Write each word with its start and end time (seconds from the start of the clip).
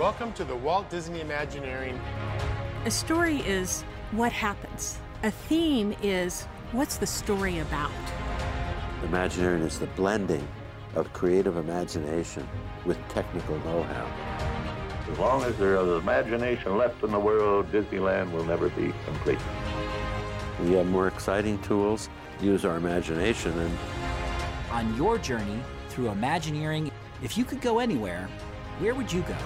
Welcome 0.00 0.32
to 0.32 0.46
the 0.46 0.56
Walt 0.56 0.88
Disney 0.88 1.20
Imagineering. 1.20 2.00
A 2.86 2.90
story 2.90 3.40
is 3.40 3.82
what 4.12 4.32
happens. 4.32 4.98
A 5.24 5.30
theme 5.30 5.94
is 6.02 6.44
what's 6.72 6.96
the 6.96 7.06
story 7.06 7.58
about. 7.58 7.92
Imagineering 9.04 9.62
is 9.62 9.78
the 9.78 9.88
blending 9.88 10.48
of 10.94 11.12
creative 11.12 11.58
imagination 11.58 12.48
with 12.86 12.96
technical 13.10 13.58
know-how. 13.58 14.06
As 15.12 15.18
long 15.18 15.42
as 15.42 15.54
there 15.58 15.76
is 15.76 16.02
imagination 16.02 16.78
left 16.78 17.04
in 17.04 17.10
the 17.10 17.20
world, 17.20 17.70
Disneyland 17.70 18.32
will 18.32 18.46
never 18.46 18.70
be 18.70 18.94
complete. 19.04 19.38
We 20.62 20.72
have 20.76 20.86
more 20.86 21.08
exciting 21.08 21.60
tools, 21.60 22.08
use 22.40 22.64
our 22.64 22.78
imagination, 22.78 23.52
and 23.58 23.78
On 24.70 24.96
your 24.96 25.18
journey 25.18 25.60
through 25.90 26.08
Imagineering, 26.08 26.90
if 27.22 27.36
you 27.36 27.44
could 27.44 27.60
go 27.60 27.80
anywhere, 27.80 28.30
where 28.78 28.94
would 28.94 29.12
you 29.12 29.20
go? 29.20 29.36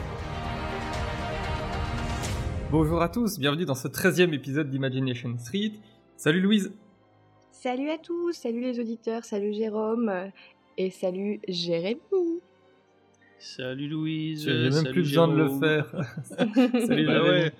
Bonjour 2.74 3.00
à 3.02 3.08
tous, 3.08 3.38
bienvenue 3.38 3.64
dans 3.66 3.76
ce 3.76 3.86
13e 3.86 4.32
épisode 4.34 4.68
d'Imagination 4.68 5.38
Street. 5.38 5.74
Salut 6.16 6.40
Louise 6.40 6.72
Salut 7.52 7.88
à 7.90 7.98
tous, 7.98 8.32
salut 8.32 8.62
les 8.62 8.80
auditeurs, 8.80 9.24
salut 9.24 9.52
Jérôme 9.54 10.08
euh, 10.08 10.26
et 10.76 10.90
salut 10.90 11.38
Jérémy. 11.46 12.00
Salut 13.38 13.86
Louise. 13.88 14.42
J'ai 14.44 14.54
même 14.64 14.72
salut 14.72 14.90
plus 14.92 15.02
besoin 15.02 15.28
de 15.28 15.36
le 15.36 15.48
faire. 15.50 15.86
Salut 16.84 17.06
Bah 17.06 17.12
Jérémy. 17.22 17.28
ouais. 17.28 17.52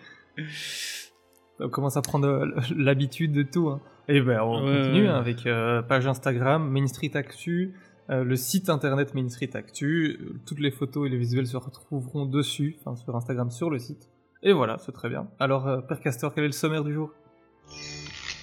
On 1.60 1.68
commence 1.68 1.96
à 1.96 2.02
prendre 2.02 2.26
euh, 2.26 2.46
l'habitude 2.76 3.30
de 3.30 3.44
tout. 3.44 3.68
hein. 3.68 3.80
Et 4.08 4.20
ben 4.20 4.40
on 4.42 4.64
Ouais, 4.66 4.78
continue 4.82 5.02
ouais. 5.02 5.08
hein, 5.08 5.14
avec 5.14 5.46
euh, 5.46 5.80
page 5.82 6.08
Instagram, 6.08 6.68
Main 6.68 6.88
Street 6.88 7.12
Actu, 7.14 7.74
euh, 8.10 8.24
le 8.24 8.34
site 8.34 8.68
internet 8.68 9.14
Main 9.14 9.28
Street 9.28 9.50
Actu. 9.54 10.18
Toutes 10.44 10.58
les 10.58 10.72
photos 10.72 11.06
et 11.06 11.10
les 11.10 11.18
visuels 11.18 11.46
se 11.46 11.56
retrouveront 11.56 12.26
dessus, 12.26 12.74
enfin 12.80 12.96
sur 12.96 13.14
Instagram, 13.14 13.52
sur 13.52 13.70
le 13.70 13.78
site. 13.78 14.08
Et 14.46 14.52
voilà, 14.52 14.76
c'est 14.78 14.92
très 14.92 15.08
bien. 15.08 15.26
Alors, 15.40 15.66
euh, 15.66 15.80
Père 15.80 16.00
Castor, 16.00 16.34
quel 16.34 16.44
est 16.44 16.48
le 16.48 16.52
sommaire 16.52 16.84
du 16.84 16.92
jour? 16.92 17.10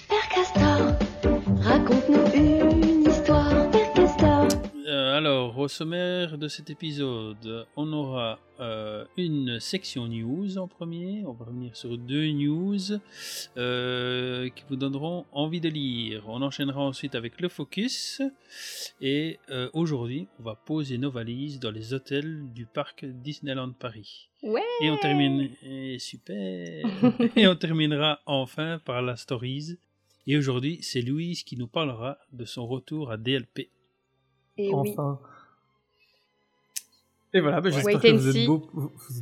Père 0.08 0.28
Castor, 0.28 0.98
raconte-nous 1.62 2.61
alors, 5.22 5.56
au 5.56 5.68
sommaire 5.68 6.36
de 6.36 6.48
cet 6.48 6.68
épisode, 6.68 7.68
on 7.76 7.92
aura 7.92 8.40
euh, 8.58 9.04
une 9.16 9.60
section 9.60 10.08
news 10.08 10.58
en 10.58 10.66
premier. 10.66 11.22
On 11.24 11.32
va 11.32 11.44
revenir 11.44 11.76
sur 11.76 11.96
deux 11.96 12.26
news 12.32 12.98
euh, 13.56 14.48
qui 14.48 14.64
vous 14.68 14.74
donneront 14.74 15.24
envie 15.30 15.60
de 15.60 15.68
lire. 15.68 16.24
On 16.26 16.42
enchaînera 16.42 16.80
ensuite 16.80 17.14
avec 17.14 17.40
le 17.40 17.48
focus. 17.48 18.20
Et 19.00 19.38
euh, 19.50 19.70
aujourd'hui, 19.74 20.26
on 20.40 20.42
va 20.42 20.56
poser 20.56 20.98
nos 20.98 21.12
valises 21.12 21.60
dans 21.60 21.70
les 21.70 21.94
hôtels 21.94 22.52
du 22.52 22.66
parc 22.66 23.04
Disneyland 23.04 23.70
Paris. 23.78 24.28
Ouais 24.42 24.64
Et 24.80 24.90
on 24.90 24.96
termine. 24.96 25.50
eh, 25.62 26.00
super 26.00 26.84
Et 27.36 27.46
on 27.46 27.54
terminera 27.54 28.18
enfin 28.26 28.80
par 28.84 29.02
la 29.02 29.14
stories. 29.14 29.78
Et 30.26 30.36
aujourd'hui, 30.36 30.80
c'est 30.82 31.00
Louise 31.00 31.44
qui 31.44 31.56
nous 31.56 31.68
parlera 31.68 32.18
de 32.32 32.44
son 32.44 32.66
retour 32.66 33.12
à 33.12 33.16
DLP. 33.16 33.70
Et 34.58 34.72
oui, 34.74 34.90
Enfin. 34.96 35.18
Et 37.34 37.40
voilà, 37.40 37.62
ben, 37.62 37.72
j'espère 37.72 37.98
que 38.00 38.08
and 38.12 38.16
vous 38.18 38.36
êtes. 38.36 38.46
Vous 38.46 38.62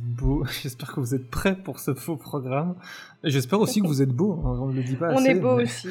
beaux. 0.01 0.43
J'espère 0.61 0.91
que 0.93 0.99
vous 0.99 1.15
êtes 1.15 1.29
prêts 1.29 1.55
pour 1.55 1.79
ce 1.79 1.93
faux 1.93 2.17
programme. 2.17 2.75
Et 3.23 3.29
j'espère 3.29 3.61
aussi 3.61 3.81
que 3.81 3.87
vous 3.87 4.01
êtes 4.01 4.09
beaux. 4.11 4.33
hein, 4.45 4.59
On 4.61 4.67
ne 4.67 4.73
le 4.75 4.83
dit 4.83 4.95
pas 4.97 5.09
on 5.13 5.17
assez. 5.17 5.29
est 5.29 5.35
beau 5.39 5.55
mais- 5.55 5.63
aussi. 5.63 5.87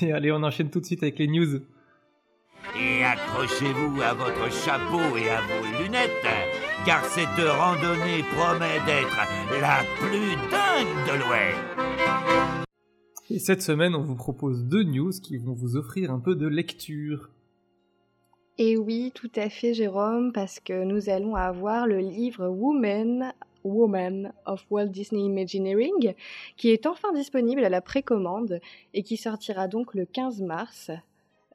Et 0.02 0.12
allez, 0.12 0.32
on 0.32 0.42
enchaîne 0.42 0.70
tout 0.70 0.80
de 0.80 0.86
suite 0.86 1.02
avec 1.02 1.18
les 1.18 1.26
news. 1.28 1.60
Et 2.80 3.04
accrochez-vous 3.04 4.00
à 4.00 4.14
votre 4.14 4.50
chapeau 4.52 5.00
et 5.16 5.28
à 5.28 5.40
vos 5.42 5.82
lunettes, 5.82 6.10
car 6.86 7.04
cette 7.06 7.26
randonnée 7.38 8.22
promet 8.34 8.78
d'être 8.86 9.18
la 9.60 9.80
plus 9.98 10.36
dingue 10.50 11.06
de 11.08 11.18
l'Ouest. 11.18 12.66
Et 13.28 13.38
cette 13.38 13.60
semaine, 13.62 13.94
on 13.94 14.02
vous 14.02 14.14
propose 14.14 14.64
deux 14.64 14.84
news 14.84 15.10
qui 15.22 15.36
vont 15.36 15.52
vous 15.52 15.76
offrir 15.76 16.10
un 16.10 16.20
peu 16.20 16.34
de 16.36 16.46
lecture. 16.46 17.28
Et 18.62 18.76
oui, 18.76 19.10
tout 19.14 19.30
à 19.36 19.48
fait 19.48 19.72
Jérôme, 19.72 20.34
parce 20.34 20.60
que 20.60 20.84
nous 20.84 21.08
allons 21.08 21.34
avoir 21.34 21.86
le 21.86 21.96
livre 21.96 22.46
Woman, 22.46 23.32
Woman 23.64 24.34
of 24.44 24.66
Walt 24.68 24.88
Disney 24.88 25.22
Imagineering, 25.22 26.12
qui 26.58 26.68
est 26.68 26.84
enfin 26.84 27.10
disponible 27.14 27.64
à 27.64 27.70
la 27.70 27.80
précommande 27.80 28.60
et 28.92 29.02
qui 29.02 29.16
sortira 29.16 29.66
donc 29.66 29.94
le 29.94 30.04
15 30.04 30.42
mars. 30.42 30.90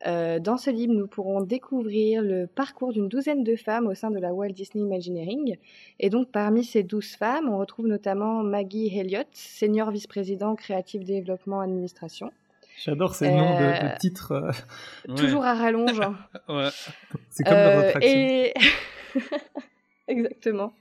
Euh, 0.08 0.40
dans 0.40 0.58
ce 0.58 0.72
livre, 0.72 0.94
nous 0.94 1.06
pourrons 1.06 1.42
découvrir 1.42 2.24
le 2.24 2.48
parcours 2.48 2.92
d'une 2.92 3.08
douzaine 3.08 3.44
de 3.44 3.56
femmes 3.56 3.86
au 3.86 3.94
sein 3.94 4.10
de 4.10 4.18
la 4.18 4.34
Walt 4.34 4.54
Disney 4.54 4.84
Imagineering. 4.84 5.58
Et 6.00 6.10
donc, 6.10 6.32
parmi 6.32 6.64
ces 6.64 6.82
douze 6.82 7.12
femmes, 7.12 7.50
on 7.50 7.60
retrouve 7.60 7.86
notamment 7.86 8.42
Maggie 8.42 8.88
Elliott, 8.98 9.28
senior 9.32 9.92
vice-président 9.92 10.56
Creative 10.56 11.04
Développement 11.04 11.60
Administration. 11.60 12.32
J'adore 12.78 13.16
ces 13.16 13.30
noms 13.32 13.58
de, 13.60 13.64
Euh, 13.66 13.94
de 13.94 13.98
titres. 13.98 14.32
euh, 14.34 14.52
Ouais. 15.08 15.16
Toujours 15.16 15.44
à 15.46 15.54
rallonge. 15.54 16.00
hein. 16.00 16.16
Ouais. 16.50 16.70
C'est 17.30 17.44
comme 17.44 17.54
leur 17.54 17.78
Euh, 17.80 17.88
attraction. 17.90 18.12
et... 18.12 18.54
Exactement. 20.08 20.74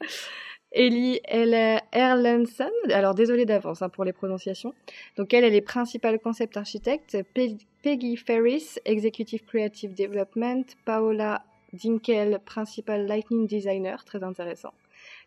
Ellie 0.72 1.20
Elle- 1.24 1.80
Erlandson, 1.92 2.68
alors 2.90 3.14
désolée 3.14 3.46
d'avance 3.46 3.80
hein, 3.80 3.88
pour 3.88 4.04
les 4.04 4.12
prononciations. 4.12 4.74
Donc 5.16 5.32
elle, 5.32 5.44
elle 5.44 5.54
est 5.54 5.60
principale 5.60 6.18
concept 6.18 6.56
architecte. 6.56 7.16
Pe- 7.32 7.56
Peggy 7.82 8.16
Ferris, 8.16 8.78
executive 8.84 9.44
creative 9.44 9.94
development. 9.94 10.64
Paola 10.84 11.44
Dinkel, 11.72 12.40
principal 12.44 13.06
lightning 13.06 13.46
designer, 13.46 14.04
très 14.04 14.22
intéressant. 14.24 14.72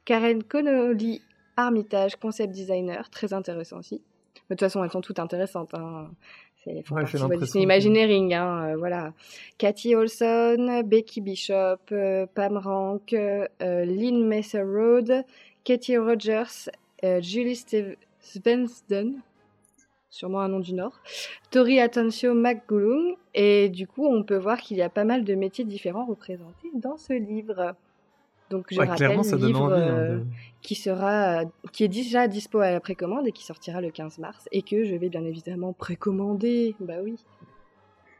Karen 0.05 0.43
Connolly, 0.43 1.21
Armitage, 1.55 2.17
concept 2.17 2.53
designer, 2.53 3.09
très 3.09 3.33
intéressant 3.33 3.79
aussi. 3.79 4.01
Mais 4.49 4.55
de 4.55 4.59
toute 4.59 4.67
façon, 4.67 4.83
elles 4.83 4.91
sont 4.91 5.01
toutes 5.01 5.19
intéressantes. 5.19 5.73
Hein. 5.73 6.11
C'est 6.67 6.91
Ouais, 6.93 7.01
l'impression 7.01 7.27
Disney 7.29 7.63
Imagineering, 7.63 8.33
hein, 8.33 8.69
euh, 8.69 8.75
voilà. 8.77 9.13
Cathy 9.57 9.95
Olson, 9.95 10.83
Becky 10.85 11.21
Bishop, 11.21 11.77
euh, 11.91 12.25
Pam 12.33 12.57
Rank, 12.57 13.13
euh, 13.13 13.47
Lynn 13.59 14.27
Messer 14.27 14.61
Road, 14.61 15.23
Katie 15.63 15.97
Rogers, 15.97 16.69
Julie 17.21 17.55
Steve- 17.55 17.95
Svensson, 18.19 19.15
sûrement 20.09 20.41
un 20.41 20.47
nom 20.47 20.59
du 20.59 20.73
Nord, 20.73 20.99
Tori 21.51 21.79
Atencio 21.79 22.33
McGoolung, 22.33 23.15
et 23.33 23.69
du 23.69 23.87
coup 23.87 24.05
on 24.05 24.23
peut 24.23 24.37
voir 24.37 24.59
qu'il 24.59 24.77
y 24.77 24.81
a 24.81 24.89
pas 24.89 25.03
mal 25.03 25.23
de 25.23 25.35
métiers 25.35 25.63
différents 25.65 26.05
représentés 26.05 26.69
dans 26.73 26.97
ce 26.97 27.13
livre. 27.13 27.75
Donc 28.49 28.67
je 28.71 28.79
Ouais, 28.79 28.85
rappelle 28.87 28.97
clairement, 29.07 29.23
ça 29.23 29.35
le 29.35 29.41
donne 29.41 29.47
livre 29.49 29.61
envie. 29.63 29.73
hein, 29.73 29.97
euh, 29.97 30.17
de- 30.19 30.25
qui 30.61 30.75
sera, 30.75 31.43
qui 31.73 31.83
est 31.83 31.87
déjà 31.89 32.27
dispo 32.27 32.59
à 32.59 32.71
la 32.71 32.79
précommande 32.79 33.27
et 33.27 33.31
qui 33.31 33.43
sortira 33.43 33.81
le 33.81 33.91
15 33.91 34.17
mars 34.19 34.47
et 34.51 34.61
que 34.61 34.83
je 34.85 34.95
vais 34.95 35.09
bien 35.09 35.23
évidemment 35.25 35.73
précommander. 35.73 36.75
Bah 36.79 36.95
oui. 37.03 37.17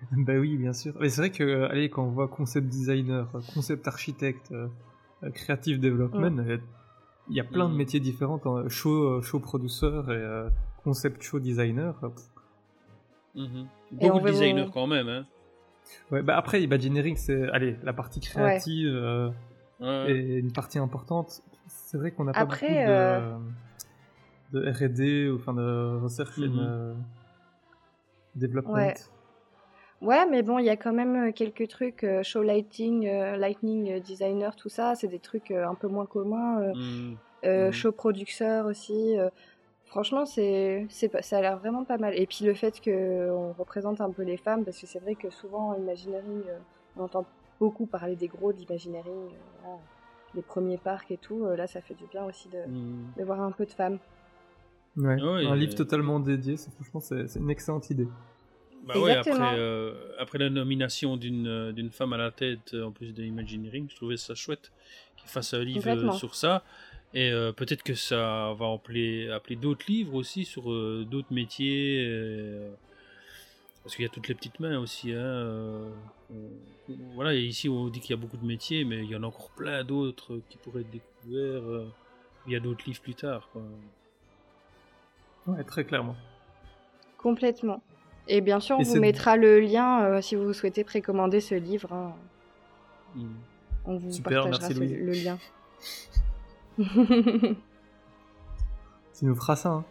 Bah 0.12 0.34
oui, 0.38 0.58
bien 0.58 0.74
sûr. 0.74 0.94
Mais 1.00 1.10
c'est 1.10 1.22
vrai 1.22 1.32
que, 1.32 1.44
euh, 1.44 1.70
allez, 1.70 1.90
quand 1.90 2.04
on 2.06 2.12
voit 2.12 2.28
concept 2.28 2.68
designer, 2.68 3.28
euh, 3.36 3.40
concept 3.54 3.88
architecte, 3.88 4.52
euh, 4.52 4.68
euh, 5.24 5.32
creative 5.32 5.80
development, 5.80 6.38
euh, 6.40 6.58
il 7.30 7.36
y 7.36 7.40
a 7.40 7.44
plein 7.44 7.68
de 7.68 7.74
Mm. 7.74 7.78
métiers 7.78 8.00
différents. 8.00 8.40
hein, 8.46 8.68
show, 8.70 9.04
euh, 9.18 9.22
show 9.22 9.40
producer 9.40 9.88
et 10.08 10.12
euh, 10.12 10.50
concept 10.84 11.24
show 11.24 11.40
designer. 11.40 11.96
euh. 12.04 12.09
Et 13.36 13.46
Beaucoup 13.92 14.20
de 14.20 14.26
designers 14.32 14.68
quand 14.74 14.88
même. 14.88 15.08
Hein. 15.08 15.26
Ouais, 16.12 16.22
bah 16.22 16.38
après, 16.38 16.62
Imagineering, 16.62 17.16
c'est, 17.18 17.50
allez, 17.50 17.78
la 17.84 17.94
partie 17.94 18.20
créative 18.20 18.88
euh, 18.94 19.30
Ouais. 19.80 20.12
est 20.12 20.40
une 20.40 20.52
partie 20.54 20.80
importante. 20.80 21.42
C'est 21.68 21.98
vrai 21.98 22.12
qu'on 22.12 22.24
n'a 22.24 22.34
pas 22.34 22.42
Après, 22.42 22.68
beaucoup 22.68 22.90
de, 22.90 22.92
euh, 22.92 23.38
de 24.54 24.86
R&D, 24.88 25.30
ou 25.30 25.36
enfin 25.36 25.54
de 25.54 26.00
research 26.02 26.38
and 26.40 26.42
Mhm. 26.44 26.60
euh, 26.60 26.94
development. 28.35 28.74
Ouais. 28.74 28.94
Ouais, 30.02 30.26
mais 30.29 30.44
bon, 30.44 30.59
il 30.59 30.66
y 30.66 30.70
a 30.70 30.78
quand 30.78 30.94
même 30.94 31.29
euh, 31.29 31.32
quelques 31.32 31.68
trucs, 31.70 32.03
euh, 32.03 32.22
show 32.22 32.44
lighting, 32.44 33.08
euh, 33.08 33.35
lightning 33.35 33.91
euh, 33.94 34.00
designer, 34.00 34.56
tout 34.56 34.70
ça, 34.70 34.94
c'est 34.94 35.08
des 35.08 35.18
trucs 35.20 35.50
euh, 35.50 35.68
un 35.68 35.74
peu 35.74 35.88
moins 35.88 36.06
communs. 36.06 36.62
euh, 36.62 36.73
Mhm. 36.76 37.18
euh, 37.46 37.66
Mhm. 37.68 37.72
Show 37.72 37.91
producer 37.91 38.62
aussi. 38.66 39.18
euh, 39.18 39.30
franchement, 39.85 40.26
c'est, 40.28 40.85
c'est, 40.91 41.09
pas- 41.09 41.23
ça 41.23 41.40
a 41.40 41.41
l'air 41.41 41.58
vraiment 41.58 41.84
pas 41.84 41.97
mal. 41.97 42.14
Et 42.16 42.28
puis 42.28 42.46
le 42.46 42.53
fait 42.53 42.80
qu'on 42.80 43.53
représente 43.53 44.00
un 44.02 44.12
peu 44.12 44.22
les 44.22 44.38
femmes, 44.38 44.64
parce 44.66 44.80
que 44.80 44.85
c'est 44.85 45.00
vrai 45.00 45.16
que 45.16 45.32
souvent, 45.32 45.70
en 45.70 45.76
Imagineering, 45.76 46.44
euh, 46.47 46.59
on 46.96 47.03
entend 47.06 47.26
beaucoup 47.59 47.86
parler 47.86 48.16
des 48.16 48.28
gros 48.28 48.54
d'Imagineering, 48.54 49.08
euh, 49.08 49.59
voilà, 49.62 49.80
les 50.36 50.42
premiers 50.42 50.78
parcs 50.78 51.12
et 51.12 51.18
tout. 51.18 51.46
euh, 51.46 51.56
là, 51.56 51.68
ça 51.68 51.82
fait 51.82 51.96
du 51.96 52.06
bien 52.06 52.24
aussi 52.26 52.50
de, 52.50 52.59
de 53.20 53.24
voir 53.24 53.42
un 53.42 53.52
peu 53.52 53.66
de 53.66 53.72
femmes. 53.72 54.00
Ouais, 54.96 55.22
Ouais, 55.22 55.46
un 55.46 55.56
livre 55.56 55.76
totalement 55.76 56.20
dédié, 56.20 56.58
c'est, 56.58 56.72
franchement, 56.74 57.00
c'est, 57.00 57.28
c'est 57.28 57.40
une 57.40 57.50
excellente 57.50 57.90
idée. 57.90 58.08
Bah 58.86 59.00
ouais, 59.00 59.12
Exactement. 59.12 59.36
après, 59.46 59.59
euh, 59.59 59.94
après 60.18 60.38
la 60.38 60.50
nomination 60.50 61.18
d'une 61.18 61.90
femme 61.92 62.14
à 62.14 62.18
la 62.18 62.32
tête, 62.32 62.74
en 62.74 62.92
plus 62.92 63.14
de 63.14 63.24
Imagineering, 63.24 63.88
je 63.90 63.96
trouvais 63.96 64.18
ça 64.18 64.34
chouette 64.34 64.72
qu'il 65.18 65.30
fasse 65.30 65.54
un 65.54 65.64
livre 65.64 65.88
euh, 65.90 66.12
sur 66.12 66.36
ça. 66.36 66.64
Et 67.14 67.32
euh, 67.32 67.52
peut-être 67.52 67.84
que 67.84 67.94
ça 67.96 68.54
va 68.58 68.72
appeler, 68.74 69.30
appeler 69.30 69.56
d'autres 69.56 69.86
livres 69.88 70.14
aussi 70.14 70.46
sur 70.46 70.72
euh, 70.72 71.06
d'autres 71.09 71.34
métiers. 71.34 72.06
Parce 73.87 73.95
qu'il 73.95 74.03
y 74.03 74.05
a 74.05 74.11
toutes 74.11 74.28
les 74.28 74.35
petites 74.35 74.59
mains 74.59 74.78
aussi. 74.79 75.13
Hein, 75.13 75.16
euh, 75.17 75.89
on- 76.29 76.93
voilà, 77.16 77.34
ici 77.34 77.69
on 77.69 77.87
dit 77.87 78.01
qu'il 78.01 78.11
y 78.11 78.13
a 78.13 78.22
beaucoup 78.22 78.35
de 78.35 78.45
métiers, 78.45 78.84
mais 78.84 78.97
il 78.97 79.09
y 79.09 79.16
en 79.16 79.23
a 79.23 79.28
encore 79.28 79.49
plein 79.51 79.84
d'autres 79.85 80.41
qui 80.49 80.57
pourraient 80.57 80.81
être 80.81 80.91
découverts. 80.91 81.63
euh, 81.63 81.87
Il 82.45 82.53
y 82.53 82.55
a 82.55 82.59
d'autres 82.59 82.84
livres 82.85 83.01
plus 83.01 83.16
tard. 83.16 83.49
Quoi. 83.53 83.61
Ouais, 85.47 85.63
très 85.63 85.85
clairement. 85.85 86.16
Complètement. 87.17 87.81
Et 88.28 88.41
bien 88.41 88.59
sûr, 88.59 88.78
on 88.78 88.81
Et 88.81 88.85
vous 88.85 88.99
mettra 88.99 89.37
le 89.37 89.59
lien 89.61 90.03
euh, 90.05 90.22
si 90.22 90.35
vous 90.35 90.51
souhaitez 90.53 90.84
précommander 90.84 91.39
ce 91.41 91.55
livre. 91.55 91.91
hein. 91.93 92.13
Mm. 93.16 93.35
On 93.85 93.97
vous 93.97 94.11
Super, 94.11 94.43
partagera 94.43 94.69
merci, 94.69 94.75
ce- 94.75 94.95
le 94.95 95.13
lien. 95.13 95.37
Tu 99.17 99.25
nous 99.25 99.35
feras 99.35 99.55
ça. 99.55 99.69
hein. 99.69 99.85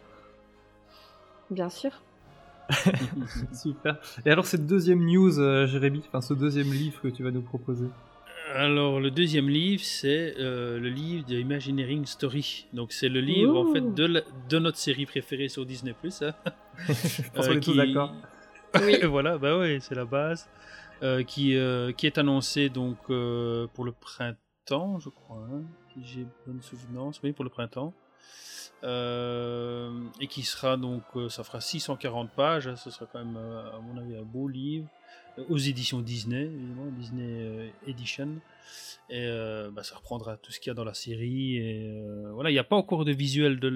bien 1.49 1.69
sûr. 1.69 1.91
Super. 3.53 3.97
Et 4.25 4.31
alors, 4.31 4.45
cette 4.45 4.65
deuxième 4.65 5.05
news, 5.05 5.39
euh, 5.39 5.67
Jérémy, 5.67 6.03
enfin, 6.07 6.21
ce 6.21 6.33
deuxième 6.33 6.71
livre 6.71 7.01
que 7.01 7.07
tu 7.07 7.23
vas 7.23 7.31
nous 7.31 7.41
proposer. 7.41 7.87
Alors, 8.55 8.99
le 8.99 9.11
deuxième 9.11 9.49
livre, 9.49 9.83
c'est 9.83 10.35
euh, 10.39 10.79
le 10.79 10.89
livre 10.89 11.25
de 11.27 11.35
Imagineering 11.35 12.05
Story. 12.05 12.67
Donc, 12.73 12.93
c'est 12.93 13.09
le 13.09 13.19
livre, 13.19 13.57
en 13.57 13.73
fait, 13.73 13.93
de, 13.93 14.05
la- 14.05 14.21
de 14.49 14.59
notre 14.59 14.77
série 14.77 15.05
préférée 15.05 15.49
sur 15.49 15.65
Disney+. 15.65 15.93
Hein. 16.21 16.31
Je 16.87 17.29
pense 17.33 17.45
Euh, 17.45 17.49
qu'on 17.49 17.57
est 17.57 17.59
tous 17.59 17.75
d'accord. 17.75 18.13
Oui. 18.81 18.97
voilà, 19.03 19.37
bah 19.37 19.57
ouais, 19.57 19.79
c'est 19.81 19.95
la 19.95 20.05
base. 20.05 20.49
Euh, 21.03 21.23
qui, 21.23 21.55
euh, 21.55 21.91
qui 21.91 22.07
est 22.07 22.17
annoncé 22.17 22.69
donc 22.69 22.97
euh, 23.11 23.67
pour 23.75 23.85
le 23.85 23.91
printemps, 23.91 24.97
je 24.99 25.09
crois. 25.09 25.45
hein, 25.51 25.61
si 25.93 26.03
j'ai 26.03 26.25
bonne 26.47 26.59
souvenance, 26.61 27.19
oui, 27.23 27.33
pour 27.33 27.43
le 27.43 27.51
printemps. 27.51 27.93
Euh, 28.83 29.91
et 30.21 30.27
qui 30.27 30.43
sera 30.43 30.77
donc, 30.77 31.03
euh, 31.15 31.29
ça 31.29 31.43
fera 31.43 31.61
640 31.61 32.31
pages. 32.31 32.67
hein, 32.67 32.75
ce 32.75 32.91
sera 32.91 33.07
quand 33.11 33.19
même, 33.19 33.37
euh, 33.37 33.75
à 33.75 33.79
mon 33.79 33.97
avis, 33.97 34.15
un 34.15 34.23
beau 34.23 34.47
livre. 34.47 34.87
aux 35.49 35.57
éditions 35.57 36.01
Disney, 36.01 36.49
Disney 36.97 37.71
Edition. 37.85 38.39
Et 39.09 39.27
bah, 39.71 39.83
ça 39.83 39.95
reprendra 39.95 40.35
tout 40.35 40.51
ce 40.51 40.59
qu'il 40.59 40.71
y 40.71 40.71
a 40.71 40.73
dans 40.73 40.83
la 40.83 40.95
série. 40.95 41.57
Et 41.57 42.01
voilà, 42.33 42.49
il 42.49 42.53
n'y 42.53 42.59
a 42.59 42.63
pas 42.63 42.75
encore 42.75 43.05
de 43.05 43.11
visuel 43.11 43.59
de 43.59 43.69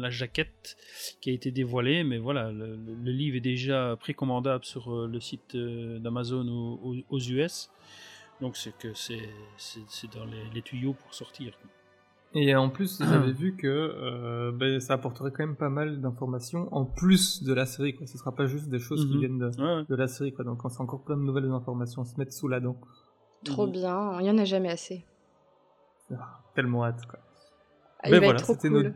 la 0.00 0.10
jaquette 0.10 0.76
qui 1.20 1.30
a 1.30 1.32
été 1.32 1.52
dévoilé, 1.52 2.02
mais 2.02 2.18
voilà, 2.18 2.50
le, 2.50 2.74
livre 3.04 3.36
est 3.36 3.40
déjà 3.40 3.96
précommandable 4.00 4.64
sur 4.64 5.06
le 5.06 5.20
site 5.20 5.56
d'Amazon 5.56 6.48
aux, 7.08 7.20
US. 7.20 7.70
Donc 8.40 8.56
c'est 8.56 8.76
que 8.76 8.92
c'est 8.94 9.20
dans 10.12 10.26
les, 10.52 10.62
tuyaux 10.62 10.94
pour 10.94 11.14
sortir. 11.14 11.56
Et 12.36 12.54
en 12.56 12.68
plus, 12.68 12.98
j'avais 13.02 13.32
vu 13.42 13.54
que 13.56 13.66
euh, 13.68 14.50
ben, 14.52 14.80
ça 14.80 14.94
apporterait 14.94 15.30
quand 15.30 15.46
même 15.46 15.56
pas 15.56 15.68
mal 15.68 16.00
d'informations 16.00 16.68
en 16.74 16.84
plus 16.84 17.42
de 17.44 17.52
la 17.54 17.64
série. 17.66 17.94
Quoi. 17.94 18.06
Ce 18.06 18.18
sera 18.18 18.32
pas 18.34 18.46
juste 18.46 18.68
des 18.68 18.78
choses 18.80 19.06
qui 19.06 19.14
Mhm. 19.14 19.20
viennent 19.20 19.38
de, 19.38 19.46
Ouais, 19.60 19.76
ouais. 19.76 19.84
de 19.88 19.94
la 19.94 20.08
série. 20.08 20.32
Quoi. 20.32 20.44
Donc, 20.44 20.60
c'est 20.68 20.80
encore 20.80 21.04
plein 21.04 21.16
de 21.16 21.22
nouvelles 21.22 21.50
informations 21.50 22.02
à 22.02 22.04
se 22.04 22.18
mettre 22.18 22.32
sous 22.32 22.48
la 22.48 22.60
dent. 22.60 22.76
Trop 23.44 23.66
bien. 23.66 24.18
Il 24.20 24.26
y 24.26 24.30
en 24.30 24.38
a 24.38 24.44
jamais 24.44 24.70
assez. 24.70 25.04
Ah, 26.10 26.40
tellement 26.54 26.84
hâte. 26.84 27.06
Quoi. 27.06 27.18
Ah, 28.00 28.08
il 28.08 28.10
Ben 28.10 28.20
va 28.20 28.24
voilà, 28.26 28.38
être 28.38 28.44
trop 28.44 28.54
c'était 28.54 28.68
cool. 28.68 28.94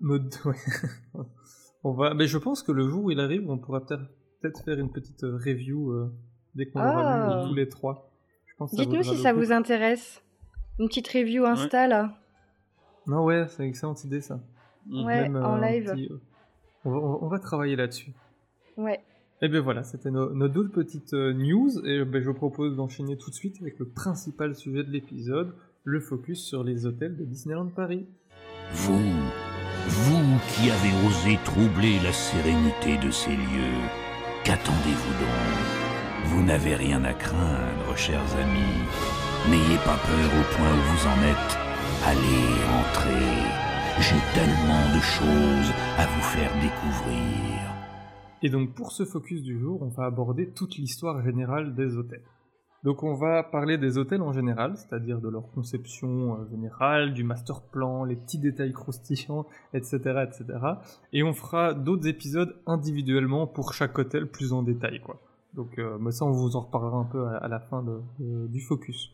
notre, 0.00 0.42
notre- 0.44 0.48
ouais. 1.14 1.24
on 1.82 1.92
va, 1.92 2.14
mais 2.14 2.26
je 2.26 2.38
pense 2.38 2.62
que 2.62 2.72
le 2.72 2.88
jour 2.88 3.04
où 3.04 3.10
il 3.10 3.20
arrive, 3.20 3.48
on 3.50 3.58
pourra 3.58 3.80
peut-être 3.84 4.62
faire 4.64 4.78
une 4.78 4.90
petite 4.92 5.24
euh, 5.24 5.36
review 5.36 5.90
euh, 5.92 6.12
dès 6.54 6.66
qu'on 6.66 6.80
aura 6.80 7.40
Ah. 7.42 7.44
tous 7.48 7.54
les 7.54 7.68
trois. 7.68 8.10
Dites-nous 8.72 9.02
si 9.02 9.16
ça 9.16 9.32
coup. 9.32 9.38
vous 9.40 9.52
intéresse. 9.52 10.22
Une 10.78 10.88
petite 10.88 11.08
review 11.08 11.44
Insta 11.46 11.86
là. 11.88 12.14
Non, 13.06 13.24
ouais, 13.24 13.46
c'est 13.48 13.62
une 13.62 13.68
excellente 13.70 14.02
idée 14.04 14.20
ça. 14.20 14.40
Ouais, 14.90 15.22
Même, 15.22 15.36
en 15.36 15.56
euh, 15.62 15.66
live. 15.66 15.90
petit- 15.92 16.10
On, 16.84 16.90
va, 16.90 16.98
on 16.98 17.28
va 17.28 17.38
travailler 17.38 17.76
là-dessus. 17.76 18.12
Ouais. 18.76 19.00
Et 19.42 19.48
bien 19.48 19.60
voilà, 19.60 19.82
c'était 19.82 20.10
nos, 20.10 20.32
nos 20.34 20.48
deux 20.48 20.68
petites 20.68 21.12
euh, 21.14 21.32
news, 21.34 21.68
et 21.84 22.04
ben, 22.04 22.22
je 22.22 22.28
vous 22.28 22.34
propose 22.34 22.74
d'enchaîner 22.76 23.16
tout 23.18 23.30
de 23.30 23.34
suite 23.34 23.56
avec 23.60 23.78
le 23.78 23.86
principal 23.86 24.54
sujet 24.54 24.82
de 24.84 24.90
l'épisode, 24.90 25.54
le 25.84 26.00
focus 26.00 26.42
sur 26.44 26.64
les 26.64 26.86
hôtels 26.86 27.16
de 27.16 27.24
Disneyland 27.24 27.66
Paris. 27.66 28.06
Vous, 28.72 28.98
vous 29.88 30.38
qui 30.48 30.70
avez 30.70 31.06
osé 31.06 31.38
troubler 31.44 31.98
la 32.02 32.12
sérénité 32.12 32.98
de 33.04 33.10
ces 33.10 33.30
lieux, 33.36 33.80
qu'attendez-vous 34.44 35.12
donc? 35.20 36.26
Vous 36.26 36.42
n'avez 36.44 36.74
rien 36.74 37.04
à 37.04 37.12
craindre, 37.12 37.96
chers 37.96 38.34
amis. 38.36 38.82
N'ayez 39.50 39.78
pas 39.84 39.96
peur 39.96 40.30
au 40.40 40.56
point 40.56 40.72
où 40.72 40.82
vous 40.92 41.06
en 41.06 41.22
êtes. 41.30 41.65
Allez, 42.04 42.52
entrez. 42.80 43.50
J'ai 44.00 44.20
tellement 44.34 44.86
de 44.94 45.00
choses 45.00 45.72
à 45.98 46.06
vous 46.06 46.22
faire 46.22 46.52
découvrir. 46.60 47.74
Et 48.42 48.50
donc 48.50 48.74
pour 48.74 48.92
ce 48.92 49.04
focus 49.04 49.42
du 49.42 49.58
jour, 49.58 49.82
on 49.82 49.88
va 49.88 50.04
aborder 50.04 50.50
toute 50.50 50.76
l'histoire 50.76 51.22
générale 51.22 51.74
des 51.74 51.96
hôtels. 51.96 52.22
Donc 52.84 53.02
on 53.02 53.14
va 53.14 53.42
parler 53.42 53.78
des 53.78 53.98
hôtels 53.98 54.22
en 54.22 54.32
général, 54.32 54.76
c'est-à-dire 54.76 55.20
de 55.20 55.28
leur 55.28 55.50
conception 55.50 56.34
euh, 56.34 56.48
générale, 56.50 57.14
du 57.14 57.24
master 57.24 57.62
plan, 57.62 58.04
les 58.04 58.14
petits 58.14 58.38
détails 58.38 58.72
croustillants, 58.72 59.46
etc., 59.72 59.96
etc. 60.24 60.44
Et 61.12 61.22
on 61.24 61.32
fera 61.32 61.74
d'autres 61.74 62.06
épisodes 62.06 62.54
individuellement 62.66 63.46
pour 63.46 63.72
chaque 63.72 63.98
hôtel 63.98 64.26
plus 64.30 64.52
en 64.52 64.62
détail, 64.62 65.00
quoi. 65.00 65.18
Donc 65.54 65.78
euh, 65.78 65.96
mais 65.98 66.12
ça 66.12 66.26
on 66.26 66.32
vous 66.32 66.54
en 66.54 66.60
reparlera 66.60 66.98
un 66.98 67.04
peu 67.04 67.26
à, 67.26 67.48
la 67.48 67.58
fin 67.58 67.82
de- 67.82 68.46
du 68.46 68.60
focus. 68.60 69.10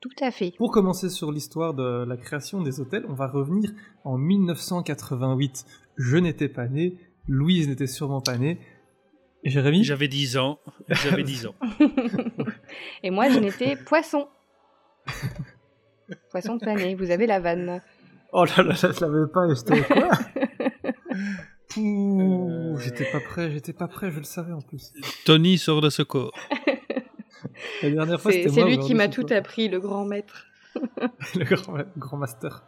Tout 0.00 0.10
à 0.20 0.30
fait. 0.30 0.54
Pour 0.56 0.70
commencer 0.70 1.08
sur 1.08 1.32
l'histoire 1.32 1.74
de 1.74 2.04
la 2.04 2.16
création 2.16 2.62
des 2.62 2.80
hôtels, 2.80 3.04
on 3.08 3.14
va 3.14 3.26
revenir 3.26 3.70
en 4.04 4.16
1988. 4.16 5.64
Je 5.96 6.16
n'étais 6.16 6.48
pas 6.48 6.68
né, 6.68 6.94
Louise 7.28 7.68
n'était 7.68 7.86
sûrement 7.86 8.20
pas 8.20 8.38
née. 8.38 8.58
Jérémy? 9.44 9.84
J'avais 9.84 10.08
10 10.08 10.38
ans. 10.38 10.58
J'avais 10.88 11.22
10 11.22 11.46
ans. 11.46 11.54
Et 13.02 13.10
moi, 13.10 13.28
je 13.28 13.38
n'étais 13.38 13.76
poisson. 13.76 14.28
poisson 16.30 16.58
pané, 16.58 16.94
vous 16.94 17.10
avez 17.10 17.26
la 17.26 17.38
vanne. 17.38 17.80
Oh 18.32 18.44
là 18.44 18.62
là, 18.62 18.74
je 18.74 19.00
l'avais 19.00 19.30
pas, 19.32 19.54
j'étais 19.54 19.82
quoi? 19.82 20.10
Pouh, 21.68 22.76
J'étais 22.80 23.04
pas 23.10 23.20
prêt, 23.20 23.50
j'étais 23.50 23.72
pas 23.74 23.88
prêt, 23.88 24.10
je 24.10 24.18
le 24.18 24.24
savais 24.24 24.52
en 24.52 24.60
plus. 24.60 24.92
Tony 25.26 25.58
sort 25.58 25.82
de 25.82 25.90
ce 25.90 26.02
corps. 26.02 26.32
La 27.82 27.90
dernière 27.90 28.20
fois, 28.20 28.32
C'est 28.32 28.38
c'était 28.44 28.54
c'est 28.54 28.60
moi. 28.60 28.68
lui 28.70 28.78
qui 28.78 28.94
m'a 28.94 29.08
tout 29.08 29.26
appris, 29.30 29.68
le 29.68 29.80
grand 29.80 30.04
maître. 30.04 30.46
le 31.34 31.44
grand, 31.44 31.74
grand 31.96 32.16
master. 32.16 32.64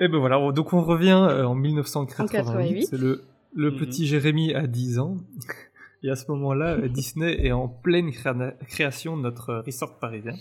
Et 0.00 0.08
ben 0.08 0.18
voilà, 0.18 0.50
donc 0.52 0.72
on 0.72 0.82
revient 0.82 1.10
euh, 1.30 1.44
en 1.44 1.54
1988, 1.54 2.32
88. 2.36 2.86
c'est 2.86 2.96
le, 2.98 3.24
le 3.54 3.70
Mhm. 3.70 3.78
petit 3.78 4.06
Jérémy 4.06 4.54
à 4.54 4.66
10 4.66 4.98
ans. 4.98 5.16
Et 6.02 6.10
à 6.10 6.16
ce 6.16 6.28
moment-là, 6.32 6.72
euh, 6.76 6.88
Disney 6.88 7.46
est 7.46 7.52
en 7.52 7.68
pleine 7.68 8.10
créa- 8.10 8.56
création 8.66 9.16
de 9.16 9.22
notre 9.22 9.50
euh, 9.50 9.60
resort 9.60 9.98
parisien. 9.98 10.34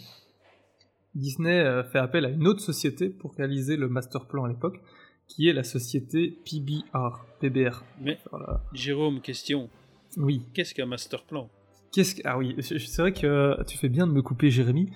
Disney 1.13 1.83
fait 1.91 1.99
appel 1.99 2.25
à 2.25 2.29
une 2.29 2.47
autre 2.47 2.61
société 2.61 3.09
pour 3.09 3.35
réaliser 3.35 3.75
le 3.75 3.89
master 3.89 4.25
plan 4.27 4.45
à 4.45 4.47
l'époque, 4.47 4.79
qui 5.27 5.49
est 5.49 5.53
la 5.53 5.63
société 5.65 6.37
PBR. 6.45 7.19
PBR. 7.41 7.83
Mais 7.99 8.17
Voilà. 8.31 8.61
Jérôme, 8.71 9.19
question. 9.19 9.69
Oui. 10.15 10.41
Qu'est-ce 10.53 10.73
qu'un 10.73 10.85
master 10.85 11.23
plan? 11.25 11.49
Qu'est-ce 11.91 12.15
que... 12.15 12.21
Ah 12.25 12.37
oui, 12.37 12.55
c'est 12.59 12.97
vrai 13.01 13.11
que 13.13 13.61
tu 13.65 13.77
fais 13.77 13.89
bien 13.89 14.07
de 14.07 14.11
me 14.13 14.21
couper, 14.21 14.49
Jérémy. 14.49 14.91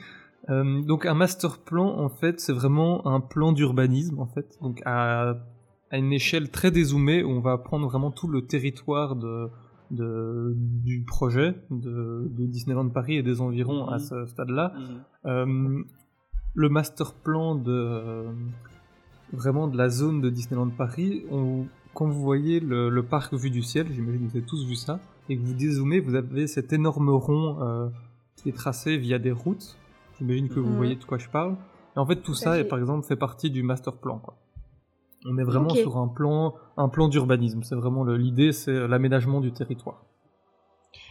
Euh, 0.49 0.81
donc 0.83 1.05
un 1.05 1.13
master 1.15 1.57
plan, 1.59 1.87
en 1.99 2.09
fait, 2.09 2.39
c'est 2.39 2.53
vraiment 2.53 3.05
un 3.07 3.19
plan 3.19 3.51
d'urbanisme, 3.51 4.19
en 4.19 4.27
fait. 4.27 4.57
Donc 4.61 4.81
à, 4.85 5.35
à 5.91 5.97
une 5.97 6.13
échelle 6.13 6.49
très 6.51 6.71
dézoomée, 6.71 7.23
où 7.23 7.29
on 7.31 7.41
va 7.41 7.57
prendre 7.57 7.87
vraiment 7.87 8.11
tout 8.11 8.27
le 8.27 8.45
territoire 8.45 9.15
de, 9.15 9.47
de, 9.91 10.53
du 10.55 11.03
projet 11.03 11.55
de, 11.71 12.27
de 12.29 12.45
Disneyland 12.45 12.89
Paris 12.89 13.15
et 13.17 13.23
des 13.23 13.41
environs 13.41 13.87
à 13.87 13.95
Mhm. 13.95 13.99
ce 13.99 14.25
stade-là. 14.27 14.73
Mhm. 14.77 15.03
Euh, 15.25 15.83
le 16.53 16.69
master 16.69 17.13
plan 17.15 17.55
de 17.55 17.71
euh, 17.71 18.31
vraiment 19.33 19.67
de 19.67 19.77
la 19.77 19.89
zone 19.89 20.21
de 20.21 20.29
Disneyland 20.29 20.69
Paris, 20.69 21.23
on- 21.31 21.65
quand 21.93 22.07
vous 22.07 22.21
voyez 22.21 22.59
le, 22.59 22.89
le 22.89 23.03
parc 23.03 23.33
vu 23.33 23.49
du 23.49 23.61
ciel, 23.63 23.87
j'imagine 23.91 24.25
que 24.27 24.31
vous 24.31 24.37
avez 24.37 24.45
tous 24.45 24.65
vu 24.67 24.75
ça, 24.75 24.99
et 25.29 25.37
que 25.37 25.41
vous 25.41 25.53
dézoomez, 25.53 25.99
vous 25.99 26.15
avez 26.15 26.47
cet 26.47 26.73
énorme 26.73 27.09
rond 27.09 27.57
euh, 27.61 27.89
qui 28.35 28.49
est 28.49 28.53
tracé 28.55 28.97
via 28.97 29.19
des 29.19 29.31
routes. 29.31 29.77
J'imagine 30.17 30.49
que 30.49 30.59
vous 30.59 30.69
Mhm. 30.69 30.75
voyez 30.77 30.95
de 30.95 31.03
quoi 31.03 31.17
je 31.17 31.27
parle. 31.29 31.55
Et 31.95 31.99
en 31.99 32.05
fait, 32.05 32.17
tout 32.17 32.31
à 32.33 32.35
ça, 32.35 32.53
fait. 32.53 32.61
est, 32.61 32.63
par 32.65 32.79
exemple, 32.79 33.05
fait 33.05 33.15
partie 33.15 33.49
du 33.49 33.63
master 33.63 33.93
plan. 33.97 34.19
Quoi. 34.19 34.35
On 35.25 35.37
est 35.37 35.43
vraiment 35.43 35.69
sur 35.69 35.97
un 35.97 36.07
plan, 36.07 36.53
un 36.77 36.87
plan 36.89 37.07
d'urbanisme. 37.07 37.63
C'est 37.63 37.75
vraiment 37.75 38.03
l'idée, 38.05 38.51
c'est 38.51 38.87
l'aménagement 38.87 39.39
du 39.41 39.51
territoire. 39.51 40.03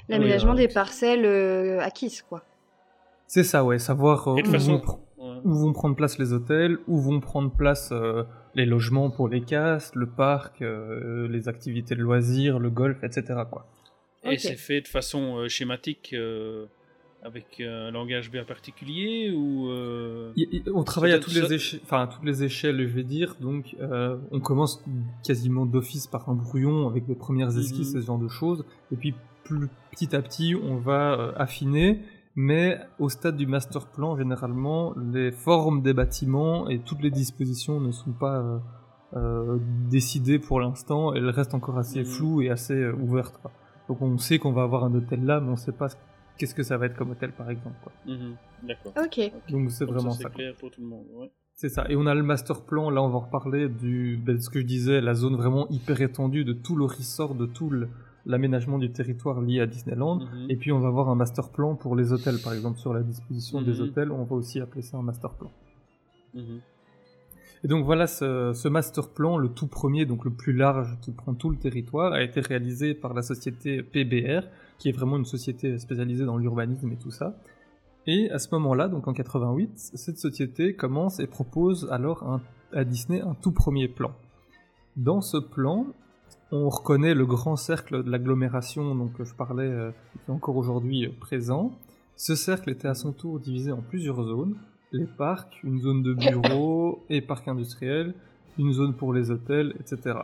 L'aménagement 0.09 0.52
Oui, 0.52 0.62
euh, 0.64 0.66
des 0.68 0.73
parcelles 0.73 1.25
euh, 1.25 1.80
acquises, 1.80 2.23
quoi. 2.23 2.42
C'est 3.26 3.42
ça, 3.44 3.64
ouais, 3.64 3.78
savoir 3.78 4.28
euh, 4.28 4.35
où, 4.40 4.44
façon- 4.50 4.73
vont 4.73 4.78
pr- 4.78 4.99
Ouais. 5.18 5.40
où 5.44 5.54
vont 5.54 5.73
prendre 5.73 5.97
place 5.97 6.18
les 6.18 6.33
hôtels, 6.35 6.78
où 6.87 6.99
vont 7.00 7.18
prendre 7.21 7.50
place 7.50 7.88
euh, 7.92 8.25
les 8.54 8.66
logements 8.66 9.11
pour 9.11 9.28
les 9.28 9.40
castes, 9.40 9.97
le 9.97 10.06
parc, 10.06 10.61
euh, 10.61 11.26
les 11.28 11.49
activités 11.49 11.94
de 11.97 12.02
loisirs, 12.02 12.59
le 12.59 12.68
golf, 12.71 13.02
etc. 13.02 13.42
Quoi. 13.50 13.66
Et 14.33 14.38
c'est 14.38 14.57
fait 14.57 14.81
de 14.81 14.88
façon 14.88 15.37
euh, 15.38 15.49
schématique 15.49 16.11
euh, 16.14 16.66
avec 17.23 17.61
un 17.61 17.90
langage 17.90 18.31
bien 18.31 18.45
particulier 18.45 19.31
ou 19.35 19.69
euh, 19.71 20.33
Y- 20.37 20.49
y- 20.52 20.62
On 20.75 20.83
travaille 20.85 21.12
à 21.12 21.19
toutes 21.19 21.35
les, 21.35 21.52
éche- 21.57 21.81
enfin, 21.83 22.02
à 22.02 22.07
toutes 22.07 22.25
les 22.25 22.43
échelles, 22.45 22.81
je 22.87 22.95
vais 22.95 23.02
dire. 23.04 23.37
Donc, 23.40 23.76
euh, 23.81 24.16
on 24.31 24.40
commence 24.40 24.83
quasiment 25.26 25.66
d'office 25.66 26.07
par 26.07 26.28
un 26.28 26.35
brouillon 26.35 26.87
avec 26.88 27.07
les 27.09 27.14
premières 27.14 27.57
esquisses 27.59 27.93
Mhm. 27.93 27.99
et 27.99 28.02
ce 28.02 28.07
genre 28.07 28.19
de 28.19 28.28
choses. 28.28 28.64
Et 28.93 28.97
puis, 28.97 29.14
plus 29.45 29.69
petit 29.90 30.14
à 30.16 30.23
petit, 30.23 30.54
on 30.54 30.76
va 30.76 31.12
euh, 31.21 31.33
affiner. 31.37 32.00
mais 32.37 32.81
au 32.99 33.09
stade 33.09 33.37
du 33.37 33.47
master 33.47 33.87
plan, 33.87 34.16
généralement, 34.16 34.93
les 35.12 35.31
formes 35.31 35.83
des 35.83 35.93
bâtiments 35.95 36.69
et 36.69 36.81
toutes 36.81 37.00
les 37.00 37.12
dispositions 37.12 37.78
ne 37.81 37.93
sont 37.93 38.11
pas 38.11 38.40
euh, 38.40 38.59
euh, 39.16 39.59
décidées 39.88 40.40
pour 40.40 40.59
l'instant. 40.59 41.14
Elles 41.14 41.28
restent 41.31 41.54
encore 41.54 41.78
assez 41.78 42.00
Mhm. 42.00 42.04
floues 42.07 42.43
et 42.43 42.50
assez 42.50 42.75
euh, 42.75 42.93
ouvertes. 42.93 43.38
quoi. 43.40 43.52
Donc 43.88 44.00
on 44.03 44.17
sait 44.19 44.38
qu'on 44.38 44.53
va 44.53 44.62
avoir 44.62 44.85
un 44.85 44.95
hôtel 44.95 45.25
là, 45.25 45.41
mais 45.41 45.49
on 45.49 45.53
ne 45.53 45.57
sait 45.57 45.73
pas 45.73 45.88
qu'est-ce 46.38 46.55
que 46.55 46.62
ça 46.62 46.76
va 46.79 46.87
être 46.87 46.97
comme 46.97 47.11
hôtel, 47.11 47.33
par 47.33 47.49
exemple. 47.50 47.76
quoi. 47.83 47.93
Mhm, 48.07 48.35
D'accord. 48.62 48.93
Ok. 49.05 49.33
Donc 49.50 49.71
c'est 49.71 49.85
vraiment 49.85 50.11
ça. 50.11 50.23
ça. 50.23 50.29
C'est 50.31 50.35
clair 50.35 50.55
pour 50.59 50.71
tout 50.71 50.81
le 50.81 50.87
monde. 50.88 51.07
Ouais. 51.14 51.31
C'est 51.55 51.69
ça. 51.69 51.85
Et 51.88 51.95
on 51.95 52.07
a 52.07 52.14
le 52.14 52.23
master 52.25 52.62
plan, 52.64 52.91
là 52.91 53.00
on 53.03 53.09
va 53.09 53.17
en 53.17 53.21
reparler, 53.21 53.69
du, 53.69 54.17
ben, 54.17 54.41
ce 54.41 54.50
que 54.50 54.61
je 54.61 54.64
disais, 54.67 55.00
la 55.00 55.14
zone 55.14 55.37
vraiment 55.37 55.69
hyper 55.69 56.00
étendue 56.00 56.45
de 56.45 56.53
tout 56.53 56.75
le 56.76 56.85
resort, 56.87 57.35
de 57.37 57.47
tout 57.47 57.71
le- 57.71 57.88
l'aménagement 58.26 58.79
du 58.79 58.91
territoire 58.91 59.41
lié 59.43 59.61
à 59.61 59.67
Disneyland. 59.67 60.21
Mhm. 60.21 60.47
Et 60.50 60.57
puis 60.57 60.73
on 60.73 60.81
va 60.81 60.88
avoir 60.88 61.09
un 61.11 61.14
master 61.14 61.50
plan 61.53 61.76
pour 61.76 61.95
les 61.95 62.12
hôtels, 62.12 62.38
par 62.43 62.55
exemple 62.55 62.79
sur 62.79 62.93
la 62.95 63.03
disposition 63.03 63.61
des 63.62 63.75
Mhm. 63.75 63.81
hôtels, 63.83 64.11
on 64.11 64.25
va 64.25 64.35
aussi 64.35 64.61
appeler 64.61 64.83
ça 64.83 64.97
un 64.97 65.03
master 65.03 65.31
plan. 65.35 65.53
Et 67.64 67.68
donc 67.68 67.87
voilà, 67.87 68.06
ce, 68.06 68.52
ce 68.54 68.68
master 68.68 69.09
plan, 69.09 69.38
le 69.38 69.49
tout 69.49 69.66
premier, 69.66 70.04
donc 70.04 70.26
le 70.26 70.30
plus 70.30 70.52
large, 70.52 70.99
qui 71.00 71.12
prend 71.12 71.33
tout 71.33 71.49
le 71.49 71.56
territoire, 71.56 72.12
a 72.12 72.23
été 72.23 72.40
réalisé 72.40 72.92
par 72.92 73.14
la 73.14 73.23
société 73.23 73.83
PBR, 73.83 74.47
qui 74.78 74.90
est 74.90 74.92
vraiment 74.92 75.16
une 75.16 75.25
société 75.25 75.78
spécialisée 75.78 76.26
dans 76.26 76.37
l'urbanisme 76.37 76.92
et 76.92 76.97
tout 76.97 77.11
ça. 77.11 77.35
Et 78.06 78.30
à 78.30 78.38
ce 78.38 78.49
moment-là, 78.52 78.88
donc 78.88 79.09
en 79.09 79.14
88, 79.14 79.71
cette 79.94 80.18
société 80.18 80.75
commence 80.75 81.21
et 81.21 81.26
propose 81.26 81.88
alors 81.90 82.38
à 82.75 82.85
Disney 82.85 83.23
un 83.23 83.35
tout 83.35 83.52
premier 83.52 83.88
plan. 83.88 84.12
Dans 84.97 85.23
ce 85.23 85.38
plan, 85.38 85.87
on 86.52 86.68
reconnaît 86.68 87.14
le 87.14 87.25
grand 87.25 87.56
cercle 87.56 88.04
de 88.04 88.11
l'agglomération 88.11 88.94
dont 88.94 89.11
je 89.18 89.35
parlais, 89.35 89.64
euh, 89.64 89.90
qui 90.12 90.18
est 90.30 90.33
encore 90.33 90.56
aujourd'hui 90.56 91.06
euh, 91.06 91.11
présent. 91.18 91.73
Ce 92.16 92.35
cercle 92.35 92.71
était 92.71 92.88
à 92.88 92.94
son 92.94 93.12
tour 93.12 93.40
divisé 93.40 93.73
en 93.73 93.80
plusieurs 93.80 94.23
zones 94.23 94.54
les 94.95 95.07
parcs, 95.07 95.61
une 95.65 95.81
zone 95.81 96.03
de 96.03 96.15
bureaux 96.15 97.05
et 97.11 97.21
parcs 97.21 97.49
industriels, 97.49 98.15
une 98.59 98.73
zone 98.73 98.95
pour 98.95 99.13
les 99.13 99.31
hôtels, 99.31 99.75
etc. 99.81 100.19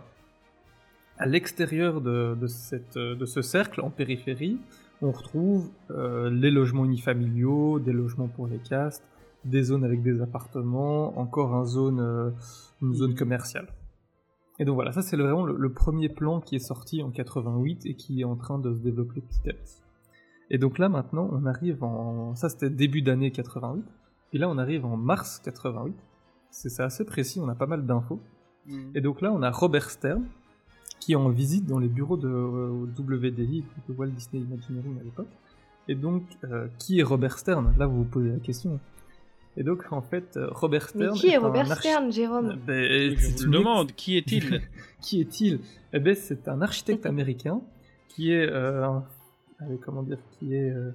À 1.19 1.27
l'extérieur 1.27 2.01
de, 2.01 2.35
de 2.41 2.47
cette- 2.47 2.97
de 2.99 3.27
ce 3.27 3.43
cercle, 3.43 3.81
en 3.83 3.91
périphérie, 3.91 4.59
on 5.03 5.11
retrouve 5.11 5.71
euh, 5.91 6.31
les 6.31 6.51
logements 6.51 6.85
unifamiliaux, 6.85 7.79
des 7.79 7.93
logements 7.93 8.29
pour 8.29 8.47
les 8.47 8.59
castes, 8.59 9.05
des 9.45 9.63
zones 9.63 9.85
avec 9.85 10.03
des 10.03 10.21
appartements, 10.23 11.19
encore 11.19 11.55
un 11.55 11.65
zone, 11.65 12.01
euh, 12.01 12.31
une 12.83 12.95
zone 12.95 13.15
commerciale. 13.15 13.69
Et 14.59 14.65
donc 14.67 14.75
voilà, 14.75 14.93
ça 14.93 15.01
c'est 15.03 15.17
vraiment 15.17 15.45
le, 15.45 15.57
le 15.57 15.73
premier 15.73 16.11
plan 16.11 16.41
qui 16.41 16.55
est 16.57 16.59
sorti 16.59 17.03
en 17.03 17.11
88 17.11 17.87
et 17.87 17.95
qui 17.95 18.21
est 18.21 18.25
en 18.25 18.37
train 18.37 18.59
de 18.59 18.75
se 18.75 18.79
développer 18.81 19.23
petit 19.23 19.49
à 19.49 19.55
petit. 19.55 19.83
Et 20.51 20.59
donc 20.59 20.79
là 20.79 20.89
maintenant, 20.91 21.29
on 21.33 21.47
arrive 21.47 21.83
en... 21.83 22.35
Ça 22.35 22.49
c'était 22.51 22.69
début 22.69 23.01
d'année 23.03 23.31
88. 23.31 23.83
Et 24.33 24.39
là, 24.39 24.49
on 24.49 24.59
arrive 24.59 24.85
en 24.85 24.97
mars 24.97 25.41
88. 25.45 25.95
C'est 26.51 26.81
assez 26.81 27.05
précis, 27.05 27.41
on 27.41 27.49
a 27.49 27.55
pas 27.55 27.67
mal 27.67 27.85
d'infos. 27.87 28.21
Mhm. 28.67 28.93
Et 28.95 29.01
donc 29.01 29.21
là, 29.21 29.33
on 29.33 29.43
a 29.43 29.51
Robert 29.51 29.91
Stern, 29.91 30.25
qui 31.01 31.13
est 31.13 31.17
en 31.17 31.29
visite 31.31 31.67
dans 31.67 31.79
les 31.79 31.89
bureaux 31.89 32.17
de 32.17 32.29
euh, 32.29 32.87
WDI, 32.99 33.65
de 33.89 33.95
Walt 33.95 34.09
Disney 34.09 34.43
Imagineering 34.45 34.99
à 35.01 35.03
l'époque. 35.05 35.29
Et 35.89 35.95
donc, 35.95 36.23
euh, 36.45 36.69
qui 36.79 37.01
est 37.01 37.03
Robert 37.03 37.39
Stern? 37.39 37.73
Là, 37.79 37.87
vous 37.87 37.99
vous 37.99 38.05
posez 38.05 38.31
la 38.31 38.39
question. 38.39 38.79
Et 39.57 39.65
donc, 39.65 39.85
en 39.91 40.03
fait, 40.03 40.37
euh, 40.37 40.49
Robert 40.51 40.89
Mais 40.95 41.05
Stern. 41.07 41.17
qui 41.17 41.27
est 41.29 41.37
un 41.37 41.41
Robert 41.41 41.71
archi- 41.71 41.89
Stern, 41.89 42.13
Jérôme? 42.13 42.57
Ben, 42.67 43.17
Je 43.17 43.27
vous 43.37 43.45
une 43.45 43.51
demande, 43.51 43.93
qui 43.93 44.17
est-il? 44.17 44.61
Qui 45.01 45.21
est-il? 45.23 45.61
Eh 45.93 45.99
ben, 45.99 46.15
c'est 46.15 46.47
un 46.47 46.61
architecte 46.63 47.07
américain 47.07 47.61
qui 48.09 48.33
est, 48.33 48.49
euh, 48.49 48.85
un- 48.87 49.05
allez, 49.61 49.79
comment 49.79 50.03
dire, 50.03 50.19
qui 50.39 50.55
est, 50.55 50.71
euh, 50.71 50.91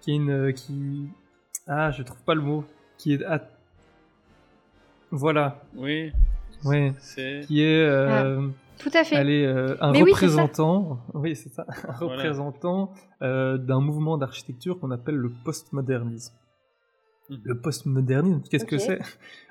qui 0.00 0.12
est 0.12 0.14
une, 0.16 0.30
euh, 0.30 0.52
qui, 0.52 1.08
ah, 1.68 1.90
je 1.90 2.02
trouve 2.02 2.20
pas 2.22 2.34
le 2.34 2.40
mot, 2.42 2.64
qui 2.96 3.12
est, 3.14 3.24
ah, 3.24 3.42
voilà, 5.10 5.62
Oui, 5.76 6.12
c'est. 7.00 7.40
qui 7.46 7.62
est, 7.62 7.82
euh, 7.86 8.46
Tout 8.78 8.90
à 8.92 9.04
fait. 9.04 9.16
allez, 9.16 9.44
euh, 9.44 9.76
un 9.80 9.92
Mais 9.92 10.02
oui, 10.02 10.10
c'est 10.14 10.28
ça. 10.28 10.42
représentant, 10.42 11.00
oui, 11.14 11.34
c'est 11.36 11.48
ça, 11.48 11.64
un 11.68 11.92
Voilà. 11.92 12.14
représentant 12.14 12.92
euh, 13.22 13.56
d'un 13.58 13.80
mouvement 13.80 14.18
d'architecture 14.18 14.78
qu'on 14.78 14.90
appelle 14.90 15.16
le 15.16 15.30
postmodernisme. 15.44 16.34
Mhm. 17.30 17.38
Le 17.42 17.60
postmodernisme, 17.60 18.42
qu'est-ce 18.50 18.64
que 18.66 18.78
c'est? 18.78 18.98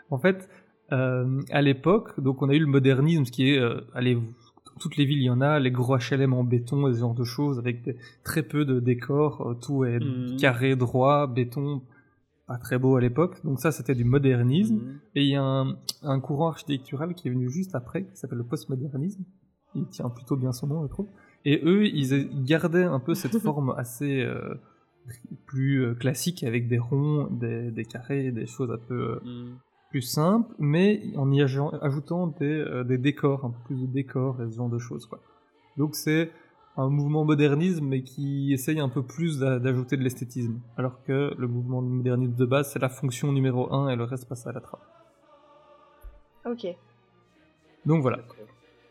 En 0.09 0.17
fait, 0.17 0.47
euh, 0.91 1.41
à 1.51 1.61
l'époque, 1.61 2.19
donc 2.21 2.41
on 2.41 2.49
a 2.49 2.53
eu 2.53 2.59
le 2.59 2.65
modernisme, 2.67 3.25
ce 3.25 3.31
qui 3.31 3.51
est, 3.51 3.59
euh, 3.59 3.81
allez, 3.93 4.13
vous- 4.15 4.33
dans 4.65 4.79
toutes 4.79 4.95
les 4.97 5.05
villes, 5.05 5.19
il 5.19 5.25
y 5.25 5.29
en 5.29 5.41
a, 5.41 5.59
les 5.59 5.71
gros 5.71 5.97
HLM 5.97 6.33
en 6.33 6.43
béton, 6.43 6.87
et 6.87 6.93
ce 6.93 6.99
genre 6.99 7.13
de 7.15 7.23
choses, 7.23 7.57
avec 7.59 7.81
des- 7.83 7.97
très 8.23 8.43
peu 8.43 8.63
de 8.63 8.79
décors, 8.79 9.55
tout 9.61 9.83
est 9.85 9.99
Mhm. 9.99 10.37
carré, 10.39 10.75
droit, 10.75 11.25
béton, 11.27 11.81
pas 12.47 12.57
très 12.57 12.77
beau 12.79 12.95
à 12.95 13.01
l'époque. 13.01 13.43
Donc 13.43 13.59
ça, 13.59 13.71
c'était 13.71 13.93
du 13.95 14.05
modernisme. 14.05 14.75
Mhm. 14.75 14.99
Et 15.15 15.23
il 15.23 15.29
y 15.29 15.35
a 15.35 15.43
un, 15.43 15.77
un 16.03 16.19
courant 16.19 16.47
architectural 16.49 17.13
qui 17.13 17.27
est 17.27 17.31
venu 17.31 17.49
juste 17.49 17.75
après, 17.75 18.05
qui 18.05 18.15
s'appelle 18.17 18.37
le 18.39 18.43
postmodernisme. 18.45 19.23
Il 19.75 19.85
tient 19.87 20.09
plutôt 20.09 20.35
bien 20.37 20.53
son 20.53 20.67
nom, 20.67 20.81
je 20.83 20.87
trouve. 20.89 21.07
Et 21.45 21.61
eux, 21.63 21.85
ils 21.85 22.43
gardaient 22.45 22.83
un 22.85 22.99
peu 22.99 23.13
cette 23.13 23.37
forme 23.39 23.73
assez 23.77 24.21
euh, 24.21 24.55
plus 25.45 25.83
euh, 25.85 25.93
classique, 25.93 26.43
avec 26.43 26.67
des 26.67 26.79
ronds, 26.79 27.27
des, 27.31 27.71
des 27.71 27.85
carrés, 27.85 28.31
des 28.31 28.45
choses 28.47 28.71
un 28.71 28.77
peu 28.87 28.95
euh, 29.11 29.19
Mhm. 29.25 29.57
plus 29.91 30.01
simples, 30.01 30.53
mais 30.59 31.03
en 31.15 31.31
y 31.31 31.41
aj- 31.41 31.77
ajoutant 31.81 32.27
des, 32.27 32.45
euh, 32.45 32.83
des 32.83 32.97
décors, 32.97 33.45
un 33.45 33.51
peu 33.51 33.59
plus 33.65 33.81
de 33.81 33.87
décors 33.87 34.41
et 34.41 34.49
ce 34.49 34.55
genre 34.55 34.69
de 34.69 34.79
choses. 34.79 35.05
Quoi. 35.05 35.19
Donc 35.77 35.95
c'est 35.95 36.31
un 36.77 36.89
mouvement 36.89 37.25
modernisme, 37.25 37.85
mais 37.85 38.03
qui 38.03 38.53
essaye 38.53 38.79
un 38.79 38.89
peu 38.89 39.01
plus 39.03 39.39
d'a- 39.39 39.59
d'ajouter 39.59 39.97
de 39.97 40.03
l'esthétisme. 40.03 40.59
Alors 40.77 41.03
que 41.03 41.33
le 41.37 41.47
mouvement 41.47 41.81
modernisme 41.81 42.35
de 42.35 42.45
base, 42.45 42.71
c'est 42.71 42.79
la 42.79 42.89
fonction 42.89 43.31
numéro 43.31 43.73
1 43.73 43.89
et 43.89 43.95
le 43.95 44.03
reste 44.03 44.27
passe 44.29 44.45
à 44.45 44.51
la 44.51 44.61
trappe. 44.61 44.85
Ok. 46.45 46.67
Donc 47.85 48.01
voilà. 48.01 48.19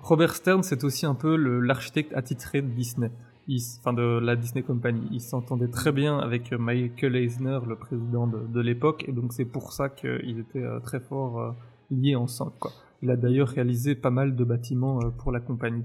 Robert 0.00 0.34
Stern, 0.34 0.62
c'est 0.62 0.84
aussi 0.84 1.06
un 1.06 1.14
peu 1.14 1.36
l'architecte 1.36 2.12
attitré 2.14 2.60
de 2.60 2.68
Disney, 2.68 3.10
Il 3.48 3.60
enfin 3.80 3.92
de 3.92 4.18
la 4.18 4.36
Disney 4.36 4.62
Company. 4.62 5.06
Il 5.10 5.20
s'entendait 5.20 5.68
très 5.68 5.92
bien 5.92 6.18
avec 6.18 6.52
Michael 6.52 7.16
Eisner, 7.16 7.60
le 7.66 7.76
président 7.76 8.26
de, 8.26 8.38
de 8.46 8.60
l'époque, 8.60 9.04
et 9.08 9.12
donc 9.12 9.32
c'est 9.32 9.44
pour 9.44 9.72
ça 9.72 9.88
qu'il 9.88 10.38
était 10.38 10.62
euh, 10.62 10.80
très 10.80 11.00
fort 11.00 11.40
euh, 11.40 11.50
lié 11.90 12.14
ensemble. 12.16 12.52
Quoi. 12.58 12.72
Il 13.02 13.10
a 13.10 13.16
d'ailleurs 13.16 13.48
réalisé 13.48 13.94
pas 13.94 14.10
mal 14.10 14.36
de 14.36 14.44
bâtiments 14.44 15.00
euh, 15.02 15.10
pour 15.10 15.32
la 15.32 15.40
compagnie. 15.40 15.84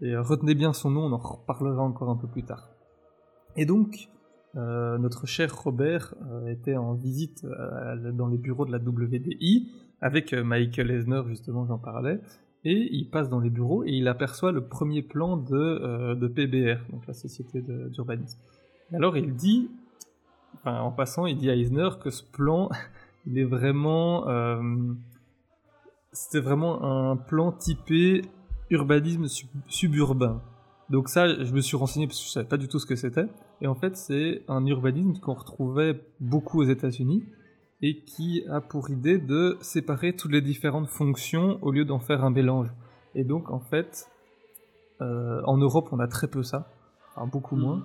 Et 0.00 0.14
euh, 0.14 0.22
retenez 0.22 0.54
bien 0.54 0.72
son 0.72 0.90
nom, 0.90 1.04
on 1.04 1.12
en 1.12 1.18
reparlera 1.18 1.82
encore 1.82 2.10
un 2.10 2.16
peu 2.16 2.26
plus 2.26 2.44
tard. 2.44 2.70
Et 3.56 3.64
donc, 3.64 4.08
euh, 4.56 4.98
notre 4.98 5.26
cher 5.26 5.54
Robert 5.54 6.14
euh, 6.30 6.48
était 6.48 6.76
en 6.76 6.94
visite 6.94 7.46
dans 8.12 8.28
les 8.28 8.38
bureaux 8.38 8.66
de 8.66 8.72
la 8.72 8.78
WDI 8.78 9.70
avec 10.00 10.34
Michael 10.34 10.90
Eisner, 10.90 11.22
justement, 11.26 11.66
j'en 11.66 11.78
parlais, 11.78 12.20
et 12.64 12.88
il 12.92 13.08
passe 13.08 13.30
dans 13.30 13.40
les 13.40 13.48
bureaux 13.48 13.84
et 13.84 13.92
il 13.92 14.08
aperçoit 14.08 14.52
le 14.52 14.66
premier 14.66 15.02
plan 15.02 15.36
de, 15.36 16.14
de 16.14 16.28
PBR, 16.28 16.82
donc 16.90 17.06
la 17.06 17.14
société 17.14 17.62
d'urbanisme. 17.62 18.38
Alors 18.92 19.16
il 19.16 19.34
dit, 19.34 19.70
enfin, 20.56 20.80
en 20.80 20.92
passant, 20.92 21.26
il 21.26 21.38
dit 21.38 21.48
à 21.48 21.56
Eisner 21.56 21.88
que 22.02 22.10
ce 22.10 22.24
plan, 22.24 22.68
il 23.26 23.38
est 23.38 23.44
vraiment, 23.44 24.26
c'était 26.12 26.40
vraiment 26.40 27.10
un 27.10 27.16
plan 27.16 27.52
typé 27.52 28.22
urbanisme 28.70 29.26
sub- 29.28 29.48
suburbain. 29.66 30.42
Donc 30.90 31.08
ça, 31.08 31.42
je 31.42 31.52
me 31.52 31.60
suis 31.60 31.76
renseigné 31.76 32.06
parce 32.06 32.20
que 32.20 32.26
je 32.26 32.30
savais 32.30 32.48
pas 32.48 32.56
du 32.56 32.68
tout 32.68 32.78
ce 32.78 32.86
que 32.86 32.94
c'était. 32.96 33.26
Et 33.60 33.66
en 33.66 33.74
fait, 33.74 33.96
c'est 33.96 34.42
un 34.48 34.64
urbanisme 34.66 35.18
qu'on 35.20 35.34
retrouvait 35.34 36.00
beaucoup 36.20 36.60
aux 36.60 36.64
États-Unis 36.64 37.24
et 37.82 38.02
qui 38.04 38.44
a 38.50 38.60
pour 38.60 38.88
idée 38.90 39.18
de 39.18 39.58
séparer 39.60 40.14
toutes 40.14 40.32
les 40.32 40.40
différentes 40.40 40.88
fonctions 40.88 41.58
au 41.62 41.72
lieu 41.72 41.84
d'en 41.84 41.98
faire 41.98 42.24
un 42.24 42.30
mélange. 42.30 42.68
Et 43.14 43.24
donc, 43.24 43.50
en 43.50 43.60
fait, 43.60 44.08
euh, 45.00 45.42
en 45.44 45.58
Europe, 45.58 45.88
on 45.92 45.98
a 45.98 46.06
très 46.06 46.28
peu 46.28 46.42
ça, 46.42 46.70
enfin 47.14 47.26
beaucoup 47.26 47.56
moins, 47.56 47.84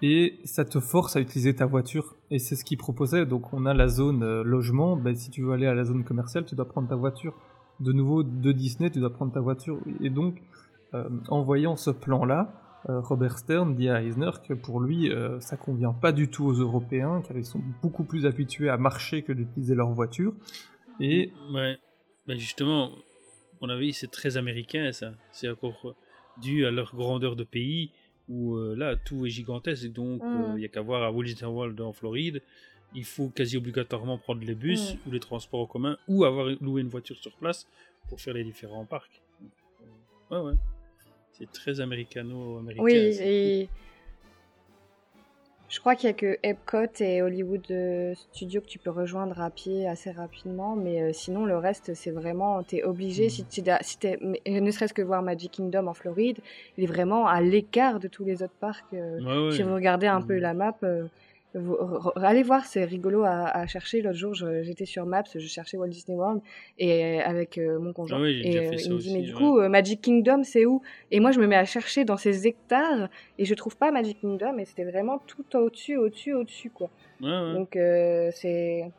et 0.00 0.38
ça 0.44 0.64
te 0.64 0.78
force 0.80 1.16
à 1.16 1.20
utiliser 1.20 1.54
ta 1.54 1.66
voiture. 1.66 2.16
Et 2.30 2.38
c'est 2.38 2.56
ce 2.56 2.64
qu'ils 2.64 2.78
proposaient. 2.78 3.24
Donc, 3.26 3.52
on 3.52 3.66
a 3.66 3.74
la 3.74 3.88
zone 3.88 4.22
euh, 4.22 4.42
logement. 4.44 4.96
Ben, 4.96 5.14
si 5.14 5.30
tu 5.30 5.42
veux 5.42 5.52
aller 5.52 5.66
à 5.66 5.74
la 5.74 5.84
zone 5.84 6.04
commerciale, 6.04 6.44
tu 6.44 6.54
dois 6.54 6.68
prendre 6.68 6.88
ta 6.88 6.96
voiture. 6.96 7.34
De 7.80 7.92
nouveau, 7.92 8.22
de 8.22 8.52
Disney, 8.52 8.90
tu 8.90 9.00
dois 9.00 9.12
prendre 9.12 9.32
ta 9.32 9.40
voiture. 9.40 9.78
Et 10.00 10.10
donc, 10.10 10.40
euh, 10.94 11.08
en 11.28 11.42
voyant 11.42 11.76
ce 11.76 11.90
plan-là, 11.90 12.52
euh, 12.88 13.00
Robert 13.00 13.38
Stern 13.38 13.74
dit 13.74 13.88
à 13.88 14.02
Eisner 14.02 14.30
que 14.46 14.54
pour 14.54 14.80
lui, 14.80 15.10
euh, 15.10 15.40
ça 15.40 15.56
convient 15.56 15.92
pas 15.92 16.12
du 16.12 16.28
tout 16.28 16.44
aux 16.44 16.52
Européens, 16.52 17.22
car 17.26 17.36
ils 17.36 17.44
sont 17.44 17.62
beaucoup 17.82 18.04
plus 18.04 18.26
habitués 18.26 18.68
à 18.68 18.76
marcher 18.76 19.22
que 19.22 19.32
d'utiliser 19.32 19.74
leur 19.74 19.90
voiture. 19.90 20.34
Et 21.00 21.32
Ouais. 21.52 21.78
Ben 22.26 22.36
justement, 22.38 22.86
à 22.86 22.90
mon 23.62 23.68
avis, 23.68 23.92
c'est 23.92 24.10
très 24.10 24.36
américain 24.36 24.92
ça. 24.92 25.12
C'est 25.32 25.48
encore 25.48 25.94
dû 26.40 26.66
à 26.66 26.70
leur 26.70 26.94
grandeur 26.94 27.34
de 27.36 27.44
pays 27.44 27.90
où 28.28 28.54
euh, 28.56 28.74
là 28.76 28.96
tout 28.96 29.26
est 29.26 29.30
gigantesque. 29.30 29.92
Donc 29.92 30.20
il 30.24 30.52
Mm. 30.52 30.56
n'y 30.58 30.64
a 30.64 30.68
qu'à 30.68 30.82
voir 30.82 31.02
à 31.02 31.10
Washington 31.10 31.48
World 31.50 31.80
en 31.80 31.92
Floride. 31.92 32.42
Il 32.94 33.04
faut 33.04 33.28
quasi 33.28 33.56
obligatoirement 33.56 34.18
prendre 34.18 34.42
les 34.44 34.54
bus 34.54 34.94
Mm. 34.94 35.08
ou 35.08 35.12
les 35.12 35.20
transports 35.20 35.60
en 35.60 35.66
commun 35.66 35.96
ou 36.08 36.24
avoir 36.24 36.46
loué 36.60 36.82
une 36.82 36.88
voiture 36.88 37.16
sur 37.16 37.32
place 37.32 37.66
pour 38.08 38.20
faire 38.20 38.34
les 38.34 38.44
différents 38.44 38.84
parcs. 38.84 39.22
Euh, 40.30 40.36
ouais, 40.42 40.50
ouais. 40.50 40.58
C'est 41.32 41.50
très 41.50 41.80
américano-américain. 41.80 42.82
Oui, 42.84 42.92
et 43.20 43.68
Je 45.70 45.80
crois 45.80 45.94
qu'il 45.96 46.06
y 46.08 46.10
a 46.10 46.12
que 46.12 46.38
Epcot 46.42 46.92
et 47.00 47.22
Hollywood 47.22 47.64
euh, 47.70 48.12
Studios 48.14 48.60
que 48.60 48.66
tu 48.66 48.78
peux 48.78 48.90
rejoindre 48.90 49.40
à 49.40 49.48
pied 49.48 49.88
assez 49.88 50.10
rapidement, 50.10 50.76
mais 50.76 51.00
euh, 51.00 51.12
sinon 51.14 51.46
le 51.46 51.56
reste 51.56 51.94
c'est 51.94 52.10
vraiment 52.10 52.62
t'es 52.62 52.82
obligé 52.84 53.30
si 53.30 53.46
tu 53.46 53.62
si 53.80 53.98
mais, 54.20 54.42
ne 54.60 54.70
serait-ce 54.70 54.92
que 54.92 55.00
voir 55.00 55.22
Magic 55.22 55.50
Kingdom 55.52 55.86
en 55.86 55.94
Floride, 55.94 56.40
il 56.76 56.84
est 56.84 56.86
vraiment 56.86 57.26
à 57.26 57.40
l'écart 57.40 58.00
de 58.00 58.08
tous 58.08 58.22
les 58.26 58.42
autres 58.42 58.52
parcs. 58.60 58.84
euh, 58.92 59.18
Ouais, 59.22 59.46
ouais. 59.46 59.56
Si 59.56 59.62
vous 59.62 59.72
regardez 59.74 60.06
un 60.08 60.20
peu 60.20 60.36
Mm. 60.36 60.40
la 60.40 60.52
map, 60.52 60.76
euh, 60.82 61.06
vous- 61.54 62.10
allez 62.16 62.42
voir, 62.42 62.64
c'est 62.64 62.84
rigolo 62.84 63.24
à, 63.24 63.46
à 63.46 63.66
chercher. 63.66 64.02
L'autre 64.02 64.16
jour, 64.18 64.34
j'étais 64.34 64.86
sur 64.86 65.06
Maps, 65.06 65.24
je 65.34 65.46
cherchais 65.46 65.76
Walt 65.76 65.88
Disney 65.88 66.16
World 66.16 66.40
et 66.78 67.20
avec 67.20 67.58
euh, 67.58 67.78
mon 67.78 67.92
conjoint. 67.92 68.18
Ah 68.18 68.22
oui, 68.22 68.40
et 68.44 68.58
euh, 68.58 68.62
il 68.64 68.70
me 68.70 68.76
dit 68.76 68.92
aussi, 68.92 69.12
mais 69.12 69.22
du 69.22 69.32
ouais. 69.32 69.38
coup 69.38 69.58
euh, 69.58 69.68
Magic 69.68 70.00
Kingdom 70.00 70.42
c'est 70.44 70.64
où? 70.66 70.82
Et 71.10 71.20
moi 71.20 71.30
je 71.30 71.40
me 71.40 71.46
mets 71.46 71.56
à 71.56 71.64
chercher 71.64 72.04
dans 72.04 72.16
ces 72.16 72.46
hectares 72.46 73.08
et 73.38 73.44
je 73.44 73.54
trouve 73.54 73.76
pas 73.76 73.90
Magic 73.90 74.20
Kingdom 74.20 74.58
et 74.58 74.64
c'était 74.64 74.84
vraiment 74.84 75.18
tout 75.26 75.44
au-dessus, 75.56 75.96
au-dessus, 75.96 76.32
au-dessus 76.34 76.70
quoi. 76.70 76.90
Ouais, 77.20 77.28
ouais. 77.28 77.52
Donc 77.54 77.76
euh, 77.76 78.30
c'est 78.34 78.90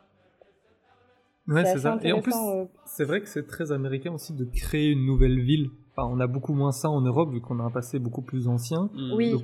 Ouais, 1.46 1.64
C'est 1.64 1.78
ça. 1.80 1.98
Et 2.02 2.12
en 2.12 2.22
plus, 2.22 2.34
euh. 2.34 2.64
c'est 2.86 3.04
vrai 3.04 3.20
que 3.20 3.28
c'est 3.28 3.46
très 3.46 3.70
américain 3.70 4.12
aussi 4.12 4.32
de 4.32 4.44
créer 4.46 4.90
une 4.90 5.04
nouvelle 5.04 5.40
ville. 5.40 5.70
Enfin, 5.96 6.08
on 6.12 6.18
a 6.20 6.26
beaucoup 6.26 6.54
moins 6.54 6.72
ça 6.72 6.90
en 6.90 7.00
Europe 7.00 7.30
vu 7.32 7.40
qu'on 7.40 7.60
a 7.60 7.62
un 7.62 7.70
passé 7.70 7.98
beaucoup 7.98 8.22
plus 8.22 8.48
ancien. 8.48 8.90
Mm. 8.94 9.12
Oui. 9.14 9.32
Donc, 9.32 9.42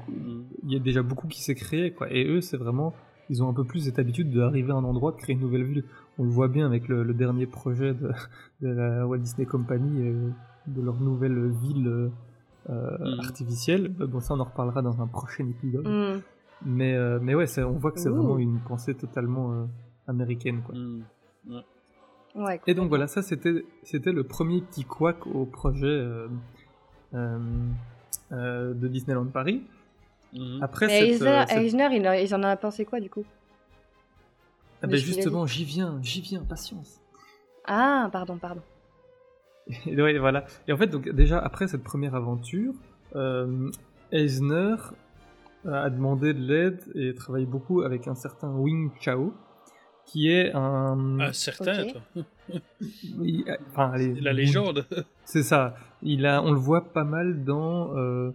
il 0.64 0.72
y 0.72 0.76
a 0.76 0.80
déjà 0.80 1.02
beaucoup 1.02 1.28
qui 1.28 1.42
s'est 1.42 1.54
créé, 1.54 1.92
quoi. 1.92 2.12
Et 2.12 2.26
eux, 2.26 2.40
c'est 2.40 2.56
vraiment, 2.56 2.92
ils 3.28 3.42
ont 3.42 3.48
un 3.48 3.54
peu 3.54 3.64
plus 3.64 3.80
cette 3.80 3.98
habitude 3.98 4.30
d'arriver 4.34 4.72
à 4.72 4.76
un 4.76 4.84
endroit, 4.84 5.12
de 5.12 5.16
créer 5.16 5.34
une 5.34 5.42
nouvelle 5.42 5.64
ville. 5.64 5.84
On 6.18 6.24
le 6.24 6.30
voit 6.30 6.48
bien 6.48 6.66
avec 6.66 6.88
le, 6.88 7.02
le 7.04 7.14
dernier 7.14 7.46
projet 7.46 7.94
de, 7.94 8.10
de 8.62 8.68
la 8.68 9.06
Walt 9.06 9.18
Disney 9.18 9.46
Company, 9.46 10.08
euh, 10.08 10.30
de 10.66 10.82
leur 10.82 11.00
nouvelle 11.00 11.50
ville 11.50 11.86
euh, 11.88 12.08
Mm. 12.68 13.20
artificielle. 13.20 13.94
Euh, 14.00 14.06
Bon, 14.06 14.20
ça, 14.20 14.34
on 14.34 14.40
en 14.40 14.44
reparlera 14.44 14.82
dans 14.82 15.00
un 15.00 15.06
prochain 15.06 15.48
épisode. 15.48 15.86
Mm. 15.88 16.20
Mais, 16.66 16.94
euh, 16.94 17.18
mais 17.22 17.34
ouais, 17.34 17.46
on 17.64 17.78
voit 17.78 17.90
que 17.90 18.00
c'est 18.00 18.10
vraiment 18.10 18.38
une 18.38 18.60
pensée 18.60 18.94
totalement 18.94 19.52
euh, 19.52 19.64
américaine, 20.06 20.60
quoi. 20.64 20.74
Mm. 20.74 21.02
Ouais. 21.48 21.64
Ouais. 22.34 22.60
Et 22.66 22.74
donc 22.74 22.88
voilà, 22.88 23.06
ça 23.06 23.22
c'était 23.22 23.64
c'était 23.82 24.12
le 24.12 24.24
premier 24.24 24.60
petit 24.60 24.84
couac 24.84 25.26
au 25.26 25.44
projet 25.46 25.86
euh, 25.86 26.28
euh, 27.14 27.38
euh, 28.32 28.74
de 28.74 28.88
Disneyland 28.88 29.26
Paris. 29.26 29.62
Mhm. 30.32 30.58
Après 30.62 30.86
Mais 30.86 31.00
cette, 31.00 31.22
Eisner, 31.22 31.44
cette- 31.48 31.58
Eisner, 31.58 31.88
il, 31.96 32.08
en- 32.08 32.12
ils 32.12 32.34
en 32.34 32.42
a 32.42 32.56
pensé 32.56 32.84
quoi 32.84 33.00
du 33.00 33.10
coup? 33.10 33.24
Ah 34.82 34.86
ben 34.86 34.96
justement, 34.96 35.46
j'y 35.46 35.64
viens, 35.64 35.98
j'y 36.02 36.20
viens, 36.22 36.42
patience. 36.42 37.00
Ah 37.66 38.08
pardon, 38.12 38.38
pardon. 38.38 38.62
Et 39.86 39.94
ouais, 40.02 40.18
voilà. 40.18 40.46
Et 40.66 40.72
en 40.72 40.76
fait, 40.76 40.86
donc 40.86 41.08
déjà 41.08 41.38
après 41.38 41.68
cette 41.68 41.82
première 41.84 42.14
aventure, 42.14 42.72
euh, 43.14 43.70
Eisner 44.12 44.76
a 45.70 45.90
demandé 45.90 46.32
de 46.32 46.40
l'aide 46.40 46.80
et 46.94 47.14
travaille 47.14 47.44
beaucoup 47.44 47.82
avec 47.82 48.08
un 48.08 48.14
certain 48.14 48.50
Wing 48.54 48.90
Chao, 49.00 49.34
qui 50.10 50.28
est 50.30 50.52
un. 50.54 51.18
Ah, 51.20 51.32
certain, 51.32 51.86
toi. 51.86 52.00
Euh, 52.52 53.56
enfin, 53.70 53.90
allez, 53.94 54.20
La 54.20 54.32
légende. 54.32 54.84
C'est 55.24 55.44
ça. 55.44 55.76
Il 56.02 56.26
a, 56.26 56.42
on 56.42 56.50
le 56.50 56.58
voit 56.58 56.92
pas 56.92 57.04
mal 57.04 57.44
dans 57.44 57.96
euh, 57.96 58.32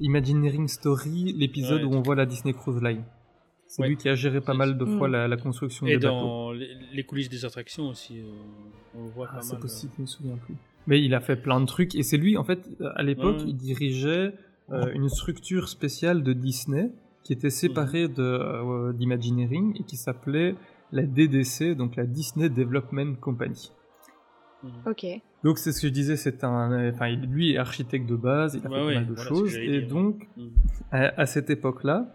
Imagineering 0.00 0.68
Story, 0.68 1.32
l'épisode 1.38 1.82
Ouais, 1.82 1.88
où 1.88 1.94
on 1.94 2.02
voit 2.02 2.14
la 2.14 2.26
Disney 2.26 2.52
Cruise 2.52 2.82
Line. 2.82 3.02
C'est 3.66 3.80
Ouais. 3.82 3.88
lui 3.88 3.96
qui 3.96 4.08
a 4.10 4.14
géré 4.14 4.40
pas 4.42 4.52
mal 4.52 4.76
de 4.76 4.84
fois 4.84 5.08
la, 5.08 5.26
la 5.26 5.36
construction 5.38 5.86
Et 5.86 5.92
des 5.92 5.96
bateaux. 5.96 6.08
dans 6.14 6.52
les, 6.52 6.68
les 6.92 7.02
coulisses 7.04 7.30
des 7.30 7.44
attractions 7.46 7.88
aussi, 7.88 8.18
euh, 8.18 8.24
on 8.94 9.04
le 9.04 9.10
voit 9.10 9.28
Ah, 9.30 9.36
pas 9.36 9.40
c'est 9.42 9.52
mal. 9.54 9.62
possible, 9.62 9.92
je 9.96 10.02
me 10.02 10.06
souviens 10.06 10.36
plus. 10.36 10.54
Mais 10.86 11.02
il 11.02 11.14
a 11.14 11.20
fait 11.20 11.36
plein 11.36 11.60
de 11.60 11.66
trucs 11.66 11.94
et 11.94 12.02
c'est 12.02 12.18
lui, 12.18 12.36
en 12.36 12.44
fait, 12.44 12.68
à 12.96 13.02
l'époque, 13.02 13.38
Ouais. 13.38 13.44
il 13.48 13.56
dirigeait 13.56 14.34
euh, 14.72 14.92
une 14.92 15.08
structure 15.08 15.68
spéciale 15.70 16.22
de 16.22 16.34
Disney 16.34 16.90
qui 17.22 17.32
était 17.32 17.48
séparée 17.50 18.08
de 18.08 18.22
euh, 18.22 18.92
d'Imagineering 18.92 19.74
et 19.80 19.84
qui 19.84 19.96
s'appelait 19.96 20.54
la 20.94 21.02
DDC, 21.02 21.74
donc 21.76 21.96
la 21.96 22.06
Disney 22.06 22.48
Development 22.48 23.14
Company. 23.20 23.70
Mhm. 24.62 24.70
Ok. 24.86 25.06
Donc 25.42 25.58
c'est 25.58 25.72
ce 25.72 25.82
que 25.82 25.88
je 25.88 25.92
disais, 25.92 26.16
c'est 26.16 26.42
un, 26.42 26.88
enfin 26.90 27.10
lui 27.10 27.52
est 27.52 27.58
architecte 27.58 28.08
de 28.08 28.16
base, 28.16 28.54
il 28.54 28.66
a 28.66 28.70
Ouais, 28.70 28.76
fait 28.76 28.80
pas 28.80 28.86
ouais, 28.86 28.94
mal 28.94 29.06
de 29.06 29.12
voilà 29.14 29.28
choses 29.28 29.54
et 29.56 29.80
dire. 29.82 29.88
donc 29.88 30.26
Mhm. 30.38 30.50
à, 30.90 31.20
à 31.20 31.26
cette 31.26 31.50
époque-là, 31.50 32.14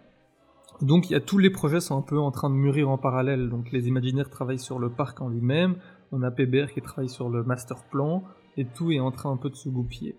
donc 0.80 1.10
il 1.10 1.12
y 1.12 1.16
a 1.16 1.20
tous 1.20 1.38
les 1.38 1.50
projets 1.50 1.80
sont 1.80 1.96
un 1.96 2.02
peu 2.02 2.18
en 2.18 2.30
train 2.32 2.50
de 2.50 2.54
mûrir 2.56 2.88
en 2.90 2.98
parallèle. 2.98 3.48
Donc 3.50 3.70
les 3.70 3.86
imaginaires 3.86 4.30
travaillent 4.30 4.58
sur 4.58 4.78
le 4.80 4.88
parc 4.90 5.20
en 5.20 5.28
lui-même, 5.28 5.76
on 6.10 6.22
a 6.22 6.30
PBR 6.32 6.72
qui 6.74 6.80
travaille 6.82 7.08
sur 7.10 7.28
le 7.28 7.44
master 7.44 7.84
plan 7.84 8.24
et 8.56 8.64
tout 8.64 8.90
est 8.90 8.98
en 8.98 9.12
train 9.12 9.30
un 9.30 9.36
peu 9.36 9.50
de 9.50 9.54
se 9.56 9.68
goupiller. 9.68 10.16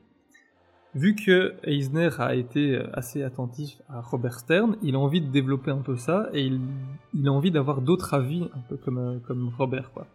Vu 0.94 1.16
que 1.16 1.54
Eisner 1.64 2.10
a 2.20 2.36
été 2.36 2.76
euh, 2.76 2.88
assez 2.92 3.24
attentif 3.24 3.82
à 3.88 4.02
Robert 4.02 4.40
Stern, 4.40 4.76
il 4.82 4.96
a 4.96 5.00
envie 5.00 5.22
de 5.22 5.32
développer 5.32 5.72
un 5.72 5.78
peu 5.78 5.96
ça 5.96 6.30
et 6.34 6.52
il, 7.14 7.28
a 7.28 7.32
envie 7.32 7.52
d'avoir 7.52 7.82
d'autres 7.82 8.14
avis, 8.14 8.50
un 8.54 8.60
peu 8.68 8.76
comme, 8.76 8.98
euh, 8.98 9.20
comme 9.26 9.52
Robert 9.58 9.92
quoi. 9.94 10.06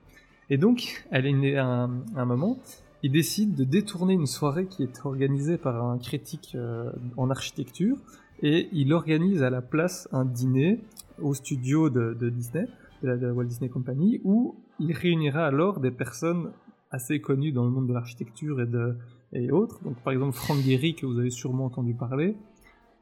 Et 0.50 0.58
donc, 0.58 1.06
à 1.10 1.18
un, 1.18 2.24
moment, 2.24 2.58
il 3.02 3.10
décide 3.10 3.54
de 3.54 3.64
détourner 3.64 4.12
une 4.12 4.26
soirée 4.26 4.66
qui 4.66 4.82
est 4.82 5.04
organisée 5.04 5.56
par 5.56 5.82
un 5.82 5.98
critique 5.98 6.52
euh, 6.54 6.92
en 7.16 7.30
architecture 7.30 7.96
et 8.42 8.68
il 8.70 8.92
organise 8.92 9.42
à 9.42 9.50
la 9.50 9.62
place 9.62 10.08
un 10.12 10.24
dîner 10.24 10.80
au 11.20 11.32
studio 11.32 11.88
de, 11.88 12.28
Disney, 12.28 12.68
de 13.02 13.08
la 13.08 13.16
de 13.16 13.30
Walt 13.30 13.46
Disney 13.46 13.70
Company, 13.70 14.20
où 14.24 14.56
il 14.78 14.92
réunira 14.92 15.46
alors 15.46 15.80
des 15.80 15.90
personnes 15.90 16.52
assez 16.90 17.20
connues 17.20 17.50
dans 17.50 17.64
le 17.64 17.70
monde 17.70 17.88
de 17.88 17.94
l'architecture 17.94 18.60
et, 18.60 18.66
de, 18.66 18.96
et 19.32 19.50
autres. 19.50 19.82
Donc 19.84 19.96
par 19.96 20.12
exemple 20.12 20.36
Frank 20.36 20.58
Gehry, 20.58 20.94
que 20.94 21.06
vous 21.06 21.18
avez 21.18 21.30
sûrement 21.30 21.66
entendu 21.66 21.94
parler, 21.94 22.36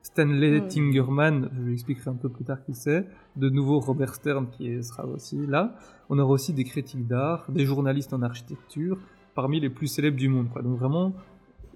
Stanley. 0.04 0.68
Tingerman, 0.68 1.48
je 1.56 1.62
lui 1.62 1.72
expliquerai 1.72 2.10
un 2.10 2.14
peu 2.14 2.28
plus 2.28 2.44
tard 2.44 2.62
qui 2.62 2.74
c'est, 2.74 3.06
de 3.36 3.48
nouveau 3.48 3.80
Robert 3.80 4.14
Stern 4.14 4.48
qui 4.50 4.82
sera 4.84 5.06
aussi 5.06 5.46
là. 5.46 5.74
On 6.10 6.18
aura 6.18 6.32
aussi 6.32 6.52
des 6.52 6.64
critiques 6.64 7.06
d'art, 7.06 7.46
des 7.48 7.64
journalistes 7.64 8.12
en 8.12 8.22
architecture, 8.22 8.98
parmi 9.34 9.60
les 9.60 9.70
plus 9.70 9.86
célèbres 9.86 10.18
du 10.18 10.28
monde. 10.28 10.50
Quoi. 10.50 10.60
Donc 10.60 10.78
vraiment, 10.78 11.14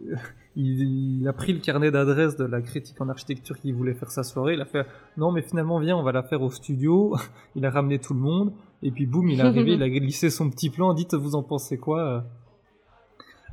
euh, 0.07 0.15
il, 0.57 1.21
il 1.21 1.27
a 1.27 1.33
pris 1.33 1.55
le 1.55 1.61
carnet 1.61 1.91
d'adresses 1.91 2.37
de 2.37 2.45
la 2.45 2.61
critique 2.61 3.01
en 3.01 3.09
architecture 3.09 3.59
qui 3.59 3.73
voulait 3.73 3.95
faire 3.95 4.11
sa 4.11 4.23
soirée. 4.23 4.55
Il 4.55 4.61
a 4.61 4.67
fait 4.67 4.87
non 5.17 5.33
mais 5.33 5.41
finalement 5.41 5.79
viens 5.79 5.97
on 5.97 6.03
va 6.03 6.13
la 6.13 6.23
faire 6.23 6.43
au 6.43 6.51
studio. 6.51 7.17
il 7.57 7.65
a 7.65 7.71
ramené 7.71 7.99
tout 7.99 8.13
le 8.13 8.21
monde 8.21 8.53
et 8.83 8.91
puis 8.91 9.07
boum 9.07 9.31
il 9.31 9.41
est 9.41 9.43
arrivé, 9.43 9.73
il 9.73 9.83
a 9.83 9.89
glissé 9.89 10.29
son 10.29 10.51
petit 10.51 10.69
plan. 10.69 10.93
Dites 10.93 11.15
vous 11.15 11.35
en 11.35 11.43
pensez 11.43 11.79
quoi 11.79 12.25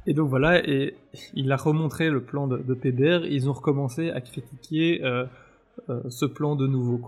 Et 0.08 0.14
donc 0.14 0.30
voilà 0.30 0.68
et 0.68 0.96
il 1.34 1.52
a 1.52 1.58
remontré 1.58 2.10
le 2.10 2.22
plan 2.22 2.48
de, 2.48 2.58
de 2.58 3.26
ils 3.28 3.50
ont 3.50 3.54
recommencé 3.54 4.12
à 4.12 4.22
critiquer 4.22 5.04
euh, 5.04 5.26
euh, 5.90 6.02
ce 6.10 6.26
plan 6.26 6.56
de 6.56 6.68
nouveau. 6.68 7.02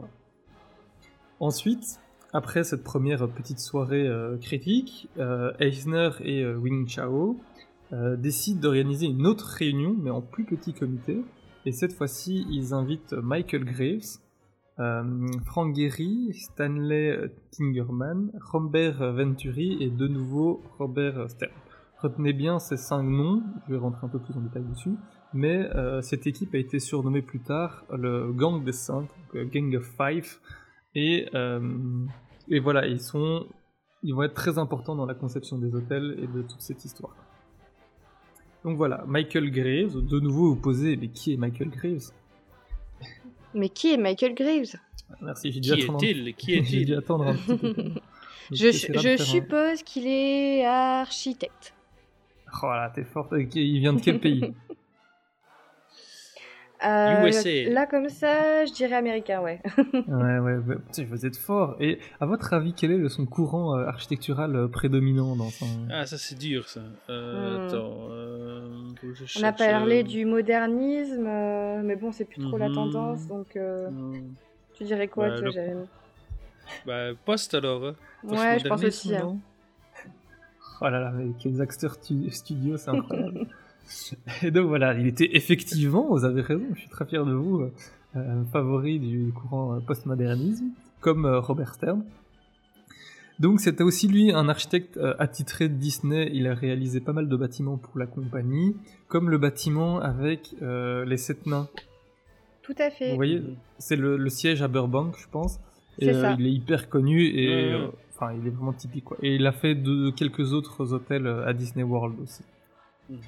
Ensuite, 1.40 2.00
après 2.34 2.64
cette 2.64 2.84
première 2.84 3.28
petite 3.30 3.60
soirée 3.60 4.08
euh, 4.08 4.38
critique, 4.38 5.10
Eisner 5.60 6.10
et 6.22 6.46
Wing 6.46 6.88
Chao 6.88 7.40
décident 7.92 8.60
d'organiser 8.60 9.06
une 9.06 9.26
autre 9.26 9.46
réunion, 9.46 9.96
mais 9.98 10.10
en 10.10 10.22
plus 10.22 10.44
petit 10.44 10.74
comité. 10.74 11.22
Et 11.66 11.72
cette 11.72 11.94
fois-ci, 11.94 12.46
ils 12.50 12.74
invitent 12.74 13.14
Michael 13.14 13.64
Graves, 13.64 14.20
Frank 15.46 15.74
Gehry, 15.74 16.34
Stanley 16.34 17.32
Tingerman, 17.52 18.32
Robert 18.52 19.14
Venturi 19.14 19.78
et 19.82 19.90
de 19.90 20.08
nouveau 20.08 20.62
Robert 20.78 21.30
Stern. 21.30 21.52
Retenez 22.02 22.34
bien 22.34 22.60
ces 22.60 22.78
cinq 22.78 23.02
noms, 23.04 23.42
je 23.68 23.74
vais 23.74 23.80
rentrer 23.80 24.06
un 24.06 24.10
peu 24.10 24.20
plus 24.20 24.36
en 24.38 24.42
détail 24.42 24.64
dessus, 24.64 24.94
mais 25.34 25.68
euh, 25.76 26.02
cette 26.02 26.28
équipe 26.28 26.54
a 26.54 26.58
été 26.60 26.80
surnommée 26.80 27.24
plus 27.24 27.40
tard 27.40 27.86
le 27.92 28.32
Gang 28.34 28.64
des 28.64 28.72
Cinq, 28.72 29.02
donc, 29.02 29.36
euh, 29.36 29.46
Gang 29.46 29.76
of 29.76 29.84
Five, 29.98 30.38
et, 30.94 31.28
euh, 31.34 32.06
et 32.50 32.60
voilà, 32.60 32.86
ils 32.86 33.02
sont, 33.02 33.48
ils 34.04 34.14
vont 34.14 34.22
être 34.24 34.36
très 34.36 34.60
importants 34.60 34.96
dans 34.96 35.08
la 35.08 35.16
conception 35.16 35.58
des 35.58 35.74
hôtels 35.74 36.18
et 36.22 36.28
de 36.28 36.44
toute 36.44 36.62
cette 36.62 36.86
histoire. 36.86 37.16
Donc 38.64 38.78
voilà, 38.78 39.04
Michael 39.08 39.50
Graves, 39.50 40.00
de 40.06 40.20
nouveau 40.20 40.50
vous 40.54 40.62
posez, 40.62 40.98
mais 40.98 41.08
qui 41.08 41.34
est 41.34 41.38
Michael 41.38 41.70
Graves? 41.70 42.12
Mais 43.56 43.70
qui 43.70 43.94
est 43.94 43.98
Michael 43.98 44.36
Graves? 44.36 44.76
Merci, 45.22 45.52
j'ai 45.52 45.62
dû 45.62 45.72
Qui 45.74 45.84
attendre. 45.84 46.04
est-il? 46.04 46.36
Qui 46.36 46.52
J'ai 46.54 46.62
dû 46.62 46.78
est-il 46.78 46.94
attendre 46.96 47.28
un 47.28 47.34
petit 47.36 47.58
peu. 47.58 47.74
Donc, 47.84 47.94
Je, 48.52 49.12
un- 49.12 49.18
suppose 49.18 49.84
qu'il 49.84 50.06
est 50.08 50.64
architecte. 50.66 51.74
Oh 52.64 52.68
là, 52.68 52.92
t'es 52.94 53.04
forte. 53.04 53.34
Il 53.56 53.80
vient 53.80 53.94
de 53.94 54.02
quel 54.02 54.20
pays 54.20 54.54
Euh, 56.86 57.28
USA. 57.28 57.70
Là, 57.72 57.88
comme 57.88 58.08
ça, 58.08 58.64
je 58.66 58.72
dirais 58.72 58.96
américain, 58.96 59.42
ouais. 59.42 59.62
Ouais, 60.08 60.38
ouais, 60.40 60.56
ouais. 60.58 60.76
Putain, 60.86 61.06
vous 61.06 61.26
êtes 61.26 61.36
fort. 61.36 61.76
Et 61.80 61.98
à 62.20 62.28
votre 62.28 62.54
avis, 62.54 62.74
quel 62.76 62.92
est 62.92 62.98
le- 62.98 63.10
son 63.10 63.26
courant 63.26 63.76
euh, 63.76 63.86
architectural 63.88 64.56
euh, 64.56 64.68
prédominant 64.68 65.36
dans 65.36 65.50
son... 65.50 65.88
Ah, 65.92 66.06
ça 66.06 66.20
c'est 66.20 66.38
dur 66.38 66.70
ça. 66.70 66.82
Euh, 67.10 67.58
Hmm. 67.58 67.66
Attends. 67.68 67.98
euh, 68.12 68.70
On 69.40 69.44
a 69.44 69.52
parlé 69.52 70.02
euh, 70.02 70.04
du 70.04 70.26
modernisme, 70.26 71.26
euh, 71.28 71.82
mais 71.84 71.96
bon, 71.96 72.12
c'est 72.12 72.26
plus 72.26 72.40
trop 72.40 72.58
la 72.58 72.70
Mhm. 72.70 72.76
tendance, 72.76 73.28
donc 73.28 73.58
tu 74.76 74.84
dirais 74.84 75.08
quoi, 75.08 75.30
Bah, 75.30 75.38
toi, 75.38 75.48
le- 75.48 75.52
Jérémy? 75.52 75.86
Bah, 76.86 77.08
poste 77.26 77.56
alors. 77.56 77.84
hein. 77.86 77.96
Ouais, 78.24 78.60
je 78.60 78.68
pense 78.68 78.84
aussi. 78.84 79.16
hein. 79.16 79.36
Oh 80.82 80.86
là 80.90 81.00
là, 81.00 81.12
mais 81.12 81.32
quels 81.40 81.60
acteurs 81.62 81.96
stu- 81.96 82.30
studios, 82.32 82.78
c'est 82.78 82.90
incroyable. 82.92 83.48
Et 84.44 84.52
donc 84.52 84.68
voilà, 84.68 84.94
il 85.00 85.08
était 85.08 85.30
effectivement, 85.36 86.08
vous 86.10 86.26
avez 86.26 86.42
raison, 86.42 86.64
je 86.74 86.80
suis 86.82 86.90
très 86.90 87.06
fier 87.06 87.26
de 87.26 87.34
vous, 87.34 87.62
euh, 87.62 87.72
euh, 88.18 88.44
favori 88.52 89.00
du 89.00 89.32
courant 89.34 89.76
euh, 89.76 89.80
postmodernisme, 89.80 90.66
comme 91.00 91.26
euh, 91.26 91.40
Robert 91.40 91.74
Stern. 91.74 92.04
Donc 93.40 93.60
c'était 93.62 93.84
aussi 93.84 94.08
lui 94.08 94.32
un 94.32 94.50
architecte 94.50 94.98
euh, 94.98 95.14
attitré 95.20 95.70
de 95.70 95.76
Disney, 95.76 96.30
il 96.34 96.48
a 96.48 96.54
réalisé 96.56 97.00
pas 97.00 97.14
mal 97.14 97.30
de 97.30 97.36
bâtiments 97.36 97.78
pour 97.78 97.98
la 97.98 98.08
compagnie, 98.08 98.76
comme 99.08 99.30
le 99.30 99.38
bâtiment 99.38 100.00
avec 100.00 100.54
les 100.62 101.18
sept 101.18 101.46
nains. 101.46 101.70
Tout 102.64 102.76
à 102.80 102.90
fait. 102.90 103.12
Vous 103.12 103.16
voyez, 103.16 103.42
c'est 103.78 103.96
le, 103.96 104.18
le 104.18 104.30
siège 104.30 104.62
à 104.62 104.68
Burbank, 104.68 105.16
je 105.18 105.28
pense. 105.32 105.60
Et 106.00 106.08
C'est 106.08 106.14
ça. 106.22 106.36
il 106.38 106.46
est 106.46 106.52
hyper 106.52 106.90
connu 106.90 107.24
et 107.26 107.74
enfin 108.18 108.34
il 108.34 108.48
est 108.48 108.52
vraiment 108.52 108.74
typique 108.74 109.06
quoi. 109.06 109.18
Et 109.22 109.36
il 109.36 109.46
a 109.46 109.52
fait 109.52 109.76
de 109.76 110.10
quelques 110.10 110.54
autres 110.54 110.94
hôtels 110.94 111.28
euh, 111.28 111.48
à 111.48 111.54
Disney 111.54 111.84
World 111.84 112.20
aussi. 112.20 112.44
Mhm. 113.10 113.20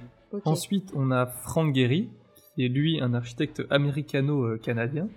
Ensuite, 0.45 0.91
on 0.95 1.11
a 1.11 1.25
Frank 1.25 1.73
Gehry, 1.73 2.09
qui 2.55 2.65
est 2.65 2.69
lui 2.69 3.01
un 3.01 3.13
architecte 3.13 3.63
américano-canadien. 3.69 5.07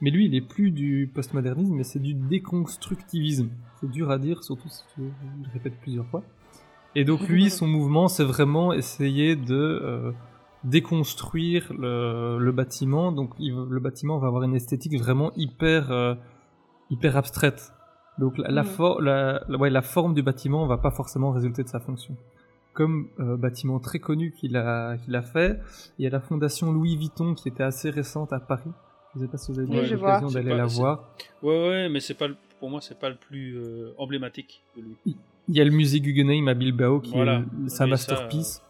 Mais 0.00 0.10
lui, 0.10 0.26
il 0.26 0.34
est 0.34 0.40
plus 0.40 0.72
du 0.72 1.10
postmodernisme, 1.12 1.74
mais 1.74 1.84
c'est 1.84 2.00
du 2.00 2.14
déconstructivisme. 2.14 3.50
C'est 3.80 3.90
dur 3.90 4.10
à 4.10 4.18
dire, 4.18 4.42
surtout 4.42 4.68
si 4.68 4.82
tu 4.94 5.02
je 5.02 5.44
le 5.44 5.52
répète 5.52 5.74
plusieurs 5.80 6.06
fois. 6.06 6.22
Et 6.94 7.04
donc 7.04 7.28
lui, 7.28 7.50
son 7.50 7.66
mouvement, 7.76 8.08
c'est 8.08 8.24
vraiment 8.24 8.72
essayer 8.72 9.36
de 9.36 9.54
euh, 9.54 10.12
déconstruire 10.64 11.72
le, 11.72 12.38
le 12.38 12.52
bâtiment. 12.52 13.12
Donc 13.12 13.30
il 13.38 13.54
le 13.54 13.80
bâtiment 13.80 14.18
va 14.18 14.26
avoir 14.26 14.42
une 14.42 14.54
esthétique 14.54 14.98
vraiment 14.98 15.32
hyper, 15.36 15.90
euh, 15.90 16.14
hyper 16.90 17.16
abstraite. 17.16 17.72
Donc 18.22 18.38
la, 18.38 18.48
la, 18.50 18.62
for- 18.62 19.00
la, 19.02 19.42
la- 19.48 19.58
ouais, 19.58 19.68
la 19.68 19.82
forme 19.82 20.14
du 20.14 20.22
bâtiment 20.22 20.66
va 20.66 20.78
pas 20.78 20.92
forcément 20.92 21.32
résulter 21.32 21.62
de 21.64 21.68
sa 21.68 21.80
fonction 21.80 22.14
comme 22.72 23.08
euh, 23.20 23.36
bâtiment 23.36 23.80
très 23.80 23.98
connu 23.98 24.32
qu'il 24.32 24.56
a, 24.56 24.96
qu'il 24.96 25.14
a 25.14 25.22
fait. 25.22 25.60
Il 25.98 26.04
y 26.04 26.06
a 26.06 26.10
la 26.10 26.20
fondation 26.20 26.72
Louis 26.72 26.96
Vuitton 26.96 27.34
qui 27.34 27.48
était 27.48 27.64
assez 27.64 27.90
récente 27.90 28.32
à 28.32 28.40
Paris. 28.40 28.70
Je 29.14 29.18
ne 29.20 29.24
sais 29.26 29.30
pas 29.30 29.36
si 29.36 29.52
vous 29.52 29.58
avez 29.58 29.68
Oui, 29.68 29.86
eu 29.90 29.94
l'occasion 29.94 30.30
d'aller 30.30 30.54
la 30.56 30.64
voir. 30.64 31.10
Ouais, 31.42 31.68
ouais, 31.68 31.88
mais 31.90 32.00
c'est 32.00 32.14
pas 32.14 32.28
le- 32.28 32.36
pour 32.60 32.70
moi, 32.70 32.80
c'est 32.80 32.98
pas 32.98 33.10
le 33.10 33.16
plus 33.16 33.58
euh, 33.58 33.92
emblématique 33.98 34.62
de 34.76 34.82
lui. 34.82 35.16
Il 35.48 35.56
y 35.56 35.60
a 35.60 35.64
le 35.64 35.70
musée 35.72 36.00
Guggenheim 36.00 36.46
à 36.48 36.54
Bilbao 36.54 37.00
qui 37.00 37.12
Voilà. 37.12 37.40
est 37.40 37.42
sa 37.42 37.48
Oui, 37.64 37.68
ça, 37.70 37.86
masterpiece. 37.88 38.62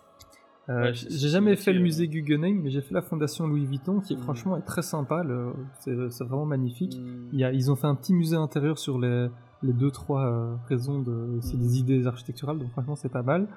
Euh, 0.69 0.83
ouais, 0.83 0.93
j'ai 0.95 1.29
jamais 1.29 1.57
fait 1.57 1.73
le 1.73 1.81
musée 1.81 2.07
Guggenheim, 2.07 2.61
mais 2.63 2.71
j'ai 2.71 2.83
fait 2.83 2.95
la 2.95 3.03
fondation 3.03 3.47
Louis 3.49 3.67
Vuitton 3.67 4.01
qui 4.01 4.13
est 4.13 4.17
Mhm. 4.17 4.23
franchement 4.23 4.57
est 4.57 4.63
très 4.63 4.83
sympa. 4.83 5.25
le- 5.25 5.53
C'est 5.81 5.95
c'est 6.11 6.25
vraiment 6.25 6.47
magnifique. 6.47 6.97
Mm. 7.01 7.29
Il 7.33 7.39
y 7.41 7.45
a, 7.45 7.53
ils 7.53 7.71
ont 7.71 7.77
fait 7.77 7.89
un 7.89 7.97
petit 7.97 8.15
musée 8.15 8.37
intérieur 8.37 8.79
sur 8.79 8.99
les, 9.01 9.29
les 9.63 9.73
deux 9.73 9.91
trois 9.91 10.25
euh, 10.27 10.55
raisons 10.69 11.01
de 11.01 11.39
c'est 11.41 11.59
des 11.59 11.79
idées 11.79 12.07
architecturales, 12.07 12.59
donc 12.59 12.71
franchement 12.71 12.95
c'est 12.95 13.09
pas 13.09 13.23
mal. 13.23 13.49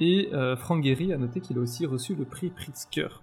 Et 0.00 0.28
euh, 0.34 0.54
Frank 0.56 0.82
Gehry 0.84 1.12
a 1.14 1.18
noté 1.18 1.40
qu'il 1.40 1.56
a 1.58 1.60
aussi 1.60 1.86
reçu 1.86 2.14
le 2.14 2.24
prix 2.26 2.50
Pritzker. 2.50 3.22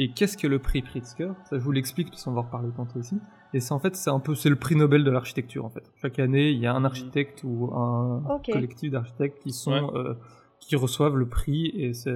Et 0.00 0.12
qu'est-ce 0.12 0.36
que 0.36 0.46
le 0.46 0.60
prix 0.60 0.80
Pritzker? 0.82 1.32
Ça 1.50 1.58
je 1.58 1.64
vous 1.64 1.72
l'explique 1.72 2.10
parce 2.10 2.22
qu'on 2.24 2.32
va 2.32 2.40
en 2.40 2.44
reparler 2.44 2.70
tantôt 2.76 3.00
aussi. 3.00 3.18
Et 3.54 3.58
c'est 3.60 3.72
en 3.72 3.80
fait 3.80 3.96
c'est 3.96 4.10
un 4.10 4.20
peu 4.20 4.36
c'est 4.36 4.50
le 4.50 4.56
prix 4.56 4.76
Nobel 4.76 5.02
de 5.02 5.10
l'architecture 5.10 5.64
en 5.64 5.70
fait. 5.70 5.90
Chaque 6.00 6.20
année 6.20 6.50
il 6.50 6.58
y 6.60 6.66
a 6.66 6.74
un 6.74 6.84
architecte 6.84 7.42
ou 7.42 7.72
un 7.74 8.22
collectif 8.52 8.92
d'architectes 8.92 9.42
qui 9.42 9.50
sont 9.50 9.72
Ouais. 9.72 9.98
euh, 9.98 10.14
qui 10.60 10.76
reçoivent 10.76 11.16
le 11.16 11.26
prix 11.28 11.66
et 11.74 11.92
c'est 11.94 12.10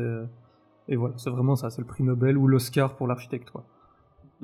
et 0.89 0.97
voilà 0.97 1.15
c'est 1.19 1.31
vraiment 1.31 1.57
ça 1.57 1.71
c'est 1.71 1.81
le 1.81 1.87
prix 1.87 2.03
Nobel 2.05 2.37
ou 2.37 2.47
l'Oscar 2.49 2.95
pour 2.97 3.07
l'architecte 3.07 3.51
quoi. 3.51 3.65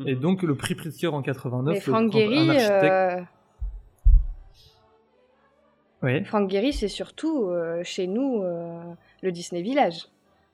Et 0.06 0.14
Mhm. 0.14 0.20
donc 0.20 0.42
le 0.42 0.54
prix 0.54 0.74
Pritzker 0.76 1.08
en 1.12 1.22
89 1.22 1.74
Mais 1.74 1.80
Frank 1.80 2.12
Gehry, 2.12 2.50
architecte 2.50 2.84
euh. 2.84 3.24
Frank 6.24 6.48
Gehry, 6.50 6.72
c'est 6.72 6.88
surtout 6.88 7.48
euh, 7.48 7.82
chez 7.82 8.06
nous 8.06 8.42
euh, 8.42 8.80
le 9.22 9.32
Disney 9.32 9.62
Village. 9.62 10.06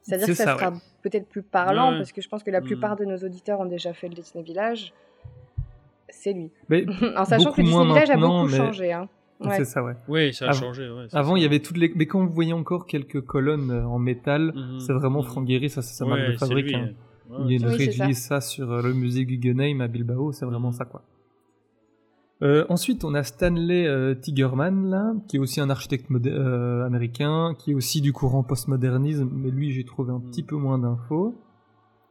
C'est-à-dire 0.02 0.26
C'est 0.26 0.32
que 0.32 0.36
ça, 0.38 0.44
ça, 0.44 0.56
sera 0.58 0.70
ouais. 0.70 0.76
peut-être 1.02 1.28
plus 1.28 1.42
parlant 1.42 1.90
Ouais. 1.92 1.98
parce 1.98 2.12
que 2.12 2.20
je 2.22 2.28
pense 2.28 2.42
que 2.42 2.50
la 2.50 2.60
Mhm. 2.60 2.66
plupart 2.66 2.96
de 2.96 3.04
nos 3.04 3.16
auditeurs 3.18 3.60
ont 3.60 3.66
déjà 3.66 3.92
fait 3.92 4.08
le 4.08 4.14
Disney 4.14 4.42
Village. 4.42 4.92
C'est 6.08 6.32
lui. 6.32 6.50
Mais 6.68 6.86
en 7.16 7.24
sachant 7.24 7.52
que 7.52 7.60
le 7.60 7.66
Disney 7.66 7.84
Village 7.86 8.10
a 8.10 8.16
beaucoup 8.16 8.46
mais- 8.48 8.56
changé. 8.56 8.92
Hein. 8.92 9.08
Ouais. 9.40 9.56
C'est 9.56 9.64
ça, 9.64 9.82
ouais. 9.84 9.94
Oui, 10.08 10.32
ça 10.32 10.46
a 10.46 10.48
Avant- 10.50 10.60
changé. 10.60 10.88
Ouais, 10.88 11.06
Avant, 11.12 11.32
ça. 11.32 11.38
il 11.38 11.42
y 11.42 11.44
avait 11.44 11.58
toutes 11.60 11.76
les. 11.76 11.92
Mais 11.96 12.06
quand 12.06 12.24
vous 12.24 12.32
voyez 12.32 12.52
encore 12.52 12.86
quelques 12.86 13.20
colonnes 13.20 13.70
euh, 13.70 13.84
en 13.86 13.98
métal, 13.98 14.52
Mhm. 14.54 14.80
c'est 14.80 14.92
vraiment 14.92 15.20
Mhm. 15.20 15.26
Frank 15.26 15.48
Gehry, 15.48 15.68
ça 15.70 15.82
c'est 15.82 15.94
sa 15.94 16.06
marque 16.06 16.30
de 16.32 16.36
fabrique. 16.36 16.66
lui, 16.66 16.74
hein. 16.76 16.90
ouais. 17.30 17.38
Il 17.48 17.66
Oui, 17.66 17.74
réutilise 17.74 18.18
ça. 18.22 18.40
sur 18.40 18.70
euh, 18.70 18.82
le 18.82 18.92
musée 18.94 19.24
Guggenheim 19.24 19.80
à 19.80 19.88
Bilbao, 19.88 20.32
c'est 20.32 20.46
vraiment 20.46 20.70
ça 20.72 20.84
quoi. 20.84 21.02
Euh, 22.42 22.64
ensuite, 22.68 23.04
on 23.04 23.14
a 23.14 23.22
Stanley 23.22 23.86
euh, 23.86 24.14
Tigerman, 24.14 24.90
là, 24.90 25.14
qui 25.28 25.36
est 25.36 25.38
aussi 25.38 25.60
un 25.60 25.70
architecte 25.70 26.10
euh, 26.26 26.84
américain, 26.84 27.54
qui 27.58 27.70
est 27.70 27.74
aussi 27.74 28.00
du 28.00 28.12
courant 28.12 28.42
postmodernisme, 28.42 29.30
mais 29.32 29.50
lui, 29.50 29.70
j'ai 29.72 29.84
trouvé 29.84 30.12
un 30.12 30.18
Mhm. 30.18 30.30
petit 30.30 30.42
peu 30.42 30.56
moins 30.56 30.78
d'infos. 30.78 31.34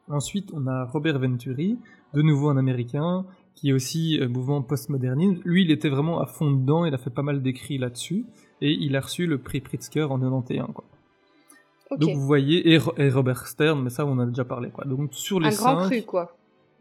Ensuite, 0.10 0.50
on 0.54 0.66
a 0.68 0.86
Robert 0.86 1.20
Venturi, 1.20 1.78
de 2.14 2.22
nouveau 2.22 2.50
un 2.50 2.58
américain, 2.58 3.26
qui 3.56 3.70
est 3.70 3.74
aussi 3.74 4.20
euh, 4.20 4.28
mouvement 4.28 4.62
postmodernisme. 4.62 5.42
Lui, 5.46 5.64
il 5.64 5.72
était 5.72 5.90
vraiment 5.90 6.20
à 6.22 6.26
fond 6.26 6.52
dedans, 6.52 6.86
il 6.86 6.94
a 6.94 6.98
fait 6.98 7.10
pas 7.10 7.22
mal 7.24 7.42
d'écrits 7.42 7.78
là-dessus, 7.78 8.26
et 8.62 8.72
il 8.72 8.96
a 8.96 9.02
reçu 9.02 9.26
le 9.28 9.38
prix 9.38 9.62
Pritzker 9.62 10.04
en 10.12 10.20
91, 10.20 10.68
quoi. 10.74 10.86
Ok. 11.92 12.00
Donc 12.00 12.16
vous 12.16 12.26
voyez, 12.26 12.72
et, 12.72 12.78
Ro- 12.78 12.94
et 12.98 13.10
Robert 13.10 13.46
Stern, 13.48 13.82
mais 13.84 13.90
ça 13.90 14.06
on 14.06 14.14
en 14.14 14.20
a 14.20 14.26
déjà 14.26 14.46
parlé, 14.46 14.70
quoi. 14.72 14.86
Donc 14.86 15.14
sur 15.14 15.40
les 15.40 15.48
Un 15.48 15.52
grand 15.52 15.80
cinq, 15.82 15.90
cru, 15.90 16.02
quoi. 16.04 16.36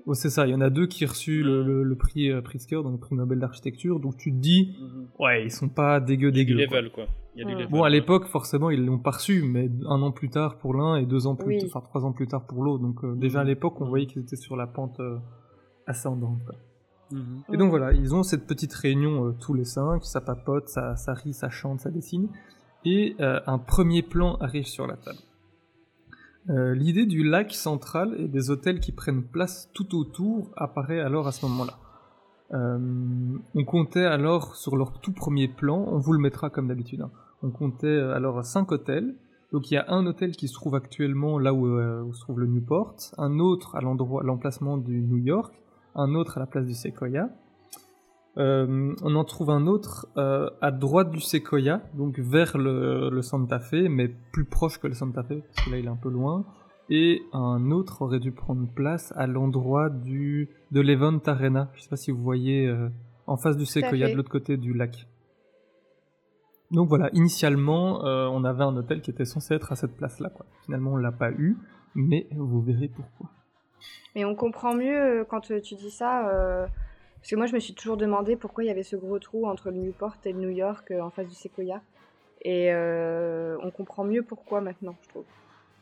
Oh, 0.06 0.14
c'est 0.14 0.30
ça, 0.30 0.46
il 0.48 0.50
y 0.50 0.54
en 0.54 0.60
a 0.60 0.70
deux 0.70 0.86
qui 0.86 1.04
ont 1.04 1.08
reçu 1.08 1.42
le, 1.44 1.62
le- 1.62 1.82
le 1.84 1.94
prix 1.96 2.28
euh, 2.30 2.40
Pritzker, 2.42 2.82
donc 2.82 2.92
le 2.92 2.98
prix 2.98 3.14
Nobel 3.14 3.38
d'architecture, 3.38 4.00
donc 4.00 4.16
tu 4.16 4.32
te 4.32 4.36
dis, 4.36 4.74
Mhm. 4.80 5.06
ouais, 5.20 5.44
ils 5.44 5.50
sont 5.50 5.68
pas 5.68 6.00
dégueu 6.00 6.30
Il 6.30 6.38
y 6.38 6.40
a 6.40 6.44
du 6.44 6.54
dégueu. 6.54 6.66
quoi. 6.66 6.78
level, 6.80 6.90
quoi. 6.92 7.04
Il 7.36 7.40
y 7.40 7.42
a 7.42 7.46
du 7.46 7.52
Ouais. 7.54 7.58
level, 7.60 7.70
Bon, 7.72 7.82
à 7.84 7.90
l'époque, 7.90 8.26
forcément, 8.26 8.70
ils 8.70 8.84
l'ont 8.84 8.98
pas 8.98 9.12
reçu, 9.12 9.42
mais 9.42 9.70
un 9.86 10.02
an 10.02 10.10
plus 10.10 10.28
tard 10.28 10.56
pour 10.58 10.74
l'un 10.74 10.96
et 10.96 11.06
deux 11.06 11.26
ans 11.28 11.36
plus, 11.36 11.46
Oui. 11.56 11.62
enfin 11.66 11.80
trois 11.82 12.04
ans 12.04 12.12
plus 12.12 12.26
tard 12.26 12.46
pour 12.46 12.62
l'autre. 12.64 12.82
Donc 12.82 13.04
euh, 13.04 13.14
déjà 13.14 13.40
à 13.40 13.44
l'époque, 13.44 13.80
on 13.80 13.84
voyait 13.86 14.06
qu'ils 14.06 14.22
étaient 14.22 14.34
sur 14.36 14.56
la 14.56 14.66
pente 14.66 14.98
euh, 15.00 15.18
ascendante. 15.86 16.44
quoi. 16.44 16.56
Mhm. 17.12 17.42
Et 17.52 17.56
donc 17.56 17.70
voilà, 17.70 17.92
ils 17.92 18.14
ont 18.14 18.22
cette 18.22 18.46
petite 18.46 18.72
réunion 18.72 19.26
euh, 19.26 19.32
tous 19.32 19.54
les 19.54 19.64
cinq, 19.64 20.04
ça 20.04 20.20
papote, 20.20 20.68
ça, 20.68 20.96
ça 20.96 21.12
rit, 21.12 21.34
ça 21.34 21.50
chante, 21.50 21.80
ça 21.80 21.90
dessine, 21.90 22.28
et 22.84 23.14
euh, 23.20 23.40
un 23.46 23.58
premier 23.58 24.02
plan 24.02 24.36
arrive 24.36 24.66
sur 24.66 24.86
la 24.86 24.96
table. 24.96 25.18
Euh, 26.50 26.74
L'idée 26.74 27.06
du 27.06 27.22
lac 27.22 27.52
central 27.52 28.16
et 28.18 28.28
des 28.28 28.50
hôtels 28.50 28.80
qui 28.80 28.92
prennent 28.92 29.22
place 29.22 29.70
tout 29.74 29.94
autour 29.94 30.50
apparaît 30.56 31.00
alors 31.00 31.28
à 31.28 31.32
ce 31.32 31.46
moment-là. 31.46 31.78
On 32.54 33.64
comptait 33.64 34.04
alors 34.04 34.56
sur 34.56 34.76
leur 34.76 35.00
tout 35.00 35.12
premier 35.12 35.48
plan, 35.48 35.86
on 35.88 35.96
vous 35.96 36.12
le 36.12 36.18
mettra 36.18 36.50
comme 36.50 36.68
d'habitude, 36.68 37.00
hein. 37.00 37.10
on 37.42 37.50
comptait 37.50 37.98
alors 37.98 38.44
cinq 38.44 38.72
hôtels. 38.72 39.14
Donc 39.52 39.70
il 39.70 39.74
y 39.74 39.76
a 39.78 39.86
un 39.88 40.04
hôtel 40.04 40.32
qui 40.32 40.48
se 40.48 40.54
trouve 40.54 40.74
actuellement 40.74 41.38
là 41.38 41.54
où, 41.54 41.66
où 41.66 42.12
se 42.12 42.20
trouve 42.20 42.40
le 42.40 42.46
Newport, 42.46 42.96
un 43.16 43.38
autre 43.38 43.74
à 43.74 43.80
l'endroit, 43.80 44.20
à 44.20 44.26
l'emplacement 44.26 44.76
du 44.76 45.00
New 45.00 45.16
York, 45.16 45.61
un 45.94 46.14
autre 46.14 46.38
à 46.38 46.40
la 46.40 46.46
place 46.46 46.66
du 46.66 46.74
Sequoia. 46.74 47.28
Euh, 48.38 48.94
on 49.02 49.14
en 49.14 49.24
trouve 49.24 49.50
un 49.50 49.66
autre 49.66 50.08
euh, 50.16 50.48
à 50.62 50.70
droite 50.70 51.10
du 51.10 51.20
Sequoia, 51.20 51.82
donc 51.94 52.18
vers 52.18 52.56
le, 52.56 53.10
le 53.10 53.22
Santa 53.22 53.60
Fe, 53.60 53.88
mais 53.90 54.08
plus 54.32 54.44
proche 54.44 54.78
que 54.78 54.86
le 54.86 54.94
Santa 54.94 55.22
Fe, 55.22 55.42
parce 55.54 55.66
que 55.66 55.70
là 55.70 55.78
il 55.78 55.84
est 55.84 55.90
un 55.90 55.96
peu 55.96 56.10
loin. 56.10 56.44
Et 56.88 57.22
un 57.32 57.70
autre 57.70 58.02
aurait 58.02 58.20
dû 58.20 58.32
prendre 58.32 58.66
place 58.66 59.12
à 59.16 59.26
l'endroit 59.26 59.88
du 59.88 60.48
de 60.72 60.80
l'Event 60.80 61.20
Arena. 61.26 61.70
Je 61.74 61.82
sais 61.82 61.88
pas 61.88 61.96
si 61.96 62.10
vous 62.10 62.22
voyez 62.22 62.66
euh, 62.66 62.88
en 63.26 63.36
face 63.36 63.56
du 63.56 63.66
fait. 63.66 63.82
de 63.82 64.16
l'autre 64.16 64.30
côté 64.30 64.56
du 64.56 64.74
lac. 64.74 65.06
Donc 66.70 66.88
voilà, 66.88 67.10
initialement, 67.12 68.00
on 68.02 68.44
avait 68.44 68.64
un 68.64 68.74
hôtel 68.74 69.02
qui 69.02 69.10
était 69.10 69.26
censé 69.26 69.52
être 69.52 69.72
à 69.72 69.76
cette 69.76 69.94
place-là. 69.94 70.32
Finalement, 70.64 70.92
on 70.92 70.96
l'a 70.96 71.12
pas 71.12 71.30
eu, 71.30 71.58
mais 71.94 72.28
vous 72.34 72.62
verrez 72.62 72.88
pourquoi. 72.88 73.28
Mais 74.14 74.24
on 74.24 74.34
comprend 74.34 74.74
mieux 74.74 75.20
euh, 75.20 75.24
quand 75.24 75.50
euh, 75.50 75.60
tu 75.60 75.74
dis 75.74 75.90
ça. 75.90 76.28
euh, 76.28 76.66
Parce 77.18 77.30
que 77.30 77.36
moi, 77.36 77.46
je 77.46 77.54
me 77.54 77.60
suis 77.60 77.74
toujours 77.74 77.96
demandé 77.96 78.36
pourquoi 78.36 78.64
il 78.64 78.66
y 78.66 78.70
avait 78.70 78.82
ce 78.82 78.96
gros 78.96 79.18
trou 79.18 79.46
entre 79.46 79.70
le 79.70 79.76
Newport 79.76 80.16
et 80.24 80.32
le 80.32 80.38
New 80.40 80.50
York 80.50 80.90
euh, 80.90 81.00
en 81.00 81.10
face 81.10 81.28
du 81.28 81.34
Sequoia. 81.34 81.80
Et 82.44 82.72
euh, 82.72 83.56
on 83.62 83.70
comprend 83.70 84.04
mieux 84.04 84.22
pourquoi 84.22 84.60
maintenant, 84.60 84.96
je 85.02 85.08
trouve. 85.10 85.24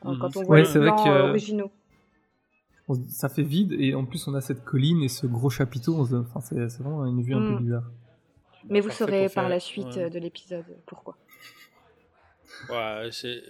Mhm. 0.04 0.18
Quand 0.18 0.36
on 0.36 0.42
voit 0.42 0.56
Ouais, 0.56 0.62
les 0.62 0.68
vrai 0.78 0.86
plans 0.88 1.04
que- 1.04 1.08
euh, 1.10 1.28
originaux. 1.30 1.70
Ça 3.08 3.28
fait 3.28 3.42
vide 3.44 3.72
et 3.78 3.94
en 3.94 4.04
plus 4.04 4.26
on 4.26 4.34
a 4.34 4.40
cette 4.40 4.64
colline 4.64 5.00
et 5.04 5.08
ce 5.08 5.26
gros 5.28 5.48
chapiteau. 5.48 6.00
Enfin, 6.12 6.40
c'est 6.40 6.56
vraiment 6.82 7.06
une 7.06 7.22
vue 7.22 7.34
un 7.34 7.38
peu 7.38 7.52
Mm. 7.54 7.58
bizarre. 7.62 7.84
Mais 8.68 8.80
vous 8.80 8.90
saurez 8.90 9.24
par 9.26 9.44
faire- 9.44 9.48
la 9.48 9.60
suite 9.60 9.94
ouais. 9.96 10.10
de 10.10 10.18
l'épisode 10.18 10.64
pourquoi. 10.86 11.16
Ouais, 12.68 13.08
c'est 13.12 13.42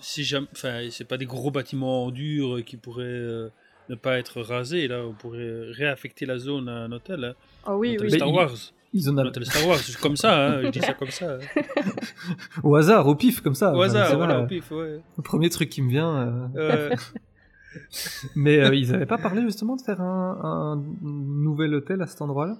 si 0.00 0.24
jamais, 0.24 0.46
enfin, 0.52 0.80
c'est 0.90 1.04
pas 1.04 1.18
des 1.18 1.26
gros 1.26 1.50
bâtiments 1.50 2.04
en 2.06 2.10
dur 2.10 2.64
qui 2.64 2.76
pourraient 2.76 3.04
euh, 3.04 3.50
ne 3.88 3.94
pas 3.94 4.18
être 4.18 4.40
rasés. 4.42 4.88
Là, 4.88 5.04
on 5.06 5.12
pourrait 5.12 5.70
réaffecter 5.72 6.26
la 6.26 6.38
zone 6.38 6.68
à 6.68 6.72
un 6.84 6.92
hôtel. 6.92 7.24
Hein. 7.24 7.34
Oh 7.66 7.72
oui, 7.74 7.90
hôtel 7.96 8.00
oui. 8.06 8.12
Mais 8.12 8.18
Star 8.18 8.28
il- 8.28 8.34
Wars. 8.34 8.56
Ils 8.96 9.10
en 9.10 9.14
Un 9.14 9.18
avaient 9.18 9.28
hôtel 9.30 9.44
Star 9.44 9.66
Wars, 9.66 9.78
c'est 9.78 9.96
comme 9.98 10.16
ça. 10.16 10.46
Hein, 10.46 10.62
je 10.62 10.68
dis 10.68 10.78
ça 10.80 10.94
comme 10.94 11.10
ça. 11.10 11.34
hein. 11.34 11.62
au 12.62 12.76
hasard, 12.76 13.06
au 13.08 13.16
pif 13.16 13.40
comme 13.40 13.54
ça. 13.56 13.74
Au 13.74 13.82
hasard, 13.82 14.16
voilà, 14.16 14.40
au 14.42 14.46
pif, 14.46 14.70
ouais. 14.70 15.00
Le 15.16 15.22
premier 15.22 15.50
truc 15.50 15.68
qui 15.68 15.82
me 15.82 15.90
vient. 15.90 16.48
euh, 16.56 16.90
Euh, 16.90 16.96
Mais 18.36 18.58
euh, 18.60 18.72
ils 18.74 18.94
avaient 18.94 19.04
pas 19.06 19.18
parlé 19.18 19.42
justement 19.42 19.74
de 19.74 19.82
faire 19.82 20.00
un, 20.00 20.76
un 20.78 20.84
nouvel 21.02 21.74
hôtel 21.74 22.00
à 22.02 22.06
cet 22.06 22.22
endroit-là? 22.22 22.56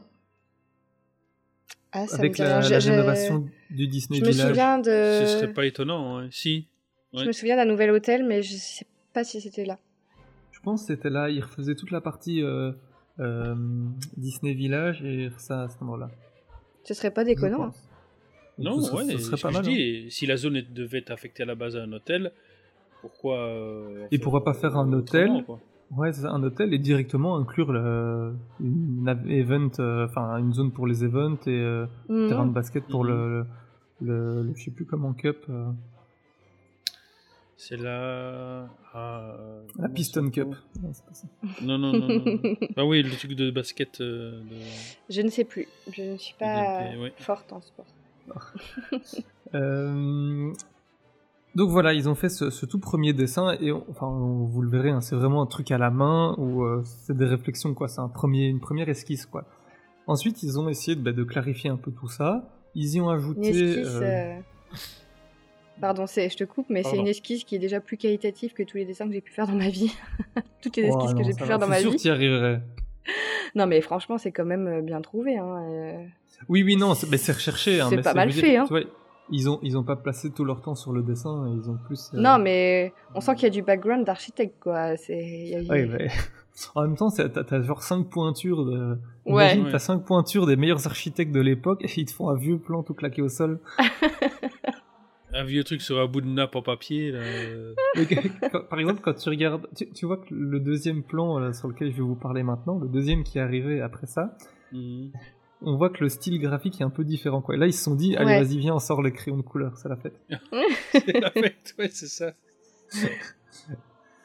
Ah, 1.92 2.08
ça 2.08 2.16
avec 2.16 2.36
la, 2.38 2.60
la 2.68 2.78
rénovation 2.80 3.46
du 3.70 3.86
Disney 3.86 4.18
Je 4.18 4.24
me 4.24 4.32
souviens 4.32 4.82
Ce 4.82 5.22
de. 5.22 5.26
serait 5.26 5.52
pas 5.52 5.64
étonnant, 5.66 6.18
hein. 6.18 6.28
si. 6.32 6.66
Je 7.12 7.24
me 7.24 7.30
souviens 7.32 7.54
d'un 7.54 7.64
nouvel 7.64 7.90
hôtel, 7.90 8.24
mais 8.24 8.42
je 8.42 8.54
sais 8.56 8.86
pas 9.12 9.22
si 9.22 9.40
c'était 9.40 9.64
là. 9.64 9.78
Je 10.64 10.70
pense 10.70 10.86
que 10.86 10.94
c'était 10.94 11.10
là. 11.10 11.28
Ils 11.28 11.42
refaisaient 11.42 11.74
toute 11.74 11.90
la 11.90 12.00
partie 12.00 12.42
euh, 12.42 12.72
euh, 13.20 13.54
Disney 14.16 14.54
Village 14.54 15.02
et 15.04 15.28
ça 15.36 15.64
à 15.64 15.68
ce 15.68 15.76
moment-là. 15.84 16.10
Ce 16.84 16.94
serait 16.94 17.10
pas 17.10 17.22
déconnant. 17.22 17.64
hein. 17.64 17.72
Non, 18.58 18.80
Ce 18.80 18.94
ouais, 18.94 19.04
ce 19.04 19.18
serait 19.18 19.42
pas 19.42 19.50
mal. 19.50 19.62
je 19.64 19.70
hein. 19.70 19.72
dis, 19.74 20.10
si 20.10 20.24
la 20.26 20.36
zone 20.38 20.56
est- 20.56 20.72
devait 20.72 20.98
être 20.98 21.10
affectée 21.10 21.42
à 21.42 21.46
la 21.46 21.54
base 21.54 21.76
à 21.76 21.82
un 21.82 21.92
hôtel, 21.92 22.32
pourquoi. 23.02 23.40
euh, 23.40 24.06
Et 24.10 24.18
pourquoi 24.18 24.42
pas 24.42 24.54
faire 24.54 24.74
un 24.78 24.90
hôtel 24.94 25.44
Ouais, 25.94 26.12
ça, 26.14 26.30
un 26.30 26.42
hôtel 26.42 26.72
et 26.72 26.78
directement 26.78 27.36
inclure 27.36 27.70
le, 27.70 28.34
une 28.60 29.06
event, 29.28 29.68
euh, 29.80 30.06
enfin 30.06 30.38
une 30.38 30.54
zone 30.54 30.72
pour 30.72 30.86
les 30.86 31.04
events 31.04 31.36
et 31.46 31.50
euh, 31.50 31.84
Mhm. 32.08 32.28
terrain 32.28 32.46
de 32.46 32.52
basket 32.54 32.84
pour 32.88 33.04
Mhm. 33.04 33.10
le, 33.10 33.28
le, 33.28 33.46
le- 34.00 34.42
le- 34.44 34.54
je 34.56 34.64
sais 34.64 34.70
plus 34.70 34.86
comment 34.86 35.12
cup, 35.12 35.44
euh, 35.50 35.66
C'est 37.56 37.76
la. 37.76 38.68
ah, 38.92 39.36
euh, 39.38 39.62
la 39.78 39.88
Piston 39.88 40.28
Cup. 40.30 40.54
Non, 40.82 40.90
c'est 40.92 41.04
pas 41.04 41.14
ça. 41.14 41.26
Non, 41.62 41.78
non, 41.78 41.92
non. 41.92 42.08
non. 42.08 42.24
ah 42.76 42.84
oui, 42.84 43.02
le 43.02 43.10
truc 43.10 43.32
de 43.34 43.50
basket. 43.50 44.00
euh, 44.00 44.40
de... 44.42 44.56
Je 45.08 45.20
ne 45.22 45.28
sais 45.30 45.44
plus. 45.44 45.68
Je 45.92 46.02
ne 46.02 46.16
suis 46.16 46.34
pas 46.38 46.90
ouais. 46.98 47.12
forte 47.18 47.52
en 47.52 47.60
sport. 47.60 47.86
Euh, 49.54 50.52
Donc 51.54 51.70
voilà, 51.70 51.94
ils 51.94 52.08
ont 52.08 52.16
fait 52.16 52.28
ce, 52.28 52.50
ce 52.50 52.66
tout 52.66 52.80
premier 52.80 53.12
dessin 53.12 53.56
et 53.60 53.70
on- 53.70 53.84
enfin 53.88 54.06
on- 54.08 54.44
vous 54.46 54.62
le 54.62 54.68
verrez, 54.68 54.90
hein, 54.90 55.00
c'est 55.00 55.14
vraiment 55.14 55.42
un 55.42 55.46
truc 55.46 55.70
à 55.70 55.78
la 55.78 55.90
main 55.90 56.34
où 56.38 56.64
euh, 56.64 56.82
c'est 56.84 57.16
des 57.16 57.26
réflexions 57.26 57.72
quoi, 57.74 57.86
c'est 57.86 58.00
un 58.00 58.08
premier, 58.08 58.46
une 58.48 58.58
première 58.58 58.88
esquisse 58.88 59.26
quoi. 59.26 59.44
Ensuite 60.08 60.42
ils 60.42 60.58
ont 60.58 60.68
essayé 60.68 60.96
de, 60.96 61.02
bah, 61.02 61.12
de 61.12 61.22
clarifier 61.22 61.70
un 61.70 61.76
peu 61.76 61.92
tout 61.92 62.08
ça. 62.08 62.48
Ils 62.74 62.94
y 62.96 63.00
ont 63.00 63.10
Une 63.12 63.16
ajouté. 63.16 63.48
esquisse. 63.50 64.00
Pardon, 65.80 66.06
c'est, 66.06 66.28
je 66.30 66.36
te 66.36 66.44
coupe, 66.44 66.66
mais 66.70 66.82
c'est 66.82 66.96
une 66.96 67.08
esquisse 67.08 67.44
qui 67.44 67.56
est 67.56 67.58
déjà 67.58 67.80
plus 67.80 67.96
qualitative 67.96 68.52
que 68.52 68.62
tous 68.62 68.76
les 68.76 68.84
dessins 68.84 69.06
que 69.06 69.12
j'ai 69.12 69.20
pu 69.20 69.32
faire 69.32 69.46
dans 69.46 69.54
ma 69.56 69.68
vie. 69.68 69.92
Toutes 70.62 70.76
les 70.76 70.84
oh, 70.84 70.88
esquisses 70.88 71.12
non, 71.14 71.18
que 71.18 71.24
j'ai 71.24 71.32
pu 71.34 71.40
va, 71.40 71.46
faire 71.46 71.58
dans 71.58 71.66
ma 71.66 71.74
suis 71.76 71.82
sûr 71.82 71.90
vie. 71.90 71.96
que 71.96 72.02
t'y 72.02 72.10
arriverais. 72.10 72.62
Non, 73.54 73.66
mais 73.66 73.80
franchement, 73.82 74.16
c'est 74.18 74.32
quand 74.32 74.46
même 74.46 74.66
euh, 74.66 74.80
bien 74.80 75.00
trouvé. 75.02 75.36
Hein. 75.36 75.62
euh. 75.70 76.04
Oui, 76.48 76.62
oui, 76.64 76.76
non, 76.76 76.94
c'est 76.94 77.08
mais 77.10 77.18
c'est 77.18 77.32
recherché. 77.32 77.80
Hein, 77.80 77.86
C'est 77.90 77.96
mais 77.96 78.02
pas 78.02 78.14
mal 78.14 78.32
fait, 78.32 78.40
dire, 78.50 78.62
hein. 78.62 78.64
tu 78.66 78.72
vois, 78.72 78.82
ils 79.30 79.48
ont, 79.50 79.58
ils 79.62 79.76
ont 79.76 79.84
pas 79.84 79.94
placé 79.96 80.30
tout 80.30 80.44
leur 80.44 80.60
temps 80.62 80.74
sur 80.74 80.92
le 80.92 81.02
dessin, 81.02 81.52
ils 81.62 81.70
ont 81.70 81.76
plus. 81.86 82.10
euh, 82.14 82.18
Non, 82.18 82.38
mais 82.38 82.92
on 83.14 83.20
sent 83.20 83.34
qu'il 83.34 83.44
y 83.44 83.46
a 83.46 83.50
du 83.50 83.62
background 83.62 84.04
d'architecte, 84.06 84.56
quoi. 84.60 84.96
C'est... 84.96 85.54
a- 85.54 85.70
Ouais, 85.70 85.84
ouais. 85.88 86.08
En 86.76 86.82
même 86.82 86.96
temps, 86.96 87.10
t'as 87.10 87.62
genre 87.62 87.82
5 87.82 88.08
pointures 88.08 88.64
de. 88.64 88.96
Ouais. 89.26 89.54
Imagine, 89.56 89.64
Ouais. 89.66 89.72
t'as 89.72 89.78
5 89.80 90.04
pointures 90.04 90.46
des 90.46 90.54
meilleurs 90.56 90.86
architectes 90.86 91.32
de 91.32 91.40
l'époque 91.40 91.82
et 91.84 91.90
ils 91.96 92.04
te 92.06 92.12
font 92.12 92.28
un 92.30 92.36
vieux 92.36 92.58
plan 92.58 92.82
tout 92.84 92.94
claqué 92.94 93.22
au 93.22 93.28
sol. 93.28 93.58
Un 95.34 95.44
vieux 95.44 95.64
truc 95.64 95.82
sur 95.82 95.98
un 95.98 96.06
bout 96.06 96.20
de 96.20 96.28
nappe 96.28 96.54
en 96.54 96.62
papier. 96.62 97.10
Là. 97.10 97.20
par 98.70 98.78
exemple, 98.78 99.00
quand 99.02 99.14
tu 99.14 99.28
regardes, 99.28 99.66
tu, 99.76 99.90
tu 99.90 100.06
vois 100.06 100.18
que 100.18 100.32
le 100.32 100.60
deuxième 100.60 101.02
plan 101.02 101.40
euh, 101.40 101.52
sur 101.52 101.66
lequel 101.68 101.90
je 101.90 101.96
vais 101.96 102.02
vous 102.02 102.14
parler 102.14 102.44
maintenant, 102.44 102.78
le 102.78 102.88
deuxième 102.88 103.24
qui 103.24 103.38
est 103.38 103.40
arrivé 103.40 103.80
après 103.80 104.06
ça, 104.06 104.36
mhm. 104.72 105.10
on 105.62 105.76
voit 105.76 105.90
que 105.90 106.04
le 106.04 106.08
style 106.08 106.40
graphique 106.40 106.80
est 106.80 106.84
un 106.84 106.90
peu 106.90 107.04
différent. 107.04 107.42
Quoi. 107.42 107.56
Et 107.56 107.58
là, 107.58 107.66
ils 107.66 107.72
se 107.72 107.82
sont 107.82 107.96
dit, 107.96 108.16
allez, 108.16 108.26
Ouais. 108.26 108.44
vas-y, 108.44 108.58
viens, 108.58 108.74
on 108.74 108.78
sort 108.78 109.02
les 109.02 109.12
crayons 109.12 109.36
de 109.36 109.42
couleur, 109.42 109.76
c'est 109.76 109.88
la 109.88 109.96
fête. 109.96 110.14
C'est 110.92 111.20
la 111.20 111.30
fête, 111.32 111.74
ouais, 111.78 111.88
c'est 111.88 112.06
ça. 112.06 112.32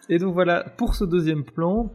Et 0.09 0.19
donc 0.19 0.33
voilà, 0.33 0.63
pour 0.77 0.93
ce 0.95 1.05
deuxième 1.05 1.43
plan, 1.43 1.91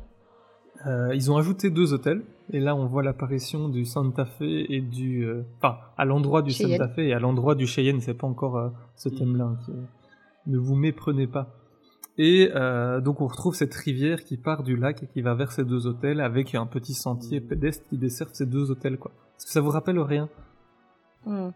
euh, 0.87 1.15
ils 1.15 1.31
ont 1.31 1.37
ajouté 1.37 1.71
deux 1.71 1.93
hôtels. 1.93 2.23
Et 2.51 2.61
là, 2.61 2.75
on 2.77 2.87
voit 2.87 3.03
l'apparition 3.03 3.69
du 3.69 3.85
Santa 3.87 4.25
Fe 4.27 4.43
et 4.43 4.81
du... 4.81 5.25
euh, 5.25 5.43
Enfin, 5.59 5.79
à 5.97 6.05
l'endroit 6.05 6.43
du 6.43 6.51
Cheyenne. 6.51 6.79
Santa 6.79 6.89
Fe 6.93 6.99
et 6.99 7.13
à 7.15 7.19
l'endroit 7.19 7.55
du 7.55 7.67
Cheyenne, 7.67 8.01
c'est 8.01 8.15
pas 8.15 8.27
encore 8.27 8.57
euh, 8.59 8.69
ce 8.97 9.09
Mhm. 9.09 9.15
thème-là. 9.19 9.45
hein, 9.45 9.59
Ne 10.47 10.59
vous 10.59 10.75
méprenez 10.75 11.27
pas. 11.27 11.49
Et 12.19 12.51
euh, 12.55 13.01
donc 13.01 13.21
on 13.21 13.27
retrouve 13.27 13.55
cette 13.55 13.75
rivière 13.75 14.23
qui 14.23 14.37
part 14.37 14.63
du 14.63 14.77
lac 14.77 15.03
et 15.03 15.07
qui 15.09 15.21
va 15.23 15.35
vers 15.35 15.51
ces 15.53 15.65
deux 15.65 15.87
hôtels 15.89 16.21
avec 16.21 16.55
un 16.55 16.67
petit 16.67 16.95
sentier 16.95 17.41
Mhm. 17.41 17.47
pédestre 17.49 17.89
qui 17.89 17.97
dessert 17.99 18.29
ces 18.33 18.47
deux 18.47 18.71
hôtels. 18.71 18.99
quoi. 18.99 19.11
Est-ce 19.37 19.47
que 19.47 19.53
ça 19.53 19.61
vous 19.61 19.71
rappelle 19.71 19.99
rien? 19.99 20.29
Pas. 21.25 21.53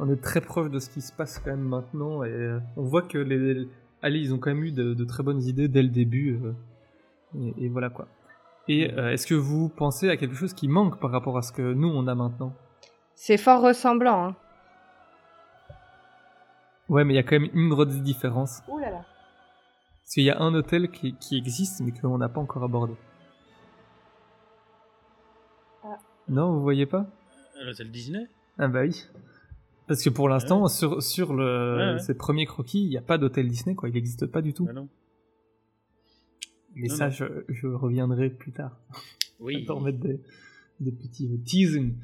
On 0.00 0.10
est 0.10 0.20
très 0.20 0.40
proche 0.40 0.70
de 0.70 0.78
ce 0.80 0.90
qui 0.90 1.00
se 1.00 1.12
passe 1.12 1.38
quand 1.38 1.50
même 1.50 1.60
maintenant 1.68 2.24
et 2.24 2.28
euh, 2.30 2.58
on 2.76 2.82
voit 2.82 3.02
que 3.02 3.16
les, 3.18 3.68
allez, 4.04 4.20
ils 4.20 4.32
ont 4.34 4.38
quand 4.38 4.50
même 4.50 4.64
eu 4.64 4.70
de, 4.72 4.94
de 4.94 5.04
très 5.04 5.22
bonnes 5.22 5.42
idées 5.42 5.66
dès 5.66 5.82
le 5.82 5.88
début 5.88 6.38
euh, 6.44 6.52
et, 7.40 7.64
et 7.64 7.68
voilà 7.68 7.90
quoi. 7.90 8.06
Et 8.68 8.92
euh, 8.92 9.12
est-ce 9.12 9.26
que 9.26 9.34
vous 9.34 9.68
pensez 9.68 10.08
à 10.08 10.16
quelque 10.16 10.34
chose 10.34 10.54
qui 10.54 10.68
manque 10.68 11.00
par 11.00 11.10
rapport 11.10 11.36
à 11.36 11.42
ce 11.42 11.52
que 11.52 11.72
nous 11.74 11.88
on 11.88 12.06
a 12.06 12.14
maintenant? 12.14 12.54
C'est 13.14 13.38
fort 13.38 13.62
ressemblant. 13.62 14.26
Hein. 14.26 14.36
Ouais, 16.88 17.04
mais 17.04 17.14
il 17.14 17.16
y 17.16 17.18
a 17.18 17.22
quand 17.22 17.38
même 17.40 17.50
une 17.54 17.70
grosse 17.70 18.00
différence. 18.02 18.62
Ouh 18.68 18.78
là 18.78 18.90
là. 18.90 19.04
Parce 20.02 20.14
qu'il 20.14 20.24
y 20.24 20.30
a 20.30 20.38
un 20.38 20.54
hôtel 20.54 20.90
qui, 20.90 21.14
qui 21.16 21.38
existe 21.38 21.80
mais 21.80 21.92
qu'on 21.92 22.18
n'a 22.18 22.28
pas 22.28 22.40
encore 22.40 22.62
abordé. 22.62 22.94
Ah. 25.82 25.96
Non, 26.28 26.52
vous 26.52 26.62
voyez 26.62 26.86
pas? 26.86 27.06
L'hôtel 27.64 27.90
Disney? 27.90 28.28
Ah 28.58 28.68
bah 28.68 28.82
oui. 28.82 29.06
Parce 29.86 30.02
que 30.02 30.10
pour 30.10 30.28
l'instant, 30.28 30.66
sur, 30.68 31.02
sur 31.02 31.34
le, 31.34 31.94
Ouais, 31.94 31.98
ces 32.00 32.14
premiers 32.14 32.46
croquis, 32.46 32.82
il 32.84 32.88
n'y 32.88 32.96
a 32.96 33.02
pas 33.02 33.18
d'hôtel 33.18 33.48
Disney, 33.48 33.74
quoi. 33.74 33.88
Il 33.88 33.94
n'existe 33.94 34.26
pas 34.26 34.40
du 34.42 34.54
tout. 34.54 34.64
Bah 34.64 34.72
non. 34.72 34.88
Mais 36.74 36.88
Non, 36.88 36.94
ça, 36.94 37.06
non. 37.06 37.10
je, 37.12 37.24
je 37.48 37.66
reviendrai 37.66 38.30
plus 38.30 38.52
tard. 38.52 38.78
Oui. 39.40 39.54
J'adore 39.60 39.82
mettre 39.82 39.98
des, 39.98 40.20
des 40.80 40.92
petits 40.92 41.28
euh, 41.32 41.36
teasing. 41.44 41.94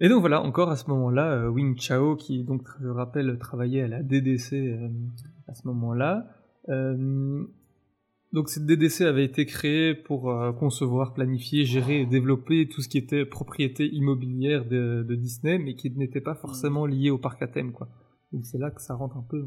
Et 0.00 0.08
donc 0.08 0.20
voilà, 0.20 0.40
encore 0.42 0.70
à 0.70 0.76
ce 0.76 0.88
moment-là, 0.90 1.32
euh, 1.32 1.48
Wing 1.48 1.78
Chao, 1.78 2.16
qui 2.16 2.42
donc, 2.42 2.66
je 2.80 2.88
rappelle, 2.88 3.38
travaillait 3.38 3.82
à 3.82 3.88
la 3.88 4.02
DDC 4.02 4.52
euh, 4.54 4.88
à 5.46 5.54
ce 5.54 5.66
moment-là. 5.68 6.26
Euh, 6.70 7.44
donc 8.32 8.48
cette 8.48 8.64
DDC 8.64 9.02
avait 9.02 9.24
été 9.24 9.44
créée 9.44 9.94
pour 9.94 10.30
euh, 10.30 10.52
concevoir, 10.52 11.12
planifier, 11.12 11.66
gérer 11.66 12.00
et 12.00 12.06
développer 12.06 12.66
tout 12.66 12.80
ce 12.80 12.88
qui 12.88 12.96
était 12.96 13.26
propriété 13.26 13.86
immobilière 13.86 14.64
de, 14.64 15.06
Disney, 15.14 15.58
mais 15.58 15.74
qui 15.74 15.90
n'était 15.90 16.22
pas 16.22 16.34
forcément 16.34 16.86
lié 16.86 17.10
au 17.10 17.18
parc 17.18 17.42
à 17.42 17.48
thème, 17.48 17.72
quoi. 17.72 17.88
Donc 18.32 18.46
c'est 18.46 18.56
là 18.56 18.70
que 18.70 18.80
ça 18.80 18.94
rentre 18.94 19.18
un 19.18 19.26
peu 19.28 19.44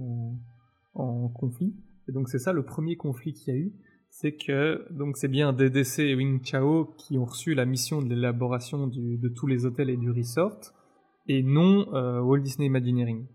en, 0.93 1.30
conflit. 1.30 1.74
Et 2.08 2.12
donc 2.12 2.30
c'est 2.30 2.38
ça 2.38 2.54
le 2.54 2.63
premier 2.63 2.95
conflit 2.95 3.34
qu'il 3.34 3.54
y 3.54 3.58
a 3.58 3.60
eu, 3.60 3.74
c'est 4.12 4.36
que 4.36 4.86
donc 4.91 5.17
c'est 5.17 5.28
bien 5.28 5.52
DDC 5.52 6.00
et 6.00 6.15
Wing 6.15 6.43
Chao 6.43 6.93
qui 6.98 7.17
ont 7.17 7.26
reçu 7.26 7.56
la 7.56 7.65
mission 7.65 8.04
de 8.04 8.08
l'élaboration 8.08 8.88
de 8.88 9.28
tous 9.30 9.48
les 9.48 9.65
hôtels 9.65 9.89
et 9.89 9.98
du 9.98 10.12
resort, 10.12 10.60
et 11.28 11.41
non 11.41 11.91
euh, 11.95 12.21
Walt 12.21 12.41
Disney 12.41 12.67
Imagineering. 12.67 13.26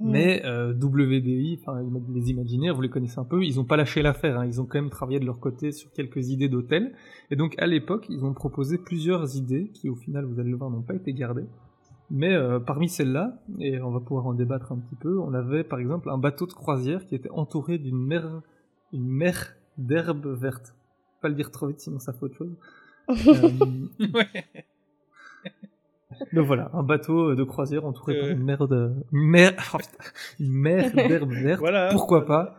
Mais 0.00 0.42
euh, 0.44 0.72
WDI, 0.74 1.60
enfin 1.60 1.80
les 2.12 2.30
Imaginaires, 2.30 2.74
vous 2.74 2.82
les 2.82 2.88
connaissez 2.88 3.18
un 3.18 3.24
peu, 3.24 3.44
ils 3.44 3.56
n'ont 3.56 3.64
pas 3.64 3.76
lâché 3.76 4.02
l'affaire, 4.02 4.40
hein, 4.40 4.46
ils 4.46 4.60
ont 4.60 4.66
quand 4.66 4.80
même 4.80 4.90
travaillé 4.90 5.20
de 5.20 5.24
leur 5.24 5.38
côté 5.38 5.70
sur 5.70 5.92
quelques 5.92 6.30
idées 6.30 6.48
d'hôtels. 6.48 6.94
Et 7.30 7.36
donc 7.36 7.54
à 7.58 7.66
l'époque, 7.66 8.06
ils 8.08 8.24
ont 8.24 8.34
proposé 8.34 8.76
plusieurs 8.78 9.36
idées 9.36 9.70
qui 9.72 9.88
au 9.88 9.94
final, 9.94 10.24
vous 10.24 10.40
allez 10.40 10.50
le 10.50 10.56
voir, 10.56 10.70
n'ont 10.70 10.82
pas 10.82 10.94
été 10.94 11.12
gardées. 11.12 11.46
Mais 12.10 12.34
euh, 12.34 12.58
parmi 12.58 12.88
celles-là, 12.88 13.40
et 13.60 13.80
on 13.80 13.90
va 13.90 14.00
pouvoir 14.00 14.26
en 14.26 14.34
débattre 14.34 14.72
un 14.72 14.78
petit 14.78 14.96
peu, 14.96 15.18
on 15.20 15.32
avait 15.32 15.64
par 15.64 15.78
exemple 15.78 16.10
un 16.10 16.18
bateau 16.18 16.46
de 16.46 16.52
croisière 16.52 17.06
qui 17.06 17.14
était 17.14 17.30
entouré 17.30 17.78
d'une 17.78 18.04
mer, 18.04 18.42
une 18.92 19.08
mer 19.08 19.54
d'herbes 19.78 20.26
vertes. 20.26 20.74
Pas 21.22 21.28
le 21.28 21.34
dire 21.34 21.50
trop 21.50 21.68
vite, 21.68 21.80
sinon 21.80 21.98
ça 21.98 22.12
fait 22.12 22.24
autre 22.24 22.36
chose. 22.36 22.56
Euh, 23.06 24.08
Ouais. 24.14 24.44
Donc 26.32 26.46
voilà, 26.46 26.70
un 26.72 26.82
bateau 26.82 27.34
de 27.34 27.44
croisière 27.44 27.84
entouré 27.84 28.18
par 28.18 28.28
Euh. 28.28 28.32
une 28.32 28.42
mer 28.42 28.66
de... 28.68 28.92
Une 29.12 29.20
mer, 29.28 29.52
oh 29.74 29.78
une 30.40 30.52
mer 30.52 30.92
d'herbes 30.92 31.32
vertes. 31.32 31.60
Voilà. 31.60 31.88
Pourquoi 31.92 32.24
pas? 32.26 32.56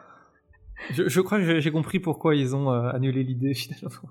Je, 0.91 1.07
je 1.07 1.21
crois 1.21 1.39
que 1.39 1.59
j'ai- 1.59 1.71
compris 1.71 1.99
pourquoi 1.99 2.35
ils 2.35 2.55
ont 2.55 2.71
euh, 2.71 2.89
annulé 2.89 3.23
l'idée 3.23 3.53
finalement. 3.55 4.09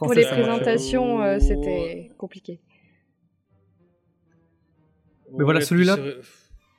En 0.00 0.06
Pour 0.06 0.14
les 0.14 0.24
présentations, 0.24 1.20
euh, 1.22 1.38
c'était 1.40 2.12
compliqué. 2.16 2.60
Mais 5.36 5.44
voilà, 5.44 5.60
celui-là, 5.60 5.96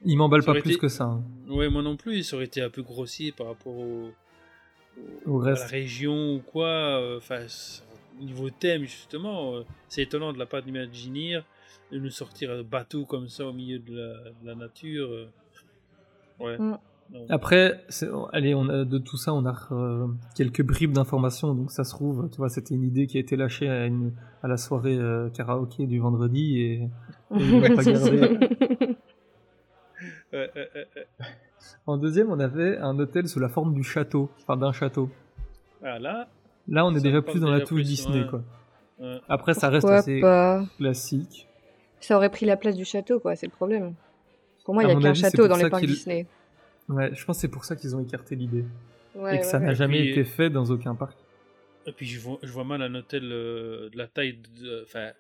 Il 0.05 0.17
m'emballe 0.17 0.43
pas 0.43 0.53
plus 0.53 0.71
été- 0.71 0.79
que 0.79 0.87
ça. 0.87 1.03
hein. 1.05 1.23
Ouais, 1.49 1.69
moi 1.69 1.81
non 1.81 1.97
plus, 1.97 2.23
ça 2.23 2.35
aurait 2.37 2.45
été 2.45 2.61
un 2.61 2.69
peu 2.69 2.81
grossier 2.81 3.31
par 3.31 3.47
rapport 3.47 3.75
au, 3.77 4.09
Au 5.25 5.41
à 5.41 5.45
la 5.45 5.51
reste. 5.55 5.69
région 5.69 6.35
ou 6.35 6.39
quoi. 6.39 6.67
euh, 6.67 7.17
Enfin, 7.17 7.39
niveau 8.19 8.49
thème, 8.49 8.83
justement, 8.83 9.55
euh, 9.55 9.61
c'est 9.89 10.01
étonnant 10.03 10.33
de 10.33 10.39
la 10.39 10.45
part 10.45 10.61
d'Imagineer 10.61 11.43
de 11.91 11.99
nous 11.99 12.09
sortir 12.09 12.51
un 12.51 12.63
bateau 12.63 13.05
comme 13.05 13.29
ça 13.29 13.45
au 13.45 13.53
milieu 13.53 13.79
de 13.79 13.95
la, 13.95 14.13
de 14.41 14.45
la 14.45 14.55
nature. 14.55 15.09
euh. 15.09 15.29
Ouais. 16.39 16.57
Mm. 16.57 16.77
Après, 17.29 17.85
allez, 18.33 18.53
on 18.53 18.67
a, 18.67 18.83
de 18.83 18.97
tout 18.97 19.15
ça, 19.15 19.33
on 19.33 19.45
a 19.45 19.55
euh, 19.71 20.07
quelques 20.35 20.61
bribes 20.61 20.91
d'informations. 20.91 21.53
Donc 21.53 21.71
ça 21.71 21.85
se 21.85 21.91
trouve, 21.91 22.29
tu 22.29 22.37
vois, 22.37 22.49
c'était 22.49 22.75
une 22.75 22.83
idée 22.83 23.07
qui 23.07 23.15
a 23.17 23.21
été 23.21 23.37
lâchée 23.37 23.69
à, 23.69 23.85
une, 23.85 24.11
à 24.43 24.49
la 24.49 24.57
soirée 24.57 24.97
euh, 24.97 25.29
karaoké 25.29 25.87
du 25.87 25.99
vendredi 25.99 26.59
et, 26.59 26.73
et 26.73 26.89
ils 27.31 27.75
pas 27.75 27.83
gardé. 27.83 28.19
Ouais, 30.33 30.51
ouais, 30.53 30.69
ouais, 30.75 30.87
ouais. 30.95 31.07
En 31.85 31.97
deuxième, 31.97 32.29
on 32.29 32.39
avait 32.39 32.77
un 32.77 32.99
hôtel 32.99 33.27
sous 33.29 33.39
la 33.39 33.49
forme 33.49 33.73
du 33.73 33.83
château, 33.83 34.29
enfin 34.41 34.57
d'un 34.57 34.73
château. 34.73 35.09
Ah, 35.83 35.99
là, 36.67 36.85
on 36.85 36.91
est 36.91 36.97
Ça 36.99 37.03
déjà 37.03 37.21
plus 37.21 37.39
dans 37.39 37.49
la 37.51 37.59
touche 37.61 37.81
plus, 37.81 37.83
Disney, 37.83 38.21
ouais. 38.21 38.27
quoi. 38.27 38.43
ouais. 38.99 39.19
Après, 39.29 39.53
ça 39.53 39.69
reste 39.69 39.87
assez 39.87 40.19
pas 40.21 40.65
classique. 40.77 41.47
Ça 41.99 42.15
aurait 42.17 42.29
pris 42.29 42.45
la 42.45 42.57
place 42.57 42.75
du 42.75 42.85
château, 42.85 43.19
quoi, 43.19 43.35
c'est 43.35 43.47
le 43.47 43.51
problème. 43.51 43.93
Pour 44.65 44.73
moi, 44.73 44.83
il 44.83 44.87
n'y 44.87 44.93
a 44.93 44.99
qu'un 44.99 45.13
château 45.13 45.47
dans 45.47 45.55
les 45.57 45.69
parcs 45.69 45.85
Disney. 45.85 46.25
Ouais, 46.89 47.09
je 47.13 47.25
pense 47.25 47.37
que 47.37 47.41
c'est 47.41 47.47
pour 47.47 47.65
ça 47.65 47.75
qu'ils 47.75 47.95
ont 47.95 47.99
écarté 47.99 48.35
l'idée. 48.35 48.65
Ouais, 49.15 49.35
et 49.35 49.39
que 49.39 49.45
ça 49.45 49.59
n'a 49.59 49.73
jamais 49.73 49.99
puis- 50.01 50.11
été 50.11 50.23
fait 50.23 50.49
dans 50.49 50.65
aucun 50.65 50.93
parc. 50.95 51.17
Et 51.87 51.91
puis 51.91 52.05
je 52.05 52.19
vois, 52.19 52.37
je 52.43 52.51
vois 52.51 52.63
mal 52.65 52.81
un 52.81 52.93
hôtel 52.95 53.23
euh, 53.31 53.89
de 53.89 53.97
la 53.97 54.07
taille 54.07 54.37
de. 54.61 54.83
Enfin, 54.83 55.11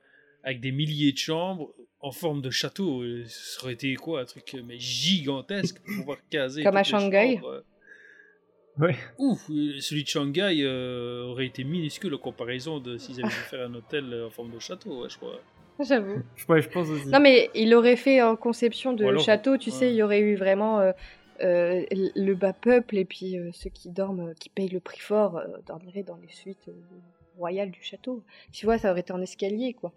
avec 0.43 0.59
des 0.59 0.71
milliers 0.71 1.11
de 1.13 1.17
chambres 1.17 1.71
en 2.01 2.11
forme 2.11 2.41
de 2.41 2.49
château. 2.49 3.01
Euh, 3.01 3.23
Ça 3.27 3.63
aurait 3.63 3.73
été 3.73 3.95
quoi 3.95 4.21
Un 4.21 4.25
truc 4.25 4.53
euh, 4.53 4.61
mais 4.65 4.77
gigantesque 4.77 5.77
pour 5.85 5.95
pouvoir 5.95 6.17
caser. 6.29 6.63
Comme 6.63 6.75
à 6.77 6.83
Shanghai. 6.83 7.37
chambres, 7.41 7.63
Ouais. 8.79 8.95
Ouf, 9.17 9.49
euh, 9.49 9.79
celui 9.79 10.03
de 10.03 10.07
Shanghai 10.07 10.61
euh, 10.63 11.23
aurait 11.25 11.47
été 11.47 11.63
minuscule 11.63 12.13
en 12.13 12.17
comparaison 12.19 12.79
de 12.79 12.97
s'ils 12.97 13.19
avaient 13.19 13.29
dû 13.29 13.33
faire 13.35 13.67
un 13.67 13.73
hôtel 13.73 14.13
euh, 14.13 14.27
en 14.27 14.29
forme 14.29 14.51
de 14.51 14.59
château, 14.59 15.01
ouais, 15.01 15.09
je 15.09 15.17
crois. 15.17 15.39
J'avoue. 15.79 16.21
Ouais, 16.49 16.61
je 16.61 16.69
pense 16.69 16.87
aussi. 16.89 17.07
Non, 17.07 17.19
mais 17.19 17.49
il 17.55 17.73
aurait 17.73 17.95
fait 17.95 18.21
en 18.21 18.35
conception 18.35 18.93
de 18.93 19.05
alors- 19.05 19.21
château, 19.23 19.57
tu 19.57 19.71
sais, 19.71 19.89
il 19.91 19.95
y 19.95 20.03
aurait 20.03 20.19
eu 20.21 20.35
vraiment 20.35 20.79
euh, 20.79 20.91
euh, 21.41 21.83
le 21.91 22.33
bas 22.33 22.53
peuple 22.53 22.97
et 22.97 23.05
puis 23.05 23.37
euh, 23.37 23.49
ceux 23.53 23.69
qui 23.69 23.89
dorment, 23.89 24.33
qui 24.39 24.49
payent 24.49 24.69
le 24.69 24.79
prix 24.79 24.99
fort, 24.99 25.37
euh, 25.37 25.45
dormiraient 25.67 26.03
dans 26.03 26.17
les 26.17 26.29
suites 26.33 26.67
euh, 26.67 26.71
royales 27.37 27.71
du 27.71 27.81
château. 27.83 28.23
Tu 28.51 28.65
vois, 28.65 28.77
ça 28.77 28.91
aurait 28.91 29.01
été 29.01 29.13
en 29.13 29.21
escalier, 29.21 29.73
quoi. 29.73 29.91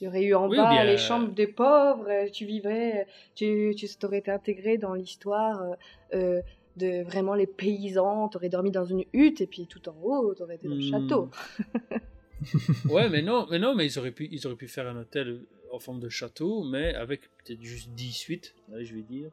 Il 0.00 0.04
y 0.04 0.08
aurait 0.08 0.24
eu 0.24 0.34
en 0.34 0.48
Oui, 0.48 0.56
bas 0.56 0.70
bien, 0.70 0.84
les 0.84 0.98
chambres 0.98 1.32
des 1.32 1.46
pauvres, 1.46 2.08
tu 2.32 2.44
vivrais, 2.46 3.06
tu, 3.34 3.74
tu 3.78 3.86
t'aurais 3.96 4.18
été 4.18 4.30
intégré 4.30 4.76
dans 4.76 4.92
l'histoire 4.94 5.62
euh, 5.62 5.74
euh, 6.14 6.40
de 6.76 7.04
vraiment 7.04 7.34
les 7.34 7.46
paysans, 7.46 8.28
t'aurais 8.28 8.48
dormi 8.48 8.70
dans 8.70 8.84
une 8.84 9.04
hutte 9.12 9.40
et 9.40 9.46
puis 9.46 9.66
tout 9.66 9.88
en 9.88 9.94
haut, 10.02 10.34
t'aurais 10.34 10.56
été 10.56 10.68
dans 10.68 10.74
le 10.74 10.80
Hmm. 10.80 10.90
château. 10.90 11.30
ouais, 12.90 13.08
mais 13.08 13.22
non, 13.22 13.46
mais 13.50 13.58
non, 13.58 13.74
mais 13.74 13.86
ils 13.86 13.98
auraient 13.98 14.10
pu, 14.12 14.28
ils 14.30 14.46
auraient 14.46 14.56
pu 14.56 14.68
faire 14.68 14.86
un 14.88 14.96
hôtel 15.00 15.40
en 15.72 15.78
forme 15.78 16.00
de 16.00 16.08
château, 16.08 16.64
mais 16.64 16.94
avec 16.94 17.22
peut-être 17.44 17.62
juste 17.62 17.90
10 17.90 18.12
suites, 18.12 18.54
allez, 18.72 18.84
je 18.84 18.94
vais 18.94 19.02
dire. 19.02 19.30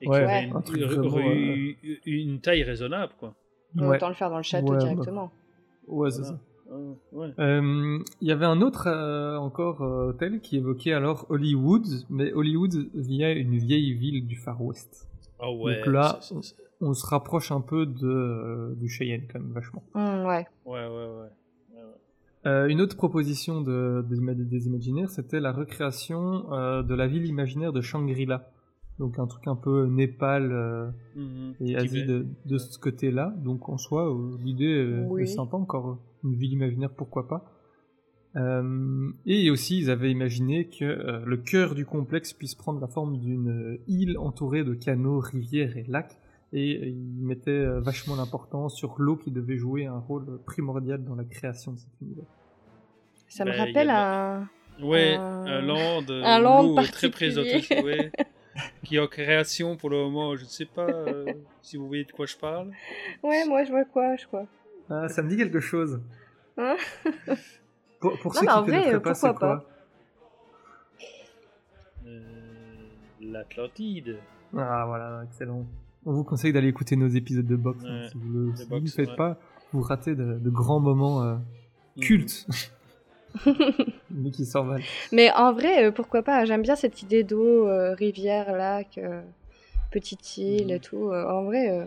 Et 0.00 0.08
Ouais, 0.08 0.18
qui 0.18 0.24
aurait 0.24 0.50
un 0.54 0.60
truc 0.60 1.76
une, 2.06 2.40
taille 2.40 2.62
raisonnable, 2.64 3.12
quoi. 3.18 3.34
Ouais. 3.76 3.96
Autant 3.96 4.08
le 4.08 4.14
faire 4.14 4.30
dans 4.30 4.36
le 4.38 4.42
château 4.42 4.68
Ouais, 4.72 4.76
bah. 4.78 4.84
directement. 4.84 5.32
Ouais, 5.86 6.10
c'est 6.10 6.22
Voilà. 6.22 6.36
ça. 6.36 6.40
Ouais, 6.70 6.94
ouais. 7.12 7.28
Euh, 7.38 7.98
Il 8.20 8.28
y 8.28 8.32
avait 8.32 8.46
un 8.46 8.60
autre 8.62 8.86
euh, 8.88 9.36
encore 9.36 9.82
euh, 9.82 10.08
hôtel 10.10 10.40
qui 10.40 10.56
évoquait 10.56 10.92
alors 10.92 11.26
Hollywood, 11.28 11.86
mais 12.08 12.32
Hollywood 12.32 12.88
via 12.94 13.32
une 13.32 13.58
vieille 13.58 13.92
ville 13.92 14.26
du 14.26 14.36
Far 14.36 14.60
West. 14.62 15.06
Ah 15.40 15.50
ouais. 15.50 15.76
Donc 15.76 15.86
là, 15.86 16.20
on 16.80 16.94
se 16.94 17.06
rapproche 17.06 17.50
un 17.52 17.60
peu 17.60 17.86
de, 17.86 18.06
euh, 18.06 18.74
du 18.76 18.88
Cheyenne 18.88 19.22
quand 19.32 19.38
même 19.40 19.52
vachement. 19.52 19.82
Hmm, 19.94 20.24
ouais. 20.26 20.46
Ouais, 20.64 20.86
ouais, 20.86 21.08
ouais. 21.20 21.28
Euh, 22.46 22.66
une 22.68 22.82
autre 22.82 22.96
proposition 22.96 23.62
de, 23.62 24.04
de 24.06 24.14
l'ima- 24.14 24.34
des 24.34 24.66
imaginaires, 24.66 25.08
c'était 25.08 25.40
la 25.40 25.50
recréation 25.50 26.52
euh, 26.52 26.82
de 26.82 26.94
la 26.94 27.06
ville 27.06 27.24
imaginaire 27.24 27.72
de 27.72 27.80
Shangri-La. 27.80 28.50
Donc 28.98 29.18
un 29.18 29.26
truc 29.26 29.48
un 29.48 29.56
peu 29.56 29.86
Népal 29.86 30.52
euh, 30.52 30.90
Mhm. 31.16 31.54
et 31.60 31.74
Asie 31.76 32.04
de, 32.04 32.26
de 32.44 32.58
ce 32.58 32.78
côté-là. 32.78 33.34
Donc 33.38 33.68
en 33.70 33.78
soi, 33.78 34.08
euh, 34.12 34.36
l'idée 34.44 34.74
euh, 34.76 35.06
Oui. 35.08 35.22
est 35.22 35.26
sympa 35.26 35.56
encore. 35.56 35.96
Une 36.22 36.34
ville 36.34 36.52
imaginaire, 36.52 36.90
pourquoi 36.90 37.26
pas. 37.28 37.44
Euh, 38.36 39.10
et 39.26 39.50
aussi, 39.50 39.78
ils 39.78 39.90
avaient 39.90 40.10
imaginé 40.10 40.66
que 40.66 40.84
euh, 40.84 41.20
le 41.24 41.36
cœur 41.36 41.74
du 41.74 41.86
complexe 41.86 42.32
puisse 42.32 42.54
prendre 42.54 42.80
la 42.80 42.88
forme 42.88 43.18
d'une 43.18 43.48
euh, 43.74 43.80
île 43.86 44.18
entourée 44.18 44.64
de 44.64 44.74
canaux, 44.74 45.20
rivières 45.20 45.76
et 45.76 45.84
lacs. 45.86 46.16
Et 46.52 46.76
euh, 46.82 46.86
ils 46.88 47.24
mettaient 47.24 47.50
euh, 47.50 47.80
vachement 47.80 48.16
l'importance 48.16 48.74
sur 48.76 48.96
l'eau 48.98 49.16
qui 49.16 49.30
devait 49.30 49.56
jouer 49.56 49.86
un 49.86 49.98
rôle 49.98 50.40
primordial 50.46 51.04
dans 51.04 51.14
la 51.14 51.24
création 51.24 51.72
de 51.72 51.78
cet 51.78 51.88
univers. 52.02 52.24
Ça 53.28 53.44
me 53.44 53.50
Ben, 53.50 53.58
rappelle 53.58 53.90
un. 53.90 54.48
Ouais, 54.82 55.14
Un- 55.14 55.46
un 55.46 55.60
land, 55.62 56.04
un 56.10 56.40
land 56.40 56.74
très 56.74 57.10
ouais, 57.84 58.10
qui 58.82 58.96
est 58.96 58.98
en 58.98 59.06
création 59.06 59.76
pour 59.76 59.90
le 59.90 59.98
moment. 59.98 60.34
Je 60.34 60.42
ne 60.42 60.48
sais 60.48 60.64
pas 60.66 60.88
euh, 60.88 61.32
si 61.62 61.76
vous 61.76 61.86
voyez 61.86 62.04
de 62.04 62.10
quoi 62.12 62.26
je 62.26 62.36
parle. 62.36 62.72
Ouais, 63.22 63.44
moi 63.46 63.62
je 63.62 63.70
vois 63.70 63.84
quoi, 63.84 64.16
je 64.16 64.26
crois. 64.26 64.46
Ah, 64.90 65.08
ça 65.08 65.22
me 65.22 65.28
dit 65.28 65.36
quelque 65.36 65.60
chose. 65.60 66.00
Hein? 66.58 66.76
Pour, 68.04 68.18
pour 68.18 68.34
Non, 68.34 68.40
ceux 68.40 68.46
mais 68.46 68.52
en 68.52 68.62
qui 68.64 68.68
vrai, 68.70 68.76
connaîtraient 68.82 69.00
pas, 69.00 69.14
c'est 69.14 69.28
pourquoi 69.28 69.48
quoi 69.56 69.64
Euh, 72.06 72.20
L'Atlantide. 73.22 74.18
Ah 74.54 74.84
voilà, 74.86 75.22
excellent. 75.24 75.64
On 76.04 76.12
vous 76.12 76.22
conseille 76.22 76.52
d'aller 76.52 76.68
écouter 76.68 76.96
nos 76.96 77.08
épisodes 77.08 77.46
de 77.46 77.56
boxe. 77.56 77.82
hein, 77.88 78.08
si 78.12 78.18
vous 78.18 78.28
le 78.28 78.50
de 78.50 78.56
si 78.56 78.68
le 78.68 78.88
faites 78.90 79.08
ouais. 79.08 79.16
pas, 79.16 79.38
vous 79.72 79.80
ratez 79.80 80.14
de, 80.14 80.34
de 80.38 80.50
grands 80.50 80.80
moments 80.80 81.22
euh, 81.22 81.36
Mhm. 81.96 82.02
cultes. 82.02 82.46
Mais 84.10 84.30
qui 84.30 84.44
s'en 84.44 84.64
valent. 84.64 84.84
Mais 85.10 85.32
en 85.32 85.54
vrai, 85.54 85.86
euh, 85.86 85.90
pourquoi 85.90 86.22
pas 86.22 86.44
J'aime 86.44 86.60
bien 86.60 86.76
cette 86.76 87.00
idée 87.00 87.24
d'eau, 87.24 87.66
euh, 87.66 87.94
rivière, 87.94 88.52
lac, 88.54 88.98
euh, 88.98 89.22
petite 89.92 90.36
île 90.36 90.66
Mhm. 90.66 90.70
et 90.72 90.80
tout. 90.80 91.10
En 91.10 91.44
vrai, 91.44 91.70
euh, 91.70 91.86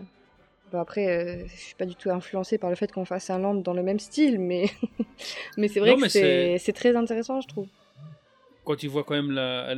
bon, 0.72 0.78
après, 0.78 1.06
euh, 1.08 1.46
je 1.46 1.56
suis 1.56 1.74
pas 1.74 1.86
du 1.86 1.94
tout 1.96 2.10
influencée 2.10 2.58
par 2.58 2.70
le 2.70 2.76
fait 2.76 2.90
qu'on 2.92 3.04
fasse 3.04 3.30
un 3.30 3.38
land 3.38 3.54
dans 3.56 3.74
le 3.74 3.82
même 3.82 3.98
style, 3.98 4.38
mais, 4.38 4.66
mais 5.56 5.68
c'est 5.68 5.80
vrai 5.80 5.90
Non, 5.90 6.00
que 6.02 6.08
c'est 6.58 6.72
très 6.72 6.94
intéressant, 6.96 7.40
je 7.40 7.48
trouve. 7.48 7.68
Quand 8.64 8.76
tu 8.76 8.86
vois 8.88 9.04
quand 9.04 9.14
même 9.14 9.30
la- 9.30 9.74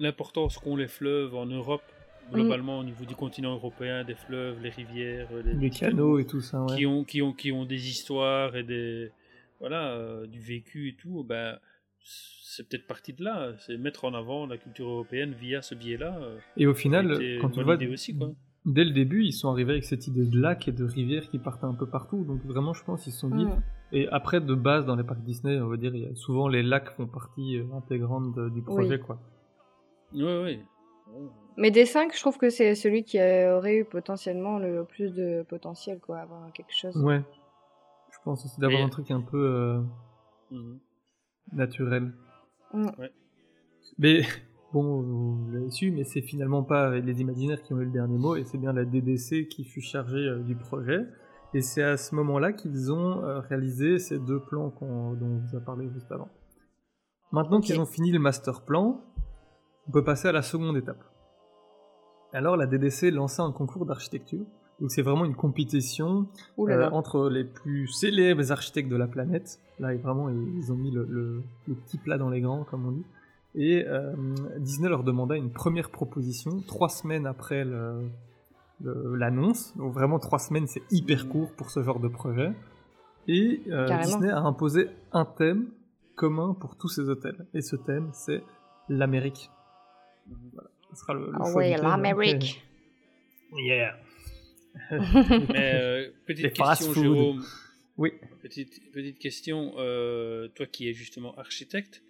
l'importance 0.00 0.58
qu'ont 0.58 0.76
les 0.76 0.88
fleuves 0.88 1.34
en 1.34 1.46
Europe, 1.46 1.82
Mm. 2.30 2.34
globalement 2.34 2.78
au 2.78 2.84
niveau 2.84 3.04
du 3.04 3.16
continent 3.16 3.52
européen, 3.54 4.04
des 4.04 4.14
fleuves, 4.14 4.62
les 4.62 4.70
rivières, 4.70 5.28
les, 5.44 5.54
Les 5.54 5.70
canaux 5.70 6.18
et 6.20 6.24
tout 6.24 6.40
ça, 6.40 6.62
ouais. 6.62 6.76
qui 6.76 6.86
ont 6.86 7.02
qui 7.02 7.22
ont 7.22 7.32
qui 7.32 7.50
ont 7.50 7.64
des 7.64 7.88
histoires 7.88 8.54
et 8.56 8.62
des 8.62 9.10
voilà 9.58 9.88
euh, 9.94 10.26
du 10.28 10.38
vécu 10.40 10.90
et 10.90 10.94
tout, 10.94 11.24
ben 11.24 11.58
c'est 12.04 12.68
peut-être 12.68 12.86
parti 12.86 13.12
de 13.14 13.24
là. 13.24 13.52
C'est 13.66 13.76
mettre 13.76 14.04
en 14.04 14.14
avant 14.14 14.46
la 14.46 14.58
culture 14.58 14.88
européenne 14.88 15.34
via 15.40 15.60
ce 15.60 15.74
biais-là. 15.74 16.18
euh, 16.20 16.38
Et 16.56 16.66
au 16.66 16.74
final, 16.74 17.20
quand 17.40 17.58
vois, 17.60 17.74
idée 17.74 17.88
aussi, 17.88 18.14
quoi. 18.16 18.30
Dès 18.66 18.84
le 18.84 18.90
début, 18.92 19.24
ils 19.24 19.32
sont 19.32 19.48
arrivés 19.50 19.72
avec 19.72 19.84
cette 19.84 20.06
idée 20.06 20.24
de 20.26 20.38
lac 20.40 20.68
et 20.68 20.72
de 20.72 20.84
rivière 20.84 21.28
qui 21.30 21.38
partent 21.38 21.64
un 21.64 21.74
peu 21.74 21.86
partout. 21.86 22.24
Donc 22.24 22.44
vraiment, 22.44 22.72
je 22.74 22.84
pense 22.84 23.04
qu'ils 23.04 23.12
se 23.12 23.20
sont 23.20 23.30
dit. 23.30 23.46
Et 23.92 24.08
après, 24.08 24.40
de 24.40 24.54
base, 24.54 24.86
dans 24.86 24.94
les 24.96 25.02
parcs 25.04 25.22
Disney, 25.22 25.60
on 25.60 25.66
va 25.68 25.76
dire, 25.76 25.94
il 25.94 26.02
y 26.02 26.06
a 26.06 26.14
souvent 26.14 26.46
les 26.48 26.62
lacs 26.62 26.90
font 26.90 27.06
partie 27.06 27.58
euh, 27.58 27.64
intégrante 27.74 28.34
de- 28.36 28.48
du 28.50 28.62
projet, 28.62 28.94
Oui. 28.96 29.00
quoi. 29.00 29.18
Oui, 30.12 30.22
oui. 30.44 30.60
Mais 31.56 31.70
des 31.72 31.86
cinq, 31.86 32.14
je 32.14 32.20
trouve 32.20 32.38
que 32.38 32.50
c'est 32.50 32.74
celui 32.76 33.02
qui 33.02 33.18
aurait 33.18 33.76
eu 33.78 33.84
potentiellement 33.84 34.58
le 34.58 34.84
plus 34.84 35.12
de 35.12 35.42
potentiel, 35.48 35.98
quoi, 35.98 36.18
avoir 36.20 36.52
quelque 36.52 36.72
chose. 36.72 36.96
Ouais. 37.02 37.22
Je 38.12 38.18
pense 38.24 38.44
aussi 38.44 38.60
d'avoir 38.60 38.82
un 38.82 38.88
truc 38.88 39.10
un 39.10 39.20
peu 39.20 39.38
euh, 39.38 39.80
Mhm. 40.52 40.78
naturel. 41.52 42.12
Mm. 42.72 42.86
Ouais. 42.98 43.10
Mais 43.98 44.20
bon, 44.72 45.02
vous 45.02 45.50
l'avez 45.52 45.70
su, 45.70 45.90
mais 45.90 46.04
c'est 46.04 46.22
finalement 46.22 46.62
pas 46.62 46.98
les 46.98 47.20
imaginaires 47.20 47.62
qui 47.62 47.72
ont 47.74 47.80
eu 47.80 47.84
le 47.84 47.90
dernier 47.90 48.18
mot, 48.18 48.36
et 48.36 48.44
c'est 48.44 48.58
bien 48.58 48.72
la 48.72 48.84
DDC 48.84 49.48
qui 49.48 49.64
fut 49.64 49.80
chargée 49.80 50.16
euh, 50.28 50.38
du 50.40 50.54
projet. 50.56 51.06
Et 51.54 51.62
c'est 51.62 51.82
à 51.82 51.96
ce 51.96 52.14
moment-là 52.14 52.52
qu'ils 52.52 52.92
ont 52.92 53.24
euh, 53.24 53.40
réalisé 53.40 53.98
ces 53.98 54.18
deux 54.20 54.38
plans 54.40 54.72
dont 54.80 55.16
on 55.26 55.38
vous 55.38 55.56
a 55.56 55.60
parlé 55.60 55.88
juste 55.92 56.10
avant. 56.12 56.28
Maintenant 57.32 57.60
qu'ils 57.60 57.80
ont 57.80 57.86
fini 57.86 58.12
le 58.12 58.18
master 58.20 58.62
plan, 58.62 59.00
on 59.88 59.90
peut 59.92 60.04
passer 60.04 60.28
à 60.28 60.32
la 60.32 60.42
seconde 60.42 60.76
étape. 60.76 61.02
Alors 62.32 62.56
la 62.56 62.66
DDC 62.66 63.10
lança 63.10 63.42
un 63.42 63.50
concours 63.52 63.86
d'architecture. 63.86 64.44
Donc 64.80 64.90
c'est 64.92 65.02
vraiment 65.02 65.24
une 65.24 65.34
compétition 65.34 66.28
là 66.66 66.86
euh, 66.86 66.90
entre 66.92 67.28
les 67.28 67.44
plus 67.44 67.86
célèbres 67.88 68.50
architectes 68.52 68.88
de 68.88 68.96
la 68.96 69.08
planète. 69.08 69.58
Là, 69.78 69.94
vraiment, 69.96 70.28
ils 70.28 70.56
ils 70.58 70.72
ont 70.72 70.76
mis 70.76 70.90
le, 70.90 71.04
le- 71.08 71.42
le 71.66 71.74
petit 71.74 71.98
plat 71.98 72.16
dans 72.18 72.30
les 72.30 72.40
grands, 72.40 72.64
comme 72.64 72.86
on 72.86 72.92
dit. 72.92 73.04
Et 73.54 73.84
euh, 73.86 74.14
Disney 74.58 74.88
leur 74.88 75.02
demanda 75.02 75.36
une 75.36 75.50
première 75.52 75.90
proposition 75.90 76.60
trois 76.66 76.88
semaines 76.88 77.26
après 77.26 77.64
le- 77.64 78.08
le- 78.80 79.16
l'annonce. 79.16 79.76
Donc 79.76 79.92
vraiment, 79.92 80.18
trois 80.18 80.38
semaines, 80.38 80.66
c'est 80.68 80.82
hyper 80.90 81.28
court 81.28 81.52
pour 81.56 81.70
ce 81.70 81.82
genre 81.82 81.98
de 82.00 82.08
projet. 82.08 82.52
Et 83.26 83.60
euh. 83.68 83.86
Disney 84.02 84.30
a 84.30 84.38
imposé 84.40 84.88
un 85.12 85.24
thème 85.24 85.68
commun 86.14 86.54
pour 86.54 86.76
tous 86.76 86.88
ces 86.88 87.08
hôtels. 87.08 87.46
Et 87.54 87.60
ce 87.60 87.76
thème, 87.76 88.10
c'est 88.12 88.42
l'Amérique. 88.88 89.50
Voilà. 90.52 90.70
Ce 90.92 90.96
sera 91.00 91.14
le, 91.14 91.26
le 91.26 91.32
Ah 91.40 91.52
thème. 91.52 91.82
l'Amérique. 91.82 92.64
Yeah. 93.56 93.96
Mais 94.92 95.74
euh, 95.74 96.08
petite 96.26 96.44
Les 96.44 96.50
question. 96.52 96.92
Jérôme. 96.94 97.42
Oui. 97.96 98.12
Petite, 98.42 98.80
petite 98.92 99.18
question, 99.18 99.72
euh, 99.78 100.48
toi 100.54 100.66
qui 100.66 100.88
es 100.88 100.92
justement 100.94 101.34
architecte, 101.36 102.02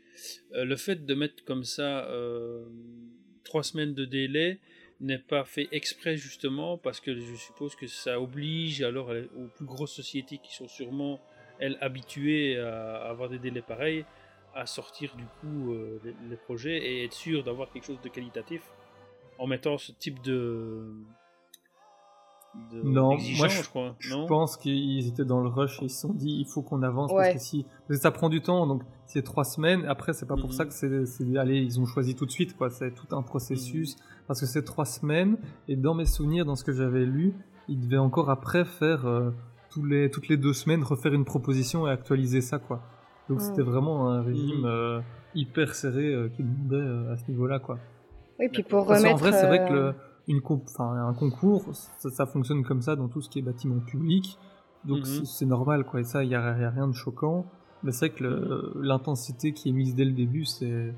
euh, 0.55 0.65
le 0.65 0.77
fait 0.77 1.05
de 1.07 1.15
mettre 1.15 1.45
comme 1.45 1.65
ça 1.65 2.05
euh, 2.07 2.65
trois 3.45 3.63
semaines 3.63 3.95
de 3.95 4.05
délai 4.05 4.59
n'est 5.01 5.19
pas 5.19 5.45
fait 5.45 5.69
exprès 5.73 6.17
justement 6.17 6.77
parce 6.77 7.01
que 7.01 7.19
je 7.19 7.35
suppose 7.35 7.75
que 7.75 7.87
ça 7.87 8.21
oblige 8.21 8.83
alors 8.83 9.13
les- 9.15 9.29
aux 9.37 9.49
plus 9.57 9.65
grosses 9.65 9.95
sociétés 9.95 10.39
qui 10.39 10.55
sont 10.55 10.69
sûrement 10.69 11.21
elles 11.59 11.79
habituées 11.81 12.59
à 12.59 13.09
avoir 13.09 13.29
des 13.31 13.39
délais 13.39 13.63
pareils 13.63 14.05
à 14.55 14.67
sortir 14.67 15.15
du 15.17 15.25
coup 15.41 15.73
euh, 15.73 15.99
les, 16.05 16.15
les 16.29 16.37
projets 16.37 16.77
et 16.77 17.05
être 17.05 17.15
sûr 17.15 17.43
d'avoir 17.45 17.71
quelque 17.73 17.87
chose 17.87 18.01
de 18.03 18.09
qualitatif 18.09 18.63
en 19.39 19.47
mettant 19.47 19.79
ce 19.79 19.93
type 19.93 20.21
de, 20.23 20.93
de- 22.73 22.83
Non, 22.83 23.17
moi 23.39 23.49
je, 23.49 23.63
je, 23.63 23.69
crois. 23.69 23.97
je 24.01 24.15
Non? 24.15 24.27
pense 24.27 24.57
qu'ils 24.57 25.07
étaient 25.09 25.25
dans 25.25 25.41
le 25.41 25.49
rush 25.49 25.81
et 25.81 25.87
ils 25.87 25.91
se 25.91 26.01
sont 26.01 26.13
dit 26.13 26.37
il 26.41 26.47
faut 26.47 26.63
qu'on 26.63 26.83
avance 26.83 27.11
Ouais. 27.13 27.33
parce 27.33 27.35
que 27.35 27.39
si 27.39 27.63
parce 27.63 27.89
que 27.89 28.03
ça 28.03 28.11
prend 28.11 28.29
du 28.29 28.43
temps 28.43 28.67
donc 28.67 28.83
c'est 29.13 29.23
trois 29.23 29.45
semaines 29.45 29.85
après 29.87 30.13
c'est 30.13 30.27
pas 30.27 30.37
pour 30.37 30.51
Mhm. 30.51 30.59
ça 30.59 30.65
que 30.67 30.73
c'est 30.73 31.05
c'est- 31.07 31.37
allez 31.37 31.59
ils 31.69 31.81
ont 31.81 31.87
choisi 31.87 32.15
tout 32.15 32.27
de 32.27 32.31
suite 32.31 32.57
quoi 32.57 32.69
c'est 32.71 32.93
tout 32.95 33.11
un 33.15 33.23
processus 33.23 33.97
parce 34.29 34.41
que 34.41 34.47
c'est 34.47 34.65
trois 34.65 34.85
semaines 34.85 35.37
et 35.69 35.77
dans 35.77 35.95
mes 35.95 36.07
souvenirs 36.07 36.45
dans 36.45 36.57
ce 36.57 36.65
que 36.65 36.73
j'avais 36.73 37.05
lu 37.07 37.35
ils 37.69 37.81
devaient 37.81 37.99
encore 38.09 38.31
après 38.31 38.65
faire 38.65 39.07
euh, 39.07 39.31
tous 39.73 39.85
les 39.85 40.11
toutes 40.11 40.29
les 40.29 40.37
deux 40.37 40.53
semaines 40.53 40.83
refaire 40.85 41.13
une 41.13 41.25
proposition 41.25 41.87
et 41.87 41.91
actualiser 41.91 42.41
ça 42.41 42.59
quoi 42.59 42.83
donc 43.29 43.39
Mhm. 43.41 43.45
c'était 43.47 43.63
vraiment 43.63 44.09
un 44.11 44.23
régime 44.23 44.61
Mhm. 44.61 44.65
euh, 44.67 45.01
hyper 45.35 45.75
serré 45.75 46.07
euh, 46.15 46.29
qui 46.29 46.43
demandait 46.43 47.11
à 47.13 47.17
ce 47.17 47.25
niveau 47.31 47.47
là 47.47 47.59
quoi 47.59 47.79
Oui, 48.39 48.49
puis 48.53 48.63
pour 48.63 48.87
parce 48.87 49.01
remettre. 49.01 49.17
qu'en 49.17 49.21
vrai, 49.29 49.33
c'est 49.39 49.47
vrai 49.47 49.69
que 49.69 49.73
le, 49.75 49.95
une 50.29 50.41
comp- 50.41 50.67
un 50.79 51.13
concours, 51.13 51.65
ça, 51.99 52.09
ça 52.11 52.25
fonctionne 52.27 52.63
comme 52.65 52.81
ça 52.81 52.97
dans 52.97 53.09
tout 53.09 53.21
ce 53.21 53.29
qui 53.29 53.39
est 53.39 53.43
bâtiment 53.43 53.81
public. 53.81 54.39
Donc 54.87 55.01
Mhm. 55.01 55.25
c'est- 55.27 55.45
normal, 55.45 55.85
quoi. 55.85 56.01
Et 56.01 56.05
ça, 56.05 56.25
il 56.25 56.29
n'y 56.31 56.35
a, 56.35 56.59
y 56.59 56.65
a 56.65 56.71
rien 56.71 56.89
de 56.89 56.95
choquant. 56.95 57.45
Mais 57.83 57.93
c'est 57.93 58.09
vrai 58.09 58.17
que 58.19 58.73
l'intensité 58.81 59.53
qui 59.53 59.71
est 59.71 59.73
mise 59.73 59.95
dès 59.95 60.05
le 60.05 60.13
début, 60.13 60.45
c'est 60.45 60.93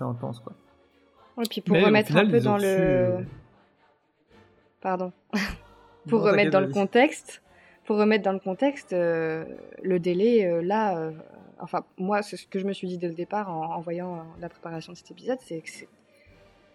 intense, 0.00 0.40
quoi. 0.40 0.52
Et 1.42 1.48
puis 1.48 1.60
pour 1.62 1.72
Mais 1.74 1.84
remettre 1.84 2.08
final, 2.08 2.26
un 2.26 2.30
peu 2.30 2.40
dans 2.40 2.58
le. 2.58 2.64
euh, 2.66 3.20
Pardon. 4.80 5.12
pour 6.08 6.22
remettre 6.22 6.50
dans 6.50 6.60
le 6.60 6.68
contexte, 6.68 7.42
pour 7.84 7.96
remettre 7.96 8.24
dans 8.24 8.32
le 8.32 8.38
contexte, 8.40 8.92
euh, 8.92 9.44
le 9.82 9.98
délai 9.98 10.44
euh, 10.44 10.60
là, 10.62 10.98
euh, 10.98 11.12
enfin 11.60 11.84
moi 11.98 12.22
c'est 12.22 12.36
ce 12.36 12.46
que 12.46 12.58
je 12.58 12.66
me 12.66 12.72
suis 12.72 12.88
dit 12.88 12.98
dès 12.98 13.08
le 13.08 13.14
départ 13.14 13.48
en, 13.50 13.74
en 13.76 13.80
voyant 13.80 14.16
euh, 14.16 14.22
la 14.40 14.48
préparation 14.48 14.92
de 14.92 14.98
cet 14.98 15.10
épisode, 15.12 15.38
c'est 15.40 15.60
que 15.60 15.70
c'est- 15.70 15.88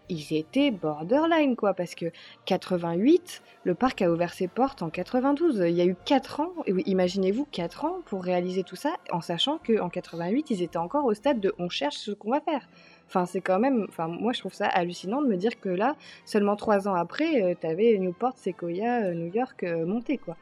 ils 0.10 0.34
étaient 0.34 0.72
borderline 0.72 1.56
quoi, 1.56 1.74
parce 1.74 1.96
que 1.96 2.12
88, 2.46 3.42
le 3.64 3.76
parc 3.76 4.02
a 4.02 4.12
ouvert 4.12 4.34
ses 4.34 4.48
portes 4.48 4.82
en 4.82 4.90
92. 4.90 5.64
Il 5.68 5.76
y 5.76 5.82
a 5.82 5.86
eu 5.86 5.96
4 6.06 6.40
ans, 6.40 6.54
imaginez-vous 6.68 7.48
4 7.52 7.86
ans 7.86 8.00
pour 8.06 8.24
réaliser 8.24 8.64
tout 8.64 8.76
ça, 8.76 8.96
en 9.12 9.22
sachant 9.22 9.58
que 9.58 9.80
en 9.80 9.90
88 9.90 10.50
ils 10.52 10.64
étaient 10.64 10.78
encore 10.78 11.06
au 11.06 11.14
stade 11.14 11.40
de 11.40 11.54
on 11.60 11.70
cherche 11.70 11.96
ce 11.98 12.12
qu'on 12.12 12.32
va 12.32 12.42
faire. 12.42 12.68
Enfin, 13.08 13.26
c'est 13.26 13.42
quand 13.42 13.60
même. 13.60 13.86
Enfin, 13.88 14.08
moi, 14.08 14.34
je 14.34 14.40
trouve 14.40 14.54
ça 14.54 14.68
hallucinant 14.68 15.22
de 15.22 15.28
me 15.28 15.38
dire 15.38 15.62
que 15.62 15.70
là, 15.70 15.96
seulement 16.26 16.58
trois 16.58 16.90
ans 16.90 16.94
après, 16.94 17.42
euh, 17.42 17.56
t'avais 17.56 17.98
Newport, 17.98 18.38
Sequoia, 18.38 19.06
euh, 19.06 19.14
New 19.14 19.34
York 19.34 19.64
euh, 19.64 19.86
monté, 19.86 20.18
quoi. 20.18 20.36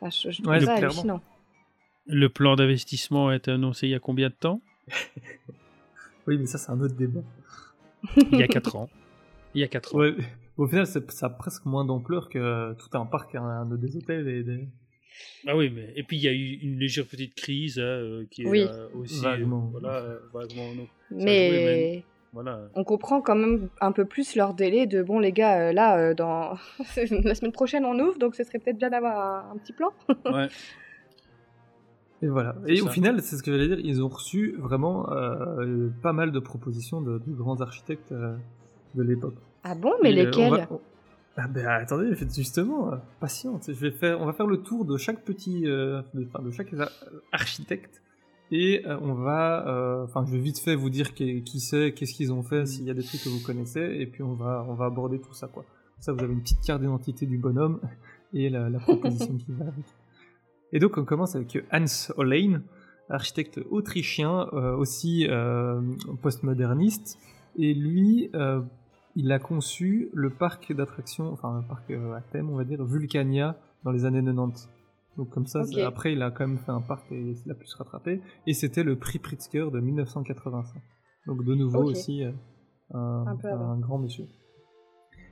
Enfin, 0.00 0.10
je, 0.10 0.30
je 0.30 0.42
trouve 0.42 0.52
Ouais, 0.52 0.60
ça 0.60 0.74
hallucinant. 0.74 1.22
Le 2.04 2.28
plan 2.28 2.54
d'investissement 2.54 3.28
a 3.28 3.36
été 3.36 3.50
annoncé 3.50 3.86
il 3.86 3.90
y 3.90 3.94
a 3.94 3.98
combien 3.98 4.28
de 4.28 4.34
temps? 4.34 4.60
Oui, 6.26 6.38
mais 6.38 6.46
ça, 6.46 6.56
c'est 6.56 6.70
un 6.70 6.80
autre 6.80 6.94
débat. 6.94 7.22
Il 8.30 8.38
y 8.38 8.42
a 8.44 8.48
4 8.48 8.76
ans. 8.76 8.88
Il 9.54 9.60
y 9.60 9.64
a 9.64 9.68
4 9.68 9.94
ans. 9.94 9.98
Ouais. 9.98 10.14
Au 10.58 10.66
final, 10.66 10.86
ça 10.86 11.00
a 11.22 11.30
presque 11.30 11.64
moins 11.64 11.84
d'ampleur 11.84 12.28
que 12.28 12.74
tout 12.74 12.96
un 12.96 13.06
parc, 13.06 13.34
un, 13.34 13.42
un 13.44 13.64
des 13.66 13.96
hôtels 13.96 14.28
et 14.28 14.42
des... 14.44 14.68
Ah 15.46 15.56
oui, 15.56 15.70
mais 15.74 15.92
et 15.96 16.02
puis 16.02 16.16
il 16.18 16.22
y 16.22 16.28
a 16.28 16.32
eu 16.32 16.58
une 16.62 16.78
légère 16.78 17.06
petite 17.06 17.34
crise 17.34 17.78
hein, 17.78 17.82
euh, 17.82 18.24
qui 18.30 18.42
est 18.42 18.48
Oui. 18.48 18.64
là 18.64 18.86
aussi. 18.94 19.22
Vaguement. 19.22 19.70
euh, 19.74 19.78
voilà, 19.80 19.96
euh, 19.98 20.18
vaguement. 20.32 20.72
joué, 20.74 20.88
Mais 21.10 22.04
voilà. 22.32 22.68
on 22.74 22.84
comprend 22.84 23.20
quand 23.22 23.34
même 23.34 23.68
un 23.80 23.92
peu 23.92 24.04
plus 24.04 24.36
leur 24.36 24.54
délai 24.54 24.86
de 24.86 25.02
bon, 25.02 25.18
les 25.18 25.32
gars, 25.32 25.68
euh, 25.68 25.72
là, 25.72 25.98
euh, 25.98 26.14
dans 26.14 26.52
la 27.24 27.34
semaine 27.34 27.52
prochaine, 27.52 27.84
on 27.84 27.98
ouvre, 27.98 28.18
donc 28.18 28.34
ce 28.34 28.44
serait 28.44 28.58
peut-être 28.58 28.78
bien 28.78 28.90
d'avoir 28.90 29.46
un, 29.46 29.52
un 29.54 29.58
petit 29.58 29.72
plan. 29.72 29.90
Ouais. 30.26 30.48
Et 32.22 32.28
voilà. 32.28 32.54
Et 32.66 32.80
au 32.82 32.88
final, 32.88 33.20
c'est 33.20 33.36
ce 33.36 33.42
que 33.42 33.50
j'allais 33.50 33.68
dire, 33.68 33.80
ils 33.84 34.02
ont 34.02 34.08
reçu 34.08 34.54
vraiment 34.58 35.10
euh, 35.12 35.88
pas 36.02 36.12
mal 36.12 36.30
de 36.30 36.38
propositions 36.38 37.00
de, 37.00 37.18
de 37.18 37.32
grands 37.32 37.60
architectes 37.60 38.12
euh, 38.12 38.36
de 38.94 39.02
l'époque. 39.02 39.36
Ah 39.64 39.74
bon, 39.74 39.92
mais 40.02 40.12
Et, 40.12 40.20
euh, 40.20 40.24
lesquels 40.26 40.50
va- 40.50 40.68
Ah 41.36 41.48
ben 41.48 41.66
attendez, 41.66 42.14
justement, 42.34 42.92
euh, 42.92 42.96
patiente. 43.20 43.64
Je 43.68 43.72
vais 43.80 43.90
faire, 43.90 44.20
on 44.20 44.26
va 44.26 44.32
faire 44.32 44.46
le 44.46 44.58
tour 44.58 44.84
de 44.84 44.96
chaque 44.96 45.22
petit, 45.24 45.66
euh, 45.66 46.02
de, 46.14 46.24
enfin, 46.26 46.42
de 46.44 46.50
chaque 46.50 46.72
ar- 46.74 46.90
architecte 47.32 48.02
et 48.50 48.86
euh, 48.86 48.98
on 49.00 49.14
va, 49.14 49.66
euh, 49.66 50.04
enfin, 50.04 50.24
je 50.26 50.32
vais 50.32 50.38
vite 50.40 50.58
fait 50.58 50.74
vous 50.74 50.90
dire 50.90 51.14
qui, 51.14 51.42
qui 51.42 51.58
c'est, 51.60 51.92
qu'est-ce 51.92 52.12
qu'ils 52.12 52.32
ont 52.34 52.42
fait, 52.42 52.66
s'il 52.66 52.84
y 52.84 52.90
a 52.90 52.94
des 52.94 53.02
trucs 53.02 53.22
que 53.22 53.30
vous 53.30 53.40
connaissez, 53.42 53.80
et 53.98 54.06
puis 54.06 54.22
on 54.22 54.34
va, 54.34 54.66
on 54.68 54.74
va 54.74 54.84
aborder 54.86 55.18
tout 55.20 55.32
ça 55.32 55.46
quoi. 55.48 55.62
Comme 55.62 56.02
ça, 56.02 56.12
vous 56.12 56.22
avez 56.22 56.34
une 56.34 56.42
petite 56.42 56.60
carte 56.60 56.80
d'identité 56.82 57.24
du 57.24 57.38
bonhomme 57.38 57.80
et 58.34 58.50
la, 58.50 58.68
la 58.68 58.78
proposition 58.78 59.34
qui 59.38 59.52
va 59.52 59.64
avec. 59.68 59.86
Et 60.74 60.78
donc 60.80 60.98
on 60.98 61.04
commence 61.06 61.34
avec 61.34 61.56
Hans 61.72 61.84
Hollein, 62.18 62.62
architecte 63.08 63.58
autrichien, 63.70 64.48
euh, 64.52 64.74
aussi 64.76 65.26
postmoderniste, 66.20 67.18
et 67.58 67.74
lui, 67.74 68.30
il 69.14 69.30
a 69.32 69.38
conçu 69.38 70.10
le 70.14 70.30
parc 70.30 70.72
d'attractions, 70.72 71.32
enfin 71.32 71.60
le 71.60 71.66
parc 71.66 71.90
euh, 71.90 72.14
à 72.14 72.20
thème, 72.20 72.50
on 72.50 72.56
va 72.56 72.64
dire, 72.64 72.84
Vulcania, 72.84 73.58
dans 73.84 73.90
les 73.90 74.04
années 74.04 74.22
90. 74.22 74.68
Donc 75.16 75.28
comme 75.28 75.46
ça, 75.46 75.62
après 75.84 76.12
il 76.14 76.22
a 76.22 76.30
quand 76.30 76.46
même 76.46 76.58
fait 76.58 76.70
un 76.70 76.80
parc 76.80 77.10
et 77.12 77.34
il 77.44 77.50
a 77.50 77.54
pu 77.54 77.66
se 77.66 77.76
rattraper. 77.76 78.20
Et 78.46 78.54
c'était 78.54 78.82
le 78.82 78.96
prix 78.96 79.18
Pritzker 79.18 79.70
de 79.70 79.80
1985. 79.80 80.80
Donc 81.26 81.44
de 81.44 81.54
nouveau 81.54 81.84
aussi 81.84 82.24
euh, 82.24 82.32
un, 82.94 83.78
grand 83.78 83.98
monsieur. 83.98 84.26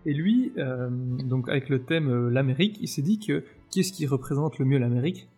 Et 0.06 0.14
lui, 0.14 0.52
euh, 0.56 0.88
donc 0.90 1.48
avec 1.48 1.68
le 1.68 1.82
thème 1.84 2.08
euh, 2.08 2.30
l'Amérique, 2.30 2.78
il 2.80 2.88
s'est 2.88 3.02
dit 3.02 3.18
que 3.18 3.44
qu'est-ce 3.70 3.92
qui 3.92 4.06
représente 4.06 4.58
le 4.58 4.64
mieux 4.64 4.78
l'Amérique? 4.78 5.28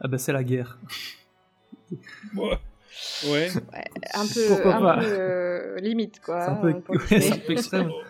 Ah 0.00 0.08
ben 0.08 0.18
c'est 0.18 0.32
la 0.32 0.44
guerre. 0.44 0.78
Ouais. 3.26 3.48
Ouais. 3.50 3.84
Un 4.14 4.26
peu, 4.26 4.40
Pourquoi 4.48 4.74
un 4.76 4.80
pas 4.80 4.98
peu 5.00 5.06
euh, 5.08 5.76
limite, 5.80 6.20
quoi. 6.20 6.40
C'est 6.42 6.50
un 6.50 6.54
peu, 6.56 6.68
hein, 6.68 6.80
pour 6.84 6.94
ouais, 6.96 7.00
Disney. 7.02 7.20
c'est 7.20 7.32
un 7.32 7.38
peu 7.38 7.52
extrême. 7.52 7.90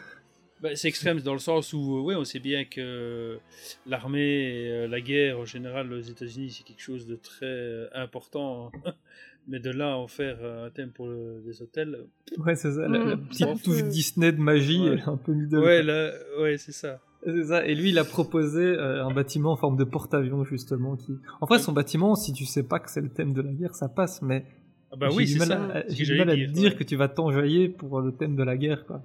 Bah, 0.61 0.71
c'est 0.75 0.89
extrême 0.89 1.21
dans 1.21 1.35
le 1.35 1.39
sens 1.39 1.73
où, 1.73 2.01
ouais, 2.03 2.17
on 2.17 2.25
sait 2.25 2.41
bien 2.41 2.65
que 2.65 3.39
l'armée 3.87 4.19
et 4.65 4.69
euh, 4.73 4.89
la 4.89 5.01
guerre 5.01 5.39
en 5.39 5.45
général 5.45 5.93
aux 5.93 6.01
États-Unis 6.01 6.51
c'est 6.51 6.65
quelque 6.65 6.83
chose 6.83 7.07
de 7.07 7.15
très 7.15 7.47
euh, 7.47 7.87
important. 7.95 8.73
Mais 9.47 9.61
de 9.61 9.71
là 9.71 9.93
à 9.93 9.97
en 9.97 10.09
faire 10.09 10.39
euh, 10.43 10.67
un 10.67 10.71
thème 10.71 10.91
pour 10.91 11.07
le- 11.07 11.41
les 11.47 11.63
hôtels. 11.63 12.07
Ouais, 12.39 12.57
c'est 12.57 12.73
ça, 12.73 12.89
la, 12.89 12.99
la 12.99 13.15
Mm, 13.15 13.27
petite 13.29 13.63
touche. 13.63 13.85
Disney 13.85 14.33
de 14.33 14.41
magie, 14.41 14.81
Ouais. 14.81 14.89
elle 14.95 14.99
est 14.99 15.09
un 15.09 15.17
peu 15.17 15.33
middle. 15.33 15.59
Ouais, 15.59 15.81
là, 15.85 16.11
ouais, 16.41 16.59
c'est 16.59 16.73
ça. 16.73 16.99
C'est 17.25 17.45
ça. 17.45 17.65
Et 17.65 17.77
lui, 17.77 17.91
il 17.91 17.99
a 18.01 18.05
proposé 18.05 18.61
euh, 18.65 19.05
un 19.07 19.13
bâtiment 19.15 19.53
en 19.53 19.57
forme 19.57 19.77
de 19.77 19.85
porte-avions, 19.85 20.43
justement. 20.45 20.97
Qui... 20.97 21.19
En 21.41 21.47
vrai, 21.47 21.61
son 21.61 21.71
bâtiment, 21.73 22.17
si 22.17 22.33
tu 22.33 22.45
sais 22.47 22.65
pas 22.65 22.81
que 22.81 22.91
c'est 22.91 23.01
le 23.01 23.11
thème 23.11 23.33
de 23.33 23.43
la 23.43 23.53
guerre, 23.53 23.77
ça 23.77 23.89
passe, 23.89 24.23
mais 24.23 24.45
Ah 24.91 24.97
bah 24.97 25.09
oui, 25.13 25.29
c'est 25.29 25.45
ça. 25.45 25.85
j'ai 25.89 26.05
du 26.05 26.19
mal 26.19 26.31
à 26.31 26.35
dire, 26.35 26.49
te 26.49 26.53
dire 26.53 26.71
ouais. 26.71 26.77
que 26.77 26.85
tu 26.85 26.97
vas 26.97 27.09
t'enjoyer 27.09 27.69
pour 27.69 28.01
le 28.01 28.13
thème 28.13 28.37
de 28.37 28.43
la 28.43 28.57
guerre, 28.57 28.87
quoi. 28.87 29.03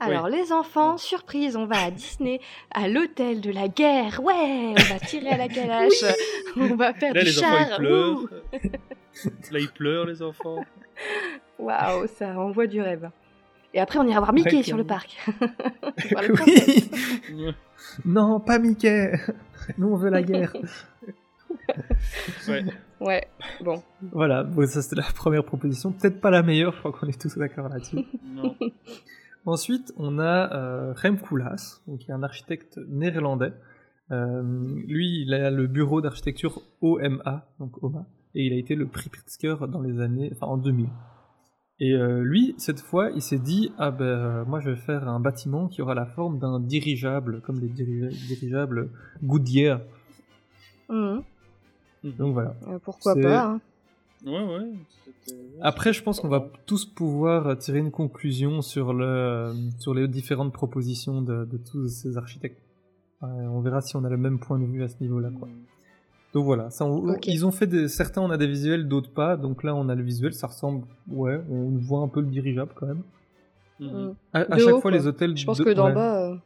Alors, 0.00 0.28
les 0.28 0.50
enfants, 0.50 0.96
surprise, 0.96 1.56
on 1.56 1.66
va 1.66 1.84
à 1.84 1.90
Disney, 1.90 2.40
à 2.70 2.88
l'hôtel 2.88 3.42
de 3.42 3.50
la 3.50 3.68
guerre. 3.68 4.22
Ouais, 4.24 4.72
on 4.72 4.74
va 4.74 4.98
tirer 4.98 5.28
à 5.28 5.36
la 5.36 5.48
calache. 5.48 6.04
On 6.56 6.74
va 6.74 6.94
faire 6.94 7.12
Là, 7.12 7.20
du 7.20 7.26
les 7.26 7.38
enfants, 7.38 7.66
ils 7.70 7.76
pleurent. 7.76 8.28
Là, 9.52 9.58
ils 9.58 9.68
pleurent, 9.68 10.06
les 10.06 10.22
enfants. 10.22 10.64
Waouh, 11.58 12.06
ça 12.06 12.38
envoie 12.38 12.66
du 12.66 12.80
rêve. 12.80 13.10
Et 13.74 13.78
après, 13.78 13.98
on 13.98 14.06
ira 14.08 14.20
voir 14.20 14.32
Mickey 14.32 14.56
Ouais, 14.56 14.62
sur 14.62 14.78
le 14.78 14.84
parc. 14.84 15.16
Oui 17.32 17.54
Non, 18.04 18.40
pas 18.40 18.58
Mickey 18.58 19.12
Nous, 19.76 19.88
on 19.88 19.96
veut 19.96 20.10
la 20.10 20.22
guerre 20.22 20.54
Ouais. 22.48 22.64
Ouais, 23.00 23.26
bon. 23.64 23.82
Voilà, 24.12 24.42
bon, 24.44 24.66
ça 24.66 24.82
c'était 24.82 24.96
la 24.96 25.08
première 25.14 25.42
proposition. 25.42 25.90
Peut-être 25.90 26.20
pas 26.20 26.28
la 26.30 26.42
meilleure, 26.42 26.74
je 26.74 26.78
crois 26.80 26.92
qu'on 26.92 27.06
est 27.06 27.18
tous 27.18 27.38
d'accord 27.38 27.70
là-dessus. 27.70 27.96
Ensuite, 29.46 29.94
on 29.96 30.18
a 30.18 30.54
euh, 30.54 30.92
Rem 30.92 31.18
Koolhaas, 31.18 31.80
donc, 31.86 32.00
qui 32.00 32.10
est 32.10 32.14
un 32.14 32.22
architecte 32.22 32.78
néerlandais. 32.90 33.54
Euh, 34.10 34.42
lui, 34.86 35.22
il 35.22 35.32
a 35.32 35.50
le 35.50 35.66
bureau 35.66 36.02
d'architecture 36.02 36.60
OMA, 36.82 37.48
donc 37.58 37.82
OMA, 37.82 38.04
et 38.34 38.44
il 38.44 38.52
a 38.52 38.56
été 38.56 38.74
le 38.74 38.86
prix 38.86 39.08
Pritzker 39.08 39.56
dans 39.68 39.80
les 39.80 39.98
années, 40.00 40.30
enfin 40.34 40.48
en 40.48 40.58
2000. 40.58 40.86
Et 41.82 41.94
euh, 41.94 42.20
lui, 42.22 42.54
cette 42.58 42.80
fois, 42.80 43.08
il 43.14 43.22
s'est 43.22 43.38
dit 43.38 43.72
ah 43.78 43.90
ben 43.90 44.04
euh, 44.04 44.44
moi 44.44 44.60
je 44.60 44.68
vais 44.68 44.76
faire 44.76 45.08
un 45.08 45.20
bâtiment 45.20 45.68
qui 45.68 45.80
aura 45.80 45.94
la 45.94 46.04
forme 46.04 46.38
d'un 46.38 46.60
dirigeable, 46.60 47.40
comme 47.40 47.58
les 47.60 47.68
diri- 47.68 48.10
dirigeables 48.28 48.90
Goodyear. 49.22 49.80
Mhm. 52.04 52.12
Donc 52.12 52.32
voilà. 52.34 52.54
Euh, 52.68 52.78
pourquoi 52.82 53.14
pas 53.14 53.44
hein. 53.44 53.60
Ouais, 54.26 54.32
ouais. 54.44 54.72
Après, 55.62 55.92
je 55.94 56.02
pense 56.02 56.20
qu'on 56.20 56.28
va 56.28 56.46
tous 56.66 56.84
pouvoir 56.84 57.56
tirer 57.58 57.78
une 57.78 57.90
conclusion 57.90 58.60
sur, 58.60 58.92
le, 58.92 59.52
sur 59.78 59.94
les 59.94 60.08
différentes 60.08 60.52
propositions 60.52 61.22
de, 61.22 61.44
de 61.46 61.56
tous 61.56 61.88
ces 61.88 62.18
architectes. 62.18 62.60
Ouais, 63.22 63.28
on 63.30 63.60
verra 63.60 63.80
si 63.80 63.96
on 63.96 64.04
a 64.04 64.08
le 64.10 64.16
même 64.18 64.38
point 64.38 64.58
de 64.58 64.64
vue 64.66 64.82
à 64.82 64.88
ce 64.88 64.96
niveau-là. 65.00 65.30
Quoi. 65.38 65.48
Donc 66.34 66.44
voilà, 66.44 66.70
ça, 66.70 66.84
on- 66.84 67.16
ils 67.26 67.44
ont 67.46 67.50
fait 67.50 67.66
des, 67.66 67.88
certains 67.88 68.20
on 68.22 68.30
a 68.30 68.36
des 68.36 68.46
visuels, 68.46 68.88
d'autres 68.88 69.10
pas. 69.12 69.36
Donc 69.38 69.62
là, 69.62 69.74
on 69.74 69.88
a 69.88 69.94
le 69.94 70.02
visuel, 70.02 70.32
ça 70.34 70.46
ressemble, 70.48 70.86
ouais, 71.08 71.40
on 71.50 71.70
voit 71.78 72.00
un 72.00 72.08
peu 72.08 72.20
le 72.20 72.26
dirigeable 72.28 72.72
quand 72.74 72.86
même. 72.86 73.02
Mhm. 73.80 74.14
À, 74.34 74.40
chaque 74.58 74.58
haut, 74.60 74.70
fois, 74.72 74.80
quoi. 74.82 74.90
les 74.90 75.06
hôtels. 75.06 75.34
Je 75.36 75.46
pense 75.46 75.58
de- 75.58 75.64
que 75.64 75.70
d'en 75.70 75.86
ouais. 75.86 75.94
bas. 75.94 76.30
euh, 76.30 76.36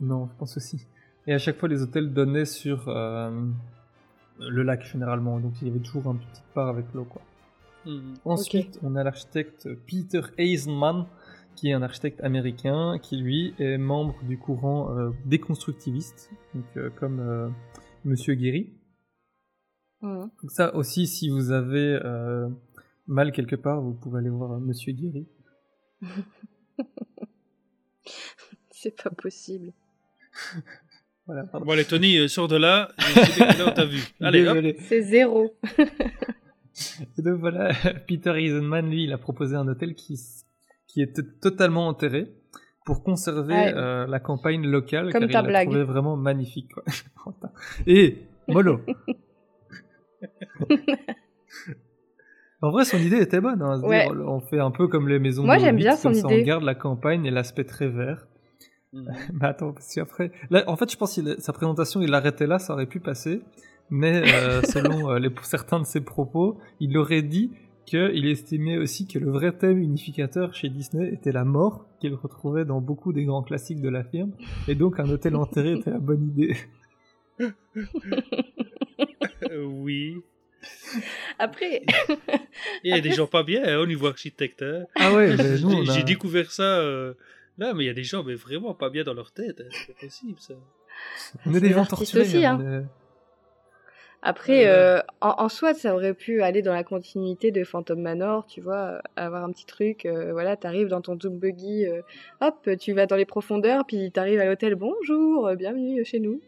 Non, 0.00 0.28
je 0.32 0.38
pense 0.38 0.56
aussi. 0.56 0.86
Et 1.26 1.34
à 1.34 1.38
chaque 1.38 1.58
fois, 1.58 1.68
les 1.68 1.82
hôtels 1.82 2.12
donnaient 2.12 2.44
sur 2.44 2.84
euh, 2.88 3.30
le 4.40 4.62
lac 4.62 4.84
généralement. 4.84 5.38
Donc 5.40 5.52
il 5.62 5.68
y 5.68 5.70
avait 5.70 5.80
toujours 5.80 6.10
une 6.10 6.18
petite 6.18 6.44
part 6.54 6.68
avec 6.68 6.86
l'eau, 6.94 7.04
quoi. 7.04 7.22
Mhm. 7.86 8.14
Ensuite, 8.24 8.78
on 8.82 8.94
a 8.96 9.04
l'architecte 9.04 9.68
Peter 9.86 10.22
Eisenman, 10.38 11.06
qui 11.56 11.68
est 11.68 11.72
un 11.72 11.82
architecte 11.82 12.20
américain 12.22 12.98
qui 13.02 13.16
lui 13.16 13.54
est 13.58 13.78
membre 13.78 14.22
du 14.24 14.38
courant 14.38 14.96
euh, 14.96 15.10
déconstructiviste, 15.24 16.30
donc 16.54 16.64
euh, 16.76 16.90
comme 16.90 17.20
euh, 17.20 17.48
Monsieur 18.04 18.34
Guéry. 18.34 18.72
Mhm. 20.02 20.30
Donc 20.42 20.50
ça 20.50 20.74
aussi, 20.74 21.06
si 21.06 21.28
vous 21.28 21.52
avez 21.52 21.98
euh, 22.04 22.48
mal 23.06 23.32
quelque 23.32 23.56
part, 23.56 23.80
vous 23.80 23.94
pouvez 23.94 24.18
aller 24.18 24.30
voir 24.30 24.58
Monsieur 24.60 24.92
Guéry. 24.92 25.28
C'est 28.70 29.02
pas 29.02 29.10
possible. 29.10 29.72
Voilà, 31.32 31.44
pardon. 31.44 31.64
Bon, 31.66 31.72
allez, 31.72 31.84
Tony, 31.84 32.16
euh, 32.18 32.26
sors 32.26 32.48
de 32.48 32.56
là. 32.56 32.88
Là, 33.38 33.70
t'a 33.70 33.84
vu. 33.84 34.00
Allez. 34.20 34.76
C'est 34.80 35.02
zéro. 35.02 35.54
Et 35.78 37.22
donc 37.22 37.38
voilà, 37.38 37.70
Peter 38.08 38.32
Eisenman, 38.36 38.90
lui, 38.90 39.04
il 39.04 39.12
a 39.12 39.18
proposé 39.18 39.54
un 39.54 39.68
hôtel 39.68 39.94
qui, 39.94 40.18
qui 40.88 41.02
était 41.02 41.22
totalement 41.40 41.86
enterré 41.86 42.32
pour 42.84 43.04
conserver 43.04 43.54
Ouais. 43.54 43.72
euh, 43.76 44.06
la 44.08 44.18
campagne 44.18 44.66
locale, 44.66 45.12
Comme 45.12 45.28
car 45.28 45.42
ta 45.42 45.46
il 45.48 45.50
blague. 45.52 45.68
trouvé 45.68 45.84
vraiment 45.84 46.16
magnifique. 46.16 46.72
Quoi. 46.74 46.82
Et 47.86 48.18
mollo. 48.48 48.80
en 52.62 52.70
vrai, 52.70 52.84
son 52.84 52.98
idée 52.98 53.18
était 53.20 53.40
bonne. 53.40 53.62
hein, 53.62 53.80
Ouais. 53.82 54.06
dire, 54.06 54.16
on 54.26 54.40
fait 54.40 54.58
un 54.58 54.70
peu 54.70 54.88
comme 54.88 55.08
les 55.08 55.18
maisons. 55.18 55.44
Moi, 55.44 55.56
de 55.56 55.60
j'aime 55.62 55.76
bien 55.76 55.96
son 55.96 56.08
comme 56.10 56.14
ça, 56.14 56.26
idée. 56.28 56.42
On 56.42 56.46
garde 56.46 56.64
la 56.64 56.74
campagne 56.74 57.24
et 57.24 57.30
l'aspect 57.30 57.64
très 57.64 57.88
vert. 57.88 58.26
Mhm. 58.92 59.06
Mais 59.40 59.46
attends, 59.46 59.72
parce 59.72 59.94
qu'après, 59.94 60.32
là, 60.50 60.64
en 60.66 60.76
fait, 60.76 60.90
je 60.90 60.96
pense 60.96 61.14
que 61.20 61.40
sa 61.40 61.52
présentation, 61.52 62.00
il 62.00 62.10
l'arrêtait 62.10 62.46
là, 62.46 62.58
ça 62.58 62.72
aurait 62.74 62.86
pu 62.86 63.00
passer. 63.00 63.40
Mais 63.90 64.22
euh, 64.34 64.62
selon 64.64 65.10
euh, 65.10 65.18
les, 65.18 65.30
certains 65.42 65.80
de 65.80 65.84
ses 65.86 66.00
propos, 66.00 66.58
il 66.80 66.96
aurait 66.98 67.22
dit 67.22 67.50
qu'il 67.86 68.26
estimait 68.26 68.78
aussi 68.78 69.06
que 69.08 69.18
le 69.18 69.30
vrai 69.30 69.50
thème 69.52 69.78
unificateur 69.78 70.54
chez 70.54 70.68
Disney 70.68 71.12
était 71.12 71.32
la 71.32 71.44
mort, 71.44 71.86
qu'il 72.00 72.14
retrouvait 72.14 72.64
dans 72.64 72.80
beaucoup 72.80 73.12
des 73.12 73.24
grands 73.24 73.42
classiques 73.42 73.80
de 73.80 73.88
la 73.88 74.04
firme, 74.04 74.30
et 74.68 74.76
donc 74.76 75.00
un 75.00 75.08
hôtel 75.10 75.34
enterré 75.34 75.72
était 75.72 75.90
la 75.90 75.98
bonne 75.98 76.28
idée. 76.28 76.56
Euh, 79.50 79.64
oui. 79.64 80.16
Après, 81.38 81.82
Il 82.84 82.90
y 82.90 82.92
a 82.92 83.00
des 83.00 83.12
gens 83.12 83.26
pas 83.26 83.42
bien 83.42 83.62
hein, 83.64 83.78
au 83.78 83.86
niveau 83.86 84.06
architecte. 84.06 84.62
hein. 84.62 84.84
Ah 84.96 85.12
ouais, 85.14 85.34
mais 85.36 85.58
nous, 85.58 85.70
on 85.72 85.84
J'ai 85.84 86.00
a- 86.00 86.04
découvert 86.04 86.50
ça 86.52 86.62
euh, 86.78 87.14
là, 87.60 87.72
mais 87.74 87.84
il 87.84 87.86
y 87.86 87.90
a 87.90 87.94
des 87.94 88.02
gens 88.02 88.24
mais 88.24 88.34
vraiment 88.34 88.74
pas 88.74 88.90
bien 88.90 89.04
dans 89.04 89.14
leur 89.14 89.30
tête. 89.32 89.60
hein. 89.60 89.68
C'est 89.70 89.94
pas 89.94 90.00
possible 90.00 90.38
ça. 90.40 90.54
On 91.46 91.54
est 91.54 91.60
des 91.60 91.70
gens 91.72 91.84
torturés. 91.84 92.22
aussi, 92.22 92.44
hein, 92.44 92.58
hein. 92.60 92.84
Après, 94.22 94.66
euh, 94.66 94.98
en, 95.22 95.34
en 95.38 95.48
soi, 95.48 95.72
ça 95.72 95.94
aurait 95.94 96.12
pu 96.12 96.42
aller 96.42 96.60
dans 96.60 96.74
la 96.74 96.84
continuité 96.84 97.52
de 97.52 97.64
Phantom 97.64 97.98
Manor, 97.98 98.46
tu 98.46 98.60
vois, 98.60 98.76
euh, 98.76 98.98
avoir 99.16 99.44
un 99.44 99.50
petit 99.50 99.64
truc, 99.64 100.04
euh, 100.04 100.32
voilà, 100.32 100.56
t'arrives 100.58 100.88
dans 100.88 101.00
ton 101.00 101.14
Doom 101.14 101.38
Buggy, 101.38 101.86
euh, 101.86 102.02
hop, 102.42 102.68
tu 102.78 102.92
vas 102.92 103.06
dans 103.06 103.16
les 103.16 103.24
profondeurs, 103.24 103.86
puis 103.86 104.10
t'arrives 104.12 104.38
à 104.40 104.44
l'hôtel, 104.44 104.74
bonjour, 104.74 105.50
bienvenue 105.56 106.04
chez 106.04 106.20
nous. 106.20 106.42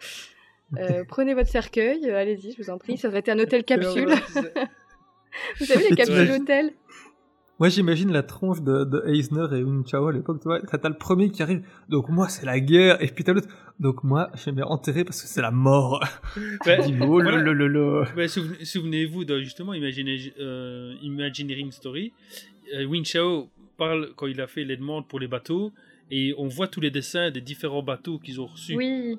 Euh, 0.76 1.04
prenez 1.08 1.32
votre 1.32 1.48
cercueil, 1.48 2.10
allez-y, 2.10 2.52
je 2.52 2.58
vous 2.58 2.68
en 2.68 2.76
prie, 2.76 2.98
ça 2.98 3.08
aurait 3.08 3.20
été 3.20 3.30
un 3.30 3.38
hôtel 3.38 3.64
capsule. 3.64 4.10
Vous 5.58 5.64
savez, 5.64 5.88
les 5.88 5.96
capsules 5.96 6.30
hôtels 6.30 6.72
Moi, 7.62 7.68
j'imagine 7.68 8.10
la 8.10 8.24
tronche 8.24 8.60
de, 8.60 8.82
de 8.82 9.04
Eisner 9.06 9.46
et 9.52 9.60
Un 9.62 9.84
Chao 9.86 10.08
à 10.08 10.12
l'époque, 10.12 10.40
tu 10.40 10.48
vois, 10.48 10.58
t'as 10.62 10.88
le 10.88 10.96
premier 10.96 11.30
qui 11.30 11.44
arrive, 11.44 11.62
donc 11.88 12.08
moi, 12.08 12.28
c'est 12.28 12.44
la 12.44 12.58
guerre, 12.58 13.00
et 13.00 13.06
puis 13.06 13.22
t'as 13.22 13.34
l'autre, 13.34 13.46
donc 13.78 14.02
moi, 14.02 14.32
j'aime 14.34 14.56
bien 14.56 14.64
enterrer 14.64 15.04
parce 15.04 15.22
que 15.22 15.28
c'est 15.28 15.42
la 15.42 15.52
mort. 15.52 16.02
Ouais, 16.66 16.78
oh 16.80 17.20
là 17.20 17.30
voilà. 17.30 17.40
là 17.40 17.54
là 17.54 17.68
là. 17.68 18.04
Ouais, 18.16 18.26
souvenez- 18.26 18.64
Souvenez-vous 18.64 19.24
de 19.24 19.38
justement 19.42 19.74
euh, 19.74 20.94
Imagineering 21.02 21.70
Story. 21.70 22.12
Euh, 22.74 22.84
Win 22.84 23.04
Chao 23.04 23.48
parle 23.76 24.08
quand 24.16 24.26
il 24.26 24.40
a 24.40 24.48
fait 24.48 24.64
les 24.64 24.76
demandes 24.76 25.06
pour 25.06 25.20
les 25.20 25.28
bateaux 25.28 25.70
et 26.10 26.34
on 26.38 26.48
voit 26.48 26.66
tous 26.66 26.80
les 26.80 26.90
dessins 26.90 27.30
des 27.30 27.42
différents 27.42 27.84
bateaux 27.84 28.18
qu'ils 28.18 28.40
ont 28.40 28.46
reçus. 28.46 28.74
Oui, 28.74 29.18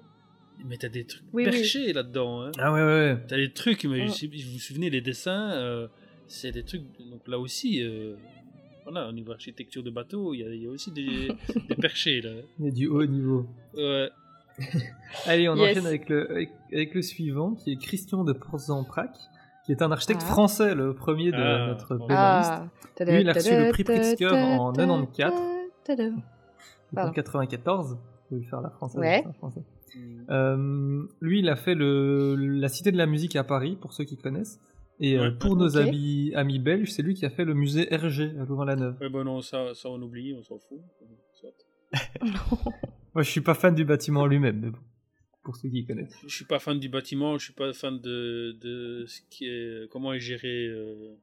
Mais 0.65 0.75
t'as 0.75 0.89
des 0.89 1.05
trucs 1.05 1.23
Oui, 1.31 1.45
oui. 1.45 1.49
perchés 1.49 1.93
là-dedans. 1.93 2.41
Hein. 2.41 2.51
Ah 2.57 2.73
ouais, 2.73 2.81
ouais, 2.81 2.85
ouais. 3.13 3.17
T'as 3.25 3.37
des 3.37 3.53
trucs, 3.53 3.85
mais 3.85 4.09
si 4.09 4.27
vous 4.27 4.51
vous 4.51 4.59
souvenez, 4.59 4.89
les 4.89 4.99
dessins, 4.99 5.51
euh, 5.53 5.87
c'est 6.27 6.51
des 6.51 6.63
trucs. 6.63 6.83
Donc 7.09 7.27
là 7.27 7.39
aussi, 7.39 7.81
euh, 7.83 8.15
voilà, 8.83 9.07
au 9.07 9.11
niveau 9.11 9.31
architecture 9.31 9.83
de 9.83 9.89
bateau, 9.91 10.33
il 10.33 10.39
y, 10.39 10.43
a- 10.43 10.53
il 10.53 10.63
y 10.63 10.67
a 10.67 10.71
aussi 10.71 10.91
des, 10.91 11.29
des 11.69 11.75
perchés 11.75 12.21
là. 12.21 12.31
Il 12.59 12.65
y 12.65 12.67
a 12.67 12.71
du 12.71 12.87
haut 12.87 13.05
niveau. 13.05 13.45
Ouais. 13.75 14.09
Allez, 15.25 15.49
on 15.49 15.55
Yes. 15.55 15.71
enchaîne 15.71 15.87
avec 15.87 16.09
le, 16.09 16.29
avec, 16.29 16.49
avec 16.71 16.93
le 16.93 17.01
suivant, 17.01 17.55
qui 17.55 17.71
est 17.71 17.75
Christian 17.77 18.23
de 18.23 18.33
Portzamprac, 18.33 19.11
qui 19.65 19.71
est 19.71 19.81
un 19.81 19.91
architecte 19.91 20.21
Ah. 20.25 20.29
français, 20.31 20.75
le 20.75 20.93
premier 20.93 21.31
de 21.31 21.37
Ah, 21.37 21.67
notre. 21.67 21.97
Ah. 22.09 22.65
Lui, 22.99 23.21
il 23.21 23.29
a 23.29 23.33
reçu 23.33 23.49
le 23.51 23.71
prix 23.71 23.83
Pritzker 23.83 24.27
en 24.31 24.71
94. 24.73 25.33
Tada. 25.83 26.09
Donc 26.09 26.19
en 26.91 26.95
Pardon. 26.95 27.11
94. 27.13 27.97
Je 28.31 28.35
vais 28.37 28.43
faire 28.43 28.61
la 28.61 28.69
française. 28.69 28.99
Ouais. 29.01 29.23
la 29.25 29.33
française. 29.33 29.63
Euh, 30.29 31.03
lui, 31.21 31.39
il 31.39 31.49
a 31.49 31.55
fait 31.55 31.75
le, 31.75 32.35
la 32.35 32.67
Cité 32.69 32.91
de 32.91 32.97
la 32.97 33.05
musique 33.05 33.35
à 33.35 33.43
Paris, 33.43 33.77
pour 33.79 33.93
ceux 33.93 34.03
qui 34.03 34.17
connaissent. 34.17 34.59
Et 34.99 35.17
euh, 35.17 35.29
Ouais. 35.29 35.37
pour 35.37 35.55
nos 35.55 35.77
amis, 35.77 36.31
amis 36.35 36.59
belges, 36.59 36.91
c'est 36.91 37.01
lui 37.01 37.13
qui 37.15 37.25
a 37.25 37.29
fait 37.29 37.45
le 37.45 37.53
musée 37.53 37.83
RG 37.91 38.39
à 38.39 38.45
Louvain-la-Neuve. 38.45 38.97
Ouais, 39.01 39.09
bon, 39.09 39.23
non, 39.23 39.41
ça, 39.41 39.73
ça 39.73 39.89
on 39.89 40.01
oublie, 40.01 40.33
on 40.33 40.43
s'en 40.43 40.59
fout. 40.59 40.79
Moi, 43.13 43.23
je 43.23 43.29
suis 43.29 43.41
pas 43.41 43.53
fan 43.53 43.75
du 43.75 43.85
bâtiment 43.85 44.25
lui-même, 44.25 44.59
mais 44.59 44.69
bon, 44.71 44.79
pour 45.43 45.55
ceux 45.55 45.69
qui 45.69 45.85
connaissent. 45.85 46.15
Je 46.25 46.33
suis 46.33 46.45
pas 46.45 46.59
fan 46.59 46.79
du 46.79 46.89
bâtiment, 46.89 47.37
je 47.37 47.43
suis 47.45 47.53
pas 47.53 47.71
fan 47.73 47.99
de, 47.99 48.57
de 48.61 49.05
ce 49.07 49.21
qui 49.29 49.45
est, 49.45 49.89
comment 49.91 50.13
est 50.13 50.19
géré 50.19 50.67
euh, 50.67 51.15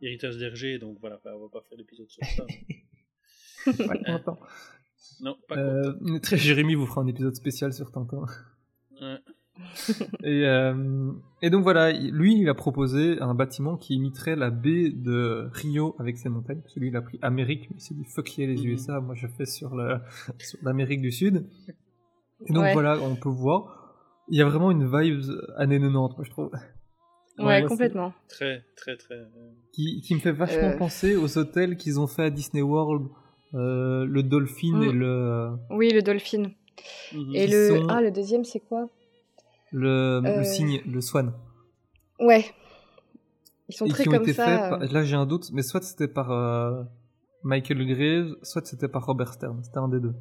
Héritage 0.00 0.36
d'Hergé, 0.38 0.78
donc 0.78 0.98
voilà, 1.00 1.20
on 1.26 1.38
va 1.40 1.48
pas 1.52 1.60
faire 1.68 1.76
l'épisode 1.78 2.08
sur 2.08 2.24
ça. 2.24 2.44
Pas 3.86 3.98
content. 3.98 4.38
non, 5.20 5.36
pas 5.46 5.58
Euh, 5.58 6.18
très 6.20 6.38
Jérémy 6.38 6.74
vous 6.74 6.86
fera 6.86 7.02
un 7.02 7.06
épisode 7.08 7.34
spécial 7.34 7.72
sur 7.72 7.90
Tintin. 7.90 8.24
Et, 10.24 10.44
euh, 10.46 11.12
et 11.42 11.50
donc 11.50 11.62
voilà, 11.62 11.90
il- 11.90 12.10
lui, 12.12 12.40
il 12.40 12.48
a 12.48 12.54
proposé 12.54 13.20
un 13.20 13.34
bâtiment 13.34 13.76
qui 13.76 13.94
imiterait 13.94 14.36
la 14.36 14.50
baie 14.50 14.90
de 14.90 15.48
Rio 15.52 15.94
avec 15.98 16.16
ses 16.18 16.28
montagnes. 16.28 16.60
Parce 16.60 16.74
que 16.74 16.80
lui, 16.80 16.88
il 16.88 16.96
a 16.96 17.02
pris 17.02 17.18
Amérique, 17.22 17.68
mais 17.70 17.76
il 17.76 17.80
s'est 17.80 17.94
dit 17.94 18.04
fuck 18.04 18.36
yeah 18.38 18.46
les 18.48 18.56
Mhm. 18.56 18.66
USA, 18.70 19.00
moi 19.00 19.14
je 19.14 19.26
fais 19.26 19.46
sur 19.46 19.74
l'Amérique 20.62 21.00
du 21.00 21.12
Sud. 21.12 21.46
Et 22.46 22.52
donc 22.52 22.64
Ouais. 22.64 22.72
voilà, 22.72 22.98
on 23.02 23.16
peut 23.16 23.28
voir, 23.28 23.94
il 24.28 24.38
y 24.38 24.42
a 24.42 24.46
vraiment 24.46 24.70
une 24.70 24.84
vibe 24.84 25.20
années 25.56 25.78
90, 25.80 25.92
moi 26.16 26.24
je 26.24 26.30
trouve. 26.30 26.50
Ouais, 27.38 27.60
moi, 27.60 27.68
complètement. 27.68 28.12
Très, 28.28 28.64
très, 28.76 28.96
très. 28.96 29.14
euh, 29.14 29.26
Qui, 29.72 30.00
qui 30.00 30.14
me 30.14 30.18
fait 30.20 30.32
vachement 30.32 30.68
Euh. 30.70 30.76
penser 30.76 31.14
aux 31.16 31.38
hôtels 31.38 31.76
qu'ils 31.76 32.00
ont 32.00 32.06
fait 32.08 32.24
à 32.24 32.30
Disney 32.30 32.62
World, 32.62 33.06
euh, 33.54 34.04
le 34.04 34.22
Dolphin 34.24 34.82
et 34.82 34.92
le, 34.92 35.50
Oui, 35.70 35.90
le 35.92 36.02
dolphin. 36.02 36.50
mhm. 37.14 37.34
Et 37.34 37.46
le... 37.46 37.68
sont- 37.68 37.86
Ah, 37.88 38.00
le 38.00 38.10
deuxième, 38.10 38.44
c'est 38.44 38.60
quoi? 38.60 38.88
Le, 39.72 40.20
Euh. 40.24 40.38
le 40.38 40.44
cygne, 40.44 40.80
le 40.86 41.00
Swan. 41.00 41.32
Ouais. 42.20 42.44
Ils 43.68 43.74
sont 43.76 43.86
et 43.86 43.90
très 43.90 44.02
qui 44.04 44.08
ont 44.08 44.12
comme 44.12 44.22
été 44.22 44.32
ça. 44.32 44.44
faits. 44.44 44.60
euh. 44.60 44.68
par- 44.70 44.92
Là, 44.92 45.02
j'ai 45.04 45.16
un 45.16 45.26
doute, 45.26 45.50
mais 45.52 45.62
soit 45.62 45.82
c'était 45.82 46.08
par 46.08 46.30
euh, 46.32 46.82
Michael 47.44 47.86
Graves, 47.86 48.36
soit 48.42 48.66
c'était 48.66 48.88
par 48.88 49.04
Robert 49.06 49.32
Stern. 49.34 49.62
C'était 49.62 49.78
un 49.78 49.88
des 49.88 50.00
deux. 50.00 50.14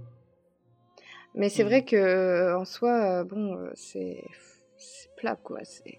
Mais 1.36 1.50
c'est 1.50 1.64
Mhm. 1.64 1.70
vrai 1.70 1.86
que 1.86 2.56
en 2.56 2.66
soi, 2.66 3.24
bon, 3.24 3.58
c'est 3.76 4.24
plat 5.18 5.36
quoi. 5.36 5.60
C'est 5.64 5.98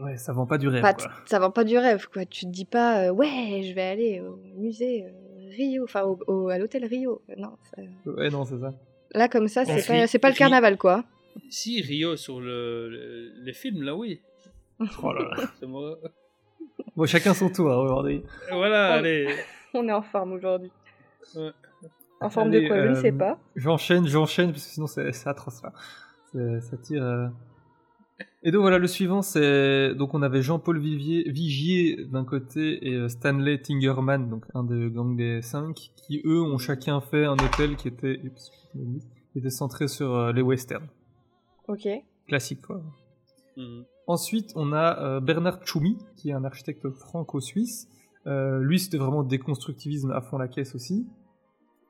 Ouais, 0.00 0.16
ça 0.16 0.32
vend 0.32 0.46
pas 0.46 0.58
du 0.58 0.66
rêve. 0.68 0.82
pas, 0.82 0.94
quoi. 0.94 1.10
ça 1.26 1.38
vend 1.38 1.50
pas 1.52 1.62
du 1.64 1.78
rêve 1.78 2.08
quoi. 2.12 2.24
Tu 2.26 2.44
te 2.46 2.50
dis 2.50 2.64
pas, 2.64 3.04
euh, 3.06 3.10
ouais, 3.10 3.62
je 3.64 3.72
vais 3.74 3.82
aller 3.82 4.20
au 4.20 4.36
musée 4.56 5.04
euh, 5.04 5.48
Rio, 5.56 5.84
enfin 5.84 6.02
au, 6.04 6.18
au- 6.26 6.48
à 6.48 6.58
l'hôtel 6.58 6.84
Rio. 6.84 7.22
Non, 7.38 7.56
ça- 7.70 7.82
Ouais, 8.10 8.28
non, 8.30 8.44
c'est 8.44 8.58
ça. 8.58 8.74
là 9.14 9.28
comme 9.28 9.46
ça, 9.48 9.64
c'est 9.64 10.18
pas, 10.18 10.28
pas 10.28 10.30
le 10.30 10.36
carnaval 10.36 10.76
quoi. 10.76 11.04
Si, 11.50 11.80
Rio 11.82 12.16
sur 12.16 12.40
le, 12.40 12.88
le- 12.88 13.32
les 13.44 13.52
films, 13.52 13.82
là, 13.82 13.94
oui. 13.94 14.20
Oh 15.02 15.12
là 15.12 15.22
là. 15.36 15.44
C'est 15.60 15.66
moi. 15.66 15.98
Bon, 16.96 17.06
chacun 17.06 17.34
son 17.34 17.48
tour 17.50 17.70
hein, 17.70 17.76
aujourd'hui. 17.78 18.22
Voilà, 18.50 18.94
allez. 18.94 19.28
On 19.74 19.86
est 19.88 19.92
en 19.92 20.02
forme 20.02 20.32
aujourd'hui. 20.32 20.70
Ouais. 21.34 21.50
En 22.20 22.30
forme 22.30 22.48
Allez, 22.48 22.62
de 22.62 22.68
quoi 22.68 22.82
Je 22.82 22.88
ne 22.88 22.94
sais 22.94 23.12
euh, 23.12 23.18
pas. 23.18 23.38
J'enchaîne, 23.56 24.06
j'enchaîne, 24.06 24.52
parce 24.52 24.64
que 24.64 24.70
sinon 24.72 24.86
c'est 24.86 25.10
atroce 25.26 25.62
là. 25.62 25.72
Ça 26.60 26.76
tire. 26.78 27.02
euh. 27.04 27.26
Et 28.42 28.50
donc 28.50 28.62
voilà, 28.62 28.78
le 28.78 28.86
suivant, 28.86 29.20
c'est. 29.22 29.94
Donc 29.94 30.14
on 30.14 30.22
avait 30.22 30.40
Jean-Paul 30.40 30.78
Vivier- 30.78 31.30
Vigier 31.30 32.04
d'un 32.06 32.24
côté 32.24 32.86
et 32.88 32.94
euh, 32.94 33.08
Stanley 33.08 33.58
Tingerman, 33.58 34.30
donc 34.30 34.44
un 34.54 34.64
des 34.64 34.88
gangs 34.90 35.16
des 35.16 35.42
cinq, 35.42 35.90
qui 36.06 36.22
eux 36.24 36.40
ont 36.40 36.56
chacun 36.58 37.00
fait 37.02 37.24
un 37.26 37.34
hôtel 37.34 37.76
qui 37.76 37.88
était, 37.88 38.20
Oups, 38.24 38.50
qui 39.32 39.38
était 39.38 39.50
centré 39.50 39.88
sur 39.88 40.14
euh, 40.14 40.32
les 40.32 40.42
westerns. 40.42 40.88
Ok. 41.68 41.88
Classique 42.26 42.62
quoi. 42.62 42.80
Mhm. 43.56 43.84
Ensuite, 44.08 44.52
on 44.54 44.72
a 44.72 45.02
euh, 45.02 45.20
Bernard 45.20 45.64
Tchoumi, 45.64 45.98
qui 46.16 46.30
est 46.30 46.32
un 46.32 46.44
architecte 46.44 46.88
franco-suisse. 46.90 47.88
Euh, 48.26 48.60
lui, 48.60 48.78
c'était 48.78 48.98
vraiment 48.98 49.22
déconstructivisme 49.24 50.10
à 50.12 50.20
fond 50.20 50.38
la 50.38 50.46
caisse 50.48 50.74
aussi. 50.76 51.06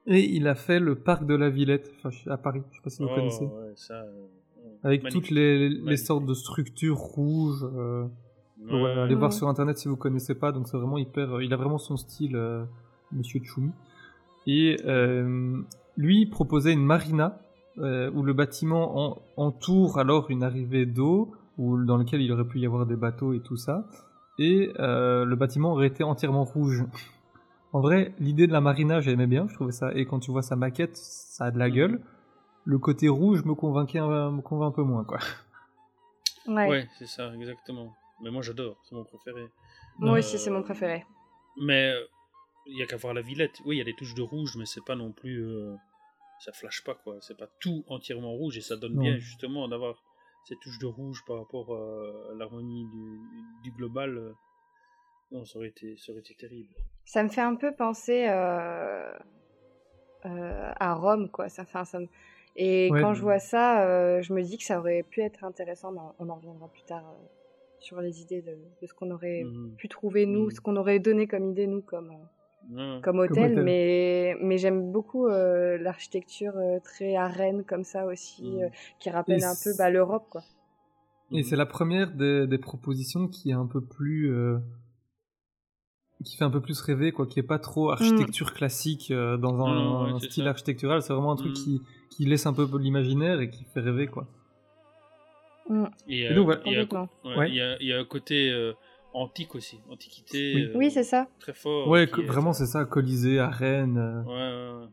Et 0.06 0.24
il 0.34 0.46
a 0.48 0.54
fait 0.54 0.78
le 0.80 0.94
parc 0.94 1.26
de 1.26 1.34
la 1.34 1.50
Villette, 1.50 1.92
à 2.28 2.36
Paris, 2.38 2.62
je 2.70 2.76
sais 2.76 2.82
pas 2.82 2.90
si 2.90 3.02
vous 3.02 3.08
Oh, 3.10 3.14
connaissez. 3.14 3.44
ouais, 3.44 3.72
ça, 3.74 3.94
euh. 4.02 4.26
Avec 4.84 5.02
Magnifique. 5.02 5.24
toutes 5.24 5.30
les, 5.34 5.96
sortes 5.96 6.24
de 6.26 6.34
structures 6.34 6.96
rouges. 6.96 7.64
euh, 7.64 8.06
Ouais. 8.70 8.82
ouais, 8.82 8.90
allez 8.92 9.14
voir 9.14 9.32
sur 9.34 9.48
internet 9.48 9.76
si 9.76 9.86
vous 9.88 9.96
connaissez 9.96 10.34
pas. 10.34 10.50
Donc 10.52 10.66
c'est 10.68 10.76
vraiment 10.78 10.96
hyper. 10.98 11.34
euh, 11.34 11.44
il 11.44 11.52
a 11.52 11.56
vraiment 11.56 11.76
son 11.78 11.96
style, 11.98 12.36
euh, 12.36 12.64
Monsieur 13.12 13.40
Tchoumi. 13.40 13.70
Et 14.46 14.76
euh, 14.86 15.60
lui 15.96 16.24
proposait 16.26 16.72
une 16.72 16.84
marina 16.84 17.38
euh, 17.78 18.10
où 18.12 18.22
le 18.22 18.32
bâtiment 18.32 18.98
en- 18.98 19.22
entoure 19.36 19.98
alors 19.98 20.30
une 20.30 20.42
arrivée 20.42 20.86
d'eau, 20.86 21.32
ou 21.58 21.82
dans 21.84 21.96
lequel 21.96 22.20
il 22.22 22.30
aurait 22.32 22.44
pu 22.46 22.58
y 22.60 22.66
avoir 22.66 22.86
des 22.86 22.96
bateaux 22.96 23.32
et 23.32 23.40
tout 23.40 23.56
ça. 23.56 23.86
Et 24.38 24.72
euh, 24.78 25.24
le 25.24 25.36
bâtiment 25.36 25.72
aurait 25.72 25.86
été 25.86 26.04
entièrement 26.04 26.44
rouge. 26.44 26.84
En 27.72 27.80
vrai, 27.80 28.14
l'idée 28.18 28.46
de 28.46 28.52
la 28.52 28.60
marina, 28.60 29.00
j'aimais 29.00 29.26
bien, 29.26 29.46
je 29.48 29.54
trouvais 29.54 29.72
ça. 29.72 29.92
Et 29.94 30.04
quand 30.06 30.18
tu 30.20 30.30
vois 30.30 30.42
sa 30.42 30.56
maquette, 30.56 30.96
ça 30.96 31.46
a 31.46 31.50
de 31.50 31.58
la 31.58 31.70
gueule. 31.70 32.00
Le 32.64 32.78
côté 32.78 33.08
rouge 33.08 33.44
me 33.44 33.54
convainquait, 33.54 33.98
un- 33.98 34.30
me 34.32 34.40
convainc 34.42 34.72
un 34.72 34.74
peu 34.76 34.82
moins, 34.82 35.04
quoi. 35.04 35.18
Ouais. 36.46 36.68
Ouais, 36.68 36.88
c'est 36.98 37.06
ça, 37.06 37.32
exactement. 37.34 37.94
Mais 38.22 38.30
moi 38.30 38.42
j'adore, 38.42 38.76
c'est 38.88 38.94
mon 38.94 39.04
préféré. 39.04 39.46
Moi 39.98 40.14
Euh, 40.14 40.18
aussi, 40.18 40.38
c'est 40.38 40.50
mon 40.50 40.62
préféré. 40.62 41.04
Mais 41.60 41.90
euh, 41.92 42.04
il 42.66 42.76
y 42.78 42.82
a 42.82 42.86
qu'à 42.86 42.96
voir 42.96 43.14
la 43.14 43.20
Villette. 43.22 43.60
Oui, 43.64 43.76
il 43.76 43.78
y 43.78 43.82
a 43.82 43.84
des 43.84 43.94
touches 43.94 44.14
de 44.14 44.22
rouge, 44.22 44.56
mais 44.58 44.66
c'est 44.66 44.84
pas 44.84 44.94
non 44.96 45.12
plus. 45.12 45.44
euh, 45.44 45.74
ça 46.39 46.53
flash 46.53 46.82
pas 46.84 46.95
quoi. 46.95 47.16
C'est 47.20 47.37
pas 47.37 47.49
tout 47.61 47.84
entièrement 47.89 48.32
rouge 48.32 48.57
et 48.59 48.61
ça 48.61 48.76
donne 48.76 48.95
Non. 48.95 49.03
bien 49.03 49.16
justement 49.18 49.68
d'avoir 49.68 50.03
ces 50.45 50.57
touches 50.57 50.78
de 50.78 50.87
rouge 50.87 51.22
par 51.26 51.39
rapport 51.39 51.74
euh, 51.74 52.32
à 52.32 52.34
l'harmonie 52.34 52.87
du, 52.87 53.20
du 53.62 53.70
global. 53.72 54.16
euh. 54.18 54.32
Non, 55.32 55.45
ça 55.45 55.59
aurait 55.59 55.68
été, 55.68 55.97
ça 55.97 56.12
aurait 56.12 56.20
été 56.20 56.34
terrible. 56.34 56.72
Ça 57.05 57.22
me 57.24 57.28
fait 57.28 57.41
un 57.41 57.57
peu 57.57 57.74
penser 57.74 58.26
euh, 58.28 59.12
euh, 60.24 60.72
à 60.78 60.95
Rome, 60.95 61.30
quoi. 61.30 61.49
Ça 61.49 61.64
fait 61.64 61.78
un- 61.78 61.84
ça 61.84 61.99
me- 62.01 62.09
Et 62.59 62.91
Ouais. 62.91 63.01
quand 63.01 63.12
je 63.12 63.20
vois 63.22 63.39
ça, 63.39 63.84
euh, 63.87 64.22
je 64.22 64.32
me 64.32 64.43
dis 64.43 64.57
que 64.57 64.64
ça 64.64 64.78
aurait 64.78 65.03
pu 65.03 65.20
être 65.20 65.45
intéressant, 65.45 65.93
mais 65.93 66.01
on 66.18 66.28
en 66.30 66.37
reviendra 66.37 66.68
plus 66.68 66.84
tard 66.84 67.05
euh, 67.07 67.26
sur 67.80 68.01
les 68.01 68.22
idées 68.22 68.41
de, 68.41 68.57
de 68.80 68.87
ce 68.87 68.95
qu'on 68.95 69.11
aurait 69.11 69.45
Mhm. 69.45 69.74
pu 69.76 69.89
trouver, 69.89 70.24
nous, 70.26 70.45
Mhm. 70.47 70.51
ce 70.53 70.61
qu'on 70.61 70.76
aurait 70.76 70.99
donné 70.99 71.26
comme 71.26 71.51
idée, 71.51 71.66
nous, 71.66 71.82
comme, 71.82 72.11
euh, 72.12 72.24
Ouais. 72.70 73.00
comme 73.02 73.18
hôtel. 73.20 73.52
hôtel. 73.52 73.62
Mais, 73.64 74.36
mais 74.40 74.58
j'aime 74.58 74.90
beaucoup 74.92 75.26
euh, 75.28 75.78
l'architecture 75.78 76.52
euh, 76.56 76.78
très 76.82 77.14
arène, 77.16 77.64
comme 77.64 77.84
ça 77.84 78.06
aussi, 78.06 78.42
Mhm. 78.44 78.62
euh, 78.62 78.68
qui 78.98 79.10
rappelle 79.10 79.40
Et 79.40 79.44
un 79.44 79.54
peu 79.62 79.70
bah, 79.78 79.90
l'Europe, 79.90 80.26
quoi. 80.30 80.42
Et 81.32 81.42
c'est 81.42 81.56
la 81.56 81.66
première 81.66 82.10
des, 82.12 82.46
des 82.46 82.58
propositions 82.58 83.26
qui 83.28 83.50
est 83.50 83.54
un 83.54 83.66
peu 83.66 83.80
plus. 83.80 84.32
euh, 84.32 84.58
qui 86.24 86.36
fait 86.36 86.44
un 86.44 86.50
peu 86.50 86.60
plus 86.62 86.80
rêver, 86.80 87.12
quoi, 87.12 87.26
qui 87.26 87.38
est 87.40 87.42
pas 87.42 87.58
trop 87.58 87.90
architecture 87.90 88.54
classique 88.54 89.10
euh, 89.10 89.36
dans 89.36 89.60
un, 89.66 90.14
ouais, 90.14 90.20
style 90.20 90.44
ça. 90.44 90.50
architectural. 90.50 91.02
C'est 91.02 91.12
vraiment 91.12 91.32
un 91.32 91.36
truc 91.36 91.50
Mm. 91.50 91.54
qui, 91.54 91.82
qui 92.10 92.24
laisse 92.24 92.46
un 92.46 92.54
peu 92.54 92.66
l'imaginaire 92.78 93.40
et 93.40 93.50
qui 93.50 93.64
fait 93.64 93.80
rêver, 93.80 94.06
quoi. 94.06 94.26
Mm. 95.68 95.84
Et, 96.08 96.20
Et 96.20 96.28
euh, 96.30 96.34
donc, 96.34 96.44
voilà. 96.46 96.60
il 96.64 96.72
y 96.72 96.76
a 96.76 96.80
un 96.80 96.86
Complètement. 96.86 97.08
co- 97.22 97.28
ouais, 97.28 97.36
Ouais. 97.36 97.48
il 97.50 97.56
y 97.56 97.60
a- 97.60 97.76
il 97.80 97.86
y 97.88 97.92
a 97.92 97.98
un 97.98 98.04
côté 98.04 98.50
euh, 98.50 98.72
antique 99.16 99.54
aussi, 99.54 99.80
antiquité. 99.90 100.52
Oui. 100.54 100.62
euh, 100.64 100.72
Oui, 100.76 100.90
c'est 100.90 101.04
ça. 101.04 101.28
Très 101.38 101.52
fort. 101.54 101.88
Ouais, 101.88 102.04
est- 102.04 102.22
vraiment, 102.26 102.52
c'est 102.52 102.66
ça, 102.66 102.84
Colisée, 102.84 103.38
arène. 103.38 103.96
euh, 103.98 104.22
Ouais, 104.22 104.32
ouais, 104.32 104.82
ouais. 104.82 104.88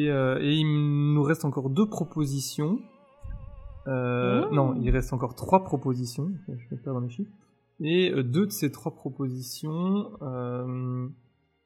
Et, 0.00 0.10
euh, 0.10 0.38
et 0.40 0.52
il 0.54 1.12
nous 1.14 1.22
reste 1.22 1.44
encore 1.44 1.70
deux 1.70 1.86
propositions. 1.88 2.78
Euh, 3.88 4.46
Mmh. 4.50 4.54
Non, 4.54 4.74
il 4.82 4.90
reste 4.90 5.12
encore 5.12 5.34
trois 5.34 5.62
propositions. 5.64 6.30
Je 6.48 6.68
vais 6.70 6.76
perdre 6.82 7.00
mes 7.00 7.08
chiffres. 7.08 7.30
Et 7.80 8.10
euh, 8.10 8.22
deux 8.22 8.46
de 8.46 8.50
ces 8.50 8.70
trois 8.72 8.92
propositions. 8.94 10.10
euh, 10.22 11.08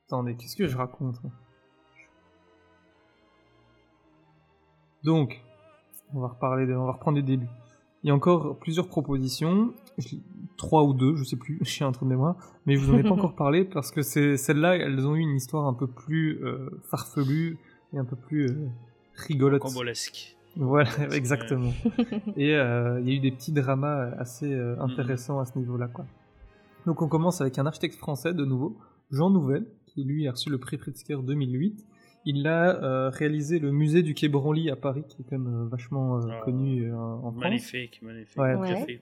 Attendez, 0.07 0.37
qu'est-ce 0.37 0.57
que 0.57 0.67
je 0.67 0.77
raconte 0.77 1.17
Donc, 5.05 5.41
on 6.15 6.21
va 6.21 6.29
reparler, 6.29 6.67
de- 6.67 6.75
on 6.75 6.85
va 6.87 6.93
reprendre 6.93 7.17
du 7.17 7.23
début. 7.23 7.47
Il 8.03 8.09
y 8.09 8.11
a 8.11 8.15
encore 8.15 8.57
plusieurs 8.59 8.89
propositions, 8.89 9.73
Je- 9.99 10.17
trois 10.61 10.85
ou 10.85 10.93
deux, 10.93 11.17
je 11.17 11.25
sais 11.25 11.37
plus, 11.37 11.59
je 11.63 11.71
suis 11.71 11.85
un 11.85 11.91
trou 11.93 12.05
de 12.05 12.11
mémoire, 12.11 12.37
mais 12.67 12.77
je 12.77 12.81
vous 12.85 12.93
en 12.95 12.99
ai 12.99 13.03
pas 13.03 13.11
encore 13.13 13.35
parlé 13.45 13.65
parce 13.65 13.91
que 13.91 14.03
c'est 14.03 14.37
celles-là, 14.37 14.77
elles 14.77 15.07
ont 15.07 15.17
eu 15.17 15.21
une 15.21 15.35
histoire 15.37 15.67
un 15.67 15.75
peu 15.75 15.87
plus 15.87 16.39
euh, 16.45 16.69
farfelue 16.91 17.57
et 17.93 17.99
un 17.99 18.05
peu 18.05 18.17
plus 18.17 18.47
euh, 18.47 18.69
rigolote. 19.17 19.63
Cambolesque. 19.63 20.37
Voilà, 20.57 20.91
exactement. 21.13 21.73
et 22.37 22.55
euh, 22.57 23.01
il 23.01 23.09
y 23.09 23.13
a 23.13 23.17
eu 23.17 23.21
des 23.21 23.31
petits 23.31 23.53
dramas 23.53 24.11
assez 24.19 24.53
euh, 24.53 24.75
Mhm. 24.77 24.83
intéressants 24.83 25.39
à 25.41 25.45
ce 25.45 25.59
niveau-là, 25.59 25.89
quoi. 25.89 26.05
Donc 26.87 27.03
on 27.03 27.09
commence 27.09 27.41
avec 27.41 27.59
un 27.59 27.67
architecte 27.67 27.97
français 27.97 28.33
de 28.35 28.45
nouveau, 28.45 28.77
Jean 29.11 29.31
Nouvel, 29.31 29.67
qui 29.87 30.05
lui 30.05 30.27
a 30.29 30.33
reçu 30.33 30.51
le 30.51 30.59
prix 30.59 30.77
Pritzker 30.79 31.19
2008. 31.23 31.85
Il 32.27 32.47
a 32.47 32.75
euh, 32.83 33.09
réalisé 33.11 33.59
le 33.59 33.71
musée 33.73 34.03
du 34.03 34.13
Quai 34.15 34.29
Branly 34.29 34.71
à 34.71 34.77
Paris, 34.77 35.05
qui 35.09 35.23
est 35.23 35.25
quand 35.25 35.39
même 35.39 35.63
euh, 35.65 35.69
vachement 35.69 36.19
euh, 36.19 36.21
Ah, 36.31 36.41
connu 36.45 36.91
euh, 36.91 36.95
en 36.97 37.31
France. 37.31 37.37
Magnifique, 37.43 38.01
magnifique. 38.03 38.37
Ouais. 38.39 38.55
J'ai 38.67 38.75
Ouais. 38.75 39.01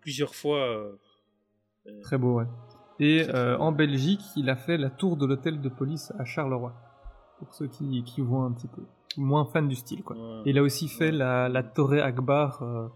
Plusieurs, 0.00 0.34
fois. 0.34 0.58
euh, 0.58 0.92
euh, 1.86 2.00
Très 2.02 2.18
beau, 2.18 2.36
ouais. 2.38 2.46
Et 2.98 3.26
euh, 3.34 3.56
en 3.58 3.72
Belgique, 3.72 4.20
il 4.36 4.50
a 4.50 4.56
fait 4.56 4.76
la 4.76 4.90
tour 4.90 5.16
de 5.16 5.24
l'hôtel 5.26 5.60
de 5.60 5.68
police 5.68 6.12
à 6.18 6.24
Charleroi. 6.24 6.74
Pour 7.38 7.54
ceux 7.54 7.66
qui, 7.68 8.02
qui 8.04 8.20
voient 8.20 8.44
un 8.44 8.52
petit 8.52 8.68
peu. 8.68 8.82
Moins 9.16 9.46
fan 9.46 9.66
du 9.68 9.74
style, 9.74 10.02
quoi. 10.04 10.16
ouais. 10.16 10.42
Et 10.46 10.50
il 10.50 10.58
a 10.58 10.62
aussi 10.62 10.86
fait 10.88 11.10
la, 11.10 11.48
la 11.48 11.62
Torre 11.62 11.94
Akbar 11.94 12.62
euh, 12.62 12.88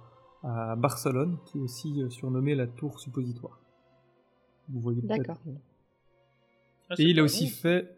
à 0.43 0.77
Barcelone, 0.77 1.39
qui 1.47 1.59
est 1.59 1.63
aussi 1.63 2.03
surnommée 2.11 2.55
la 2.55 2.67
tour 2.67 3.01
suppositoire. 3.01 3.59
Vous 4.69 4.81
voyez 4.81 5.01
peut-être. 5.01 5.19
D'accord. 5.19 5.39
Ah, 6.91 6.95
Et 6.99 7.05
il 7.05 7.19
a 7.19 7.23
aussi 7.23 7.49
fait. 7.49 7.97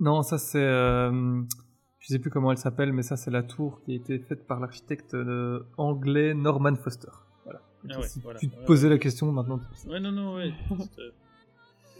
Non, 0.00 0.22
ça 0.22 0.38
c'est. 0.38 0.58
euh, 0.62 1.40
Je 2.00 2.06
sais 2.08 2.18
plus 2.18 2.30
comment 2.30 2.50
elle 2.50 2.58
s'appelle, 2.58 2.92
mais 2.92 3.02
ça 3.02 3.16
c'est 3.16 3.30
la 3.30 3.42
tour 3.44 3.80
qui 3.82 3.92
a 3.92 3.94
été 3.94 4.18
faite 4.18 4.46
par 4.46 4.58
l'architecte 4.60 5.14
euh, 5.14 5.62
anglais 5.76 6.34
Norman 6.34 6.74
Foster. 6.76 7.08
Ah 7.90 7.98
ouais, 8.00 8.06
si 8.08 8.20
voilà, 8.20 8.38
tu 8.38 8.48
te 8.48 8.56
ouais, 8.56 8.64
posais 8.66 8.84
ouais. 8.88 8.94
la 8.94 8.98
question 8.98 9.30
maintenant. 9.32 9.60
Ouais, 9.88 10.00
non, 10.00 10.12
non, 10.12 10.34
ouais. 10.36 10.52
euh, 10.98 11.10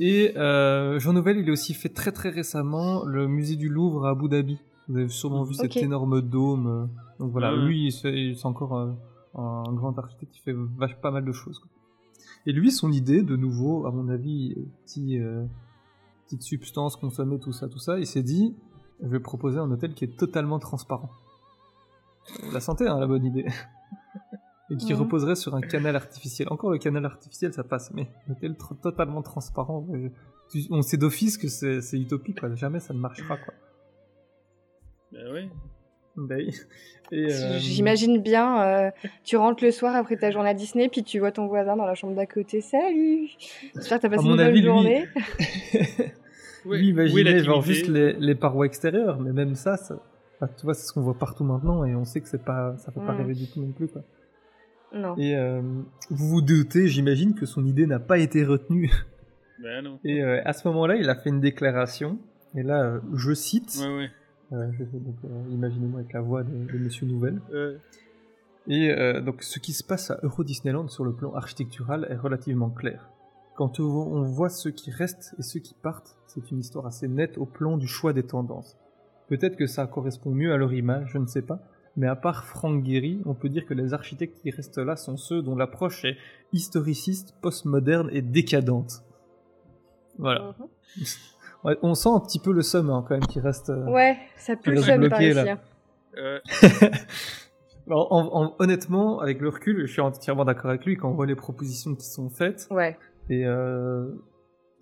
Et 0.00 0.36
euh, 0.36 0.98
Jean 0.98 1.12
Nouvel, 1.12 1.38
il 1.38 1.48
a 1.48 1.52
aussi 1.52 1.74
fait 1.74 1.88
très 1.88 2.12
très 2.12 2.30
récemment 2.30 3.04
le 3.04 3.26
musée 3.28 3.56
du 3.56 3.68
Louvre 3.68 4.06
à 4.06 4.10
Abu 4.10 4.28
Dhabi. 4.28 4.58
Vous 4.88 4.96
avez 4.96 5.08
sûrement 5.08 5.44
vu 5.44 5.54
cet 5.54 5.72
Ok. 5.72 5.76
énorme 5.78 6.20
dôme. 6.22 6.66
euh, 6.66 6.86
Donc 7.18 7.30
voilà, 7.32 7.54
lui, 7.54 7.92
c'est 7.92 8.34
encore 8.44 8.74
un 9.34 9.72
grand 9.72 9.96
architecte 9.98 10.32
qui 10.32 10.40
fait 10.40 10.54
vache 10.54 10.96
pas 11.00 11.10
mal 11.10 11.24
de 11.24 11.32
choses. 11.32 11.58
quoi. 11.58 11.68
Et 12.46 12.52
lui, 12.52 12.70
son 12.72 12.90
idée, 12.92 13.22
de 13.22 13.36
nouveau, 13.36 13.86
à 13.86 13.90
mon 13.92 14.08
avis, 14.08 14.54
petit, 14.84 15.18
euh, 15.18 15.44
petite 16.24 16.42
substance 16.42 16.96
consommée, 16.96 17.38
tout 17.38 17.52
ça, 17.52 17.68
tout 17.68 17.78
ça, 17.78 17.98
il 17.98 18.06
s'est 18.06 18.22
dit, 18.22 18.54
je 19.02 19.08
vais 19.08 19.20
proposer 19.20 19.58
un 19.58 19.70
hôtel 19.70 19.94
qui 19.94 20.04
est 20.04 20.16
totalement 20.16 20.58
transparent. 20.58 21.10
La 22.52 22.60
sentez, 22.60 22.86
hein, 22.86 22.98
la 22.98 23.06
bonne 23.06 23.24
idée 23.24 23.46
Et 24.70 24.76
qui 24.76 24.92
Mhm. 24.92 25.00
reposerait 25.00 25.34
sur 25.34 25.54
un 25.54 25.60
canal 25.62 25.96
artificiel. 25.96 26.48
Encore 26.50 26.70
le 26.70 26.78
canal 26.78 27.04
artificiel, 27.06 27.52
ça 27.54 27.64
passe, 27.64 27.90
mais 27.94 28.06
tr- 28.42 28.78
totalement 28.82 29.22
transparent, 29.22 29.86
tu- 30.50 30.66
on 30.70 30.82
sait 30.82 30.98
d'office 30.98 31.38
que 31.38 31.48
c'est 31.48 31.80
c'est 31.80 31.98
utopique, 31.98 32.40
quoi. 32.40 32.54
jamais 32.54 32.78
ça 32.80 32.92
ne 32.92 32.98
marchera. 32.98 33.36
Quoi. 33.38 33.54
bah 35.12 35.18
ouais. 35.32 35.48
Bah 36.16 36.34
oui. 36.36 36.52
Et, 37.12 37.32
euh, 37.32 37.58
J'imagine 37.58 38.20
bien, 38.20 38.60
euh, 38.62 38.90
tu 39.24 39.36
rentres 39.36 39.62
le 39.64 39.70
soir 39.70 39.94
après 39.94 40.16
ta 40.16 40.30
journée 40.32 40.50
à 40.50 40.54
Disney, 40.54 40.88
puis 40.88 41.02
tu 41.04 41.18
vois 41.20 41.30
ton 41.32 41.46
voisin 41.46 41.76
dans 41.76 41.86
la 41.86 41.94
chambre 41.94 42.14
d'à 42.16 42.26
côté. 42.26 42.60
Salut 42.60 43.28
J'espère 43.74 43.98
que 43.98 44.02
t'as 44.02 44.08
passé 44.10 44.24
mon 44.24 44.30
une 44.32 44.36
bonne 44.36 44.46
avis, 44.46 44.62
journée. 44.62 45.06
Lui, 46.66 46.88
est 46.88 46.90
imaginez 46.90 47.38
genre 47.44 47.62
juste 47.62 47.86
les, 47.88 48.12
les 48.14 48.34
parois 48.34 48.66
extérieures, 48.66 49.18
mais 49.20 49.32
même 49.32 49.54
ça, 49.54 49.76
ça 49.76 49.98
enfin, 50.40 50.52
tu 50.58 50.64
vois, 50.64 50.74
c'est 50.74 50.86
ce 50.86 50.92
qu'on 50.92 51.00
voit 51.02 51.16
partout 51.16 51.44
maintenant 51.44 51.84
et 51.84 51.94
on 51.94 52.04
sait 52.04 52.20
que 52.20 52.28
c'est 52.28 52.44
pas, 52.44 52.76
ça 52.78 52.92
fait 52.92 53.00
pas 53.00 53.12
Mm. 53.14 53.18
rêver 53.18 53.34
du 53.34 53.46
tout 53.48 53.60
non 53.62 53.72
plus. 53.72 53.88
Quoi. 53.88 54.02
Non. 54.94 55.14
Et 55.18 55.36
euh, 55.36 55.60
vous 56.10 56.28
vous 56.28 56.40
doutez, 56.42 56.88
j'imagine 56.88 57.34
que 57.34 57.44
son 57.46 57.64
idée 57.66 57.86
n'a 57.86 57.98
pas 57.98 58.18
été 58.18 58.44
retenue. 58.44 58.90
Non. 59.82 59.98
Et 60.04 60.22
euh, 60.22 60.40
à 60.44 60.52
ce 60.52 60.68
moment-là, 60.68 60.94
il 60.94 61.10
a 61.10 61.16
fait 61.16 61.30
une 61.30 61.40
déclaration. 61.40 62.16
Et 62.54 62.62
là, 62.62 62.80
euh, 62.84 63.00
je 63.14 63.34
cite, 63.34 63.76
Ouais, 63.80 63.96
ouais. 63.96 64.10
euh, 64.52 64.70
je- 64.78 64.84
donc, 64.84 65.16
euh, 65.24 65.28
imaginez-moi 65.50 65.98
avec 65.98 66.12
la 66.12 66.20
voix 66.20 66.44
de, 66.44 66.50
de 66.72 66.78
Monsieur 66.78 67.06
Nouvel. 67.08 67.40
Ouais. 67.52 67.76
Et 68.68 68.90
euh, 68.92 69.20
donc, 69.20 69.42
ce 69.42 69.58
qui 69.58 69.72
se 69.72 69.82
passe 69.82 70.12
à 70.12 70.20
Euro 70.22 70.44
Disneyland 70.44 70.86
sur 70.86 71.04
le 71.04 71.12
plan 71.12 71.34
architectural 71.34 72.06
est 72.08 72.14
relativement 72.14 72.70
clair. 72.70 73.08
Quand 73.56 73.80
on 73.80 73.82
on 73.84 74.22
voit 74.22 74.48
ceux 74.48 74.70
qui 74.70 74.92
restent 74.92 75.34
et 75.40 75.42
ceux 75.42 75.58
qui 75.58 75.74
partent, 75.74 76.16
c'est 76.28 76.52
une 76.52 76.60
histoire 76.60 76.86
assez 76.86 77.08
nette 77.08 77.36
au 77.36 77.44
plan 77.44 77.76
du 77.78 77.88
choix 77.88 78.12
des 78.12 78.22
tendances. 78.22 78.76
Peut-être 79.28 79.56
que 79.56 79.66
ça 79.66 79.88
correspond 79.88 80.30
mieux 80.30 80.52
à 80.52 80.56
leur 80.56 80.72
image, 80.72 81.10
je 81.12 81.18
ne 81.18 81.26
sais 81.26 81.42
pas. 81.42 81.58
Mais 81.98 82.06
à 82.06 82.16
part 82.16 82.44
Frank 82.44 82.82
Gehry, 82.86 83.20
on 83.26 83.34
peut 83.34 83.48
dire 83.50 83.66
que 83.66 83.74
les 83.74 83.92
architectes 83.92 84.40
qui 84.40 84.50
restent 84.50 84.78
là 84.78 84.94
sont 84.96 85.16
ceux 85.16 85.42
dont 85.42 85.56
l'approche 85.56 86.04
est 86.04 86.16
historiciste, 86.52 87.34
postmoderne 87.42 88.08
et 88.12 88.22
décadente. 88.22 89.02
Voilà. 90.18 90.54
Mhm. 90.58 90.66
Ouais, 91.64 91.76
on 91.82 91.94
sent 91.94 92.08
un 92.10 92.20
petit 92.20 92.38
peu 92.38 92.52
le 92.52 92.62
somme 92.62 92.88
hein, 92.88 93.04
quand 93.08 93.14
même 93.14 93.26
qui 93.26 93.40
reste. 93.40 93.70
euh, 93.70 93.84
Ouais, 93.90 94.16
ça 94.36 94.54
pue 94.54 94.70
le 94.70 94.80
seum 94.80 95.08
par 95.08 95.20
ici. 95.20 95.36
hein. 95.40 95.58
Euh, 96.16 96.38
Alors, 97.88 98.12
en- 98.12 98.44
en- 98.44 98.54
honnêtement, 98.60 99.18
avec 99.18 99.40
le 99.40 99.48
recul, 99.48 99.80
je 99.86 99.90
suis 99.92 100.00
entièrement 100.00 100.44
d'accord 100.44 100.70
avec 100.70 100.84
lui 100.84 100.96
quand 100.96 101.10
on 101.10 101.14
voit 101.14 101.26
les 101.26 101.34
propositions 101.34 101.96
qui 101.96 102.06
sont 102.06 102.30
faites. 102.30 102.68
Ouais. 102.70 102.96
Et 103.28 103.44
euh, 103.44 104.08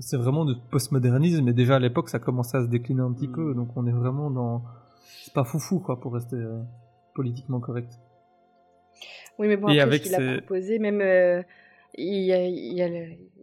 c'est 0.01 0.19
vraiment 0.19 0.45
de 0.45 0.55
postmodernisme. 0.71 1.49
Et 1.49 1.55
déjà 1.55 1.77
à 1.77 1.79
l'époque, 1.79 2.11
ça 2.11 2.19
commençait 2.19 2.59
à 2.59 2.63
se 2.63 2.69
décliner 2.69 3.01
un 3.01 3.13
petit 3.13 3.29
Mm. 3.29 3.33
peu. 3.33 3.55
Donc 3.55 3.71
on 3.77 3.87
est 3.87 3.93
vraiment 3.93 4.31
dans. 4.31 4.63
C'est 5.25 5.33
pas 5.33 5.45
foufou, 5.45 5.81
quoi, 5.81 5.99
pour 5.99 6.13
rester 6.13 6.37
euh, 6.37 6.61
politiquement 7.17 7.59
correct. 7.61 7.91
Oui, 9.39 9.49
mais 9.49 9.57
bon, 9.57 9.69
Et 9.69 9.81
après, 9.81 9.97
avec 9.97 10.03
ce 10.05 10.07
qu'il 10.09 10.15
a 10.15 10.19
ces- 10.19 10.37
proposé, 10.39 10.79
même. 10.79 11.01
euh, 11.01 11.43
il 11.99 12.23
y 12.25 12.33
a, 12.33 12.43
il 12.47 12.83
a 12.83 12.89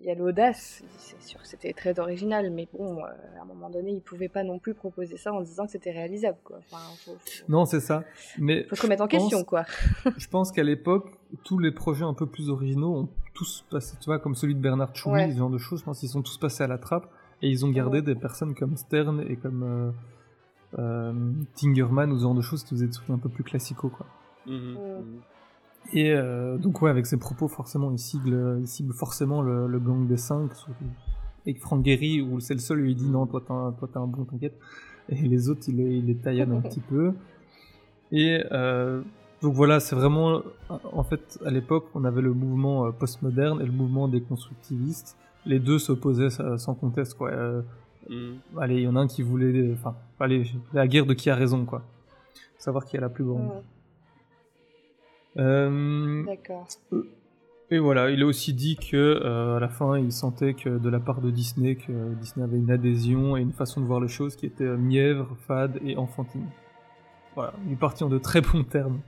il 0.06 0.10
a 0.10 0.16
l'audace, 0.16 0.84
c'est 0.98 1.22
sûr 1.24 1.42
que 1.42 1.48
c'était 1.48 1.72
très 1.72 1.98
original, 1.98 2.52
mais 2.52 2.68
bon, 2.74 2.98
euh, 3.00 3.08
à 3.40 3.44
un 3.44 3.46
moment 3.46 3.70
donné, 3.70 3.92
ils 3.94 4.02
pouvaient 4.02 4.28
pas 4.28 4.44
non 4.44 4.60
plus 4.60 4.74
proposer 4.74 5.16
ça 5.16 5.32
en 5.34 5.40
disant 5.42 5.66
que 5.66 5.72
c'était 5.72 5.92
réalisable, 5.92 6.38
quoi. 6.44 6.58
Enfin, 6.60 6.78
faut, 7.06 7.12
faut- 7.14 7.46
Non, 7.48 7.64
c'est 7.66 7.80
ça. 7.80 8.04
Mais 8.38 8.66
faut 8.66 8.76
se 8.76 8.82
remettre 8.82 9.04
en 9.04 9.08
pense- 9.08 9.22
question, 9.22 9.46
quoi. 9.46 9.64
je 10.18 10.28
pense 10.28 10.52
qu'à 10.52 10.64
l'époque, 10.64 11.10
tous 11.46 11.58
les 11.58 11.72
projets 11.72 12.04
un 12.04 12.14
peu 12.14 12.26
plus 12.26 12.50
originaux 12.50 12.94
ont 12.94 13.10
tous 13.34 13.64
passé, 13.72 13.96
tu 14.02 14.06
vois, 14.08 14.20
comme 14.20 14.36
celui 14.36 14.56
de 14.56 14.60
Bernard 14.60 14.92
Tchoumi, 14.94 15.16
Ouais. 15.16 15.32
ce 15.32 15.38
genre 15.38 15.50
de 15.50 15.58
choses, 15.58 15.80
je 15.80 15.86
pense 15.86 16.00
qu'ils 16.02 16.10
sont 16.10 16.22
tous 16.22 16.38
passés 16.38 16.64
à 16.64 16.68
la 16.68 16.78
trappe 16.78 17.08
et 17.42 17.48
ils 17.48 17.66
ont 17.66 17.70
gardé 17.72 18.02
des 18.02 18.16
personnes 18.16 18.56
comme 18.56 18.76
Stern 18.76 19.26
et 19.30 19.38
comme 19.38 19.64
euh, 19.64 19.92
Tingerman 21.56 22.12
ou 22.12 22.18
ce 22.18 22.24
genre 22.24 22.36
de 22.36 22.42
choses 22.42 22.64
qui 22.64 22.76
faisaient 22.76 22.88
des 22.88 22.92
trucs 22.92 23.10
un 23.10 23.18
peu 23.18 23.30
plus 23.30 23.44
classicaux, 23.44 23.90
quoi. 23.90 24.06
Mhm. 24.48 24.78
Et 25.92 26.14
euh, 26.14 26.58
donc 26.58 26.82
ouais, 26.82 26.90
avec 26.90 27.06
ses 27.06 27.18
propos, 27.18 27.48
forcément, 27.48 27.92
il 27.92 28.00
cible, 28.00 28.58
il 28.60 28.68
cible 28.68 28.94
forcément 28.94 29.42
le, 29.42 29.68
le 29.68 29.80
gang 29.80 30.08
des 30.08 30.18
cinq, 30.18 30.54
surtout 30.56 30.86
avec 31.46 31.60
Frank 31.60 31.84
Gehry, 31.84 32.22
où 32.22 32.40
c'est 32.40 32.54
le 32.54 32.60
seul, 32.60 32.80
lui 32.80 32.92
il 32.92 32.96
dit 32.96 33.10
non, 33.10 33.26
toi 33.26 33.42
t'es 33.46 33.52
un, 33.52 33.72
toi, 33.74 33.90
un 33.96 34.08
bon, 34.08 34.24
t'inquiète. 34.24 34.58
Et 35.10 35.16
les 35.16 35.50
autres, 35.50 35.64
il 35.68 35.78
les, 35.78 35.98
il 35.98 36.06
les 36.06 36.16
taillade 36.16 36.52
un 36.52 36.62
petit 36.70 36.80
peu. 36.80 37.14
Et 38.12 38.44
euh, 38.52 39.02
donc 39.42 39.54
voilà, 39.54 39.80
c'est 39.82 39.96
vraiment, 39.96 40.42
en 40.70 41.04
fait, 41.04 41.40
à 41.46 41.52
l'époque, 41.52 41.88
on 41.96 42.06
avait 42.06 42.22
le 42.22 42.34
mouvement 42.34 42.86
euh, 42.86 42.92
postmoderne 42.92 43.62
et 43.62 43.66
le 43.66 43.72
mouvement 43.74 44.08
des 44.08 44.22
constructivistes. 44.22 45.18
Les 45.46 45.60
deux 45.60 45.78
s'opposaient 45.80 46.30
sans 46.30 46.74
conteste, 46.74 47.16
quoi. 47.16 47.32
Mhm. 48.10 48.40
allez, 48.60 48.76
il 48.76 48.82
y 48.84 48.88
en 48.88 48.96
a 48.96 49.00
un 49.02 49.08
qui 49.08 49.22
voulait, 49.22 49.72
enfin, 49.74 49.96
allez, 50.20 50.46
la 50.74 50.88
guerre 50.88 51.06
de 51.06 51.14
qui 51.14 51.30
a 51.30 51.36
raison, 51.36 51.66
quoi. 51.66 51.84
Savoir 52.58 52.86
qui 52.86 52.98
a 52.98 53.02
la 53.02 53.10
plus 53.10 53.24
grande. 53.26 53.48
Mm, 53.48 55.40
Euh, 55.40 56.24
D'accord. 56.26 56.68
et 57.72 57.80
voilà, 57.80 58.12
il 58.12 58.22
a 58.22 58.26
aussi 58.28 58.54
dit 58.54 58.76
que 58.78 58.96
euh, 58.96 59.58
à 59.58 59.60
la 59.60 59.68
fin, 59.70 59.98
il 59.98 60.12
sentait 60.12 60.54
que 60.54 60.70
de 60.70 60.90
la 60.90 61.00
part 61.00 61.22
de 61.22 61.32
Disney, 61.32 61.76
que 61.76 62.14
Disney 62.16 62.44
avait 62.44 62.58
une 62.58 62.70
adhésion 62.70 63.36
et 63.36 63.42
une 63.42 63.52
façon 63.54 63.82
de 63.82 63.86
voir 63.88 64.00
les 64.00 64.08
choses 64.08 64.36
qui 64.36 64.46
était 64.46 64.64
euh, 64.66 64.78
mièvre, 64.78 65.36
fade 65.48 65.80
et 65.84 65.98
enfantine. 65.98 66.46
Voilà, 67.36 67.54
il 67.66 67.74
est 67.74 67.78
parti 67.78 68.04
en 68.04 68.10
de 68.10 68.20
très 68.20 68.42
bons 68.42 68.64
termes. 68.64 69.00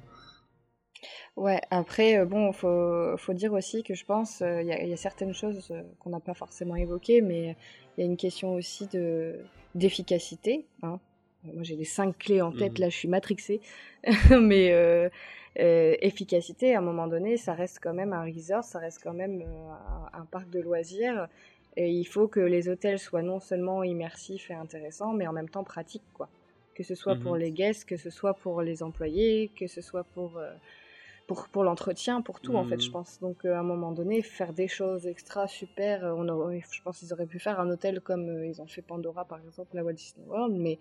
Ouais, 1.35 1.61
après, 1.69 2.17
euh, 2.17 2.25
bon, 2.25 2.51
faut, 2.53 3.15
faut 3.17 3.33
dire 3.33 3.53
aussi 3.53 3.83
que 3.83 3.93
je 3.93 4.05
pense, 4.05 4.41
euh, 4.41 4.61
il 4.61 4.67
y, 4.67 4.71
a- 4.71 4.81
il 4.81 4.89
y 4.89 4.93
a 4.93 4.97
certaines 4.97 5.33
choses 5.33 5.67
euh, 5.69 5.83
qu'on 5.99 6.09
n'a 6.09 6.21
pas 6.21 6.33
forcément 6.33 6.75
évoquées, 6.75 7.21
mais 7.21 7.55
il 7.97 8.01
y 8.01 8.03
a 8.03 8.05
une 8.07 8.17
question 8.17 8.53
aussi 8.55 8.87
de 8.87 9.35
d'efficacité. 9.75 10.65
Hein. 10.83 10.99
Moi, 11.43 11.63
j'ai 11.63 11.75
les 11.75 11.83
cinq 11.85 12.17
clés 12.17 12.41
en 12.41 12.51
tête, 12.51 12.73
Mhm. 12.73 12.79
là, 12.79 12.89
je 12.89 12.95
suis 12.97 13.07
matrixée. 13.07 13.59
mais 14.41 14.71
euh, 14.71 15.09
euh, 15.59 15.95
efficacité, 16.01 16.73
à 16.75 16.79
un 16.79 16.81
moment 16.81 17.07
donné, 17.07 17.37
ça 17.37 17.53
reste 17.53 17.79
quand 17.81 17.93
même 17.93 18.13
un 18.13 18.23
resort, 18.23 18.63
ça 18.63 18.79
reste 18.79 18.99
quand 19.03 19.13
même 19.13 19.41
euh, 19.41 19.45
un, 20.13 20.21
un 20.21 20.25
parc 20.25 20.49
de 20.49 20.59
loisirs. 20.61 21.27
Et 21.77 21.89
il 21.91 22.05
faut 22.05 22.27
que 22.29 22.39
les 22.39 22.69
hôtels 22.69 22.99
soient 22.99 23.21
non 23.21 23.39
seulement 23.41 23.83
immersifs 23.83 24.49
et 24.49 24.53
intéressants, 24.53 25.11
mais 25.13 25.27
en 25.27 25.33
même 25.33 25.49
temps 25.49 25.65
pratiques, 25.65 26.09
quoi. 26.13 26.29
Que 26.73 26.83
ce 26.83 26.95
soit 26.95 27.15
pour 27.15 27.33
Mhm. 27.33 27.39
les 27.39 27.51
guests, 27.51 27.85
que 27.85 27.97
ce 27.97 28.09
soit 28.09 28.33
pour 28.33 28.61
les 28.61 28.81
employés, 28.81 29.51
que 29.57 29.67
ce 29.67 29.81
soit 29.81 30.03
pour... 30.05 30.39
pour, 31.27 31.47
pour 31.49 31.63
l'entretien, 31.63 32.21
pour 32.21 32.39
tout 32.39 32.55
en 32.55 32.63
fait, 32.65 32.79
je 32.81 32.91
pense. 32.91 33.19
Donc 33.19 33.45
euh, 33.45 33.55
à 33.55 33.59
un 33.59 33.63
moment 33.63 33.91
donné, 33.91 34.21
faire 34.21 34.53
des 34.53 34.67
choses 34.67 35.07
extra 35.07 35.47
super, 35.47 36.05
euh, 36.05 36.13
on 36.15 36.27
aurait- 36.29 36.63
je 36.71 36.81
pense 36.83 36.99
qu'ils 36.99 37.11
auraient 37.13 37.25
pu 37.25 37.39
faire 37.39 37.59
un 37.59 37.69
hôtel 37.69 37.99
comme 38.01 38.29
euh, 38.29 38.45
ils 38.45 38.61
ont 38.61 38.67
fait 38.67 38.81
Pandora 38.83 39.25
par 39.25 39.39
exemple, 39.39 39.75
la 39.75 39.83
Walt 39.83 39.93
Disney 39.93 40.25
World, 40.27 40.55
mais 40.55 40.77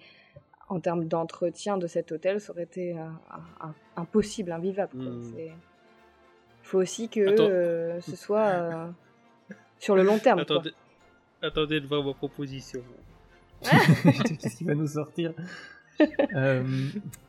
en 0.69 0.81
termes 0.81 1.05
d'entretien 1.07 1.77
de 1.79 1.87
cet 1.87 2.13
hôtel, 2.13 2.41
ça 2.41 2.53
aurait 2.53 2.63
été 2.65 2.97
euh, 2.99 3.03
un- 3.03 3.69
un- 3.69 3.75
impossible, 3.97 4.53
invivable. 4.53 4.93
quoi. 4.93 5.13
C'est- 5.35 5.47
Il 5.47 6.67
faut 6.67 6.79
aussi 6.79 7.09
que 7.11 7.21
euh, 7.51 8.01
ce 8.01 8.17
soit 8.17 8.47
euh, 8.49 8.91
sur 9.79 9.97
le 9.97 10.03
long 10.03 10.19
terme. 10.19 10.45
quoi. 10.47 10.57
Attendez, 10.57 10.75
attendez 11.43 11.81
de 11.81 11.87
voir 11.87 12.03
vos 12.03 12.15
propositions. 12.15 12.83
Qu'est-ce 13.63 14.57
qui 14.57 14.65
va 14.65 14.75
nous 14.75 14.87
sortir? 14.89 15.33
Euh, 16.35 16.63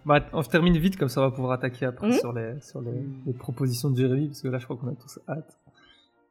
bah, 0.05 0.25
on 0.33 0.41
termine 0.41 0.77
vite, 0.77 0.97
comme 0.97 1.09
ça 1.09 1.21
on 1.21 1.25
va 1.25 1.31
pouvoir 1.31 1.51
attaquer 1.53 1.85
après 1.85 2.07
Mhm. 2.07 2.13
sur, 2.19 2.33
les, 2.33 2.59
sur 2.61 2.81
les, 2.81 3.03
les 3.27 3.33
propositions 3.33 3.89
de 3.91 3.97
Jérémy, 3.97 4.27
parce 4.27 4.41
que 4.41 4.47
là 4.47 4.57
je 4.57 4.63
crois 4.65 4.77
qu'on 4.77 4.87
a 4.87 4.95
tous 4.95 5.19
hâte. 5.29 5.57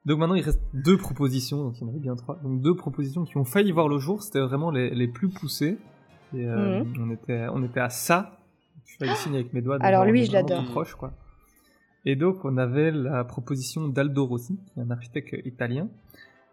Donc 0.04 0.18
maintenant 0.18 0.34
il 0.34 0.42
reste 0.42 0.60
deux 0.72 0.96
propositions, 0.98 1.62
donc 1.62 1.78
il 1.78 1.82
y 1.82 1.84
en 1.84 1.88
avait 1.88 1.98
bien 2.00 2.16
trois. 2.16 2.38
Donc 2.42 2.60
deux 2.60 2.74
propositions 2.74 3.24
qui 3.24 3.36
ont 3.36 3.44
failli 3.44 3.70
voir 3.72 3.88
le 3.88 3.98
jour, 3.98 4.22
c'était 4.22 4.40
vraiment 4.40 4.70
les, 4.70 4.90
les 4.90 5.06
plus 5.08 5.28
poussées. 5.28 5.78
Et 6.34 6.46
euh, 6.46 6.82
Mhm. 6.82 6.94
on, 7.00 7.10
était, 7.12 7.46
on 7.52 7.62
était 7.62 7.80
à 7.80 7.90
ça. 7.90 8.38
Je 8.86 8.96
fais 8.98 9.06
le 9.06 9.14
signe 9.14 9.34
avec 9.36 9.52
mes 9.52 9.62
doigts. 9.62 9.78
Alors 9.80 10.04
lui, 10.04 10.24
je 10.24 10.32
l'adore. 10.32 10.64
tout 10.64 10.70
proche, 10.72 10.94
quoi. 10.94 11.12
Et 12.04 12.16
donc 12.16 12.44
on 12.44 12.56
avait 12.58 12.90
la 12.90 13.24
proposition 13.24 13.88
d'Aldo 13.88 14.26
Rossi, 14.26 14.58
qui 14.66 14.78
est 14.80 14.82
un 14.82 14.90
architecte 14.90 15.34
italien, 15.46 15.88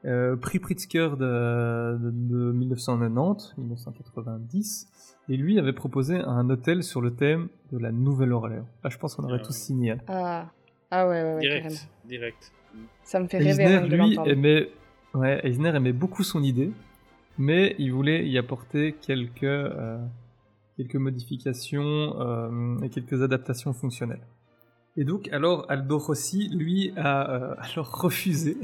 euh, 0.06 0.36
prix 0.36 0.60
Pritzker 0.60 1.12
de, 1.18 1.98
de, 1.98 2.12
de 2.12 2.52
1990, 2.52 3.54
1990, 3.58 4.88
et 5.30 5.38
lui 5.38 5.60
avait 5.60 5.74
proposé 5.74 6.18
un 6.18 6.50
hôtel 6.50 6.84
sur 6.84 7.02
le 7.02 7.14
thème 7.14 7.50
de 7.72 7.78
la 7.78 7.92
Nouvelle-Orléans. 7.92 8.68
Là, 8.84 8.90
je 8.90 8.98
pense 8.98 9.16
qu'on 9.16 9.24
aurait 9.24 9.40
Ah 9.42 9.46
tous 9.46 9.56
signé. 9.56 9.96
Ah. 10.08 10.52
ah 10.90 11.08
ouais, 11.08 11.24
ouais, 11.24 11.36
ouais, 11.36 11.42
carrément. 11.42 11.70
Direct, 11.70 11.90
direct. 12.06 12.52
Ça 13.04 13.20
me 13.20 13.28
fait 13.28 13.38
rêver 13.38 13.64
Eisner, 13.64 13.68
rien 13.68 13.82
que 13.82 13.88
de 13.88 13.96
lui, 13.96 14.18
aimait, 14.26 14.70
ouais, 15.14 15.40
Eisner 15.44 15.70
aimait 15.76 15.94
beaucoup 15.94 16.24
son 16.24 16.42
idée, 16.42 16.72
mais 17.38 17.76
il 17.78 17.92
voulait 17.92 18.28
y 18.28 18.38
apporter 18.38 18.96
quelques, 19.02 19.44
euh, 19.44 19.98
quelques 20.78 20.96
modifications 20.96 22.20
euh, 22.20 22.80
et 22.82 22.90
quelques 22.90 23.22
adaptations 23.22 23.74
fonctionnelles. 23.74 24.26
Et 24.98 25.04
donc, 25.04 25.30
alors, 25.32 25.66
Aldo 25.70 25.98
Rossi, 25.98 26.50
lui, 26.50 26.94
a 26.98 27.32
euh, 27.32 27.56
alors 27.74 27.92
refusé 28.02 28.58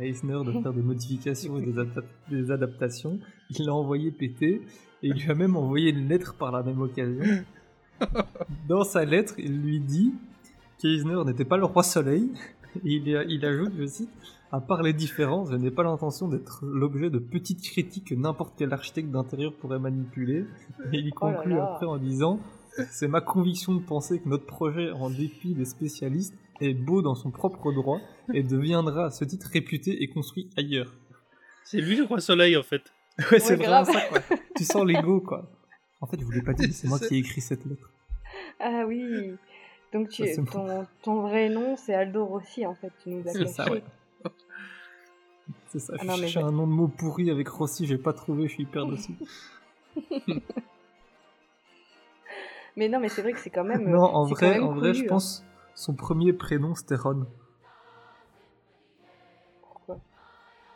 Eisner 0.00 0.40
de 0.44 0.52
faire 0.62 0.72
des 0.72 0.82
modifications 0.82 1.58
et 1.58 1.62
des, 1.62 1.72
adap- 1.80 2.04
des 2.30 2.50
adaptations. 2.50 3.18
Il 3.50 3.66
l'a 3.66 3.74
envoyé 3.74 4.10
péter 4.10 4.62
et 5.02 5.08
il 5.08 5.14
lui 5.14 5.30
a 5.30 5.34
même 5.34 5.56
envoyé 5.56 5.90
une 5.90 6.08
lettre 6.08 6.34
par 6.34 6.50
la 6.52 6.62
même 6.62 6.80
occasion. 6.80 7.22
Dans 8.68 8.84
sa 8.84 9.04
lettre, 9.04 9.34
il 9.38 9.60
lui 9.60 9.80
dit 9.80 10.12
qu'Eisner 10.78 11.22
n'était 11.24 11.44
pas 11.44 11.56
le 11.56 11.64
roi 11.64 11.82
soleil. 11.82 12.30
Et 12.84 12.94
il, 12.94 13.24
il 13.28 13.44
ajoute, 13.46 13.72
je 13.78 13.86
cite, 13.86 14.10
à 14.50 14.60
part 14.60 14.82
les 14.82 14.92
différences, 14.92 15.50
je 15.50 15.56
n'ai 15.56 15.70
pas 15.70 15.84
l'intention 15.84 16.28
d'être 16.28 16.64
l'objet 16.64 17.08
de 17.10 17.18
petites 17.18 17.62
critiques 17.62 18.08
que 18.08 18.14
n'importe 18.14 18.54
quel 18.56 18.72
architecte 18.72 19.10
d'intérieur 19.10 19.52
pourrait 19.54 19.78
manipuler. 19.78 20.44
Et 20.92 20.98
il 20.98 21.12
Oh 21.20 21.26
là 21.28 21.34
conclut 21.34 21.54
là. 21.54 21.70
après 21.74 21.86
en 21.86 21.98
disant 21.98 22.40
C'est 22.90 23.08
ma 23.08 23.20
conviction 23.20 23.74
de 23.74 23.80
penser 23.80 24.18
que 24.18 24.28
notre 24.28 24.46
projet, 24.46 24.90
en 24.90 25.08
dépit 25.10 25.54
des 25.54 25.64
spécialistes, 25.64 26.34
est 26.60 26.74
beau 26.74 27.02
dans 27.02 27.14
son 27.14 27.30
propre 27.30 27.72
droit 27.72 28.00
et 28.32 28.42
deviendra 28.42 29.06
à 29.06 29.10
ce 29.10 29.24
titre 29.24 29.48
réputé 29.52 30.02
et 30.02 30.08
construit 30.08 30.50
ailleurs. 30.56 30.92
C'est 31.64 31.80
lui 31.80 31.96
le 31.96 32.04
roi 32.04 32.20
soleil 32.20 32.56
en 32.56 32.62
fait. 32.62 32.82
Ouais, 33.30 33.38
c'est 33.38 33.54
vraiment 33.54 33.84
grave. 33.84 33.92
ça, 33.92 34.00
quoi. 34.08 34.18
Tu 34.56 34.64
sens 34.64 34.84
l'ego, 34.84 35.20
quoi. 35.20 35.48
En 36.00 36.06
fait, 36.06 36.18
je 36.18 36.24
vous 36.24 36.32
l'ai 36.32 36.42
pas 36.42 36.52
dit, 36.52 36.72
c'est 36.72 36.88
moi 36.88 36.98
qui 36.98 37.14
ai 37.14 37.18
écrit 37.18 37.40
cette 37.40 37.64
lettre. 37.64 37.92
Ah 38.58 38.82
oui. 38.88 39.34
Donc 39.92 40.08
tu, 40.08 40.26
Ça, 40.26 40.42
ton, 40.42 40.84
ton 41.02 41.20
vrai 41.22 41.48
nom, 41.48 41.76
c'est 41.76 41.94
Aldo 41.94 42.24
Rossi 42.24 42.66
en 42.66 42.74
fait. 42.74 42.90
Tu 43.04 43.10
nous 43.10 43.28
as 43.28 43.32
C'est 43.32 43.46
ça, 43.46 43.70
ouais. 43.70 43.84
C'est 45.68 45.78
ça, 45.78 45.92
Ah 45.96 46.02
je 46.02 46.06
non, 46.08 46.16
cherchais 46.16 46.40
un 46.42 46.50
nom 46.50 46.66
de 46.66 46.72
mot 46.72 46.88
pourri 46.88 47.30
avec 47.30 47.48
Rossi, 47.48 47.86
j'ai 47.86 47.98
pas 47.98 48.12
trouvé, 48.12 48.48
je 48.48 48.54
suis 48.54 48.62
hyper 48.64 48.86
dessus. 48.86 49.14
Mais 52.76 52.88
non, 52.88 52.98
mais 52.98 53.08
c'est 53.08 53.22
vrai 53.22 53.32
que 53.32 53.38
c'est 53.38 53.50
quand 53.50 53.62
même. 53.64 53.88
non, 53.88 54.02
en 54.02 54.26
c'est 54.26 54.34
quand 54.34 54.46
vrai, 54.46 54.54
même 54.56 54.64
en 54.64 54.74
vrai, 54.74 54.94
je 54.94 55.04
hein. 55.04 55.18
Son 55.74 55.94
premier 55.94 56.32
prénom 56.32 56.74
c'était 56.74 56.96
Ron. 56.96 57.26
Pourquoi 59.62 59.98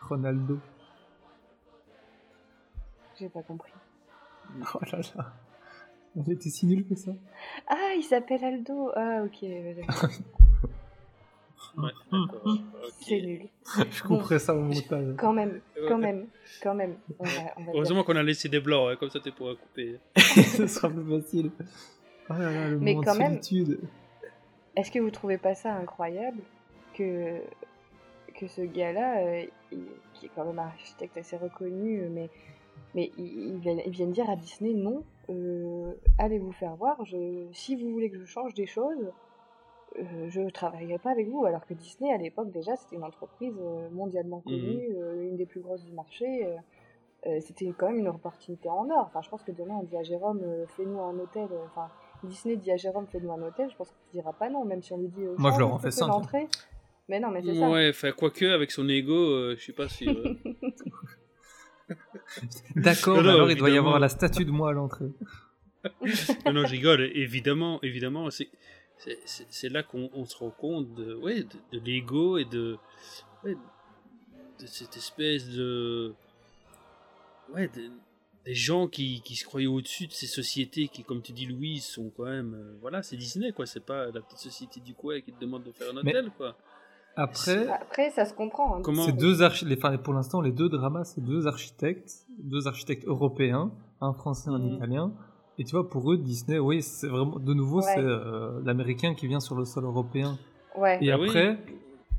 Ronaldo. 0.09 0.59
J'ai 3.19 3.29
pas 3.29 3.43
compris. 3.43 3.73
Oh 4.75 4.79
là 4.91 4.99
là. 5.17 5.33
On 6.17 6.23
était 6.25 6.49
si 6.49 6.67
nuls 6.67 6.87
que 6.87 6.95
ça. 6.95 7.13
Ah, 7.69 7.93
il 7.97 8.03
s'appelle 8.03 8.43
Aldo. 8.43 8.91
Ah, 8.97 9.23
ok. 9.25 9.43
ouais. 9.43 9.77
C'est 13.01 13.21
nul. 13.21 13.49
je 13.91 14.03
couperai 14.03 14.39
ça 14.39 14.55
au 14.55 14.61
montage. 14.61 15.15
Quand 15.19 15.33
même, 15.35 15.61
quand 15.87 15.99
même, 15.99 16.27
quand 16.63 16.75
même. 16.75 16.97
On 17.19 17.25
va, 17.25 17.31
on 17.59 17.65
va 17.65 17.73
Heureusement 17.75 18.05
qu'on 18.05 18.17
a 18.17 18.23
laissé 18.23 18.49
des 18.49 18.61
blancs, 18.61 18.89
hein, 18.91 18.97
comme 18.99 19.11
ça 19.11 19.21
tu 19.21 19.31
pourras 19.33 19.55
couper. 19.55 20.01
Ce 20.17 20.67
sera 20.67 20.89
plus 20.89 21.21
facile. 21.21 21.51
Oh 22.31 22.33
là 22.33 22.51
là, 22.51 22.69
le 22.71 22.79
Mais 22.79 22.95
moment 22.95 23.05
quand 23.05 23.15
de 23.15 23.19
même- 23.19 23.43
solitude. 23.43 23.81
Est-ce 24.79 24.93
que 24.93 25.01
vous 25.01 25.11
trouvez 25.11 25.39
pas 25.39 25.57
ça 25.57 25.75
incroyable 25.75 26.41
que 26.95 27.41
que 28.37 28.47
ce 28.47 28.61
gars-là, 28.61 29.25
euh, 29.25 29.45
qui 30.15 30.27
est 30.27 30.31
quand 30.37 30.45
même 30.45 30.61
un 30.61 30.67
architecte 30.69 31.17
assez 31.17 31.37
reconnu, 31.37 32.03
euh, 32.03 32.09
mais 32.09 32.31
mais 32.95 33.11
il, 33.19 33.57
il 33.57 33.59
vient- 33.59 34.07
de 34.07 34.13
dire 34.13 34.31
à 34.31 34.37
Disney 34.37 34.75
non, 34.75 35.03
euh, 35.31 35.93
allez 36.17 36.39
vous 36.39 36.53
faire 36.53 36.77
voir. 36.77 37.05
Je, 37.05 37.49
si 37.53 37.75
vous 37.75 37.91
voulez 37.91 38.09
que 38.09 38.19
je 38.21 38.25
change 38.25 38.55
des 38.55 38.67
choses, 38.67 39.05
euh, 39.99 40.29
je 40.29 40.49
travaillerai 40.49 40.99
pas 40.99 41.11
avec 41.11 41.29
vous. 41.29 41.45
Alors 41.45 41.67
que 41.67 41.75
Disney 41.75 42.13
à 42.15 42.17
l'époque 42.17 42.53
déjà 42.53 42.77
c'était 42.77 42.95
une 42.95 43.03
entreprise 43.05 43.57
mondialement 43.91 44.43
connue, 44.47 44.91
euh, 44.97 45.29
une 45.29 45.37
des 45.37 45.47
plus 45.47 45.61
grosses 45.61 45.83
du 45.85 45.93
marché. 45.93 46.47
c'était 47.41 47.73
quand 47.77 47.89
même 47.89 47.99
une 47.99 48.09
opportunité 48.09 48.69
en 48.69 48.89
or. 48.91 49.07
Enfin, 49.07 49.23
je 49.23 49.29
pense 49.29 49.43
que 49.43 49.51
demain 49.51 49.75
on 49.81 49.83
dit 49.83 49.97
à 49.97 50.05
Jérôme, 50.05 50.41
fais-nous 50.69 51.01
un 51.01 51.19
hôtel. 51.19 51.49
Enfin, 51.67 51.89
Disney 52.25 52.57
dit 52.57 52.71
à 52.73 52.77
Jérôme, 52.77 53.07
fais-nous 53.11 53.33
un 53.33 53.43
hôtel. 53.43 53.71
Je 53.71 53.77
pense 53.77 53.89
qu'il 53.89 54.21
dira 54.21 54.33
pas 54.33 54.49
non, 54.51 54.65
même 54.65 54.83
si 54.83 54.93
on 54.93 54.99
lui 54.99 55.09
dit. 55.09 55.25
euh, 55.25 55.35
Moi, 55.39 55.53
je 55.53 55.59
leur 55.59 55.73
en 55.73 55.79
fais 55.79 55.91
l'entrée. 56.01 56.49
Mais 57.09 57.21
non, 57.21 57.31
mais 57.31 57.43
c'est 57.43 57.55
ça. 57.55 57.71
Ouais, 57.71 57.89
enfin, 57.91 58.13
quoique, 58.13 58.45
avec 58.45 58.71
son 58.71 58.89
ego, 58.89 59.15
euh, 59.15 59.55
je 59.57 59.63
suis 59.63 59.73
pas 59.73 59.89
sûr. 59.89 60.11
euh. 60.11 60.35
D'accord, 62.77 63.19
alors 63.19 63.51
il 63.51 63.57
doit 63.57 63.71
y 63.71 63.79
avoir 63.79 63.99
la 63.99 64.09
statue 64.09 64.45
de 64.45 64.51
moi 64.51 64.71
à 64.71 64.73
l'entrée. 64.73 65.07
non, 66.47 66.53
non, 66.53 66.65
je 66.67 66.73
rigole. 66.73 67.01
Évidemment, 67.15 67.81
évidemment, 67.83 68.31
c'est 68.31 68.49
c'est- 68.99 69.19
c'est 69.25 69.47
c'est 69.49 69.69
là 69.69 69.83
qu'on 69.83 70.11
on 70.13 70.25
se 70.25 70.37
rend 70.37 70.51
compte 70.51 70.93
de, 70.95 71.15
ouais, 71.15 71.45
de, 71.45 71.79
de 71.79 71.85
l'ego 71.85 72.37
et 72.37 72.45
de, 72.45 72.77
ouais, 73.45 73.55
de 74.61 74.67
cette 74.67 74.97
espèce 74.97 75.49
de, 75.49 76.15
ouais, 77.55 77.69
de- 77.69 77.91
des 78.45 78.55
gens 78.55 78.89
qui, 78.89 79.21
qui 79.23 79.37
se 79.37 79.45
croyaient 79.45 79.67
au-dessus 79.67 80.07
de 80.07 80.13
ces 80.13 80.27
sociétés 80.27 80.89
qui, 80.89 81.03
comme 81.05 81.21
tu 81.23 81.33
dis, 81.33 81.47
Louise, 81.47 81.85
sont 81.85 82.11
quand 82.17 82.25
même, 82.25 82.55
euh, 82.55 82.79
voilà, 82.81 83.03
c'est 83.03 83.17
Disney, 83.17 83.53
quoi. 83.53 83.67
C'est 83.67 83.85
pas 83.85 84.07
la 84.07 84.21
petite 84.21 84.39
société 84.39 84.81
du 84.81 84.95
coin 84.95 85.21
qui 85.21 85.33
te 85.33 85.41
demande 85.41 85.65
de 85.65 85.73
faire 85.73 85.89
un 85.91 86.03
Mais- 86.03 86.11
hôtel, 86.11 86.31
quoi. 86.37 86.57
Après, 87.17 87.67
Après, 87.69 88.11
ça 88.11 88.25
se 88.25 88.33
comprend. 88.33 88.77
hein. 88.77 88.83
Comment 88.83 89.09
deux 89.09 89.43
archi- 89.43 89.65
les- 89.67 89.77
enfin, 89.77 89.97
pour 89.99 90.15
l'instant, 90.15 90.41
les 90.41 90.53
deux 90.53 90.69
dramas, 90.69 91.03
c'est 91.05 91.21
deux 91.21 91.47
architectes, 91.49 92.27
deux 92.39 92.69
architectes 92.69 93.05
européens, 93.07 93.73
un 94.01 94.13
français, 94.13 94.51
un 94.51 94.59
Mhm. 94.61 94.75
italien. 94.77 95.13
Et 95.59 95.65
tu 95.65 95.73
vois, 95.73 95.89
pour 95.91 96.13
eux, 96.13 96.17
Disney, 96.17 96.61
oui, 96.61 96.81
c'est 96.81 97.09
vraiment, 97.09 97.41
de 97.41 97.53
nouveau, 97.55 97.79
Ouais. 97.79 97.93
c'est 97.95 97.99
euh, 98.01 98.61
l'américain 98.65 99.15
qui 99.15 99.27
vient 99.27 99.41
sur 99.41 99.57
le 99.57 99.65
sol 99.65 99.85
européen. 99.85 100.39
Ouais. 100.77 100.99
Et 101.05 101.11
Ah 101.11 101.19
oui. 101.19 101.29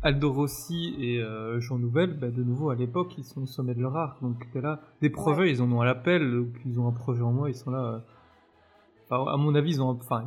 Aldo 0.02 0.32
Rossi 0.32 0.96
et 1.00 1.22
euh, 1.22 1.60
Jean 1.60 1.78
Nouvel, 1.78 2.14
bah, 2.18 2.30
de 2.30 2.42
nouveau, 2.44 2.70
à 2.70 2.76
l'époque, 2.76 3.14
ils 3.18 3.26
sont 3.26 3.44
au 3.44 3.46
sommet 3.46 3.74
de 3.76 3.82
leur 3.82 3.96
art. 3.98 4.18
Donc, 4.22 4.48
t'es 4.54 4.62
là. 4.62 4.80
Des 5.02 5.10
projets, 5.10 5.52
ils 5.52 5.62
en 5.62 5.72
ont 5.72 5.82
à 5.82 5.86
l'appel, 5.86 6.32
donc 6.32 6.48
ils 6.66 6.80
ont 6.80 6.88
un 6.88 6.92
projet 6.94 7.22
en 7.22 7.32
moi, 7.34 7.50
ils 7.50 7.56
sont 7.56 7.72
là. 7.72 7.84
euh, 7.84 8.00
enfin, 9.10 9.30
à 9.32 9.36
mon 9.38 9.54
avis, 9.56 9.72
ils 9.72 9.82
ont. 9.82 9.90
un- 9.92 9.96
Enfin, 10.00 10.24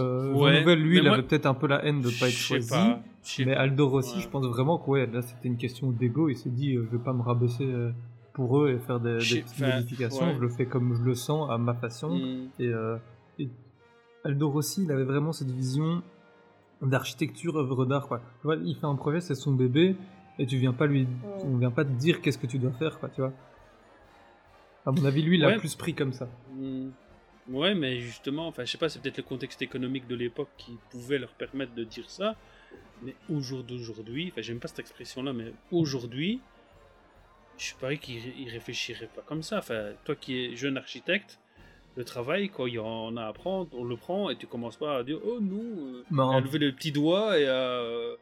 euh, 0.00 0.32
Jean 0.34 0.60
Nouvel, 0.60 0.80
lui, 0.82 0.90
mais 0.90 0.96
il 0.96 1.02
moi- 1.04 1.12
avait 1.14 1.22
peut-être 1.22 1.46
un 1.46 1.54
peu 1.54 1.66
la 1.68 1.84
haine 1.84 2.00
de 2.00 2.08
pas 2.18 2.26
être 2.28 2.32
choisi. 2.34 2.68
pas, 2.70 3.00
Mais 3.38 3.54
pas. 3.54 3.60
Aldo 3.60 3.88
Rossi, 3.88 4.16
Ouais. 4.16 4.22
je 4.22 4.28
pense 4.28 4.44
vraiment 4.46 4.78
que 4.78 4.90
ouais, 4.90 5.06
là, 5.06 5.22
c'était 5.22 5.46
une 5.48 5.56
question 5.58 5.90
d'ego. 5.92 6.28
Il 6.28 6.36
s'est 6.36 6.50
dit, 6.50 6.74
euh, 6.74 6.84
je 6.90 6.96
vais 6.96 7.02
pas 7.02 7.12
me 7.12 7.22
rabaisser 7.22 7.68
pour 8.32 8.58
eux 8.60 8.70
et 8.70 8.78
faire 8.78 8.98
des, 9.00 9.18
petites 9.18 9.60
modifications. 9.60 10.26
ouais. 10.26 10.34
Je 10.34 10.40
le 10.40 10.48
fais 10.48 10.66
comme 10.66 10.94
je 10.94 11.02
le 11.02 11.14
sens, 11.14 11.48
à 11.50 11.58
ma 11.58 11.74
façon. 11.74 12.16
Mm. 12.16 12.48
Et, 12.60 12.68
euh, 12.68 12.96
et 13.38 13.48
Aldo 14.24 14.48
Rossi, 14.50 14.82
il 14.84 14.90
avait 14.92 15.04
vraiment 15.04 15.32
cette 15.32 15.50
vision 15.50 16.02
d'architecture, 16.82 17.56
œuvre 17.56 17.84
d'art. 17.86 18.08
Quoi. 18.08 18.18
Tu 18.40 18.44
vois, 18.44 18.56
il 18.56 18.74
fait 18.76 18.86
un 18.86 18.94
projet, 18.96 19.20
c'est 19.20 19.34
son 19.34 19.52
bébé, 19.52 19.96
et 20.38 20.46
tu 20.46 20.56
viens 20.56 20.72
pas 20.72 20.86
lui, 20.86 21.06
on 21.44 21.56
vient 21.56 21.70
pas 21.70 21.84
te 21.84 21.90
dire 21.90 22.20
qu'est-ce 22.20 22.38
que 22.38 22.46
tu 22.46 22.58
dois 22.58 22.72
faire, 22.72 22.98
quoi, 23.00 23.08
tu 23.08 23.20
vois. 23.20 23.32
À 24.86 24.90
mon 24.92 25.04
avis, 25.04 25.22
lui, 25.22 25.36
il 25.38 25.44
Ouais. 25.44 25.56
plus 25.58 25.74
pris 25.74 25.94
comme 25.94 26.12
ça. 26.12 26.28
Mm. 26.54 26.88
Ouais, 27.50 27.74
mais 27.74 27.98
justement, 28.00 28.46
enfin, 28.46 28.64
je 28.64 28.70
sais 28.72 28.78
pas, 28.78 28.88
c'est 28.90 29.00
peut-être 29.00 29.16
le 29.16 29.22
contexte 29.22 29.62
économique 29.62 30.06
de 30.06 30.14
l'époque 30.14 30.50
qui 30.58 30.76
pouvait 30.90 31.18
leur 31.18 31.30
permettre 31.30 31.74
de 31.74 31.82
dire 31.84 32.08
ça. 32.10 32.36
Mais 33.02 33.14
au 33.30 33.40
jour 33.40 33.64
d'aujourd'hui, 33.64 34.28
enfin, 34.30 34.42
j'aime 34.42 34.58
pas 34.60 34.68
cette 34.68 34.80
expression-là, 34.80 35.32
mais 35.32 35.52
aujourd'hui, 35.72 36.40
je 37.56 37.72
parie 37.80 37.98
qu'ils 37.98 38.20
ré- 38.22 38.34
ils 38.38 38.50
réfléchiraient 38.50 39.08
pas 39.14 39.22
comme 39.22 39.42
ça. 39.42 39.58
Enfin, 39.58 39.92
toi 40.04 40.14
qui 40.14 40.36
es 40.44 40.56
jeune 40.56 40.76
architecte, 40.76 41.38
le 41.98 42.04
travail, 42.04 42.48
quand 42.48 42.66
il 42.66 42.74
y 42.74 42.78
en 42.78 43.16
a 43.16 43.24
à 43.24 43.32
prendre, 43.32 43.68
on 43.72 43.84
le 43.84 43.96
prend 43.96 44.30
et 44.30 44.36
tu 44.36 44.46
commences 44.46 44.76
pas 44.76 44.98
à 44.98 45.02
dire 45.02 45.18
oh 45.26 45.38
non, 45.40 45.60
euh, 45.62 46.02
Non. 46.10 46.30
à 46.30 46.40
lever 46.40 46.58
le 46.58 46.72
petit 46.72 46.92
doigt 46.92 47.38
et 47.38 47.46
à 47.46 47.50
euh, 47.82 48.14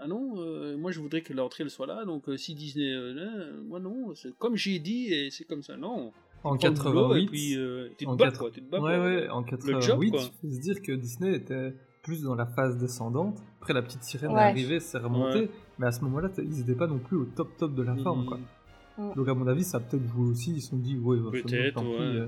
ah 0.00 0.06
non, 0.06 0.34
euh, 0.36 0.76
moi 0.76 0.90
je 0.92 1.00
voudrais 1.00 1.22
que 1.22 1.32
l'entrée 1.32 1.64
elle 1.64 1.70
soit 1.70 1.86
là, 1.86 2.04
donc 2.04 2.28
euh, 2.28 2.36
si 2.36 2.54
Disney, 2.54 2.92
euh, 2.92 3.52
moi 3.66 3.80
non, 3.80 4.12
c'est 4.14 4.36
comme 4.38 4.54
j'ai 4.56 4.78
dit 4.78 5.12
et 5.12 5.30
c'est 5.30 5.44
comme 5.44 5.62
ça, 5.62 5.76
non. 5.76 6.12
En 6.44 6.56
prends 6.56 6.68
le 6.68 6.74
boulot 6.74 7.08
88, 7.08 7.22
et 7.22 7.26
puis 7.28 7.56
euh, 7.56 7.88
tu 7.96 8.04
te 8.04 8.10
en 8.10 8.16
bats 8.16 8.30
quoi, 8.32 8.50
tu 8.50 8.60
te 8.62 8.70
bats 8.70 8.80
ouais, 8.80 8.96
pour, 8.96 9.04
ouais, 9.04 9.28
en 9.30 9.40
le 9.40 9.46
88, 9.46 9.82
job 9.82 9.98
quoi. 9.98 10.06
il 10.06 10.12
faut 10.50 10.54
se 10.54 10.60
dire 10.60 10.82
que 10.82 10.92
Disney 10.92 11.34
était 11.36 11.72
plus 12.02 12.22
dans 12.24 12.34
la 12.34 12.46
phase 12.46 12.76
descendante. 12.78 13.38
Après, 13.60 13.72
la 13.72 13.80
petite 13.82 14.02
sirène 14.02 14.32
Ouais. 14.32 14.40
est 14.40 14.50
arrivée, 14.50 14.80
c'est 14.80 14.98
remonté, 14.98 15.38
Ouais. 15.42 15.50
mais 15.78 15.86
à 15.86 15.92
ce 15.92 16.00
moment-là, 16.02 16.30
ils 16.38 16.60
étaient 16.60 16.74
pas 16.74 16.88
non 16.88 16.98
plus 16.98 17.16
au 17.16 17.24
top 17.26 17.56
top 17.56 17.74
de 17.76 17.82
la 17.84 17.94
forme, 17.94 18.26
quoi. 18.26 18.38
Mm. 18.98 19.14
Donc, 19.14 19.28
à 19.28 19.34
mon 19.34 19.46
avis, 19.46 19.62
ça 19.62 19.76
a 19.76 19.80
peut-être 19.80 20.04
joué 20.08 20.28
aussi. 20.32 20.52
Ils 20.56 20.60
se 20.62 20.70
sont 20.70 20.78
dit, 20.78 20.98
ouais, 20.98 21.16
bah, 21.18 21.30
Peut-être, 21.30 21.80
pis, 21.80 21.86
ouais. 21.86 21.96
euh. 22.00 22.26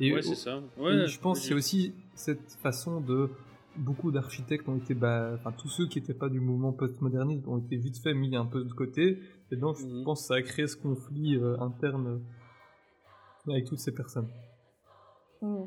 Et 0.00 0.12
Ouais, 0.12 0.22
c'est 0.22 0.34
ça. 0.34 0.60
et 0.90 1.06
je 1.06 1.20
pense 1.20 1.48
y 1.48 1.52
a 1.52 1.56
aussi 1.56 1.94
cette 2.14 2.52
façon 2.62 3.00
de 3.00 3.30
beaucoup 3.76 4.10
d'architectes 4.10 4.68
ont 4.68 4.76
été, 4.76 4.94
bah, 4.94 5.32
enfin 5.34 5.52
tous 5.52 5.68
ceux 5.68 5.86
qui 5.86 6.00
n'étaient 6.00 6.14
pas 6.14 6.28
du 6.28 6.40
mouvement 6.40 6.72
postmoderniste 6.72 7.46
ont 7.46 7.58
été 7.58 7.76
vite 7.76 7.98
fait 8.02 8.14
mis 8.14 8.34
un 8.36 8.46
peu 8.46 8.64
de 8.64 8.72
côté. 8.72 9.20
Et 9.50 9.56
donc 9.56 9.76
je 9.78 9.84
Mhm. 9.86 10.04
pense 10.04 10.22
que 10.22 10.26
ça 10.28 10.34
a 10.34 10.42
créé 10.42 10.66
ce 10.66 10.76
conflit 10.76 11.36
euh, 11.36 11.58
interne 11.60 12.20
euh, 13.48 13.50
avec 13.52 13.64
toutes 13.66 13.78
ces 13.78 13.92
personnes. 13.94 14.28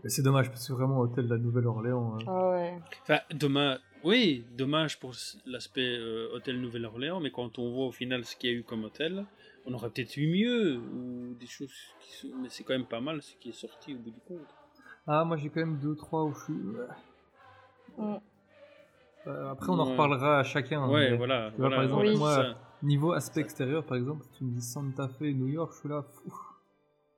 Et 0.03 0.09
c'est 0.09 0.23
dommage 0.23 0.49
parce 0.49 0.67
que 0.67 0.73
vraiment 0.73 0.99
hôtel 0.99 1.25
de 1.27 1.34
la 1.36 1.39
Nouvelle-Orléans. 1.39 2.15
euh, 2.17 2.23
Ah 2.27 2.49
ouais. 2.51 2.80
Enfin, 3.03 3.19
dommage. 3.34 3.80
Oui, 4.03 4.45
dommage 4.57 4.99
pour 4.99 5.13
l'aspect 5.45 5.97
euh, 5.97 6.30
hôtel 6.34 6.59
Nouvelle-Orléans, 6.59 7.19
mais 7.19 7.32
quand 7.32 7.59
on 7.59 7.71
voit 7.71 7.86
au 7.88 7.91
final 7.91 8.25
ce 8.25 8.36
qu'il 8.36 8.49
y 8.49 8.53
a 8.53 8.55
eu 8.55 8.63
comme 8.63 8.84
hôtel, 8.86 9.25
on 9.66 9.74
aurait 9.74 9.89
peut-être 9.89 10.18
eu 10.18 10.28
mieux 10.28 10.78
ou 10.80 11.34
des 11.39 11.47
choses 11.47 11.72
qui 12.01 12.12
sont... 12.14 12.28
Mais 12.41 12.49
c'est 12.49 12.64
quand 12.64 12.74
même 12.74 12.86
pas 12.88 13.01
mal 13.01 13.22
ce 13.22 13.36
qui 13.38 13.49
est 13.49 13.53
sorti 13.53 13.95
au 13.95 13.99
bout 13.99 14.12
du 14.12 14.20
compte. 14.28 14.47
Ah 15.07 15.24
moi 15.26 15.38
j'ai 15.38 15.49
quand 15.49 15.60
même 15.62 15.80
deux 15.80 15.95
trois 15.95 16.24
où 16.26 16.34
je 16.34 16.43
suis. 16.43 16.53
ouais. 17.97 18.18
Euh, 19.28 19.49
après 19.51 19.70
on 19.70 19.80
en 19.80 19.86
reparlera 19.91 20.39
à 20.39 20.43
chacun. 20.43 20.82
hein, 20.84 20.89
ouais, 20.89 21.12
mais 21.12 21.18
voilà. 21.18 21.49
vois, 21.49 21.70
voilà, 21.70 21.76
par 21.76 21.84
exemple 21.86 22.18
moi 22.18 22.55
niveau 22.82 23.12
aspect 23.12 23.41
extérieur 23.41 23.86
par 23.86 23.97
exemple 23.97 24.24
si 24.32 24.38
tu 24.38 24.43
me 24.45 24.51
dis 24.51 24.62
Santa 24.62 25.07
Fe 25.10 25.24
New 25.24 25.47
York 25.47 25.74
je 25.74 25.80
suis 25.80 25.89
là. 25.89 26.03
fou. 26.03 26.34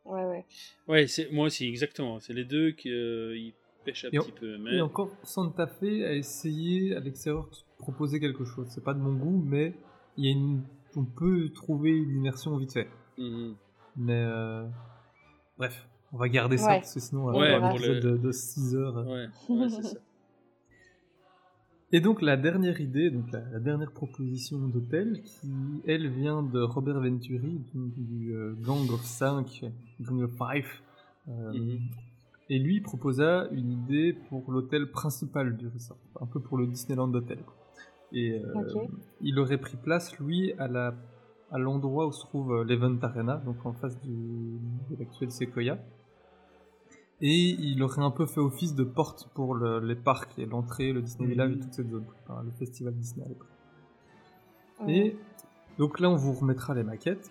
Ouais, 0.03 0.25
ouais. 0.25 0.45
Ouais, 0.87 1.07
c'est 1.07 1.31
moi 1.31 1.45
aussi, 1.45 1.67
exactement. 1.67 2.19
C'est 2.19 2.33
les 2.33 2.43
deux 2.43 2.71
qui 2.71 2.89
euh, 2.91 3.37
ils 3.37 3.53
pêchent 3.85 4.05
un 4.05 4.09
Et, 4.11 4.17
en- 4.17 4.23
petit 4.23 4.31
peu. 4.31 4.57
Mais... 4.57 4.77
et 4.77 4.81
encore, 4.81 5.11
Santa 5.23 5.67
Fe 5.67 5.83
a 6.03 6.13
essayé 6.13 6.95
à 6.95 6.99
l'extérieur 6.99 7.47
de 7.47 7.55
proposer 7.77 8.19
quelque 8.19 8.43
chose. 8.43 8.67
C'est 8.69 8.83
pas 8.83 8.95
de 8.95 8.99
mon 8.99 9.13
goût, 9.13 9.43
mais 9.45 9.75
il 10.17 10.25
y 10.25 10.29
a 10.29 10.31
une... 10.31 10.63
on 10.95 11.05
peut 11.05 11.49
trouver 11.49 11.91
une 11.91 12.15
immersion 12.15 12.55
vite 12.57 12.73
fait. 12.73 12.87
Mhm. 13.17 13.55
Mais 13.97 14.23
euh, 14.25 14.65
bref, 15.57 15.87
on 16.13 16.17
va 16.17 16.29
garder 16.29 16.57
ça 16.57 16.67
Ouais. 16.67 16.79
parce 16.79 16.93
que 16.93 16.99
sinon, 16.99 17.25
Ouais, 17.25 17.33
on 17.35 17.39
va 17.39 17.45
avoir 17.55 17.63
un 17.65 17.69
pour 17.75 17.77
épisode 17.85 18.03
le- 18.03 18.11
de, 18.11 18.17
de 18.17 18.31
6 18.31 18.75
heures. 18.75 19.05
Ouais, 19.07 19.27
ouais, 19.49 19.69
c'est 19.69 19.83
ça. 19.83 19.97
Et 21.93 21.99
donc 21.99 22.21
la 22.21 22.37
dernière 22.37 22.79
idée, 22.79 23.09
donc 23.11 23.29
la, 23.31 23.41
la 23.51 23.59
dernière 23.59 23.91
proposition 23.91 24.57
d'hôtel, 24.59 25.21
qui 25.23 25.81
elle 25.85 26.07
vient 26.09 26.41
de 26.41 26.61
Robert 26.61 27.01
Venturi 27.01 27.59
du, 27.73 27.89
du, 27.97 28.33
euh, 28.33 28.53
Gang 28.61 28.89
of 28.91 29.01
5, 29.03 29.65
Gang 29.99 30.21
of 30.21 30.31
5. 30.37 30.63
euh, 31.27 31.51
Mhm. 31.53 31.79
Et 32.49 32.59
lui 32.59 32.81
proposa 32.81 33.47
une 33.51 33.71
idée 33.71 34.11
pour 34.27 34.51
l'hôtel 34.51 34.91
principal 34.91 35.55
du 35.55 35.67
resort, 35.69 35.97
un 36.19 36.25
peu 36.25 36.41
pour 36.41 36.57
le 36.57 36.67
Disneyland 36.67 37.13
Hotel. 37.13 37.37
quoi. 37.45 37.55
Et 38.13 38.41
euh, 38.43 38.53
il 39.21 39.39
aurait 39.39 39.57
pris 39.57 39.77
place, 39.77 40.17
lui, 40.19 40.53
à 40.57 40.67
la 40.67 40.93
à 41.53 41.57
l'endroit 41.57 42.07
où 42.07 42.11
se 42.13 42.21
trouve 42.21 42.53
euh, 42.53 42.63
l'Event 42.63 42.97
Arena, 43.01 43.35
donc 43.45 43.65
en 43.65 43.73
face 43.73 43.99
du, 44.01 44.09
de 44.89 44.95
l'actuel 44.99 45.31
Sequoia. 45.31 45.77
Et 47.23 47.35
il 47.49 47.83
aurait 47.83 48.01
un 48.01 48.09
peu 48.11 48.25
fait 48.25 48.39
office 48.39 48.73
de 48.73 48.83
porte 48.83 49.29
pour 49.33 49.53
le- 49.53 49.79
les 49.79 49.95
parcs 49.95 50.39
et 50.39 50.45
l'entrée, 50.45 50.91
le 50.93 51.01
Disney 51.01 51.27
Village 51.29 51.51
et 51.51 51.59
toute 51.59 51.73
cette 51.73 51.89
zone, 51.89 52.05
enfin, 52.23 52.41
le 52.43 52.51
festival 52.51 52.93
Disney 52.95 53.25
à 53.25 53.29
l'époque. 53.29 53.47
Et 54.87 55.17
donc 55.77 55.99
là, 55.99 56.09
on 56.09 56.15
vous 56.15 56.33
remettra 56.33 56.73
les 56.73 56.83
maquettes. 56.83 57.29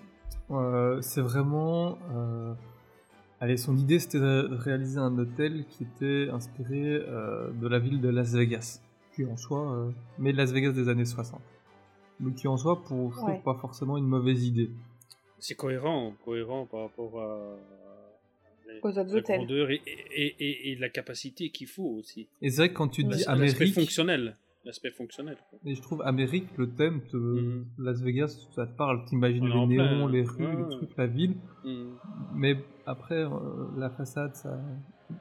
Euh, 0.50 1.00
c'est 1.00 1.22
vraiment. 1.22 1.98
euh, 2.14 2.52
Allez, 3.40 3.56
son 3.56 3.74
idée 3.78 3.98
c'était 3.98 4.20
de 4.20 4.48
réaliser 4.52 4.98
un 4.98 5.16
hôtel 5.18 5.64
qui 5.66 5.84
était 5.84 6.28
inspiré 6.30 6.96
euh, 7.08 7.50
de 7.52 7.66
la 7.68 7.78
ville 7.78 8.00
de 8.02 8.10
Las 8.10 8.34
Vegas, 8.34 8.82
qui 9.14 9.24
en 9.24 9.36
soi, 9.36 9.72
euh, 9.74 9.90
mais 10.18 10.32
Las 10.32 10.52
Vegas 10.52 10.72
des 10.72 10.88
années 10.88 11.04
60. 11.04 11.40
Donc 12.20 12.34
qui 12.36 12.48
en 12.48 12.56
soi, 12.56 12.82
pour, 12.82 13.12
je 13.12 13.16
trouve 13.16 13.30
Ouais. 13.30 13.40
pas 13.44 13.54
forcément 13.54 13.96
une 13.96 14.06
mauvaise 14.06 14.44
idée. 14.44 14.70
C'est 15.38 15.54
cohérent, 15.54 16.14
cohérent 16.24 16.66
par 16.66 16.82
rapport 16.82 17.20
à 17.20 17.56
les- 18.68 18.78
Aux 18.82 18.88
autres 18.88 19.02
la 19.12 19.18
hôtels. 19.18 19.38
grandeur 19.38 19.70
et, 19.70 19.80
et, 19.86 20.36
et, 20.38 20.70
et 20.72 20.76
la 20.76 20.88
capacité 20.90 21.48
qu'il 21.50 21.66
faut 21.66 21.96
aussi. 21.98 22.28
Et 22.42 22.50
c'est 22.50 22.58
vrai 22.58 22.68
que 22.68 22.74
quand 22.74 22.88
tu 22.88 23.02
dis 23.04 23.10
L'aspect 23.10 23.30
Amérique, 23.30 23.74
fonctionnel. 23.74 24.36
L'aspect 24.66 24.90
fonctionnel. 24.90 25.38
et 25.64 25.74
je 25.74 25.80
trouve 25.80 26.02
Amérique, 26.02 26.46
le 26.58 26.68
thème, 26.68 27.00
te, 27.10 27.16
Mhm. 27.16 27.64
Las 27.78 28.02
Vegas, 28.02 28.46
ça 28.54 28.66
te 28.66 28.76
parle, 28.76 29.06
t'imagines 29.06 29.44
les 29.46 29.50
plein, 29.50 29.66
néons, 29.66 30.06
les 30.06 30.22
rues, 30.22 30.44
Ouais, 30.44 30.56
les 30.56 30.68
trucs, 30.76 30.96
la 30.98 31.06
ville. 31.06 31.34
Mhm. 31.64 31.94
Mais 32.34 32.56
après, 32.84 33.24
euh, 33.24 33.30
la 33.78 33.88
façade, 33.88 34.34
ça. 34.36 34.60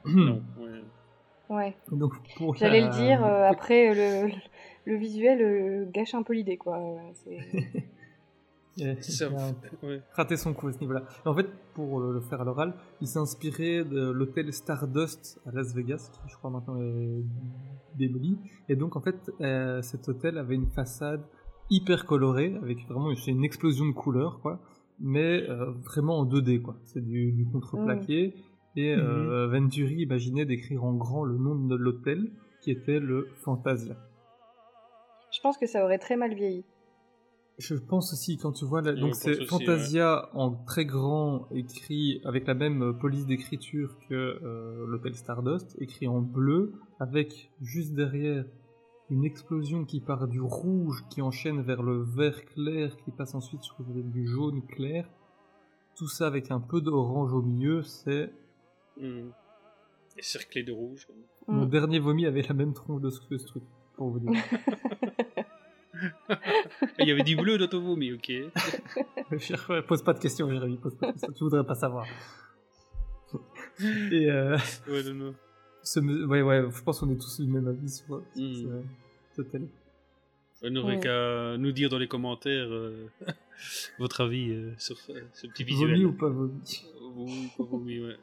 Non, 0.05 0.43
ouais. 0.59 0.81
Ouais. 1.49 1.75
Donc 1.91 2.13
pour 2.37 2.55
J'allais 2.55 2.81
la- 2.81 2.87
le 2.87 2.93
dire, 2.93 3.25
euh, 3.25 3.49
après, 3.49 3.89
euh, 3.89 4.27
le, 4.27 4.31
le 4.93 4.97
visuel 4.97 5.41
euh, 5.41 5.85
gâche 5.91 6.13
un 6.13 6.23
peu 6.23 6.33
l'idée, 6.33 6.57
quoi. 6.57 6.79
C'est- 7.13 7.83
Ça, 9.01 9.27
ouais. 9.83 10.01
raté 10.13 10.37
son 10.37 10.53
coup 10.53 10.67
à 10.69 10.71
ce 10.71 10.79
niveau-là. 10.79 11.03
En 11.25 11.35
fait, 11.35 11.47
pour 11.73 11.99
le 11.99 12.21
faire 12.21 12.39
à 12.39 12.45
l'oral, 12.45 12.73
il 13.01 13.07
s'est 13.07 13.19
inspiré 13.19 13.83
de 13.83 14.09
l'hôtel 14.11 14.53
Stardust 14.53 15.41
à 15.45 15.51
Las 15.51 15.73
Vegas, 15.75 16.09
qui 16.13 16.19
je 16.31 16.37
crois 16.37 16.49
maintenant 16.49 16.77
est 16.79 17.23
démoli. 17.97 18.37
Et 18.69 18.77
donc, 18.77 18.95
en 18.95 19.01
fait, 19.01 19.17
euh, 19.41 19.81
cet 19.81 20.07
hôtel 20.07 20.37
avait 20.37 20.55
une 20.55 20.67
façade 20.67 21.21
hyper 21.69 22.05
colorée, 22.05 22.55
avec 22.61 22.87
vraiment 22.87 23.13
c'est 23.15 23.31
une 23.31 23.43
explosion 23.43 23.85
de 23.85 23.91
couleurs, 23.91 24.39
quoi. 24.39 24.59
Mais 25.01 25.43
euh, 25.49 25.71
vraiment 25.83 26.19
en 26.19 26.25
2D, 26.25 26.61
quoi. 26.61 26.77
C'est 26.85 27.03
du, 27.05 27.33
du 27.33 27.45
contreplaqué. 27.45 28.33
Et 28.79 28.95
euh, 28.95 29.45
Venturi 29.47 30.03
imaginait 30.03 30.45
d'écrire 30.45 30.85
en 30.85 30.93
grand 30.93 31.25
le 31.25 31.37
nom 31.37 31.53
de 31.53 31.75
l'hôtel, 31.75 32.31
qui 32.61 32.71
était 32.71 33.01
le 33.01 33.27
Fantasia. 33.43 33.97
Je 35.33 35.41
pense 35.41 35.57
que 35.57 35.65
ça 35.67 35.83
aurait 35.83 35.97
très 35.97 36.15
mal 36.15 36.33
vieilli. 36.33 36.63
Je 37.57 37.75
pense 37.75 38.13
aussi 38.13 38.37
quand 38.37 38.53
tu 38.53 38.63
vois, 38.63 38.81
Ouais, 38.81 38.95
donc 38.95 39.15
c'est 39.15 39.43
Fantasia 39.47 40.29
en 40.33 40.51
très 40.51 40.85
grand 40.85 41.49
écrit 41.51 42.21
avec 42.23 42.47
la 42.47 42.53
même 42.53 42.81
euh, 42.81 42.93
police 42.93 43.25
d'écriture 43.25 43.97
que 44.07 44.13
euh, 44.15 44.85
l'hôtel 44.87 45.13
Stardust, 45.13 45.75
écrit 45.81 46.07
en 46.07 46.21
bleu 46.21 46.71
avec 47.01 47.51
juste 47.61 47.93
derrière 47.93 48.45
une 49.09 49.25
explosion 49.25 49.83
qui 49.83 49.99
part 49.99 50.29
du 50.29 50.39
rouge 50.39 51.03
qui 51.09 51.21
enchaîne 51.21 51.61
vers 51.63 51.83
le 51.83 52.01
vert 52.01 52.45
clair 52.45 52.95
qui 53.03 53.11
passe 53.11 53.35
ensuite 53.35 53.63
sur 53.63 53.75
du 53.83 54.25
jaune 54.25 54.61
clair. 54.67 55.09
Tout 55.97 56.07
ça 56.07 56.27
avec 56.27 56.51
un 56.51 56.61
peu 56.61 56.79
d'orange 56.79 57.33
au 57.33 57.41
milieu, 57.41 57.83
c'est 57.83 58.31
Hmm. 58.99 59.29
Et 60.17 60.21
cerclé 60.23 60.63
de 60.63 60.71
rouge. 60.71 61.07
mon 61.47 61.65
Mm. 61.65 61.69
dernier 61.69 61.99
vomi 61.99 62.25
avait 62.25 62.41
la 62.41 62.53
même 62.53 62.73
tronche 62.73 63.01
de 63.01 63.09
ce 63.09 63.21
que 63.21 63.37
ce 63.37 63.47
truc 63.47 63.63
pour 63.95 64.09
vous 64.09 64.19
dire. 64.19 64.31
Il 66.99 67.07
y 67.07 67.11
avait 67.11 67.23
du 67.23 67.35
bleu 67.35 67.57
dans 67.57 67.67
ton 67.67 67.81
vomi, 67.81 68.13
ok. 68.13 68.31
Pose 69.87 70.03
pas 70.03 70.13
de 70.13 70.19
questions, 70.19 70.49
Jérémy, 70.49 70.77
pose 70.77 70.95
pas 70.95 71.07
de 71.07 71.11
questions. 71.13 71.31
Tu 71.33 71.43
voudrais 71.43 71.65
pas 71.65 71.75
savoir. 71.75 72.05
Et 74.11 74.29
euh, 74.29 74.57
Ouais, 74.87 75.03
non, 75.03 75.13
non. 75.13 75.35
ce 75.83 75.99
me- 75.99 76.25
ouais, 76.25 76.41
ouais, 76.41 76.63
je 76.71 76.81
pense 76.83 76.99
qu'on 76.99 77.09
est 77.11 77.19
tous 77.19 77.39
du 77.41 77.47
même 77.47 77.67
avis 77.67 77.89
sur 77.89 78.21
Mm. 78.35 78.81
tel. 79.51 79.67
Vous 80.61 80.69
n'aurez 80.69 80.95
Ouais. 80.95 80.99
qu'à 80.99 81.57
nous 81.57 81.71
dire 81.71 81.89
dans 81.89 81.97
les 81.99 82.07
commentaires 82.09 82.67
euh, 82.69 83.07
votre 83.99 84.21
avis 84.25 84.51
euh, 84.51 84.73
sur 84.77 84.97
euh, 85.09 85.21
ce 85.33 85.47
petit 85.47 85.63
Vomi 85.63 85.75
visuel. 85.85 86.05
ou 86.05 86.13
pas 86.13 86.29
vomi? 86.29 86.61
Vomi, 87.15 87.49
pas 87.57 87.63
vomi, 87.63 87.99
ouais. 88.05 88.17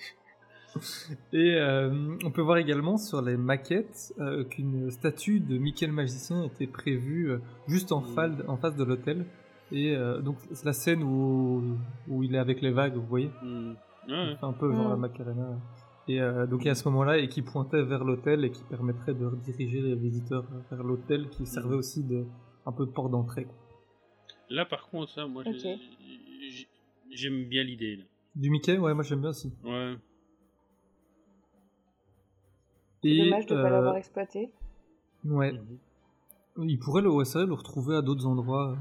Et 1.32 1.54
euh, 1.54 2.16
on 2.24 2.30
peut 2.30 2.42
voir 2.42 2.58
également 2.58 2.96
sur 2.98 3.22
les 3.22 3.36
maquettes 3.36 4.12
euh, 4.18 4.44
qu'une 4.44 4.90
statue 4.90 5.40
de 5.40 5.58
Mickey 5.58 5.86
le 5.86 5.92
magicien 5.92 6.44
était 6.44 6.66
prévue 6.66 7.30
euh, 7.30 7.38
juste 7.68 7.92
en, 7.92 8.00
face 8.02 8.76
de 8.76 8.84
l'hôtel. 8.84 9.26
Et 9.72 9.96
euh, 9.96 10.20
donc 10.20 10.36
c'est 10.52 10.64
la 10.64 10.72
scène 10.72 11.02
où, 11.02 11.76
où 12.08 12.22
il 12.22 12.34
est 12.34 12.38
avec 12.38 12.60
les 12.62 12.70
vagues, 12.70 12.94
vous 12.94 13.06
voyez 13.06 13.30
Hmm. 14.08 14.36
Un 14.40 14.52
peu 14.52 14.72
genre 14.72 14.90
la 14.90 14.96
Macarena. 14.96 15.58
Et 16.06 16.20
euh, 16.20 16.46
donc 16.46 16.62
il 16.64 16.68
y 16.68 16.70
a 16.70 16.76
ce 16.76 16.88
moment-là 16.88 17.18
et 17.18 17.28
qui 17.28 17.42
pointait 17.42 17.82
vers 17.82 18.04
l'hôtel 18.04 18.44
et 18.44 18.52
qui 18.52 18.62
permettrait 18.62 19.14
de 19.14 19.26
rediriger 19.26 19.80
les 19.80 19.96
visiteurs 19.96 20.44
vers 20.70 20.84
l'hôtel 20.84 21.28
qui 21.30 21.44
servait 21.44 21.74
Mm. 21.74 21.78
aussi 21.78 22.04
de 22.04 22.24
un 22.66 22.70
peu 22.72 22.86
de 22.86 22.92
porte 22.92 23.10
d'entrée. 23.10 23.48
Là, 24.48 24.64
par 24.64 24.88
contre, 24.88 25.10
ça, 25.10 25.26
moi, 25.26 25.42
j'aime 27.10 27.44
bien 27.48 27.64
l'idée. 27.64 27.98
Du 28.36 28.50
Mickey, 28.50 28.78
ouais, 28.78 28.94
moi 28.94 29.02
j'aime 29.02 29.20
bien 29.20 29.30
aussi. 29.30 29.52
Ouais. 29.64 29.94
Et, 33.08 33.24
Dommage 33.24 33.46
de 33.46 33.54
ne 33.54 33.60
pas 33.62 33.66
euh, 33.68 33.70
l'avoir 33.70 33.96
exploité. 33.96 34.50
Ouais. 35.24 35.52
Il 36.58 36.78
pourrait 36.78 37.02
le 37.02 37.08
OSR 37.10 37.46
le 37.46 37.54
retrouver 37.54 37.96
à 37.96 38.02
d'autres 38.02 38.26
endroits. 38.26 38.70
euh, 38.72 38.76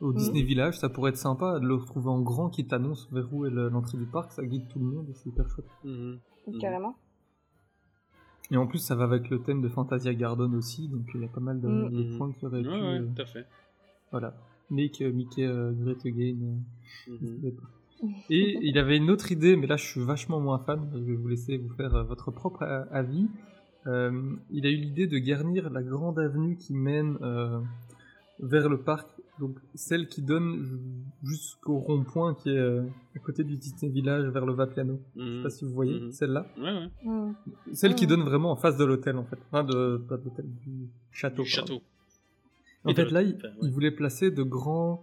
Au 0.00 0.12
Mm. 0.12 0.16
Disney 0.16 0.42
Village, 0.42 0.78
ça 0.78 0.88
pourrait 0.90 1.10
être 1.10 1.16
sympa 1.16 1.58
de 1.58 1.66
le 1.66 1.74
retrouver 1.74 2.08
en 2.10 2.20
grand 2.20 2.50
qui 2.50 2.66
t'annonce 2.66 3.08
vers 3.12 3.32
où 3.32 3.46
est 3.46 3.50
le- 3.50 3.70
l'entrée 3.70 3.96
du 3.96 4.04
parc, 4.06 4.30
ça 4.32 4.44
guide 4.44 4.68
tout 4.68 4.78
le 4.78 4.84
monde 4.84 5.06
c'est 5.14 5.30
hyper 5.30 5.48
chouette. 5.48 5.64
Mhm. 5.84 6.18
Mhm. 6.48 6.58
Carrément. 6.60 6.94
Et 8.50 8.56
en 8.58 8.66
plus, 8.66 8.78
ça 8.78 8.94
va 8.94 9.04
avec 9.04 9.30
le 9.30 9.40
thème 9.42 9.60
de 9.62 9.68
Fantasia 9.70 10.12
Garden 10.14 10.54
aussi, 10.54 10.88
donc 10.88 11.06
il 11.14 11.22
y 11.22 11.24
a 11.24 11.28
pas 11.28 11.40
mal 11.40 11.60
de, 11.62 11.66
Mm. 11.68 11.90
de 11.90 12.16
points 12.18 12.30
qui 12.32 12.44
auraient 12.46 12.62
pu. 12.62 12.68
Ouais, 12.68 12.74
ouais, 12.80 12.98
euh, 13.00 13.06
tout 13.16 13.22
à 13.22 13.26
fait. 13.26 13.46
voilà. 14.10 14.34
Make 14.70 15.00
euh, 15.00 15.12
Mickey 15.12 15.44
euh, 15.46 15.72
Great 15.72 16.04
Again. 16.04 16.36
euh, 17.08 17.50
Mhm. 18.02 18.12
Et 18.30 18.58
il 18.62 18.78
avait 18.78 18.96
une 18.96 19.10
autre 19.10 19.32
idée, 19.32 19.56
mais 19.56 19.66
là 19.66 19.76
je 19.76 19.84
suis 19.86 20.02
vachement 20.04 20.40
moins 20.40 20.58
fan. 20.58 20.88
Je 20.94 20.98
vais 20.98 21.14
vous 21.14 21.28
laisser 21.28 21.56
vous 21.56 21.72
faire 21.74 21.94
euh, 21.94 22.02
votre 22.02 22.30
propre 22.30 22.62
euh, 22.62 22.84
avis. 22.90 23.26
Euh, 23.86 24.34
il 24.50 24.66
a 24.66 24.70
eu 24.70 24.76
l'idée 24.76 25.06
de 25.06 25.18
garnir 25.18 25.70
la 25.70 25.82
grande 25.82 26.18
avenue 26.18 26.56
qui 26.56 26.74
mène 26.74 27.16
euh, 27.22 27.60
vers 28.40 28.68
le 28.68 28.78
parc, 28.78 29.06
donc 29.38 29.56
celle 29.74 30.08
qui 30.08 30.22
donne 30.22 30.62
ju- 30.64 30.78
jusqu'au 31.30 31.78
rond-point 31.78 32.34
qui 32.34 32.50
est 32.50 32.58
euh, 32.58 32.82
à 33.14 33.18
côté 33.20 33.44
du 33.44 33.56
Disney 33.56 33.90
Village 33.92 34.26
vers 34.26 34.44
le 34.44 34.52
Vapiano. 34.52 35.00
Je 35.16 35.22
sais 35.22 35.28
Mhm. 35.36 35.42
pas 35.44 35.50
si 35.50 35.64
vous 35.64 35.70
voyez 35.72 36.00
Mhm. 36.00 36.10
celle-là. 36.12 36.46
Ouais, 36.58 36.64
ouais. 36.72 36.88
Mm. 37.04 37.34
Celle 37.72 37.94
qui 37.94 38.04
Mhm. 38.04 38.10
donne 38.10 38.22
vraiment 38.24 38.50
en 38.50 38.56
face 38.56 38.76
de 38.76 38.84
l'hôtel 38.84 39.16
en 39.16 39.24
fait. 39.24 39.38
Enfin, 39.52 39.62
de, 39.64 39.98
pas 40.08 40.16
de 40.16 40.24
l'hôtel, 40.24 40.46
du 40.66 40.88
château. 41.12 41.44
Du 41.44 41.48
château. 41.48 41.80
En 42.84 42.92
fait, 42.94 43.10
là, 43.10 43.22
il, 43.22 43.36
enfin, 43.36 43.48
ouais. 43.48 43.54
il 43.62 43.70
voulait 43.70 43.90
placer 43.90 44.30
de 44.30 44.42
grands, 44.42 45.02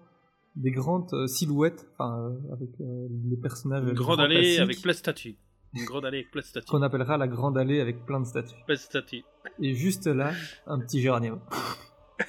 des 0.56 0.72
grandes 0.72 1.14
euh, 1.14 1.28
silhouettes, 1.28 1.88
enfin, 1.94 2.18
euh, 2.20 2.54
avec 2.54 2.70
euh, 2.82 3.08
les 3.30 3.38
personnages. 3.38 3.84
Une 3.84 3.94
grande 3.94 4.18
grand 4.18 4.26
allée 4.26 4.60
avec 4.60 4.82
plein 4.82 4.92
de 4.92 4.98
statues. 4.98 5.36
Une 5.74 5.86
grande 5.86 6.06
allée 6.06 6.20
avec 6.20 6.32
plein 6.32 6.42
de 6.42 6.46
statues. 6.46 6.68
Qu'on 6.70 6.82
appellera 6.82 7.18
la 7.18 7.28
grande 7.28 7.58
allée 7.58 7.80
avec 7.80 8.06
plein 8.06 8.20
de 8.20 8.26
statues. 8.26 8.56
Plein 8.66 8.76
de 8.76 8.80
statues. 8.80 9.24
Et 9.60 9.74
juste 9.74 10.08
là, 10.08 10.32
un 10.68 10.80
petit 10.80 11.02
géranium. 11.02 11.40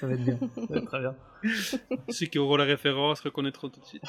Ça 0.01 0.07
va 0.07 0.15
être 0.15 0.25
bien. 0.25 0.39
Ça 0.55 0.67
va 0.69 0.77
être 0.77 0.87
très 0.87 1.01
bien. 1.01 1.15
Ceux 2.09 2.27
qui 2.27 2.39
auront 2.39 2.57
la 2.57 2.65
référence 2.65 3.21
reconnaîtront 3.21 3.69
tout 3.69 3.81
de 3.81 3.85
suite. 3.85 4.03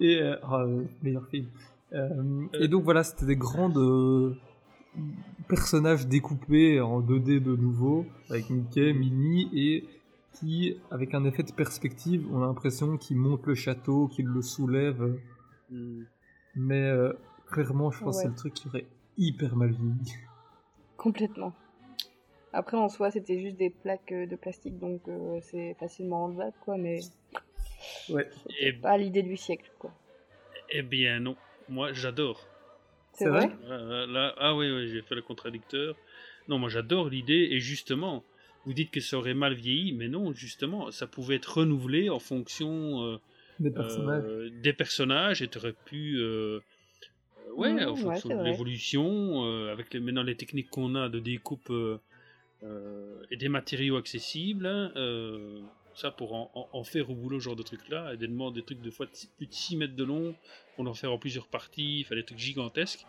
Et, 0.00 0.20
euh, 0.20 0.36
oh, 0.50 0.82
meilleur 1.02 1.26
film. 1.28 1.46
Euh, 1.92 2.46
et 2.54 2.68
donc 2.68 2.84
voilà, 2.84 3.04
c'était 3.04 3.26
des 3.26 3.36
grandes 3.36 4.36
personnages 5.48 6.06
découpés 6.06 6.80
en 6.80 7.00
2D 7.00 7.40
de 7.40 7.54
nouveau, 7.56 8.06
avec 8.28 8.50
Mickey, 8.50 8.92
Minnie, 8.92 9.48
et 9.52 9.84
qui, 10.34 10.76
avec 10.90 11.14
un 11.14 11.24
effet 11.24 11.42
de 11.42 11.52
perspective, 11.52 12.26
on 12.32 12.42
a 12.42 12.46
l'impression 12.46 12.96
qu'ils 12.96 13.16
montent 13.16 13.46
le 13.46 13.54
château, 13.54 14.08
qu'ils 14.08 14.26
le 14.26 14.42
soulèvent. 14.42 15.18
Hmm. 15.70 16.04
Mais 16.54 16.82
euh, 16.82 17.12
clairement, 17.50 17.90
je 17.90 18.02
pense 18.02 18.16
que 18.16 18.22
c'est 18.22 18.28
le 18.28 18.34
truc 18.34 18.54
qui 18.54 18.68
aurait 18.68 18.86
hyper 19.16 19.56
mal 19.56 19.70
vieilli. 19.70 20.14
Complètement. 20.96 21.54
Après, 22.52 22.76
en 22.76 22.88
soi, 22.88 23.10
c'était 23.10 23.38
juste 23.38 23.56
des 23.56 23.70
plaques 23.70 24.12
euh, 24.12 24.26
de 24.26 24.34
plastique, 24.36 24.78
donc 24.78 25.02
euh, 25.08 25.38
c'est 25.42 25.74
facilement 25.78 26.24
enlevable, 26.24 26.54
quoi, 26.60 26.76
mais 26.76 27.00
Ouais. 28.10 28.28
Eh, 28.60 28.72
pas 28.74 28.98
l'idée 28.98 29.22
du 29.22 29.36
siècle, 29.36 29.70
quoi. 29.78 29.90
eh 30.70 30.82
bien 30.82 31.18
non, 31.20 31.36
moi 31.68 31.92
j'adore. 31.92 32.46
C'est 33.12 33.28
vrai, 33.28 33.50
là- 33.68 34.34
ah 34.38 34.54
oui, 34.54 34.70
oui 34.70 34.88
j'ai 34.88 35.00
fait 35.02 35.14
le 35.14 35.22
contradicteur. 35.22 35.96
Non, 36.48 36.58
moi 36.58 36.68
j'adore 36.68 37.08
l'idée 37.08 37.48
et 37.52 37.58
justement, 37.60 38.22
vous 38.64 38.74
dites 38.74 38.90
que 38.90 39.00
ça 39.00 39.16
aurait 39.18 39.34
mal 39.34 39.54
vieilli, 39.54 39.92
mais 39.92 40.08
non, 40.08 40.32
justement, 40.34 40.90
ça 40.90 41.06
pouvait 41.06 41.36
être 41.36 41.58
renouvelé 41.58 42.10
en 42.10 42.18
fonction 42.18 43.02
euh, 43.04 43.16
Des 43.58 43.70
personnages. 43.70 44.24
euh, 44.24 44.50
des 44.62 44.72
personnages 44.72 45.42
et 45.42 45.48
tu 45.48 45.58
aurais 45.58 45.74
pu. 45.84 46.18
euh, 46.18 46.60
ouais, 47.56 47.72
Mmh, 47.84 47.88
en 47.88 47.96
fonction 47.96 48.28
de 48.30 48.34
l'évolution, 48.50 49.44
euh, 49.46 49.72
avec 49.72 49.92
les, 49.94 50.00
maintenant 50.00 50.22
les 50.22 50.36
techniques 50.36 50.70
qu'on 50.70 50.94
a 50.94 51.08
de 51.08 51.18
découpe 51.20 51.70
euh, 51.70 51.98
euh, 52.62 53.22
et 53.30 53.36
des 53.36 53.48
matériaux 53.48 53.96
accessibles, 53.96 54.66
hein, 54.66 54.92
euh, 54.96 55.60
ça 55.94 56.10
pour 56.10 56.34
en, 56.34 56.50
en- 56.54 56.68
en 56.72 56.84
faire 56.84 57.10
au 57.10 57.14
boulot, 57.14 57.40
ce 57.40 57.44
genre 57.44 57.56
de 57.56 57.62
trucs-là, 57.62 58.12
et 58.14 58.16
des 58.16 58.28
demandes 58.28 58.54
des 58.54 58.62
trucs 58.62 58.80
de 58.82 58.90
fois 58.90 59.06
de 59.06 59.14
six- 59.14 59.28
plus 59.36 59.46
de 59.46 59.52
6 59.54 59.76
mètres 59.76 59.96
de 59.96 60.04
long, 60.04 60.34
pour 60.76 60.86
en 60.86 60.94
faire 60.94 61.12
en 61.12 61.18
plusieurs 61.18 61.48
parties, 61.48 62.04
faire 62.04 62.16
des 62.16 62.24
trucs 62.24 62.38
gigantesques, 62.38 63.04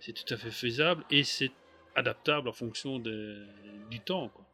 c'est 0.00 0.12
tout 0.12 0.32
à 0.34 0.36
fait 0.36 0.50
faisable 0.50 1.04
et 1.10 1.24
c'est 1.24 1.52
adaptable 1.94 2.48
en 2.48 2.52
fonction 2.52 2.98
des- 2.98 3.36
du 3.90 4.00
temps. 4.00 4.28
Quoi. 4.28 4.44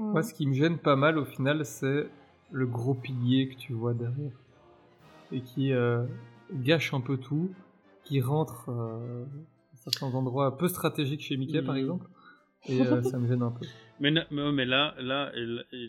Mm. 0.00 0.12
Moi, 0.12 0.22
ce 0.22 0.32
qui 0.34 0.46
me 0.46 0.54
gêne 0.54 0.78
pas 0.78 0.96
mal 0.96 1.18
au 1.18 1.24
final, 1.24 1.64
c'est 1.66 2.08
le 2.50 2.66
gros 2.66 2.94
pilier 2.94 3.48
que 3.50 3.54
tu 3.54 3.72
vois 3.74 3.92
derrière. 3.94 4.32
Et 5.30 5.42
qui 5.42 5.72
euh, 5.72 6.04
gâche 6.52 6.92
un 6.94 7.00
peu 7.00 7.16
tout, 7.18 7.50
qui 8.04 8.20
rentre 8.20 8.70
euh, 8.70 9.24
à 9.72 9.76
certains 9.76 10.06
endroits 10.06 10.56
peu 10.56 10.68
stratégiques 10.68 11.20
chez 11.22 11.36
Mickey, 11.36 11.62
par 11.62 11.74
Mhm. 11.76 11.80
exemple. 11.82 12.06
Et 12.68 12.80
euh, 12.80 13.02
ça 13.02 13.18
me 13.18 13.28
gêne 13.28 13.42
un 13.42 13.50
peu. 13.50 13.66
Mais, 14.00 14.10
na- 14.10 14.24
mais, 14.30 14.50
mais 14.52 14.64
là, 14.64 14.94
là 14.98 15.30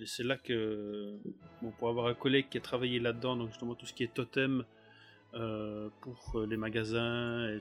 c'est 0.06 0.24
là 0.24 0.36
que, 0.36 1.16
bon, 1.62 1.72
pour 1.80 1.88
avoir 1.88 2.08
un 2.08 2.14
collègue 2.14 2.48
qui 2.50 2.58
a 2.58 2.62
travaillé 2.62 3.00
là-dedans, 3.00 3.38
donc 3.38 3.48
justement 3.48 3.74
tout 3.74 3.86
ce 3.86 3.94
qui 3.94 4.04
est 4.04 4.14
totem 4.14 4.66
euh, 5.34 5.88
pour 6.02 6.42
les 6.42 6.58
magasins, 6.58 7.48
et 7.48 7.60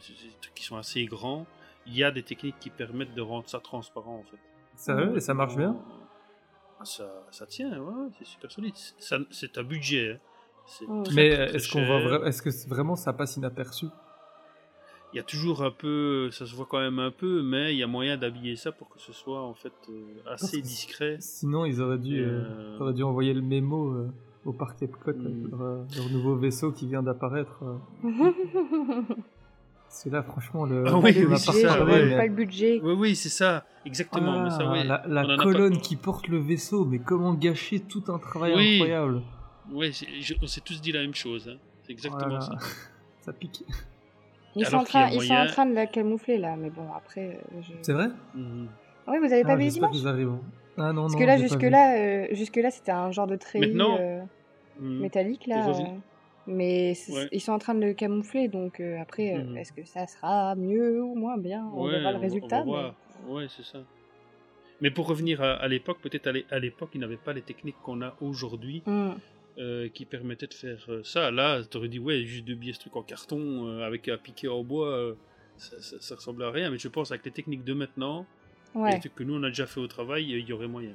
qui 0.57 0.65
sont 0.65 0.77
assez 0.77 1.05
grands, 1.05 1.47
il 1.87 1.95
y 1.97 2.03
a 2.03 2.11
des 2.11 2.25
techniques 2.25 2.59
qui 2.59 2.69
permettent 2.69 3.15
de 3.15 3.21
rendre 3.21 3.49
ça 3.49 3.61
transparent 3.61 4.17
en 4.19 4.25
fait. 4.25 4.39
Sérieux? 4.75 5.17
Et 5.17 5.21
ça 5.21 5.35
marche 5.35 5.57
bien? 5.57 5.77
Ça, 6.85 7.09
ça 7.31 7.47
tient, 7.47 7.79
ouais, 7.81 8.09
c'est 8.19 8.27
super 8.27 8.51
solide. 8.51 8.75
C'est 9.31 9.59
un 9.59 9.63
budget. 9.63 10.13
hein. 10.13 11.03
Très, 11.05 11.15
Mais 11.15 11.27
est-ce 11.29 11.69
qu'on 11.73 11.85
voit 11.85 12.29
est-ce 12.29 12.43
que 12.43 12.51
vraiment 12.69 12.95
ça 12.97 13.13
passe 13.13 13.37
inaperçu? 13.37 13.87
Il 15.13 15.17
y 15.17 15.19
a 15.19 15.25
toujours 15.25 15.65
un 15.65 15.73
peu, 15.73 16.31
ça 16.31 16.47
se 16.47 16.55
voit 16.55 16.67
quand 16.71 16.79
même 16.79 17.01
un 17.01 17.11
peu, 17.11 17.43
mais 17.43 17.75
il 17.75 17.79
y 17.79 17.83
a 17.83 17.89
moyen 17.89 18.17
d'habiller 18.17 18.55
ça 18.55 18.71
pour 18.71 18.89
que 18.89 19.01
ce 19.01 19.13
soit 19.13 19.43
en 19.43 19.55
fait 19.55 19.73
euh, 19.89 20.05
assez 20.27 20.63
discret. 20.63 21.17
Sinon, 21.19 21.65
ils 21.65 21.81
auraient 21.83 21.99
dû, 21.99 22.21
euh, 22.21 22.45
euh, 22.45 22.79
auraient 22.79 22.93
dû 22.95 23.03
envoyer 23.03 23.35
le 23.35 23.43
mémo 23.43 23.89
euh, 23.91 24.09
au 24.45 24.53
parc 24.53 24.81
Epcot 24.83 25.11
Mm. 25.13 25.27
avec 25.27 25.51
leur, 25.51 25.61
leur 25.97 26.11
nouveau 26.13 26.37
vaisseau 26.37 26.71
qui 26.71 26.87
vient 26.87 27.03
d'apparaître. 27.03 27.59
C'est 29.93 30.09
là, 30.09 30.23
franchement, 30.23 30.65
le. 30.67 30.85
Ah 30.87 30.97
oui, 30.99 31.13
on 31.17 31.27
oui, 31.29 31.33
a 31.35 31.37
c'est 31.37 31.53
ça, 31.53 31.85
ouais. 31.85 32.17
pas 32.17 32.27
le 32.27 32.33
budget. 32.33 32.81
Oui, 32.83 32.93
oui, 32.97 33.17
c'est 33.17 33.29
ça, 33.29 33.65
exactement. 33.85 34.45
mais 34.45 34.51
ça, 34.51 34.59
Ah. 34.63 35.03
La, 35.09 35.37
colonne 35.37 35.75
pas- 35.75 35.81
qui 35.81 35.97
porte 35.97 36.29
le 36.29 36.39
vaisseau, 36.39 36.85
mais 36.85 37.01
comment 37.01 37.35
gâcher 37.35 37.81
tout 37.81 38.05
un 38.09 38.19
travail 38.19 38.55
Oui. 38.55 38.75
incroyable 38.77 39.23
Oui, 39.73 39.93
je- 40.21 40.35
on 40.41 40.47
s'est 40.47 40.61
tous 40.61 40.81
dit 40.81 40.93
la 40.93 41.01
même 41.01 41.15
chose. 41.15 41.51
hein. 41.53 41.59
C'est 41.83 41.93
exactement 41.93 42.29
Voilà. 42.29 42.41
ça. 42.41 42.53
Ça 43.21 43.33
pique. 43.33 43.65
Ils, 44.57 44.65
sont 44.65 44.83
train, 44.85 45.11
ils 45.11 45.23
sont 45.23 45.35
en 45.35 45.47
train 45.47 45.67
de 45.67 45.75
la 45.75 45.87
camoufler, 45.87 46.39
là, 46.39 46.55
mais 46.57 46.71
bon, 46.71 46.87
après... 46.97 47.41
euh, 47.55 47.61
je- 47.61 47.73
C'est 47.83 47.93
vrai? 47.93 48.09
Mhm. 48.35 48.69
Ah 49.07 49.11
oui, 49.13 49.19
vous 49.19 49.33
avez 49.33 49.43
pas 49.43 49.51
ah, 49.53 49.57
vu 49.57 49.63
les 49.65 49.71
J'espère 49.71 49.91
images? 50.19 50.39
Ah 50.79 50.93
non, 50.93 51.03
Parce 51.03 51.13
non. 51.15 51.19
que 51.19 51.25
là, 51.25 51.37
jusque-là, 51.37 51.97
euh, 51.99 52.27
jusque-là, 52.33 52.71
c'était 52.71 52.93
un 52.93 53.11
genre 53.11 53.27
de 53.27 53.37
treillis. 53.37 53.67
Maintenant, 53.67 53.99
euh, 54.01 54.21
Mhm. 54.79 55.01
métallique 55.01 55.47
là. 55.49 55.69
Euh, 55.69 55.73
Mais 56.51 56.95
Ouais. 57.09 57.29
ils 57.33 57.41
sont 57.41 57.53
en 57.53 57.59
train 57.59 57.75
de 57.75 57.85
le 57.87 57.95
camoufler, 57.95 58.49
donc 58.49 58.81
euh, 58.81 59.01
après, 59.01 59.35
euh, 59.37 59.45
Mhm. 59.45 59.57
est-ce 59.59 59.73
que 59.73 59.85
ça 59.85 60.07
sera 60.07 60.55
mieux 60.57 61.03
ou 61.03 61.15
moins 61.15 61.39
bien? 61.39 61.71
On 61.75 61.85
Ouais, 61.85 61.93
verra 61.93 62.13
le 62.13 62.19
résultat. 62.19 62.63
On 62.67 62.73
va 62.73 62.81
voir. 62.83 62.95
Ouais, 63.29 63.47
c'est 63.49 63.65
ça. 63.65 63.79
Mais 64.81 64.91
pour 64.91 65.07
revenir 65.07 65.43
à, 65.43 65.53
à 65.53 65.69
l'époque, 65.69 65.99
peut-être 66.03 66.27
à 66.27 66.33
l'é- 66.33 66.47
à 66.51 66.59
l'époque, 66.59 66.91
ils 66.95 67.01
n'avaient 67.01 67.17
pas 67.17 67.33
les 67.33 67.43
techniques 67.43 67.77
qu'on 67.83 68.01
a 68.03 68.15
aujourd'hui 68.21 68.83
mais- 68.87 68.93
Mm. 68.93 69.15
euh, 69.59 69.89
qui 69.91 70.05
permettaient 70.07 70.47
de 70.47 70.55
faire 70.55 70.79
ça. 71.05 71.31
Là, 71.31 71.63
tu 71.71 71.77
aurais 71.77 71.89
dit, 71.89 71.99
ouais, 71.99 72.25
juste 72.25 72.47
de 72.47 72.55
biais 72.55 72.73
ce 72.73 72.81
truc 72.81 72.97
en 72.97 73.03
carton 73.03 73.69
euh, 73.69 73.83
avec 73.87 74.09
un 74.09 74.17
piqué 74.17 74.49
en 74.49 74.65
bois, 74.65 74.89
euh, 74.89 75.15
ça, 75.59 75.81
ça, 75.81 75.97
ça 76.01 76.15
ressemble 76.15 76.43
à 76.45 76.51
rien. 76.51 76.71
Mais 76.71 76.79
je 76.79 76.89
pense 76.89 77.11
avec 77.13 77.25
les 77.27 77.31
techniques 77.31 77.65
de 77.65 77.75
maintenant, 77.75 78.25
et 78.75 78.79
Ouais. 78.79 78.93
les 78.95 79.01
trucs 79.01 79.15
que 79.15 79.23
nous 79.23 79.35
on 79.35 79.43
a 79.43 79.49
déjà 79.49 79.67
fait 79.67 79.81
au 79.81 79.87
travail, 79.87 80.25
il 80.31 80.49
y 80.49 80.53
aurait 80.53 80.67
moyen. 80.69 80.95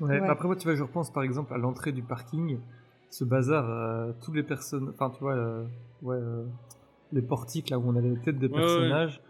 Ouais, 0.00 0.20
Ouais. 0.20 0.28
Après, 0.28 0.46
moi, 0.46 0.56
tu 0.56 0.64
vois, 0.64 0.74
je 0.76 0.82
repense 0.82 1.10
par 1.12 1.22
exemple 1.24 1.52
à 1.54 1.58
l'entrée 1.58 1.92
du 1.92 2.02
parking, 2.02 2.58
ce 3.14 3.24
bazar, 3.24 3.70
euh, 3.70 4.12
toutes 4.24 4.34
les 4.34 4.42
personnes, 4.42 4.88
enfin, 4.92 5.10
tu 5.10 5.20
vois, 5.20 5.34
euh, 5.34 5.64
ouais, 6.02 6.16
euh, 6.16 6.44
les 7.12 7.22
portiques 7.22 7.70
là 7.70 7.78
où 7.78 7.84
on 7.88 7.94
a 7.96 8.00
les 8.00 8.16
têtes 8.18 8.38
des 8.38 8.48
Ouais, 8.48 8.54
ouais, 8.54 8.60
personnages, 8.60 9.20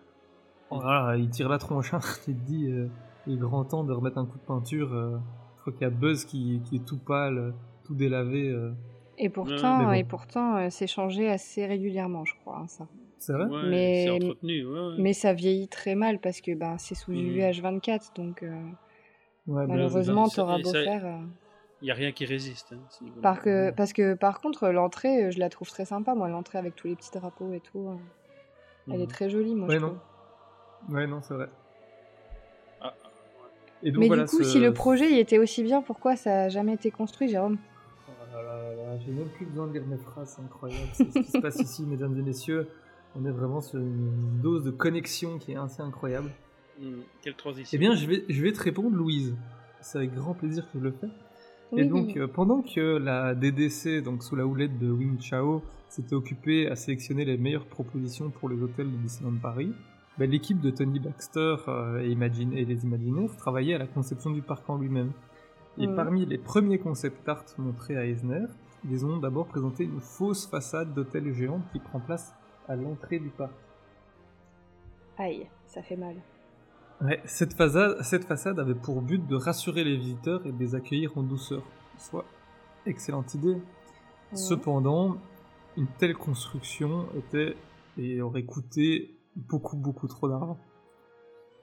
oh 0.71 0.81
là 0.83 1.09
là, 1.09 1.17
ils 1.17 1.29
tirent 1.29 1.51
la 1.51 1.59
tronche, 1.59 1.93
hein. 1.93 2.01
tu 2.25 2.35
te 2.35 2.41
dis, 2.47 2.67
euh, 2.71 2.87
il 3.27 3.35
est 3.35 3.37
grand 3.37 3.65
temps 3.65 3.85
de 3.85 3.93
remettre 3.93 4.17
un 4.19 4.25
coup 4.25 4.39
de 4.39 4.45
peinture. 4.47 4.93
euh, 4.95 5.19
je 5.57 5.61
crois 5.61 5.73
qu'il 5.75 5.83
y 5.83 5.85
a 5.85 5.91
Buzz 5.91 6.25
qui, 6.25 6.63
qui 6.65 6.77
est 6.77 6.85
tout 6.87 6.99
pâle, 6.99 7.53
tout 7.85 7.95
délavé. 7.95 8.49
euh. 8.49 8.73
Et 9.19 9.29
pourtant, 9.29 9.85
bon. 9.85 9.93
et 9.93 10.05
pourtant, 10.05 10.57
euh, 10.57 10.69
c'est 10.71 10.87
changé 10.87 11.29
assez 11.31 11.67
régulièrement, 11.67 12.25
je 12.25 12.35
crois. 12.41 12.61
hein, 12.63 12.67
ça. 12.69 12.87
C'est 13.19 13.33
vrai? 13.35 13.47
Ouais, 13.47 13.69
Mais- 13.71 14.05
c'est 14.05 14.11
entretenu. 14.11 14.67
Ouais, 14.67 14.79
ouais. 14.81 14.95
Mais 14.99 15.13
ça 15.13 15.33
vieillit 15.35 15.69
très 15.69 15.95
mal 15.95 16.21
parce 16.21 16.41
que 16.41 16.55
ben, 16.55 16.77
c'est 16.79 16.95
sous 16.95 17.13
Mhm. 17.13 17.37
UH24, 17.39 18.13
donc 18.17 18.43
euh, 18.43 18.49
Ouais, 19.47 19.67
mais- 19.67 19.75
malheureusement, 19.75 20.29
t'auras 20.29 20.59
et 20.59 20.63
beau 20.63 20.73
ça- 20.73 20.83
faire. 20.85 21.21
Il 21.85 21.89
n'y 21.89 21.91
a 21.91 21.95
rien 21.97 22.13
qui 22.13 22.25
résiste. 22.25 22.73
hein. 22.73 22.79
Par 23.21 23.43
que, 23.43 23.71
parce 23.71 23.93
que 23.93 24.15
par 24.15 24.41
contre, 24.41 24.69
l'entrée, 24.71 25.25
euh, 25.27 25.31
je 25.31 25.39
la 25.39 25.51
trouve 25.51 25.69
très 25.69 25.85
sympa. 25.85 26.15
Moi, 26.15 26.31
l'entrée 26.31 26.57
avec 26.57 26.75
tous 26.75 26.87
les 26.87 26.97
petits 26.97 27.11
drapeaux 27.11 27.53
et 27.53 27.61
tout, 27.61 27.89
euh, 27.91 27.97
elle 28.91 29.03
est 29.03 29.05
Mhm. 29.05 29.09
très 29.11 29.29
jolie, 29.29 29.55
moi, 29.55 29.69
Ouais, 29.69 29.75
je 29.75 29.81
non. 29.81 29.89
trouve. 29.89 30.95
Ouais, 30.97 31.07
non, 31.07 31.21
c'est 31.21 31.35
vrai. 31.35 31.51
Ah, 32.81 32.95
Et 33.83 33.93
donc, 33.93 34.01
Mais 34.01 34.07
voilà, 34.07 34.25
du 34.25 34.31
coup, 34.31 34.39
ce- 34.39 34.45
si 34.45 34.61
le 34.61 34.73
projet 34.73 35.13
il 35.13 35.19
était 35.19 35.37
aussi 35.37 35.63
bien, 35.63 35.83
pourquoi 35.83 36.17
ça 36.17 36.45
a 36.45 36.49
jamais 36.49 36.73
été 36.73 36.91
construit, 36.91 37.29
Jérôme? 37.29 37.59
Oh 38.09 38.13
là 38.33 38.43
là 38.43 38.53
là 38.53 38.75
là, 38.75 38.99
J'ai 39.05 39.13
même 39.13 39.29
plus 39.29 39.45
besoin 39.45 39.67
de 39.67 39.75
lire 39.75 39.87
mes 39.87 39.99
phrases, 39.99 40.33
c'est 40.37 40.43
incroyable. 40.43 40.89
C'est 40.95 41.11
ce 41.13 41.19
qui 41.21 41.31
se 41.31 41.39
passe 41.39 41.61
ici, 41.61 41.83
mesdames 41.87 42.19
et 42.19 42.23
messieurs. 42.23 42.67
On 43.15 43.27
est 43.27 43.31
vraiment 43.31 43.61
sur 43.61 43.79
une 43.79 44.41
dose 44.41 44.65
de 44.65 44.71
connexion 44.71 45.39
qui 45.39 45.53
est 45.53 45.57
assez 45.57 45.83
incroyable. 45.83 46.31
Hmm, 46.81 47.01
Quelle 47.21 47.35
transition. 47.37 47.77
Eh 47.77 47.79
bien, 47.79 47.95
je 47.95 48.07
vais, 48.07 48.25
je 48.31 48.43
vais 48.43 48.53
te 48.55 48.63
répondre, 48.63 48.97
Louise. 48.97 49.35
C'est 49.83 49.99
avec 49.99 50.15
grand 50.15 50.33
plaisir 50.33 50.65
que 50.73 50.79
je 50.79 50.85
le 50.85 50.93
fais. 50.93 51.09
Et 51.73 51.85
donc, 51.85 52.17
euh, 52.17 52.27
pendant 52.29 52.63
que 52.63 52.99
la 52.99 53.35
DDC, 53.35 54.03
donc 54.03 54.23
sous 54.23 54.37
la 54.37 54.47
houlette 54.47 54.79
de 54.79 54.91
Wing 54.91 55.21
Chao, 55.21 55.63
s'était 55.89 56.15
occupée 56.15 56.69
à 56.69 56.77
sélectionner 56.77 57.25
les 57.25 57.37
meilleures 57.37 57.67
propositions 57.67 58.31
pour 58.31 58.49
les 58.49 58.61
hôtels 58.63 58.91
de 58.91 58.97
Disneyland 58.97 59.39
Paris, 59.41 59.73
ben, 60.19 60.31
l'équipe 60.31 60.61
de 60.61 60.71
Tony 60.71 61.01
Baxter 61.01 61.57
euh, 61.69 62.01
et, 62.03 62.11
Imagine- 62.11 62.53
et 62.53 62.65
les 62.65 62.85
Imagineers 62.85 63.31
travaillait 63.37 63.75
à 63.75 63.79
la 63.79 63.87
conception 63.87 64.31
du 64.31 64.43
parc 64.43 64.69
en 64.71 64.79
lui-même. 64.79 65.13
Et 65.77 65.89
parmi 65.89 66.25
les 66.25 66.39
premiers 66.39 66.79
concept 66.79 67.29
art 67.29 67.45
montrés 67.59 67.97
à 67.97 68.07
Eisner, 68.07 68.45
ils 68.89 69.05
ont 69.05 69.17
d'abord 69.17 69.47
présenté 69.47 69.83
une 69.83 70.01
fausse 70.01 70.47
façade 70.47 70.95
d'hôtel 70.95 71.33
géant 71.35 71.61
qui 71.73 71.81
prend 71.81 71.99
place 71.99 72.33
à 72.69 72.77
l'entrée 72.77 73.19
du 73.19 73.31
parc. 73.31 73.55
Aïe, 75.19 75.49
ça 75.67 75.83
fait 75.83 75.97
mal. 75.97 76.15
Ouais, 77.01 77.21
cette, 77.25 77.55
façade, 77.55 78.01
cette 78.03 78.25
façade 78.25 78.59
avait 78.59 78.75
pour 78.75 79.03
but 79.03 79.27
de 79.27 79.35
rassurer 79.37 79.85
les 79.85 79.97
visiteurs 79.97 80.47
et 80.47 80.53
de 80.53 80.59
les 80.59 80.75
accueillir 80.75 81.17
en 81.19 81.23
douceur. 81.23 81.63
Soit 81.99 82.25
excellente 82.87 83.35
idée. 83.35 83.55
Ouais. 83.55 83.61
Cependant, 84.37 85.19
une 85.77 85.87
telle 85.99 86.15
construction 86.15 87.07
était 87.17 87.57
et 87.99 88.21
aurait 88.23 88.45
coûté 88.45 89.17
beaucoup 89.37 89.77
beaucoup 89.77 90.07
trop 90.09 90.29
d'argent. 90.29 90.59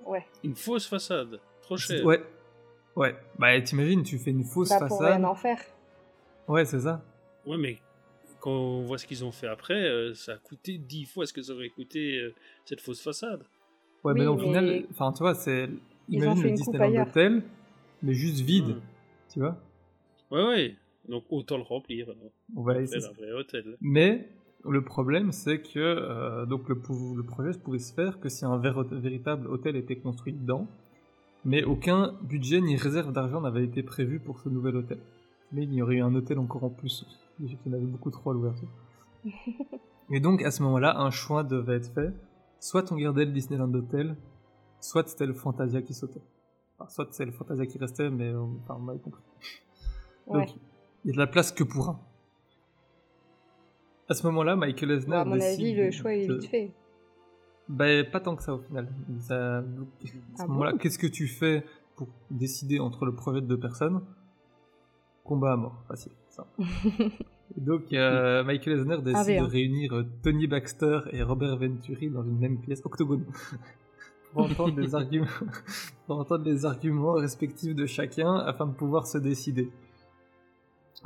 Ouais. 0.06 0.26
Une 0.44 0.56
fausse 0.56 0.88
façade. 0.88 1.40
Trop 1.62 1.78
cher. 1.78 2.06
Ouais, 2.06 2.22
ouais. 2.96 3.16
Bah 3.40 3.60
t'imagines, 3.62 4.04
tu 4.04 4.18
fais 4.20 4.32
une 4.32 4.44
fausse 4.44 4.70
Bah, 4.70 4.80
pour 4.80 5.00
façade. 5.00 5.18
rien 5.18 5.24
en 5.24 5.36
faire. 5.36 5.60
Ouais, 6.48 6.66
c'est 6.66 6.82
ça. 6.82 7.04
Ouais, 7.46 7.58
mais 7.58 7.80
quand 8.40 8.52
on 8.52 8.84
voit 8.86 8.98
ce 8.98 9.06
qu'ils 9.08 9.24
ont 9.24 9.32
fait 9.32 9.48
après, 9.48 9.74
euh, 9.76 10.14
ça 10.14 10.34
a 10.34 10.38
coûté 10.38 10.78
dix 10.78 11.06
fois 11.06 11.26
ce 11.26 11.34
que 11.34 11.42
ça 11.42 11.54
aurait 11.54 11.70
coûté 11.70 12.18
euh, 12.18 12.34
cette 12.66 12.82
fausse 12.82 13.02
façade. 13.02 13.44
Ouais, 14.04 14.14
Oui, 14.14 14.20
mais 14.20 14.28
au 14.28 14.36
mais 14.36 14.44
final, 14.44 14.86
enfin, 14.92 15.12
tu 15.14 15.20
vois, 15.24 15.36
c'est 15.36 15.70
imagine 16.10 16.44
le 16.44 16.52
Disneyland. 16.52 17.04
Hotel, 17.04 17.44
mais 18.04 18.14
juste 18.14 18.40
vide, 18.40 18.76
Hmm. 18.76 18.80
tu 19.32 19.40
vois. 19.40 19.58
Ouais, 20.32 20.44
ouais. 20.48 20.76
Donc 21.08 21.24
autant 21.30 21.58
le 21.58 21.64
remplir. 21.64 22.08
alors. 22.10 22.32
Ouais, 22.56 22.86
Faire 22.88 23.02
c'est 23.02 23.08
un 23.08 23.12
vrai 23.14 23.32
hôtel. 23.34 23.78
Mais 23.82 24.28
le 24.64 24.84
problème, 24.84 25.32
c'est 25.32 25.62
que 25.62 25.80
euh, 25.80 26.46
donc 26.46 26.68
le, 26.70 26.76
le 27.16 27.24
projet 27.24 27.52
pouvait 27.60 27.80
se 27.80 27.94
faire 27.94 28.20
que 28.20 28.30
si 28.30 28.46
un 28.46 28.58
ver- 28.58 28.84
véritable 28.92 29.48
hôtel 29.48 29.76
était 29.76 29.96
construit 29.98 30.34
dedans, 30.34 30.68
mais 31.46 31.64
aucun 31.64 32.14
budget 32.22 32.62
ni 32.62 32.76
réserve 32.76 33.12
d'argent 33.12 33.42
n'avait 33.42 33.64
été 33.66 33.82
prévu 33.84 34.20
pour 34.20 34.40
ce 34.40 34.50
nouvel 34.50 34.76
hôtel. 34.78 35.00
Mais 35.52 35.64
il 35.64 35.74
y 35.74 35.82
aurait 35.82 35.96
eu 35.96 36.02
un 36.02 36.14
hôtel 36.16 36.38
encore 36.40 36.64
en 36.64 36.70
plus. 36.70 37.06
Il 37.40 37.52
y 37.52 37.58
en 37.70 37.74
avait 37.74 37.86
beaucoup 37.86 38.12
trop 38.12 38.30
à 38.32 38.34
l'ouverture. 38.34 38.68
Et 40.12 40.20
donc 40.20 40.44
à 40.44 40.52
ce 40.52 40.62
moment-là, 40.64 41.00
un 41.00 41.10
choix 41.12 41.44
devait 41.44 41.76
être 41.78 41.92
fait. 41.94 42.12
Soit 42.62 42.92
on 42.92 42.96
gardait 42.96 43.26
le 43.26 43.32
Disneyland 43.32 43.74
Hotel, 43.74 44.16
soit 44.80 45.08
c'était 45.10 45.26
le 45.26 45.34
Fantasia 45.34 45.82
qui 45.82 45.96
sautait. 45.96 46.22
Enfin, 46.78 46.88
soit 46.90 47.08
c'est 47.12 47.26
le 47.26 47.32
Fantasia 47.32 47.66
qui 47.66 47.80
restait, 47.80 48.10
mais 48.12 48.30
euh, 48.30 48.40
enfin, 48.64 48.76
on 48.78 48.84
m'avait 48.84 49.00
compris. 49.00 49.24
Ouais. 50.28 50.46
Donc, 50.46 50.56
il 51.04 51.08
y 51.08 51.12
a 51.12 51.14
de 51.16 51.18
la 51.20 51.26
place 51.28 51.52
que 51.52 51.64
pour 51.64 51.90
un. 51.90 52.00
À 54.08 54.14
ce 54.14 54.26
moment-là, 54.28 54.56
Michael 54.56 54.92
Eisner 54.92 55.08
Bon, 55.16 55.22
à 55.22 55.26
mon 55.26 55.36
décide 55.36 55.60
avis, 55.62 55.74
le 55.76 55.90
choix 55.92 56.14
est 56.14 56.28
vite 56.28 56.46
fait. 56.48 56.72
Ben, 57.68 58.06
pas 58.12 58.20
tant 58.20 58.36
que 58.36 58.44
ça 58.44 58.54
au 58.54 58.60
final. 58.60 58.88
Ça- 59.22 59.58
À 59.58 59.62
ce 59.64 60.08
Ah 60.40 60.48
moment-là, 60.48 60.72
bon 60.74 60.78
qu'est-ce 60.78 61.00
que 61.00 61.08
tu 61.08 61.28
fais 61.28 61.66
pour 61.96 62.10
décider 62.30 62.80
entre 62.80 63.06
le 63.06 63.16
projet 63.16 63.42
de 63.42 63.48
deux 63.48 63.60
personnes? 63.60 64.02
Combat 65.24 65.54
à 65.54 65.56
mort, 65.56 65.84
facile. 65.88 66.12
ça. 66.30 66.46
Donc, 67.58 67.92
euh, 67.94 68.44
Michael 68.44 68.80
Eisner 68.80 68.98
décide 69.02 69.28
V1. 69.38 69.46
de 69.46 69.50
réunir 69.52 69.94
euh, 69.94 70.06
Tony 70.24 70.48
Baxter 70.48 71.02
et 71.12 71.22
Robert 71.24 71.58
Venturi 71.58 72.10
dans 72.10 72.24
une 72.24 72.40
même 72.40 72.60
pièce 72.62 72.82
octogone 72.86 73.26
pour 74.34 74.44
entendre 74.44 74.80
les 74.80 74.96
arguments, 74.96 75.26
pour 76.08 76.20
entendre 76.20 76.46
les 76.46 76.66
arguments 76.66 77.14
respectifs 77.14 77.76
de 77.76 77.86
chacun 77.86 78.36
afin 78.36 78.68
de 78.68 78.74
pouvoir 78.74 79.06
se 79.08 79.18
décider. 79.18 79.70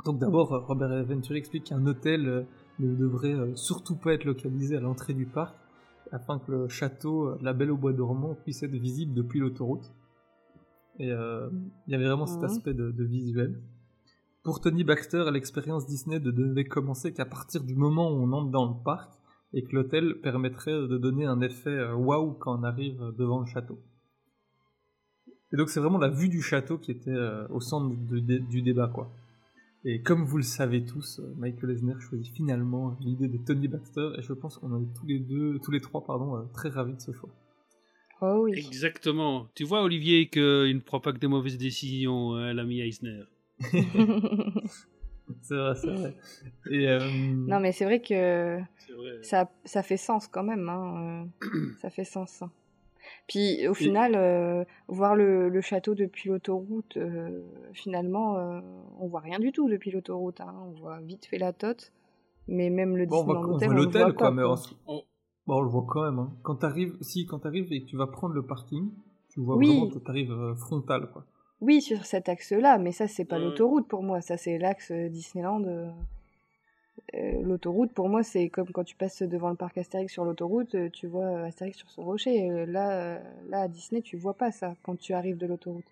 Donc 0.04 0.18
d'abord, 0.18 0.48
Robert 0.66 1.04
Venturi 1.04 1.38
explique 1.38 1.64
qu'un 1.64 1.84
hôtel 1.86 2.28
euh, 2.28 2.42
ne 2.78 2.94
devrait 2.94 3.34
surtout 3.54 3.96
pas 3.96 4.12
être 4.12 4.24
localisé 4.24 4.76
à 4.76 4.80
l'entrée 4.80 5.14
du 5.14 5.26
parc 5.26 5.56
afin 6.12 6.38
que 6.38 6.52
le 6.52 6.68
château 6.68 7.36
La 7.42 7.52
Belle 7.54 7.72
au 7.72 7.76
Bois 7.76 7.92
dormant 7.92 8.34
puisse 8.44 8.62
être 8.62 8.70
visible 8.70 9.14
depuis 9.14 9.40
l'autoroute. 9.40 9.92
Et 10.98 11.10
euh, 11.10 11.48
il 11.86 11.92
y 11.92 11.94
avait 11.96 12.06
vraiment 12.06 12.26
cet 12.26 12.38
Mhm. 12.38 12.44
aspect 12.44 12.74
de, 12.74 12.90
de 12.90 13.04
visuel. 13.04 13.58
Pour 14.46 14.60
Tony 14.60 14.84
Baxter, 14.84 15.24
l'expérience 15.32 15.86
Disney 15.88 16.20
ne 16.20 16.30
devait 16.30 16.64
commencer 16.64 17.12
qu'à 17.12 17.24
partir 17.26 17.64
du 17.64 17.74
moment 17.74 18.12
où 18.12 18.22
on 18.22 18.30
entre 18.32 18.50
dans 18.52 18.68
le 18.68 18.80
parc 18.84 19.10
et 19.52 19.64
que 19.64 19.74
l'hôtel 19.74 20.20
permettrait 20.22 20.70
de 20.72 20.96
donner 20.98 21.24
un 21.26 21.40
effet 21.40 21.70
euh, 21.70 21.94
waouh 21.96 22.34
quand 22.34 22.56
on 22.60 22.62
arrive 22.62 22.96
devant 23.18 23.40
le 23.40 23.46
château. 23.46 23.80
Et 25.52 25.56
donc 25.56 25.68
c'est 25.68 25.80
vraiment 25.80 25.98
la 25.98 26.10
vue 26.10 26.28
du 26.28 26.42
château 26.42 26.78
qui 26.78 26.92
était 26.92 27.10
euh, 27.10 27.48
au 27.48 27.58
centre 27.60 27.92
de- 28.08 28.20
de- 28.20 28.38
du 28.38 28.62
débat 28.62 28.86
quoi. 28.86 29.10
Et 29.84 30.00
comme 30.02 30.24
vous 30.24 30.36
le 30.36 30.44
savez 30.44 30.84
tous, 30.84 31.18
euh, 31.18 31.34
Michael 31.38 31.72
Eisner 31.72 31.94
choisit 31.98 32.32
finalement 32.32 32.96
l'idée 33.00 33.26
de 33.26 33.38
Tony 33.44 33.66
Baxter 33.66 34.10
et 34.16 34.22
je 34.22 34.32
pense 34.32 34.58
qu'on 34.58 34.80
est 34.80 34.94
tous 34.94 35.06
les 35.06 35.18
deux, 35.18 35.58
tous 35.58 35.72
les 35.72 35.80
trois 35.80 36.04
pardon, 36.04 36.46
très 36.54 36.68
ravis 36.68 36.94
de 36.94 37.00
ce 37.00 37.10
choix. 37.10 37.30
Oh 38.22 38.42
oui. 38.44 38.52
Exactement. 38.56 39.48
Tu 39.56 39.64
vois, 39.64 39.82
Olivier, 39.82 40.28
qu'il 40.28 40.42
ne 40.74 40.80
prend 40.80 41.00
pas 41.00 41.12
que 41.12 41.18
des 41.18 41.26
mauvaises 41.26 41.58
décisions, 41.58 42.34
hein, 42.34 42.52
l'ami 42.54 42.80
Eisner. 42.80 43.24
C'est 45.42 45.56
vrai, 45.56 45.74
c'est 45.74 45.86
vrai. 45.92 46.16
Et 46.70 46.88
euh, 46.88 47.00
non, 47.48 47.58
mais 47.58 47.72
c'est 47.72 47.84
vrai 47.84 48.00
que 48.00 48.58
vrai. 48.58 49.22
ça, 49.22 49.50
ça 49.64 49.82
fait 49.82 49.96
sens 49.96 50.28
quand 50.28 50.44
même. 50.44 50.68
Hein. 50.68 51.26
euh, 51.42 51.48
ça 51.82 51.90
fait 51.90 52.04
sens. 52.04 52.42
hein. 52.42 52.50
Puis 53.26 53.66
au 53.66 53.74
final, 53.74 54.14
euh, 54.14 54.64
voir 54.86 55.16
le, 55.16 55.48
le 55.48 55.60
château 55.60 55.94
depuis 55.96 56.28
l'autoroute, 56.28 56.96
euh, 56.96 57.42
finalement, 57.72 58.36
euh, 58.38 58.60
on 59.00 59.08
voit 59.08 59.18
rien 59.20 59.40
du 59.40 59.50
tout 59.50 59.68
depuis 59.68 59.90
l'autoroute. 59.90 60.40
hein. 60.40 60.54
On 60.64 60.70
voit 60.80 61.00
vite 61.00 61.26
fait 61.26 61.38
la 61.38 61.52
tote. 61.52 61.92
Mais 62.46 62.70
même 62.70 62.96
le 62.96 63.06
bon, 63.06 63.16
Disneyland 63.24 63.42
on 63.48 63.54
Hotel, 63.54 63.68
voit 63.68 63.74
on 63.74 63.78
le 63.78 63.84
l'hôtel 63.84 64.12
quoi, 64.14 64.30
mais 64.30 64.44
on, 64.44 64.54
bon, 64.86 65.56
on 65.56 65.60
le 65.62 65.68
voit 65.68 65.86
quand 65.88 66.04
même. 66.04 66.20
Hein. 66.20 66.32
Quand 66.44 66.54
t'arrives, 66.54 66.96
si 67.00 67.26
quand 67.26 67.40
t'arrives 67.40 67.72
et 67.72 67.82
que 67.82 67.88
tu 67.88 67.96
vas 67.96 68.06
prendre 68.06 68.34
le 68.34 68.46
parking, 68.46 68.90
tu 69.30 69.40
vois 69.40 69.56
Oui. 69.56 69.66
vraiment 69.74 69.88
que 69.90 69.98
t'arrives 69.98 70.54
frontal 70.54 71.10
quoi. 71.12 71.24
Oui, 71.60 71.80
sur 71.80 72.04
cet 72.04 72.28
axe-là, 72.28 72.78
mais 72.78 72.92
ça, 72.92 73.08
c'est 73.08 73.24
pas 73.24 73.38
l'autoroute 73.38 73.88
pour 73.88 74.02
moi. 74.02 74.20
Ça, 74.20 74.36
c'est 74.36 74.58
l'axe 74.58 74.90
euh, 74.90 75.08
Disneyland. 75.08 75.64
euh. 75.64 75.90
Euh, 77.14 77.42
l'autoroute, 77.42 77.92
pour 77.92 78.08
moi, 78.08 78.22
c'est 78.22 78.48
comme 78.48 78.70
quand 78.72 78.84
tu 78.84 78.96
passes 78.96 79.22
devant 79.22 79.50
le 79.50 79.56
parc 79.56 79.78
Astérix 79.78 80.12
sur 80.12 80.24
l'autoroute, 80.24 80.74
tu 80.92 81.06
vois 81.06 81.40
Astérix 81.44 81.78
sur 81.78 81.90
son 81.90 82.04
rocher. 82.04 82.48
Là, 82.66 83.20
là, 83.48 83.62
à 83.62 83.68
Disney, 83.68 84.02
tu 84.02 84.16
vois 84.16 84.34
pas 84.34 84.50
ça 84.50 84.74
quand 84.82 84.96
tu 84.98 85.12
arrives 85.12 85.36
de 85.38 85.46
l'autoroute. 85.46 85.84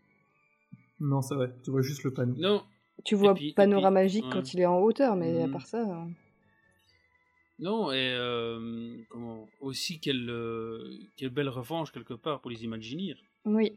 Non, 1.00 1.22
c'est 1.22 1.34
vrai. 1.34 1.50
Tu 1.62 1.70
vois 1.70 1.82
juste 1.82 2.02
le 2.04 2.12
panneau. 2.12 2.34
Non, 2.36 2.62
Tu 3.04 3.14
vois 3.14 3.34
puis- 3.34 3.52
panorama 3.52 4.00
puis- 4.00 4.04
magique 4.04 4.24
ouais. 4.24 4.30
quand 4.32 4.54
il 4.54 4.60
est 4.60 4.66
en 4.66 4.80
hauteur, 4.80 5.14
mais 5.16 5.42
à 5.42 5.46
Mhm. 5.46 5.52
part 5.52 5.66
ça. 5.66 6.06
Non, 7.60 7.92
et 7.92 7.96
euh, 8.18 8.96
comment 9.10 9.46
aussi 9.60 10.00
quelle, 10.00 10.28
euh, 10.28 10.90
quelle 11.16 11.30
belle 11.30 11.48
revanche 11.48 11.92
quelque 11.92 12.14
part 12.14 12.40
pour 12.40 12.50
les 12.50 12.64
Imagineers. 12.64 13.16
Oui. 13.44 13.72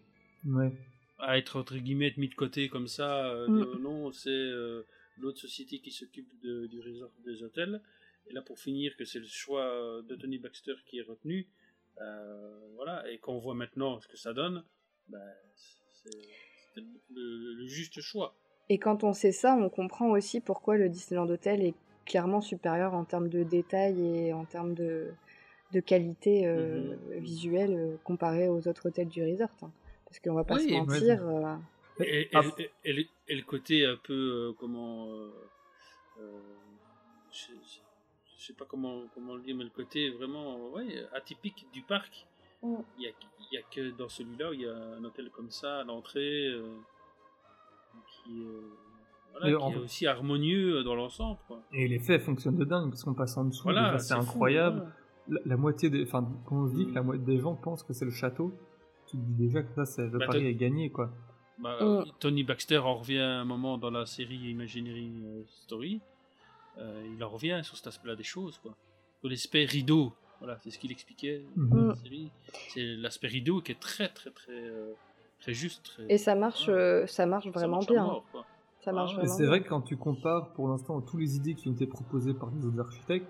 Ouais. 0.46 0.72
À 1.20 1.38
être 1.38 1.58
entre 1.58 1.76
guillemets 1.78 2.14
mis 2.18 2.30
de 2.30 2.36
côté 2.36 2.70
comme 2.70 2.88
ça, 2.88 3.28
euh, 3.30 3.48
Mm. 3.48 3.82
non, 3.82 4.12
c'est 4.12 4.30
euh, 4.30 4.84
l'autre 5.18 5.40
société 5.40 5.80
qui 5.80 5.92
s'occupe 5.92 6.30
du 6.42 6.80
resort 6.80 7.12
des 7.26 7.42
hôtels. 7.44 7.82
Et 8.30 8.34
là, 8.34 8.42
pour 8.42 8.60
finir, 8.60 8.96
que 8.98 9.06
c'est 9.06 9.20
le 9.20 9.26
choix 9.26 10.02
de 10.04 10.16
Tony 10.16 10.38
Baxter 10.38 10.76
qui 10.86 11.00
est 11.00 11.02
retenu, 11.04 11.48
euh, 12.02 12.60
voilà, 12.76 13.10
et 13.10 13.18
qu'on 13.18 13.40
voit 13.40 13.56
maintenant 13.56 14.00
ce 14.00 14.08
que 14.08 14.18
ça 14.18 14.34
donne, 14.34 14.64
ben, 15.08 15.34
c'est 15.56 16.12
le, 16.76 17.54
le 17.56 17.66
juste 17.68 18.00
choix. 18.02 18.36
Et 18.70 18.78
quand 18.78 19.04
on 19.04 19.14
sait 19.14 19.32
ça, 19.32 19.56
on 19.56 19.70
comprend 19.70 20.10
aussi 20.12 20.42
pourquoi 20.42 20.78
le 20.78 20.90
Disneyland 20.90 21.30
Hotel 21.30 21.64
est 21.64 21.74
clairement 22.06 22.42
supérieur 22.42 22.94
en 22.94 23.06
termes 23.06 23.30
de 23.30 23.44
détails 23.44 24.00
et 24.06 24.34
en 24.34 24.46
termes 24.46 24.74
de, 24.76 25.08
de 25.72 25.80
qualité 25.80 26.46
euh, 26.46 26.96
Mhm. 27.16 27.22
visuelle 27.22 27.74
euh, 27.74 27.98
comparé 28.04 28.50
aux 28.50 28.68
autres 28.68 28.88
hôtels 28.90 29.08
du 29.08 29.24
resort. 29.24 29.50
hein. 29.64 29.72
Parce 30.08 30.20
qu'on 30.20 30.34
va 30.34 30.44
pas 30.44 30.56
Oui, 30.56 30.62
se 30.64 30.68
et- 30.70 30.78
mentir. 30.80 31.28
euh, 31.28 31.56
Et, 32.00 32.22
et- 32.22 32.30
Ah. 32.34 32.42
et- 32.60 32.72
et 32.86 32.94
le- 32.94 33.06
et 33.28 33.36
le 33.36 33.44
côté 33.44 33.86
un 33.86 33.98
peu 33.98 34.14
euh, 34.14 34.54
comment 34.60 35.08
euh, 35.10 35.32
euh, 36.20 36.40
je, 37.32 37.48
je- 37.54 37.80
je 38.40 38.46
sais 38.46 38.54
pas 38.54 38.66
comment 38.66 39.04
comment 39.16 39.36
le 39.36 39.42
dire 39.42 39.56
mais 39.56 39.64
le 39.64 39.72
côté 39.72 40.10
vraiment 40.12 40.70
ouais, 40.74 41.04
atypique 41.14 41.66
du 41.74 41.82
parc 41.82 42.28
Mm. 42.62 42.76
il 42.98 43.04
y 43.04 43.08
a, 43.08 43.12
y 43.52 43.58
a 43.58 43.62
que 43.72 43.92
dans 43.98 44.10
celui-là 44.10 44.50
où 44.52 44.54
il 44.54 44.62
y 44.62 44.68
a 44.68 44.76
un 44.76 45.04
hôtel 45.04 45.30
comme 45.32 45.50
ça 45.52 45.80
à 45.80 45.84
l'entrée 45.84 46.48
euh, 46.48 46.76
qui, 48.08 48.42
euh, 48.44 48.62
voilà, 49.32 49.50
Et 49.50 49.58
qui 49.58 49.64
en 49.64 49.72
est 49.72 49.78
aussi 49.78 50.08
harmonieux 50.08 50.84
dans 50.84 50.96
l'ensemble. 50.96 51.38
Et 51.74 51.88
l'effet 51.88 52.20
fonctionne 52.20 52.56
de 52.58 52.66
dingue, 52.66 52.90
parce 52.90 53.04
qu'on 53.04 53.14
passe 53.14 53.38
en 53.38 53.46
dessous, 53.46 53.64
Voilà, 53.64 53.98
c'est 54.00 54.14
fou, 54.16 54.22
incroyable. 54.22 54.92
La, 55.28 55.40
la 55.46 55.58
moitié 55.58 55.90
des, 55.90 56.04
enfin, 56.04 56.28
quand 56.46 56.64
on 56.64 56.68
se 56.68 56.74
dit 56.74 56.86
que 56.88 56.94
la 56.94 57.02
Mm. 57.02 57.06
moitié 57.06 57.26
des 57.26 57.38
gens 57.40 57.56
pensent 57.56 57.84
que 57.84 57.94
c'est 57.94 58.06
le 58.06 58.12
château, 58.12 58.54
tu 59.08 59.18
te 59.18 59.22
dis 59.22 59.48
déjà 59.48 59.64
que 59.64 59.74
ça, 59.74 59.86
c'est 59.86 60.08
le 60.08 60.18
Bah, 60.20 60.28
pari 60.28 60.46
est 60.48 60.54
gagné, 60.56 60.90
quoi. 60.90 61.10
Bah, 61.60 61.78
Mm. 61.82 62.04
Tony 62.20 62.44
Baxter 62.44 62.78
en 62.78 62.96
revient 62.96 63.18
un 63.20 63.46
moment 63.46 63.78
dans 63.78 63.90
la 63.90 64.06
série 64.06 64.38
Imagineering 64.52 65.24
euh, 65.26 65.44
Story. 65.64 66.02
Euh, 66.78 67.04
il 67.16 67.24
en 67.24 67.30
revient 67.30 67.60
sur 67.64 67.76
cet 67.78 67.88
aspect-là 67.88 68.16
des 68.16 68.24
choses, 68.24 68.60
quoi. 68.60 68.76
L'aspect 69.24 69.66
rideau, 69.66 70.14
voilà, 70.40 70.58
c'est 70.60 70.70
ce 70.70 70.78
qu'il 70.78 70.92
expliquait 70.92 71.44
dans 71.56 71.76
Mm. 71.76 71.88
la 71.90 71.96
série. 71.96 72.32
C'est 72.70 72.84
l'aspect 72.98 73.28
rideau 73.28 73.62
qui 73.62 73.72
est 73.72 73.80
très, 73.80 74.08
très, 74.10 74.30
très, 74.30 74.52
euh, 74.54 74.94
très 75.40 75.54
juste. 75.54 75.84
Très... 75.86 76.06
Et 76.14 76.18
ça 76.20 76.36
marche, 76.36 76.68
euh, 76.70 77.08
ça 77.08 77.26
marche 77.26 77.46
Ça 77.46 77.52
vraiment 77.52 77.78
marche 77.78 77.88
bien. 77.88 78.04
mort, 78.04 78.24
quoi. 78.32 78.46
Ça 78.82 78.92
marche 78.94 79.14
Ah 79.16 79.18
vraiment 79.22 79.34
c'est 79.34 79.46
vrai 79.48 79.64
que 79.64 79.68
quand 79.70 79.82
tu 79.82 79.98
compares 79.98 80.54
pour 80.54 80.68
l'instant 80.70 81.02
toutes 81.02 81.20
les 81.20 81.36
idées 81.36 81.56
qui 81.56 81.68
ont 81.68 81.74
été 81.74 81.88
proposées 81.88 82.34
par 82.36 82.52
les 82.52 82.64
autres 82.66 82.80
architectes, 82.80 83.28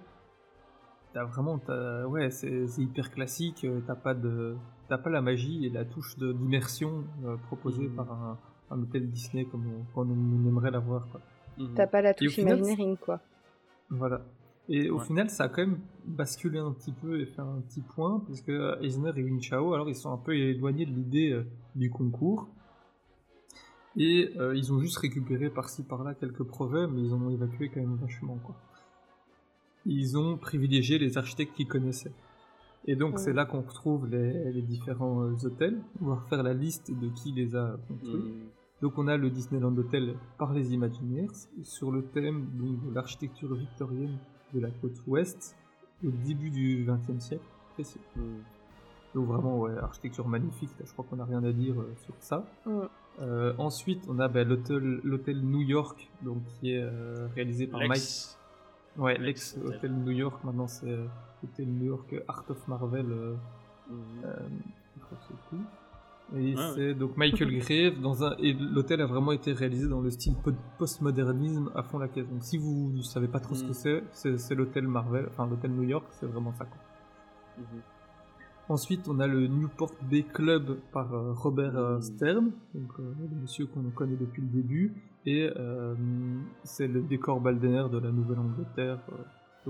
t'as 1.18 1.23
vraiment, 1.26 1.57
t'as- 1.57 2.06
ouais, 2.06 2.30
c'est 2.30 2.68
c'est 2.68 2.84
hyper 2.84 3.10
classique, 3.10 3.65
euh, 3.65 3.81
t'as 3.88 3.95
pas 3.95 4.14
de, 4.14 4.56
t'as 4.88 4.99
pas 4.99 5.10
la 5.10 5.22
magie 5.22 5.65
et 5.65 5.69
la 5.72 5.84
touche 5.84 6.15
de- 6.19 6.31
d'immersion 6.31 7.06
euh, 7.26 7.38
proposée 7.48 7.88
Mhm. 7.88 7.95
par 7.95 8.11
un, 8.11 8.38
un 8.69 8.81
hôtel 8.84 9.10
Disney 9.10 9.45
comme 9.45 9.65
on, 9.65 9.84
comme 9.95 10.11
on 10.11 10.48
aimerait 10.48 10.69
l'avoir, 10.69 11.07
quoi. 11.07 11.19
Mhm. 11.57 11.73
T'as 11.73 11.88
pas 11.88 12.03
la 12.03 12.14
touche 12.14 12.38
Imagineering, 12.38 12.98
quoi. 12.98 13.19
Voilà. 13.89 14.22
Et 14.69 14.91
au 14.91 14.99
Ouais. 14.99 15.06
final, 15.06 15.30
ça 15.31 15.45
a 15.45 15.49
quand 15.49 15.61
même 15.65 15.80
basculé 16.06 16.60
un 16.60 16.72
petit 16.72 16.91
peu 16.91 17.19
et 17.19 17.26
fait 17.26 17.41
un 17.41 17.61
petit 17.68 17.81
point, 17.81 18.19
parce 18.27 18.41
que 18.41 18.77
Eisner 18.84 19.11
et 19.15 19.23
Wing 19.23 19.41
Chao, 19.41 19.73
alors 19.73 19.89
ils 19.89 19.95
sont 19.95 20.11
un 20.14 20.18
peu 20.18 20.35
éloignés 20.35 20.85
de 20.85 20.91
l'idée 20.91 21.31
euh, 21.31 21.48
du 21.76 21.89
concours. 21.89 22.48
Et 23.95 24.30
euh, 24.38 24.56
ils 24.56 24.72
ont 24.72 24.80
juste 24.80 24.98
récupéré 24.99 25.49
par-ci 25.49 25.81
par-là 25.81 26.14
quelques 26.14 26.44
projets, 26.44 26.85
mais 26.85 27.02
ils 27.02 27.14
en 27.15 27.22
ont 27.23 27.31
évacué 27.31 27.69
quand 27.69 27.80
même 27.80 27.95
vachement, 27.95 28.38
quoi. 28.44 28.56
Ils 29.88 30.18
ont 30.18 30.38
privilégié 30.38 30.99
les 30.99 31.18
architectes 31.18 31.55
qu'ils 31.55 31.68
connaissaient. 31.68 32.11
Et 32.85 32.95
donc 32.95 33.14
Ouais. 33.14 33.18
c'est 33.19 33.34
là 33.34 33.45
qu'on 33.45 33.61
retrouve 33.61 34.07
les, 34.07 34.51
les 34.51 34.61
différents 34.61 35.23
euh, 35.23 35.34
hôtels. 35.45 35.81
On 36.01 36.05
va 36.05 36.15
refaire 36.15 36.43
la 36.43 36.53
liste 36.53 36.91
de 36.91 37.07
qui 37.09 37.31
les 37.31 37.55
a 37.55 37.77
construits. 37.88 38.31
Mhm. 38.31 38.49
Donc 38.81 38.97
on 38.97 39.07
a 39.07 39.18
le 39.18 39.30
Disneyland 39.30 39.76
Hotel 39.76 40.14
par 40.38 40.53
les 40.53 40.73
Imagineers 40.73 41.27
sur 41.64 41.91
le 41.91 42.03
thème 42.03 42.45
donc, 42.53 42.88
de 42.88 42.93
l'architecture 42.93 43.53
victorienne 43.55 44.18
de 44.53 44.59
la 44.59 44.69
côte 44.69 45.01
ouest 45.07 45.55
au 46.05 46.11
début 46.26 46.51
du 46.51 46.85
XXe 46.88 47.23
siècle 47.23 47.43
précis. 47.73 47.99
Mhm. 48.15 48.43
Donc 49.15 49.26
vraiment 49.26 49.57
ouais, 49.59 49.76
architecture 49.81 50.27
magnifique, 50.27 50.69
là, 50.80 50.85
je 50.85 50.91
crois 50.93 51.05
qu'on 51.09 51.15
n'a 51.15 51.26
rien 51.26 51.43
à 51.43 51.51
dire 51.51 51.73
euh, 51.80 51.91
sur 52.05 52.14
ça. 52.19 52.45
Mm. 52.65 52.81
Euh, 53.19 53.53
ensuite 53.57 54.03
on 54.07 54.19
a 54.19 54.27
ben, 54.27 54.47
l'hôtel 54.47 55.41
New 55.41 55.61
York 55.61 56.07
donc 56.22 56.43
qui 56.45 56.73
est 56.73 56.84
euh, 56.84 57.27
réalisé 57.34 57.65
par 57.65 57.80
Mike. 57.88 58.36
Ouais, 58.98 59.18
l'ex 59.18 59.56
l'ex 59.56 59.57
hôtel. 59.57 59.76
hôtel 59.78 59.91
New 59.94 60.11
York 60.11 60.44
maintenant 60.44 60.68
c'est 60.68 60.90
euh, 60.90 61.06
hôtel 61.44 61.68
New 61.68 61.86
York 61.86 62.15
Art 62.28 62.45
of 62.49 62.68
Marvel. 62.68 63.06
euh, 63.11 63.36
Mhm. 63.90 63.98
euh, 64.26 64.36
je 64.98 65.02
crois 65.06 65.18
que 65.18 65.24
c'est. 65.49 65.57
Et 66.38 66.56
Ouais, 66.56 66.61
c'est 66.76 66.94
donc 66.94 67.15
Michael 67.15 67.57
Grave 67.57 68.02
dans 68.02 68.26
un 68.26 68.36
et 68.40 68.52
l'hôtel 68.52 68.99
a 68.99 69.06
vraiment 69.06 69.32
été 69.32 69.53
réalisé 69.53 69.88
dans 69.88 70.02
le 70.02 70.10
style 70.10 70.36
po- 70.44 70.52
postmodernisme 70.78 71.72
à 71.74 71.84
fond 71.84 71.99
la 71.99 72.10
caisse. 72.10 72.28
Donc 72.28 72.44
si 72.44 72.57
vous 72.57 72.91
ne 72.94 73.02
savez 73.02 73.30
pas 73.30 73.40
trop 73.40 73.56
ce 73.56 73.64
que 73.64 73.69
Mm. 73.69 74.02
c'est, 74.11 74.38
c'est, 74.38 74.56
l'hôtel 74.56 74.88
Marvel, 74.90 75.26
enfin 75.30 75.48
l'hôtel 75.48 75.72
New 75.72 75.84
York, 75.84 76.06
c'est 76.19 76.26
vraiment 76.26 76.52
ça. 76.53 76.65
Quoi. 76.65 76.78
Mhm. 77.60 77.82
Ensuite, 78.69 79.07
on 79.07 79.22
a 79.22 79.28
le 79.28 79.48
Newport 79.48 79.94
Bay 80.02 80.24
Club 80.24 80.78
par 80.91 81.14
euh, 81.14 81.32
Robert 81.32 81.78
euh, 81.78 81.98
Mm. 81.99 82.02
Stern, 82.02 82.52
donc 82.76 82.91
euh, 82.99 83.14
le 83.32 83.41
monsieur 83.44 83.65
qu'on 83.68 83.84
connaît 83.91 84.18
depuis 84.18 84.41
le 84.41 84.49
début, 84.49 84.94
et 85.28 85.49
euh, 85.58 85.94
c'est 86.64 86.88
le 86.88 87.02
décor 87.02 87.40
balnéaire 87.41 87.90
de 87.90 87.99
la 87.99 88.12
Nouvelle-Angleterre, 88.12 88.99
euh, 89.12 89.16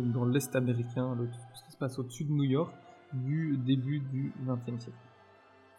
donc 0.01 0.11
dans 0.13 0.23
l'Est 0.25 0.55
américain, 0.55 1.15
le- 1.15 1.25
tout 1.27 1.33
ce 1.55 1.63
qui 1.65 1.71
se 1.71 1.77
passe 1.77 1.97
au-dessus 1.99 2.23
de 2.25 2.31
New 2.31 2.43
York, 2.43 2.73
du 3.13 3.57
début 3.57 3.99
du 3.99 4.31
XXe 4.45 4.83
siècle. 4.83 4.97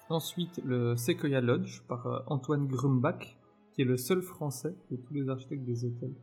Ensuite, 0.09 0.61
le 0.65 0.97
Sequoia 0.97 1.41
Lodge 1.41 1.83
par 1.89 2.07
euh, 2.07 2.19
Antoine 2.27 2.67
Grumbach, 2.67 3.37
qui 3.73 3.83
est 3.83 3.85
le 3.85 3.97
seul 3.97 4.23
français 4.23 4.75
de 4.91 4.97
tous 4.97 5.15
les 5.15 5.29
architectes 5.29 5.65
des 5.65 5.85
hôtels. 5.85 6.15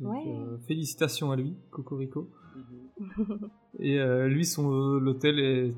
Donc, 0.00 0.12
Ouais. 0.14 0.24
euh, 0.28 0.56
félicitations 0.66 1.30
à 1.32 1.36
lui, 1.36 1.54
Cocorico. 1.70 2.28
Mhm. 2.56 3.48
Et 3.80 3.98
euh, 4.00 4.28
lui, 4.28 4.44
son 4.46 4.72
euh, 4.72 4.98
l'hôtel 5.00 5.38
est 5.40 5.74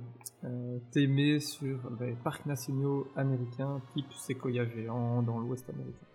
thémé 0.93 1.39
sur 1.41 1.78
les 2.01 2.15
parcs 2.24 2.47
nationaux 2.47 3.07
américains, 3.16 3.81
type 3.95 4.11
Sequoia 4.12 4.65
géant 4.66 5.23
dans 5.23 5.39
l'Ouest 5.39 5.69
américain. 5.69 6.07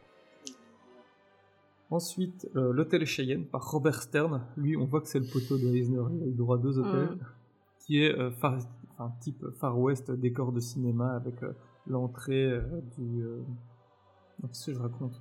Ensuite, 1.91 2.49
euh, 2.55 2.73
l'hôtel 2.73 3.05
Cheyenne 3.05 3.45
par 3.45 3.69
Robert 3.71 4.01
Stern. 4.01 4.41
Lui, 4.57 4.75
on 4.75 4.85
voit 4.85 5.01
que 5.01 5.07
c'est 5.07 5.19
le 5.19 5.27
poteau 5.31 5.57
de 5.57 5.67
Eisner. 5.75 6.01
Il 6.15 6.23
a 6.23 6.27
eu 6.27 6.33
droit 6.33 6.57
à 6.57 6.59
deux 6.59 6.79
hôtels, 6.79 7.17
qui 7.85 7.99
est 8.03 8.17
euh, 8.17 8.31
far- 8.31 8.57
enfin, 8.97 9.13
type 9.21 9.45
Far 9.59 9.79
West, 9.79 10.11
décor 10.11 10.51
de 10.51 10.59
cinéma 10.59 11.11
avec 11.15 11.43
euh, 11.43 11.53
l'entrée 11.87 12.51
euh, 12.51 12.61
du. 12.97 13.21
Euh... 13.23 13.43
Qu'est-ce 14.41 14.65
que 14.71 14.73
je 14.73 14.79
raconte? 14.79 15.13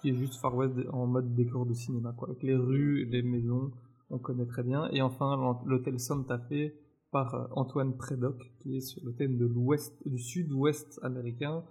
Qui 0.00 0.10
est 0.10 0.14
juste 0.14 0.40
Far 0.40 0.54
West 0.56 0.74
en 0.92 1.06
mode 1.06 1.34
décor 1.34 1.64
de 1.66 1.74
cinéma, 1.74 2.12
quoi, 2.16 2.28
avec 2.28 2.42
les 2.42 2.56
rues, 2.56 3.04
les 3.06 3.22
maisons 3.22 3.70
on 4.10 4.18
connaît 4.18 4.44
très 4.44 4.62
bien. 4.62 4.88
Et 4.90 5.00
enfin, 5.00 5.56
l'hôtel- 5.64 5.98
Santa 6.00 6.38
Fe 6.38 6.72
par 7.12 7.34
euh, 7.34 7.46
Antoine 7.52 7.96
Prédoc, 7.96 8.36
qui 8.60 8.76
est 8.76 8.80
sur 8.80 9.02
le 9.04 9.14
thème 9.14 9.38
de 9.38 9.46
l'ouest, 9.46 9.96
du 10.06 10.18
sud-ouest 10.18 10.98
américain, 11.02 11.62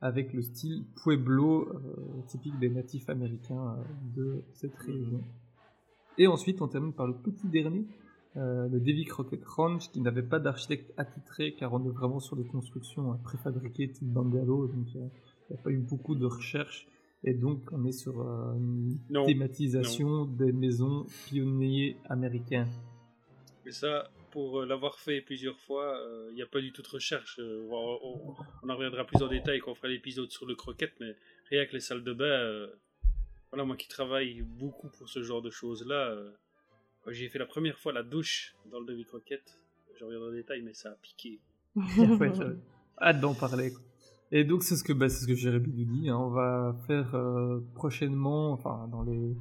avec 0.00 0.32
le 0.32 0.42
style 0.42 0.84
Pueblo, 1.02 1.68
euh, 1.68 2.22
typique 2.26 2.58
des 2.58 2.70
natifs 2.70 3.08
américains 3.10 3.76
euh, 3.76 3.82
de 4.16 4.42
cette 4.54 4.76
région. 4.76 5.22
Et 6.18 6.26
ensuite, 6.26 6.60
on 6.62 6.68
termine 6.68 6.92
par 6.92 7.06
le 7.06 7.14
petit 7.14 7.48
dernier, 7.48 7.86
euh, 8.36 8.68
le 8.68 8.80
Davy 8.80 9.04
Crockett 9.04 9.44
Ranch, 9.44 9.90
qui 9.90 10.00
n'avait 10.00 10.22
pas 10.22 10.38
d'architecte 10.38 10.92
attitré, 10.96 11.54
car 11.54 11.72
on 11.72 11.84
est 11.84 11.90
vraiment 11.90 12.20
sur 12.20 12.36
des 12.36 12.44
constructions 12.44 13.16
préfabriquées 13.24 13.90
type 13.90 14.08
bungalow, 14.08 14.66
donc 14.68 14.86
il 14.94 15.00
n'y 15.00 15.56
a 15.56 15.62
pas 15.62 15.70
eu 15.70 15.78
beaucoup 15.78 16.14
de 16.14 16.26
recherche. 16.26 16.86
Et 17.22 17.34
donc, 17.34 17.60
on 17.72 17.84
est 17.84 17.92
sur 17.92 18.22
euh, 18.22 18.54
une 18.56 18.98
Non. 19.10 19.26
thématisation 19.26 20.24
des 20.24 20.52
maisons 20.52 21.04
pionniers 21.26 21.96
américains. 22.08 22.66
Mais 23.66 23.72
ça, 23.72 24.10
pour 24.30 24.60
euh, 24.60 24.66
l'avoir 24.66 24.98
fait 24.98 25.20
plusieurs 25.20 25.58
fois, 25.58 26.00
il 26.30 26.34
n'y 26.34 26.42
a 26.42 26.46
pas 26.46 26.60
du 26.60 26.72
tout 26.72 26.82
de 26.82 26.88
recherche. 26.88 27.38
euh, 27.38 27.66
on, 27.70 28.68
en 28.68 28.74
reviendra 28.76 29.04
plus 29.04 29.22
en 29.22 29.28
détail 29.28 29.60
quand 29.60 29.72
on 29.72 29.74
fera 29.74 29.88
l'épisode 29.88 30.30
sur 30.30 30.46
le 30.46 30.54
croquette, 30.54 30.92
mais 31.00 31.14
rien 31.50 31.66
que 31.66 31.72
les 31.72 31.80
salles 31.80 32.04
de 32.04 32.12
bain, 32.12 32.24
euh, 32.24 32.68
voilà, 33.50 33.64
moi 33.64 33.76
qui 33.76 33.88
travaille 33.88 34.42
beaucoup 34.42 34.88
pour 34.88 35.08
ce 35.08 35.22
genre 35.22 35.42
de 35.42 35.50
choses-là, 35.50 36.10
euh, 36.10 36.30
quand 37.02 37.12
j'ai 37.12 37.28
fait 37.28 37.38
la 37.38 37.46
première 37.46 37.78
fois 37.78 37.92
la 37.92 38.02
douche 38.02 38.54
dans 38.70 38.80
le 38.80 38.86
demi 38.86 39.04
croquette, 39.04 39.56
je 39.98 40.04
reviendrai 40.04 40.28
en 40.28 40.32
détail, 40.32 40.62
mais 40.62 40.74
ça 40.74 40.90
a 40.90 40.94
piqué. 40.94 41.40
Ouais, 41.76 42.30
hâte 43.00 43.20
d'en 43.20 43.34
parler. 43.34 43.72
quoi. 43.72 43.82
Et 44.32 44.44
donc 44.44 44.62
c'est 44.62 44.76
ce 44.76 44.84
que 44.84 44.92
bah, 44.92 45.08
c'est 45.08 45.22
ce 45.22 45.26
que 45.26 45.34
Jérémy 45.34 45.72
nous 45.74 45.84
dit. 45.84 46.08
hein. 46.08 46.16
On 46.16 46.30
va 46.30 46.76
faire 46.86 47.14
euh, 47.14 47.60
prochainement, 47.74 48.52
enfin 48.52 48.86
dans 48.92 49.02
les 49.02 49.34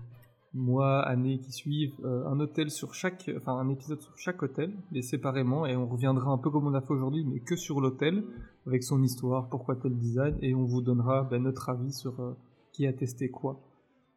mois, 0.53 1.01
années 1.01 1.39
qui 1.39 1.51
suivent, 1.51 1.93
euh, 2.03 2.25
un 2.27 2.39
hôtel 2.39 2.71
sur 2.71 2.93
chaque, 2.93 3.29
enfin 3.37 3.53
un 3.53 3.69
épisode 3.69 4.01
sur 4.01 4.17
chaque 4.17 4.41
hôtel, 4.41 4.73
mais 4.91 5.01
séparément, 5.01 5.65
et 5.65 5.75
on 5.75 5.87
reviendra 5.87 6.31
un 6.31 6.37
peu 6.37 6.49
comme 6.49 6.67
on 6.67 6.73
a 6.73 6.81
fait 6.81 6.93
aujourd'hui, 6.93 7.23
mais 7.25 7.39
que 7.39 7.55
sur 7.55 7.81
l'hôtel, 7.81 8.23
avec 8.65 8.83
son 8.83 9.03
histoire, 9.03 9.49
pourquoi 9.49 9.75
tel 9.75 9.97
design, 9.97 10.37
et 10.41 10.55
on 10.55 10.65
vous 10.65 10.81
donnera 10.81 11.23
bah, 11.23 11.39
notre 11.39 11.69
avis 11.69 11.93
sur 11.93 12.19
euh, 12.19 12.33
qui 12.71 12.87
a 12.87 12.93
testé 12.93 13.29
quoi. 13.29 13.59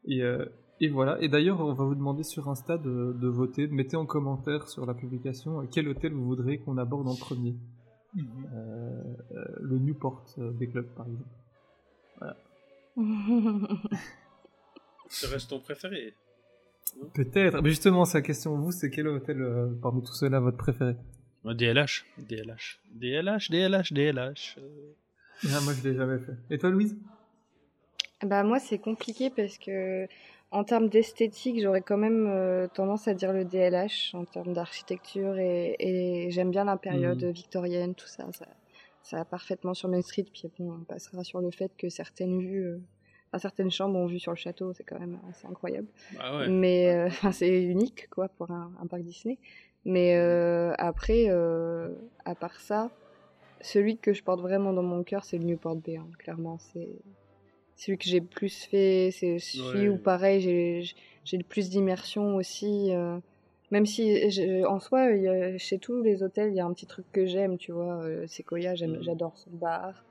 Et, 0.04 0.22
euh, 0.22 0.44
et 0.80 0.88
voilà. 0.88 1.20
Et 1.22 1.28
d'ailleurs, 1.28 1.60
on 1.60 1.74
va 1.74 1.84
vous 1.84 1.94
demander 1.94 2.24
sur 2.24 2.48
Insta 2.48 2.76
de, 2.76 3.16
de 3.16 3.28
voter. 3.28 3.68
Mettez 3.68 3.96
en 3.96 4.04
commentaire 4.04 4.68
sur 4.68 4.84
la 4.84 4.94
publication 4.94 5.60
euh, 5.60 5.64
quel 5.70 5.88
hôtel 5.88 6.12
vous 6.12 6.24
voudrez 6.24 6.59
qu'on 6.59 6.76
aborde 6.76 7.09
en 7.09 7.14
premier. 7.14 7.54
Mhm. 8.14 8.46
Euh, 8.52 9.14
euh, 9.32 9.44
le 9.60 9.78
Newport 9.78 10.24
euh, 10.38 10.52
des 10.52 10.68
clubs, 10.68 10.88
par 10.94 11.06
exemple. 11.06 11.30
Voilà. 12.18 12.36
Ce 15.09 15.26
reste 15.26 15.50
ton 15.50 15.60
préféré. 15.60 16.14
Peut-être. 17.14 17.60
Mais 17.62 17.70
justement, 17.70 18.04
c'est 18.04 18.18
la 18.18 18.22
question. 18.22 18.56
Vous, 18.59 18.72
c'est 18.72 18.90
quel 18.90 19.09
hôtel 19.09 19.40
euh, 19.42 19.68
parmi 19.82 20.02
tous 20.02 20.14
ceux-là 20.14 20.40
votre 20.40 20.56
préféré? 20.56 20.94
DLH, 21.44 22.04
DLH, 22.18 22.80
DLH, 22.94 23.50
DLH, 23.50 23.92
DLH. 23.92 24.59
euh. 24.59 24.94
ah, 25.52 25.60
Moi, 25.62 25.72
je 25.82 25.88
l'ai 25.88 25.96
jamais 25.96 26.18
fait. 26.18 26.32
Et 26.50 26.59
toi, 26.59 26.70
Louise? 26.70 26.96
Bah 28.24 28.44
moi 28.44 28.60
c'est 28.60 28.78
compliqué 28.78 29.30
parce 29.30 29.59
que 29.59 30.06
en 30.52 30.62
termes 30.62 30.88
d'esthétique 30.88 31.60
j'aurais 31.60 31.82
quand 31.82 31.96
même 31.96 32.28
euh, 32.28 32.68
tendance 32.68 33.09
à 33.09 33.14
dire 33.14 33.32
le 33.32 33.44
DLH 33.44 34.14
en 34.14 34.24
termes 34.24 34.52
d'architecture 34.52 35.36
et, 35.38 35.74
et 35.80 36.30
j'aime 36.30 36.52
bien 36.52 36.64
la 36.64 36.76
période 36.76 37.20
Mhm. 37.24 37.32
victorienne 37.32 37.94
tout 37.96 38.06
ça, 38.06 38.24
ça 38.32 38.46
ça 39.02 39.16
va 39.16 39.24
parfaitement 39.24 39.74
sur 39.74 39.88
Main 39.88 40.02
Street 40.02 40.26
puis 40.32 40.48
bon 40.56 40.72
on 40.80 40.84
passera 40.84 41.24
sur 41.24 41.40
le 41.40 41.50
fait 41.50 41.72
que 41.76 41.88
certaines 41.88 42.38
vues 42.38 42.78
certaines 43.38 43.70
chambres 43.70 43.98
ont 43.98 44.06
vue 44.06 44.18
sur 44.18 44.32
le 44.32 44.36
château 44.36 44.72
c'est 44.72 44.84
quand 44.84 44.98
même 44.98 45.18
assez 45.30 45.46
incroyable 45.46 45.88
ouais. 46.38 46.48
mais 46.48 46.90
euh, 46.94 47.06
enfin, 47.09 47.32
c'est 47.32 47.62
unique 47.62 48.09
quoi 48.10 48.28
pour 48.28 48.50
un, 48.50 48.72
un 48.80 48.86
parc 48.86 49.02
Disney 49.02 49.38
mais 49.84 50.16
euh, 50.16 50.72
après 50.78 51.26
euh, 51.28 51.88
à 52.24 52.34
part 52.34 52.60
ça 52.60 52.90
celui 53.60 53.96
que 53.98 54.12
je 54.12 54.22
porte 54.22 54.40
vraiment 54.40 54.72
dans 54.72 54.82
mon 54.82 55.02
cœur 55.02 55.24
c'est 55.24 55.38
le 55.38 55.44
Newport 55.44 55.76
Bay 55.76 55.96
hein, 55.96 56.09
clairement 56.18 56.59
c'est 56.59 56.88
celui 57.76 57.98
que 57.98 58.04
j'ai 58.04 58.20
plus 58.20 58.64
fait, 58.64 59.10
c'est 59.12 59.38
celui 59.40 59.88
Ouais. 59.88 59.94
où 59.94 59.98
pareil 59.98 60.40
j'ai 60.40 60.82
j'ai 61.24 61.36
le 61.36 61.42
plus 61.42 61.68
d'immersion 61.70 62.36
aussi. 62.36 62.92
même 63.72 63.86
si 63.86 64.30
en 64.68 64.78
soi, 64.78 65.00
a- 65.00 65.56
chez 65.59 65.78
tous 65.78 66.00
les 66.02 66.22
hôtels, 66.22 66.50
il 66.50 66.56
y 66.56 66.60
a 66.60 66.64
un 66.66 66.72
petit 66.74 66.86
truc 66.86 67.06
que 67.12 67.26
j'aime, 67.26 67.56
tu 67.59 67.72
vois. 67.72 68.04
Sequoia, 68.28 68.74
Mhm. 68.74 69.02
j'adore 69.02 69.36
son 69.38 69.50
bar. 69.50 70.04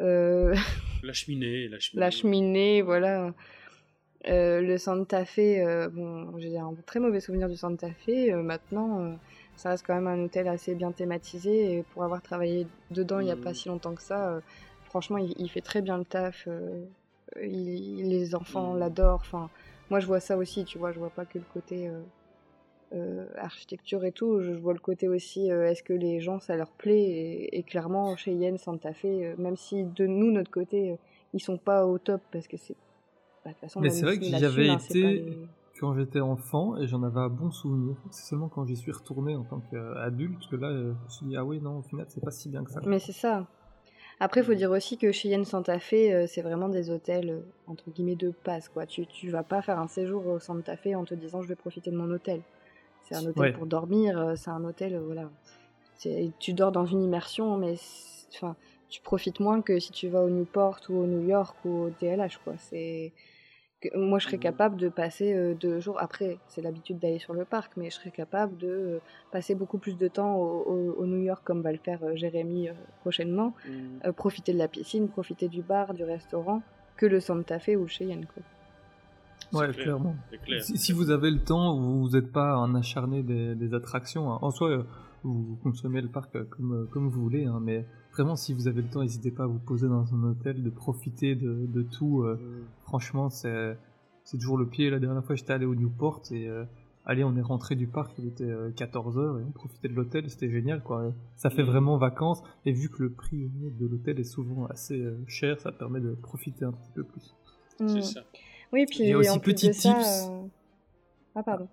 Euh, 0.00 0.54
La 1.04 1.12
cheminée, 1.12 1.68
la 1.68 1.78
cheminée. 1.78 2.00
la 2.04 2.10
cheminée, 2.10 2.82
voilà. 2.82 3.34
Euh, 4.26 4.62
le 4.62 4.78
Santa 4.78 5.24
Fe, 5.26 5.38
euh, 5.38 5.88
bon, 5.90 6.38
j'ai 6.38 6.56
un 6.56 6.74
très 6.86 6.98
mauvais 6.98 7.20
souvenir 7.20 7.48
du 7.48 7.56
Santa 7.56 7.88
Fe. 7.92 8.08
euh, 8.30 8.42
maintenant, 8.42 9.18
ça 9.54 9.68
reste 9.70 9.84
quand 9.86 9.94
même 9.94 10.06
un 10.06 10.24
hôtel 10.24 10.48
assez 10.48 10.74
bien 10.74 10.92
thématisé. 10.92 11.76
Et 11.76 11.82
pour 11.82 12.04
avoir 12.04 12.22
travaillé 12.22 12.66
dedans 12.90 13.20
il 13.20 13.26
n'y 13.26 13.30
a 13.32 13.36
pas 13.36 13.50
Mhm. 13.50 13.54
si 13.54 13.68
longtemps 13.68 13.94
que 13.94 14.02
ça, 14.02 14.40
franchement, 14.84 15.18
il, 15.18 15.34
il 15.36 15.48
fait 15.50 15.60
très 15.60 15.82
bien 15.82 15.98
le 15.98 16.04
taf. 16.06 16.48
il- 17.42 18.08
les 18.08 18.34
enfants 18.34 18.72
Mhm. 18.74 18.78
l'adorent. 18.80 19.20
Enfin, 19.22 19.50
moi, 19.90 20.00
je 20.00 20.06
vois 20.06 20.20
ça 20.20 20.36
aussi, 20.38 20.64
tu 20.64 20.78
vois. 20.78 20.92
Je 20.92 20.98
vois 20.98 21.10
pas 21.10 21.26
que 21.26 21.38
le 21.38 21.44
côté 21.44 21.90
euh, 22.94 23.26
architecture 23.36 24.04
et 24.04 24.12
tout. 24.12 24.40
Je, 24.40 24.54
je 24.54 24.58
vois 24.58 24.72
le 24.72 24.78
côté 24.78 25.08
aussi, 25.08 25.50
euh, 25.50 25.68
est-ce 25.70 25.82
que 25.82 25.92
les 25.92 26.20
gens, 26.20 26.40
ça 26.40 26.56
leur 26.56 26.70
plaît 26.70 27.02
et, 27.02 27.58
et 27.58 27.62
clairement, 27.62 28.16
chez 28.16 28.32
Yen, 28.32 28.56
Santa 28.58 28.92
Fe, 28.92 29.04
euh, 29.06 29.34
même 29.38 29.56
si 29.56 29.84
de 29.84 30.06
nous, 30.06 30.30
notre 30.30 30.50
côté, 30.50 30.96
ils 31.32 31.40
sont 31.40 31.58
pas 31.58 31.86
au 31.86 31.98
top 31.98 32.22
parce 32.30 32.46
que 32.46 32.56
c'est. 32.56 32.76
bah, 33.44 33.50
de 33.50 33.54
toute 33.54 33.60
façon, 33.60 33.80
Mais 33.80 33.90
c'est 33.90 34.06
vrai 34.06 34.18
que 34.18 34.24
j'y 34.24 34.44
avais 34.44 34.68
hein, 34.68 34.78
été 34.88 35.02
les- 35.02 35.38
quand 35.80 35.94
j'étais 35.94 36.20
enfant 36.20 36.76
et 36.76 36.86
j'en 36.86 37.02
avais 37.02 37.18
un 37.20 37.28
bon 37.28 37.50
souvenir. 37.50 37.96
C'est 38.10 38.26
seulement 38.28 38.48
quand 38.48 38.64
j'y 38.64 38.76
suis 38.76 38.92
retourné 38.92 39.34
en 39.34 39.42
tant 39.42 39.60
qu'adulte 39.70 40.48
que 40.48 40.56
là, 40.56 40.70
je 40.70 40.84
me 40.88 40.94
suis 41.08 41.26
dit, 41.26 41.36
ah 41.36 41.44
oui, 41.44 41.60
non, 41.60 41.78
au 41.78 41.82
final, 41.82 42.06
c'est 42.08 42.22
pas 42.22 42.30
si 42.30 42.48
bien 42.48 42.62
que 42.62 42.70
ça. 42.70 42.80
Mais 42.86 43.00
c'est 43.00 43.12
ça. 43.12 43.46
Après, 44.20 44.40
il 44.42 44.44
faut 44.44 44.54
dire 44.54 44.70
aussi 44.70 44.96
que 44.96 45.10
chez 45.10 45.28
Yen 45.28 45.44
Santa 45.44 45.80
Fe, 45.80 46.26
c'est 46.28 46.42
vraiment 46.42 46.68
des 46.68 46.88
hôtels, 46.90 47.42
entre 47.66 47.90
guillemets, 47.90 48.14
de 48.14 48.30
passe. 48.30 48.68
Quoi. 48.68 48.86
Tu, 48.86 49.06
tu 49.08 49.28
vas 49.30 49.42
pas 49.42 49.60
faire 49.60 49.80
un 49.80 49.88
séjour 49.88 50.24
au 50.28 50.38
Santa 50.38 50.76
Fe 50.76 50.94
en 50.94 51.04
te 51.04 51.14
disant 51.14 51.42
je 51.42 51.48
vais 51.48 51.56
profiter 51.56 51.90
de 51.90 51.96
mon 51.96 52.08
hôtel. 52.10 52.40
C'est 53.04 53.14
un 53.14 53.24
hôtel 53.26 53.42
Ouais. 53.42 53.52
pour 53.52 53.66
dormir, 53.66 54.18
euh, 54.18 54.34
c'est 54.36 54.50
un 54.50 54.64
hôtel, 54.64 54.94
euh, 54.94 55.00
voilà. 55.00 55.30
Tu 56.38 56.52
dors 56.52 56.72
dans 56.72 56.84
une 56.86 57.02
immersion, 57.02 57.56
mais 57.56 57.74
enfin, 58.34 58.56
tu 58.88 59.00
profites 59.00 59.40
moins 59.40 59.62
que 59.62 59.78
si 59.78 59.90
tu 59.92 60.08
vas 60.08 60.22
au 60.22 60.28
Newport 60.28 60.80
ou 60.90 60.98
au 60.98 61.06
New 61.06 61.26
York 61.26 61.56
ou 61.64 61.84
au 61.84 61.90
DLH. 62.00 62.38
Quoi. 62.44 62.54
C'est... 62.58 63.12
Moi, 63.94 64.18
je 64.18 64.24
serais 64.26 64.38
capable 64.38 64.76
de 64.78 64.88
passer 64.88 65.34
euh, 65.34 65.54
deux 65.54 65.78
jours. 65.78 66.00
Après, 66.00 66.38
c'est 66.48 66.62
l'habitude 66.62 66.98
d'aller 66.98 67.18
sur 67.18 67.34
le 67.34 67.44
parc, 67.44 67.72
mais 67.76 67.90
je 67.90 67.96
serais 67.96 68.10
capable 68.10 68.56
de 68.56 69.00
passer 69.30 69.54
beaucoup 69.54 69.76
plus 69.76 69.98
de 69.98 70.08
temps 70.08 70.36
au, 70.36 70.62
au- 70.62 70.92
au 71.02 71.06
New 71.06 71.20
York, 71.22 71.42
comme 71.44 71.60
va 71.60 71.70
le 71.70 71.76
faire 71.78 72.00
Jérémy 72.16 72.70
prochainement. 73.00 73.52
Euh, 74.06 74.12
profiter 74.12 74.54
de 74.54 74.58
la 74.58 74.68
piscine, 74.68 75.08
profiter 75.08 75.48
du 75.48 75.60
bar, 75.60 75.92
du 75.92 76.02
restaurant, 76.02 76.62
que 76.96 77.04
le 77.04 77.20
Santa 77.20 77.58
Fe 77.58 77.76
ou 77.76 77.82
le 77.82 77.88
Cheyenne. 77.88 78.24
Quoi. 78.32 78.42
Ouais, 79.52 79.66
clair, 79.70 79.84
clairement. 79.84 80.16
clair. 80.44 80.62
Si, 80.62 80.76
si 80.78 80.92
vous 80.92 81.10
avez 81.10 81.30
le 81.30 81.40
temps, 81.40 81.76
vous 81.78 82.10
n'êtes 82.10 82.32
pas 82.32 82.54
un 82.54 82.74
acharné 82.74 83.22
des, 83.22 83.54
des 83.54 83.74
attractions. 83.74 84.32
hein. 84.32 84.38
En 84.42 84.50
soi, 84.50 84.70
euh, 84.70 84.82
vous 85.22 85.58
consommez 85.62 86.00
le 86.00 86.08
parc 86.08 86.34
euh, 86.36 86.44
comme, 86.44 86.72
euh, 86.72 86.84
comme 86.86 87.08
vous 87.08 87.22
voulez, 87.22 87.44
hein, 87.46 87.60
mais 87.62 87.86
vraiment, 88.12 88.36
si 88.36 88.52
vous 88.54 88.68
avez 88.68 88.82
le 88.82 88.88
temps, 88.88 89.00
n'hésitez 89.02 89.30
pas 89.30 89.44
à 89.44 89.46
vous 89.46 89.58
poser 89.58 89.88
dans 89.88 90.14
un 90.14 90.22
hôtel, 90.30 90.62
de 90.62 90.70
profiter 90.70 91.34
de, 91.34 91.66
de 91.66 91.82
tout. 91.82 92.22
euh, 92.22 92.38
franchement, 92.82 93.28
c'est 93.30 93.76
c'est 94.24 94.38
toujours 94.38 94.56
le 94.56 94.66
pied. 94.66 94.88
La 94.90 94.98
dernière 94.98 95.22
fois, 95.24 95.34
j'étais 95.34 95.52
allé 95.52 95.66
au 95.66 95.74
Newport 95.74 96.22
et 96.30 96.48
euh, 96.48 96.64
allez, 97.04 97.24
on 97.24 97.36
est 97.36 97.42
rentré 97.42 97.74
du 97.76 97.86
parc, 97.86 98.12
il 98.18 98.26
était 98.26 98.50
14h 98.74 99.38
et 99.40 99.44
on 99.46 99.50
profitait 99.50 99.88
de 99.88 99.94
l'hôtel, 99.94 100.30
c'était 100.30 100.50
génial. 100.50 100.82
quoi. 100.82 101.12
Ça 101.36 101.50
fait 101.50 101.62
Mhm. 101.62 101.68
vraiment 101.68 101.96
vacances 101.98 102.42
et 102.64 102.72
vu 102.72 102.88
que 102.88 103.02
le 103.02 103.10
prix 103.12 103.50
de 103.78 103.86
l'hôtel 103.86 104.18
est 104.18 104.24
souvent 104.24 104.64
assez 104.66 105.06
cher, 105.26 105.60
ça 105.60 105.72
permet 105.72 106.00
de 106.00 106.14
profiter 106.14 106.64
un 106.64 106.72
petit 106.72 106.90
peu 106.94 107.04
plus. 107.04 107.34
Mm. 107.80 107.88
C'est 107.88 108.00
ça. 108.02 108.20
Oui, 108.74 108.86
puis 108.86 108.98
Il 109.00 109.08
y 109.08 109.12
a 109.12 109.18
aussi 109.18 109.30
en 109.30 109.38
plus 109.38 109.54
petit 109.54 109.72
ça. 109.72 109.94
tips. 109.94 110.28
euh, 110.28 110.46
Ah, 111.36 111.42
pardon. 111.44 111.68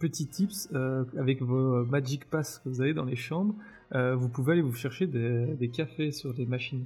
Petit 0.00 0.26
tips, 0.26 0.68
euh, 0.74 1.04
avec 1.16 1.40
vos 1.42 1.84
Magic 1.84 2.24
Pass 2.28 2.58
que 2.58 2.68
vous 2.68 2.80
avez 2.80 2.94
dans 2.94 3.04
les 3.04 3.16
chambres, 3.16 3.54
euh, 3.94 4.14
vous 4.16 4.28
pouvez 4.28 4.52
aller 4.54 4.62
vous 4.62 4.74
chercher 4.74 5.06
des, 5.06 5.46
des 5.54 5.68
cafés 5.68 6.10
sur 6.10 6.32
les 6.32 6.46
machines 6.46 6.84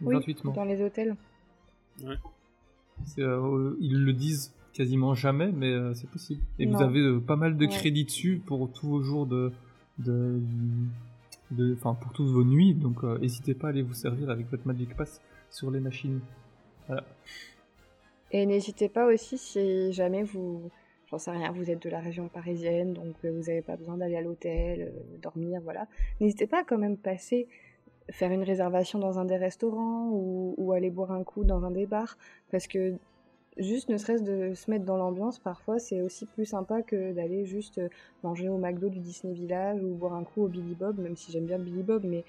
Oui, 0.00 0.14
gratuitement. 0.14 0.52
dans 0.52 0.64
les 0.64 0.82
hôtels. 0.82 1.14
Euh, 3.18 3.76
ils 3.80 4.02
le 4.04 4.12
disent 4.12 4.52
quasiment 4.72 5.14
jamais, 5.14 5.52
mais 5.52 5.72
euh, 5.72 5.94
c'est 5.94 6.08
possible. 6.10 6.40
Et 6.58 6.66
vous 6.66 6.80
avez 6.82 7.00
euh, 7.00 7.20
pas 7.20 7.36
mal 7.36 7.56
de 7.56 7.66
Ouais. 7.66 7.70
crédits 7.72 8.04
dessus 8.04 8.42
pour 8.44 8.70
tous 8.72 8.86
vos 8.88 9.02
jours 9.02 9.26
de, 9.26 9.52
de, 9.98 10.40
pour 11.74 12.12
toutes 12.14 12.28
vos 12.28 12.44
nuits. 12.44 12.74
Donc 12.74 13.04
euh, 13.04 13.18
n'hésitez 13.18 13.54
pas 13.54 13.68
à 13.68 13.70
aller 13.70 13.82
vous 13.82 13.94
servir 13.94 14.30
avec 14.30 14.50
votre 14.50 14.66
Magic 14.66 14.94
Pass 14.96 15.20
sur 15.50 15.70
les 15.70 15.80
machines. 15.80 16.20
Voilà. 16.86 17.04
Et 18.30 18.46
n'hésitez 18.46 18.88
pas 18.88 19.06
aussi 19.06 19.38
si 19.38 19.92
jamais 19.92 20.22
vous. 20.22 20.70
J'en 21.10 21.18
sais 21.18 21.30
rien, 21.30 21.52
vous 21.52 21.70
êtes 21.70 21.82
de 21.82 21.88
la 21.88 22.00
région 22.00 22.28
parisienne, 22.28 22.92
donc 22.92 23.14
euh, 23.24 23.32
vous 23.32 23.46
n'avez 23.46 23.62
pas 23.62 23.76
besoin 23.76 23.96
d'aller 23.96 24.16
à 24.16 24.20
l'hôtel, 24.20 24.82
euh, 24.82 25.16
dormir, 25.22 25.58
voilà. 25.64 25.86
N'hésitez 26.20 26.46
pas 26.46 26.60
à 26.60 26.64
quand 26.64 26.76
même 26.76 26.98
passer, 26.98 27.48
faire 28.10 28.30
une 28.30 28.42
réservation 28.42 28.98
dans 28.98 29.18
un 29.18 29.24
des 29.24 29.38
restaurants 29.38 30.10
ou, 30.10 30.54
ou 30.58 30.72
aller 30.72 30.90
boire 30.90 31.12
un 31.12 31.24
coup 31.24 31.44
dans 31.44 31.64
un 31.64 31.70
des 31.70 31.86
bars, 31.86 32.18
parce 32.50 32.66
que 32.66 32.92
juste 33.56 33.88
ne 33.88 33.96
serait-ce 33.96 34.22
de 34.22 34.54
se 34.54 34.70
mettre 34.70 34.84
dans 34.84 34.98
l'ambiance, 34.98 35.38
parfois 35.38 35.78
c'est 35.78 36.02
aussi 36.02 36.26
plus 36.26 36.44
sympa 36.44 36.82
que 36.82 37.12
d'aller 37.12 37.46
juste 37.46 37.78
euh, 37.78 37.88
manger 38.22 38.50
au 38.50 38.58
McDo 38.58 38.90
du 38.90 39.00
Disney 39.00 39.32
Village 39.32 39.82
ou 39.82 39.94
boire 39.94 40.14
un 40.14 40.24
coup 40.24 40.44
au 40.44 40.48
Billy 40.48 40.74
Bob, 40.74 40.98
même 40.98 41.16
si 41.16 41.32
j'aime 41.32 41.46
bien 41.46 41.58
Billy 41.58 41.82
Bob, 41.82 42.04
mais 42.04 42.24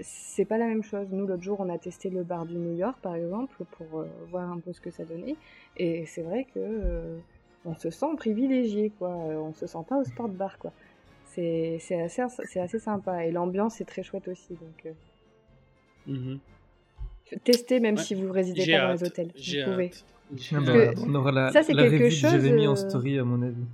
c'est 0.00 0.44
pas 0.44 0.58
la 0.58 0.66
même 0.66 0.82
chose. 0.82 1.08
Nous, 1.10 1.26
l'autre 1.26 1.42
jour, 1.42 1.60
on 1.60 1.68
a 1.68 1.78
testé 1.78 2.10
le 2.10 2.22
bar 2.22 2.46
du 2.46 2.56
New 2.56 2.76
York, 2.76 2.98
par 3.02 3.14
exemple, 3.14 3.56
pour 3.72 4.00
euh, 4.00 4.06
voir 4.30 4.50
un 4.50 4.58
peu 4.60 4.72
ce 4.72 4.80
que 4.80 4.90
ça 4.90 5.04
donnait. 5.04 5.36
Et 5.76 6.06
c'est 6.06 6.22
vrai 6.22 6.44
que 6.44 6.58
euh, 6.58 7.18
on 7.64 7.74
se 7.74 7.90
sent 7.90 8.06
privilégié, 8.16 8.90
quoi. 8.98 9.10
Euh, 9.10 9.36
On 9.36 9.52
se 9.54 9.66
sent 9.66 9.78
pas 9.88 9.98
au 9.98 10.04
sport 10.04 10.28
bar, 10.28 10.58
quoi. 10.58 10.72
C'est 11.26 11.78
assez, 12.00 12.22
c'est 12.46 12.60
assez 12.60 12.78
sympa. 12.78 13.24
Et 13.24 13.30
l'ambiance 13.30 13.80
est 13.80 13.84
très 13.84 14.02
chouette 14.02 14.28
aussi. 14.28 14.54
Donc, 14.54 14.86
euh, 14.86 14.92
Mhm. 16.06 16.38
testez 17.44 17.80
même 17.80 17.96
Ouais. 17.96 18.02
si 18.02 18.14
vous 18.14 18.32
résidez 18.32 18.66
pas 18.70 18.86
dans 18.86 18.92
les 18.92 19.04
hôtels. 19.04 19.30
j'ai 19.36 19.62
Vous 19.64 19.70
pouvez. 19.72 19.86
hâte. 19.86 20.04
Parce 20.30 20.64
bah, 20.64 20.72
que 20.94 21.00
on 21.08 21.14
aura 21.14 21.32
la, 21.32 21.52
ça, 21.52 21.62
c'est 21.62 21.74
quelque 21.74 22.10
chose, 22.10 22.32
de 22.34 22.40
Jérémy 22.40 22.66
en 22.66 22.76
story 22.76 23.18
à 23.18 23.24
mon 23.24 23.40
avis. 23.42 23.64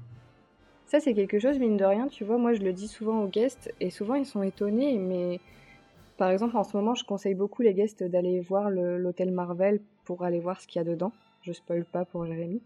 Ça, 0.86 1.00
c'est 1.00 1.14
quelque 1.14 1.38
chose, 1.40 1.58
mine 1.58 1.76
de 1.76 1.84
rien, 1.84 2.06
tu 2.06 2.22
vois, 2.24 2.38
moi 2.38 2.52
je 2.54 2.60
le 2.62 2.72
dis 2.72 2.86
souvent 2.86 3.22
aux 3.24 3.26
guests, 3.28 3.74
et 3.80 3.90
souvent 3.90 4.14
ils 4.14 4.26
sont 4.26 4.42
étonnés, 4.44 4.96
mais 4.98 5.40
par 6.16 6.30
exemple, 6.30 6.56
en 6.56 6.64
ce 6.64 6.76
moment, 6.76 6.94
je 6.94 7.04
conseille 7.04 7.34
beaucoup 7.34 7.62
les 7.62 7.74
guests 7.74 8.04
d'aller 8.04 8.40
voir 8.40 8.70
l'hôtel 8.70 9.30
Marvel 9.30 9.80
pour 10.04 10.22
aller 10.22 10.40
voir 10.40 10.60
ce 10.60 10.66
qu'il 10.66 10.80
y 10.80 10.84
a 10.84 10.84
dedans. 10.84 11.12
Je 11.42 11.52
spoil 11.52 11.84
pas 11.84 12.04
pour 12.04 12.26
Jérémy. 12.26 12.62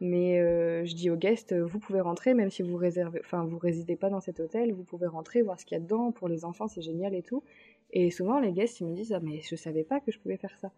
Mais 0.00 0.40
euh, 0.40 0.84
je 0.84 0.94
dis 0.94 1.10
aux 1.10 1.16
guests, 1.16 1.54
vous 1.54 1.78
pouvez 1.78 2.00
rentrer, 2.00 2.34
même 2.34 2.50
si 2.50 2.62
vous 2.62 2.76
réservez, 2.76 3.20
enfin, 3.24 3.44
vous 3.44 3.58
résidez 3.58 3.94
pas 3.94 4.10
dans 4.10 4.20
cet 4.20 4.40
hôtel, 4.40 4.72
vous 4.72 4.82
pouvez 4.82 5.06
rentrer, 5.06 5.42
voir 5.42 5.60
ce 5.60 5.64
qu'il 5.64 5.76
y 5.76 5.80
a 5.80 5.82
dedans. 5.82 6.10
Pour 6.10 6.28
les 6.28 6.44
enfants, 6.44 6.66
c'est 6.66 6.82
génial 6.82 7.14
et 7.14 7.22
tout. 7.22 7.44
Et 7.92 8.10
souvent, 8.10 8.40
les 8.40 8.52
guests, 8.52 8.80
ils 8.80 8.86
me 8.86 8.94
disent, 8.94 9.12
ah, 9.12 9.20
mais 9.22 9.40
je 9.42 9.54
savais 9.54 9.84
pas 9.84 10.00
que 10.00 10.10
je 10.10 10.18
pouvais 10.18 10.36
faire 10.36 10.56
ça. 10.60 10.72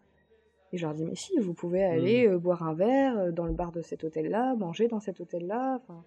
Et 0.73 0.77
je 0.77 0.85
leur 0.85 0.93
dis, 0.93 1.05
mais 1.05 1.15
si, 1.15 1.37
vous 1.39 1.53
pouvez 1.53 1.83
aller 1.83 2.27
euh, 2.27 2.37
boire 2.37 2.63
un 2.63 2.73
verre 2.73 3.17
euh, 3.17 3.31
dans 3.31 3.45
le 3.45 3.53
bar 3.53 3.71
de 3.71 3.81
cet 3.81 4.03
hôtel-là, 4.03 4.55
manger 4.55 4.87
dans 4.87 4.99
cet 4.99 5.21
hôtel-là. 5.21 5.79
Enfin, 5.81 6.03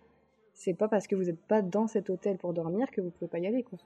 c'est 0.53 0.75
pas 0.75 0.89
parce 0.89 1.07
que 1.07 1.17
vous 1.17 1.25
n'êtes 1.25 1.41
pas 1.41 1.63
dans 1.63 1.87
cet 1.87 2.11
hôtel 2.11 2.37
pour 2.37 2.53
dormir 2.53 2.91
que 2.91 3.01
vous 3.01 3.11
pouvez 3.11 3.29
pas 3.29 3.39
y 3.39 3.47
aller, 3.47 3.63
quoi. 3.63 3.79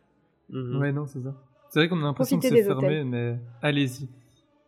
Mhm. 0.51 0.79
Ouais, 0.79 0.93
non, 0.93 1.07
c'est 1.07 1.21
ça. 1.21 1.35
C'est 1.73 1.79
vrai 1.81 1.89
qu'on 1.89 1.99
a 2.01 2.03
l'impression 2.03 2.39
que 2.39 2.47
c'est 2.49 2.63
fermé, 2.65 2.87
hôtels. 3.01 3.05
mais 3.07 3.39
allez-y. 3.63 4.05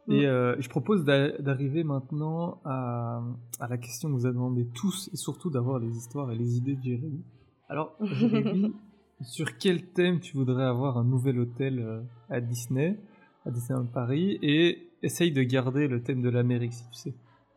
Et 0.09 0.22
Mm. 0.22 0.24
euh, 0.24 0.56
je 0.59 0.68
propose 0.70 1.05
d'a- 1.05 1.36
d'arriver 1.39 1.85
maintenant 1.85 2.60
à, 2.64 3.22
à 3.60 3.68
la 3.68 3.76
question 3.76 4.09
que 4.09 4.14
vous 4.14 4.24
avez 4.24 4.35
demandé 4.35 4.66
tous, 4.74 5.10
et 5.12 5.16
surtout 5.16 5.51
d'avoir 5.51 5.78
les 5.78 5.94
histoires 5.94 6.31
et 6.32 6.35
les 6.36 6.56
idées 6.56 6.76
de 6.76 6.82
Jérémy. 6.82 7.22
Alors, 7.68 7.94
Jérémy, 8.01 8.72
sur 9.20 9.59
quel 9.59 9.85
thème 9.93 10.20
tu 10.20 10.35
voudrais 10.36 10.64
avoir 10.64 10.97
un 10.97 11.05
nouvel 11.05 11.39
hôtel 11.40 11.78
euh, 11.78 12.01
à 12.31 12.40
Disney, 12.40 12.98
à 13.44 13.51
Disneyland 13.51 13.85
Paris, 13.86 14.39
et 14.40 14.89
essaye 15.02 15.31
de 15.31 15.43
garder 15.43 15.89
le 15.89 16.02
thème 16.02 16.22
de 16.22 16.31
l'Amérique, 16.31 16.72
si 16.72 16.85
tu 16.90 16.94
sais. 16.94 17.14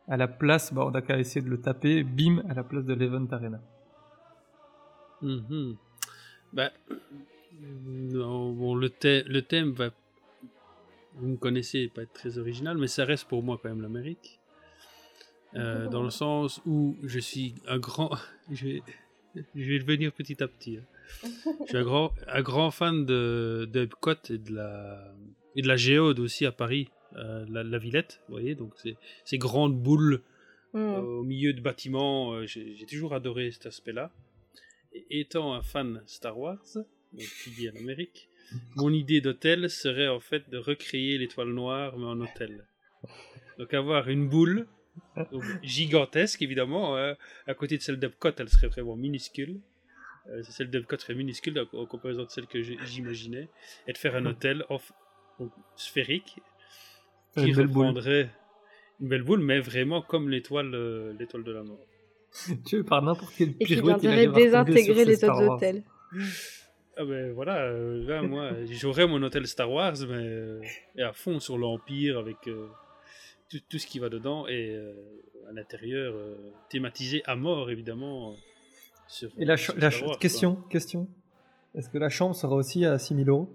À 0.08 0.18
la 0.18 0.28
place, 0.28 0.72
bah, 0.74 0.84
on 0.86 0.90
a 0.94 1.00
qu'à 1.00 1.18
essayer 1.18 1.42
de 1.44 1.50
le 1.50 1.60
taper, 1.60 2.02
bim, 2.04 2.42
à 2.50 2.54
la 2.54 2.64
place 2.64 2.84
de 2.84 2.92
l'Event 2.92 3.26
Arena. 3.30 3.60
Mhm. 5.22 5.76
Bah, 6.52 6.70
non, 7.60 8.52
bon, 8.52 8.74
le, 8.74 8.88
thè- 8.88 9.24
le 9.26 9.42
thème 9.42 9.72
va, 9.72 9.90
vous 11.14 11.28
me 11.28 11.36
connaissez, 11.36 11.88
pas 11.88 12.02
être 12.02 12.12
très 12.12 12.38
original, 12.38 12.78
mais 12.78 12.86
ça 12.88 13.04
reste 13.04 13.26
pour 13.28 13.42
moi 13.42 13.58
quand 13.62 13.68
même 13.68 13.82
l'Amérique. 13.82 14.38
Euh, 15.56 15.88
dans 15.88 16.02
le 16.02 16.10
sens 16.10 16.60
où 16.66 16.96
je 17.02 17.18
suis 17.18 17.54
un 17.66 17.78
grand, 17.78 18.10
je 18.50 18.66
vais, 18.66 18.82
je 19.54 19.64
vais 19.72 19.78
devenir 19.78 20.12
petit 20.12 20.42
à 20.42 20.48
petit. 20.48 20.76
hein. 20.78 20.84
Je 21.62 21.68
suis 21.68 21.76
un 21.78 21.84
grand, 21.84 22.12
un 22.28 22.42
grand 22.42 22.70
fan 22.70 23.06
de, 23.06 23.66
de 23.72 23.80
Epcot 23.84 24.12
et 24.30 24.36
de 24.38 24.52
la, 24.54 25.14
et 25.56 25.62
de 25.62 25.66
la 25.68 25.76
géode 25.76 26.18
aussi 26.20 26.44
à 26.44 26.52
Paris, 26.52 26.88
euh, 27.16 27.46
la, 27.48 27.62
la 27.64 27.78
Villette, 27.78 28.20
vous 28.28 28.34
voyez, 28.34 28.54
donc 28.54 28.74
ces 29.24 29.38
grandes 29.38 29.76
boules 29.80 30.22
Mm. 30.74 30.78
euh, 30.78 31.00
au 31.00 31.22
milieu 31.22 31.54
de 31.54 31.62
bâtiments, 31.62 32.44
j'ai 32.44 32.74
j'ai 32.76 32.84
toujours 32.84 33.14
adoré 33.14 33.50
cet 33.52 33.64
aspect-là. 33.64 34.12
Et 34.92 35.20
étant 35.20 35.54
un 35.54 35.62
fan 35.62 36.02
Star 36.04 36.38
Wars, 36.38 36.62
donc 37.12 37.26
qui 37.42 37.50
dit 37.50 37.68
en 37.70 37.76
Amérique, 37.76 38.28
mon 38.76 38.92
idée 38.92 39.20
d'hôtel 39.20 39.68
serait 39.70 40.08
en 40.08 40.20
fait 40.20 40.48
de 40.50 40.58
recréer 40.58 41.18
l'étoile 41.18 41.48
noire 41.48 41.96
mais 41.98 42.06
en 42.06 42.20
hôtel. 42.20 42.64
Donc 43.58 43.74
avoir 43.74 44.08
une 44.08 44.28
boule 44.28 44.66
donc, 45.32 45.44
gigantesque 45.62 46.42
évidemment, 46.42 46.96
hein, 46.96 47.16
à 47.46 47.54
côté 47.54 47.76
de 47.76 47.82
celle 47.82 47.98
d'Epcot, 47.98 48.30
elle 48.38 48.48
serait 48.48 48.68
vraiment 48.68 48.96
minuscule. 48.96 49.60
Euh, 50.30 50.42
celle 50.42 50.70
d'Epcot 50.70 50.98
serait 50.98 51.14
minuscule 51.14 51.58
en 51.58 51.78
en 51.78 51.86
comparaison 51.86 52.24
de 52.24 52.30
celle 52.30 52.46
que 52.46 52.62
j'imaginais, 52.62 53.48
et 53.86 53.92
de 53.92 53.98
faire 53.98 54.14
un 54.16 54.26
hôtel 54.26 54.64
off- 54.68 54.92
donc, 55.38 55.52
sphérique 55.76 56.40
qui 57.36 57.46
une 57.48 57.54
belle 57.56 57.66
boule. 57.68 57.86
reprendrait 57.86 58.30
une 59.00 59.08
belle 59.08 59.22
boule, 59.22 59.40
mais 59.40 59.60
vraiment 59.60 60.02
comme 60.02 60.28
l'étoile 60.28 60.74
euh, 60.74 61.14
l'étoile 61.18 61.44
de 61.44 61.52
la 61.52 61.62
mort. 61.62 61.80
Tu 62.66 62.76
veux, 62.78 62.84
par 62.84 63.00
n'importe 63.02 63.32
quel 63.38 63.50
Et 63.60 63.64
qui 63.64 63.74
pirouette, 63.74 64.00
viendrait 64.00 64.26
à 64.26 64.26
ces 65.04 65.04
les 65.10 65.16
Star 65.16 65.36
autres 65.40 65.54
hôtels. 65.54 65.82
Ah 67.00 67.04
ben 67.04 67.32
voilà, 67.32 67.62
euh, 67.62 68.04
là 68.08 68.22
moi 68.22 68.50
j'aurais 68.70 69.06
mon 69.06 69.22
hôtel 69.22 69.46
Star 69.46 69.70
Wars, 69.70 69.94
mais 70.08 70.16
euh, 70.16 70.60
et 70.96 71.02
à 71.02 71.12
fond 71.12 71.38
sur 71.38 71.56
l'Empire 71.56 72.18
avec 72.18 72.36
euh, 72.48 72.66
tout, 73.48 73.60
tout 73.68 73.78
ce 73.78 73.86
qui 73.86 74.00
va 74.00 74.08
dedans 74.08 74.48
et 74.48 74.76
à 75.48 75.52
l'intérieur 75.52 76.14
thématisé 76.68 77.22
à 77.24 77.36
mort 77.36 77.70
évidemment. 77.70 78.34
Sur, 79.06 79.30
Et 79.38 79.44
la, 79.46 79.56
sur 79.56 79.74
la 79.78 79.88
Wars, 79.88 80.18
question, 80.18 80.56
question. 80.68 81.08
Est-ce 81.74 81.88
que 81.88 81.96
la 81.98 82.08
chambre 82.10 82.34
sera 82.34 82.54
aussi 82.56 82.84
à 82.84 82.98
6000 82.98 83.28
euros? 83.28 83.48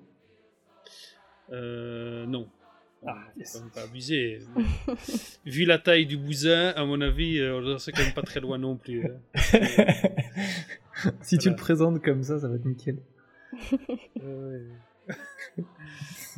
Euh, 1.51 2.25
non. 2.25 2.49
Ah, 3.05 3.19
yes. 3.37 3.61
pas 3.75 3.83
abuser. 3.83 4.39
Vu 5.45 5.65
la 5.65 5.77
taille 5.77 6.05
du 6.05 6.17
bousin, 6.17 6.69
à 6.69 6.85
mon 6.85 7.01
avis, 7.01 7.39
on 7.43 7.77
serait 7.77 7.91
quand 7.91 8.03
même 8.03 8.13
pas 8.13 8.21
très 8.23 8.39
loin 8.39 8.57
non 8.57 8.77
plus. 8.77 9.05
hein. 9.05 9.19
si 11.21 11.37
tu 11.37 11.49
le 11.49 11.55
présentes 11.55 12.01
comme 12.01 12.23
ça, 12.23 12.39
ça 12.39 12.47
va 12.47 12.55
être 12.55 12.65
nickel. 12.65 12.97
Euh, 14.21 14.67
ouais. 15.07 15.15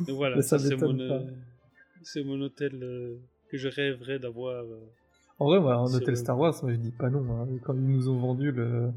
Donc 0.06 0.16
voilà, 0.16 0.42
ça, 0.42 0.58
c'est 0.58 0.76
mon, 0.76 0.98
euh, 0.98 1.20
c'est 2.02 2.22
mon 2.24 2.40
hôtel 2.40 2.78
euh, 2.82 3.16
que 3.50 3.56
je 3.56 3.68
rêverais 3.68 4.18
d'avoir. 4.18 4.64
euh, 4.64 4.80
En 5.38 5.46
vrai, 5.46 5.60
moi, 5.60 5.74
un 5.74 5.84
hôtel. 5.92 6.16
Star 6.16 6.38
Wars, 6.38 6.54
moi 6.62 6.72
je 6.72 6.76
dis 6.78 6.90
pas 6.90 7.10
non. 7.10 7.42
hein. 7.42 7.48
Quand 7.64 7.74
ils 7.74 7.86
nous 7.86 8.08
ont 8.08 8.18
vendu 8.18 8.50
le 8.52 8.90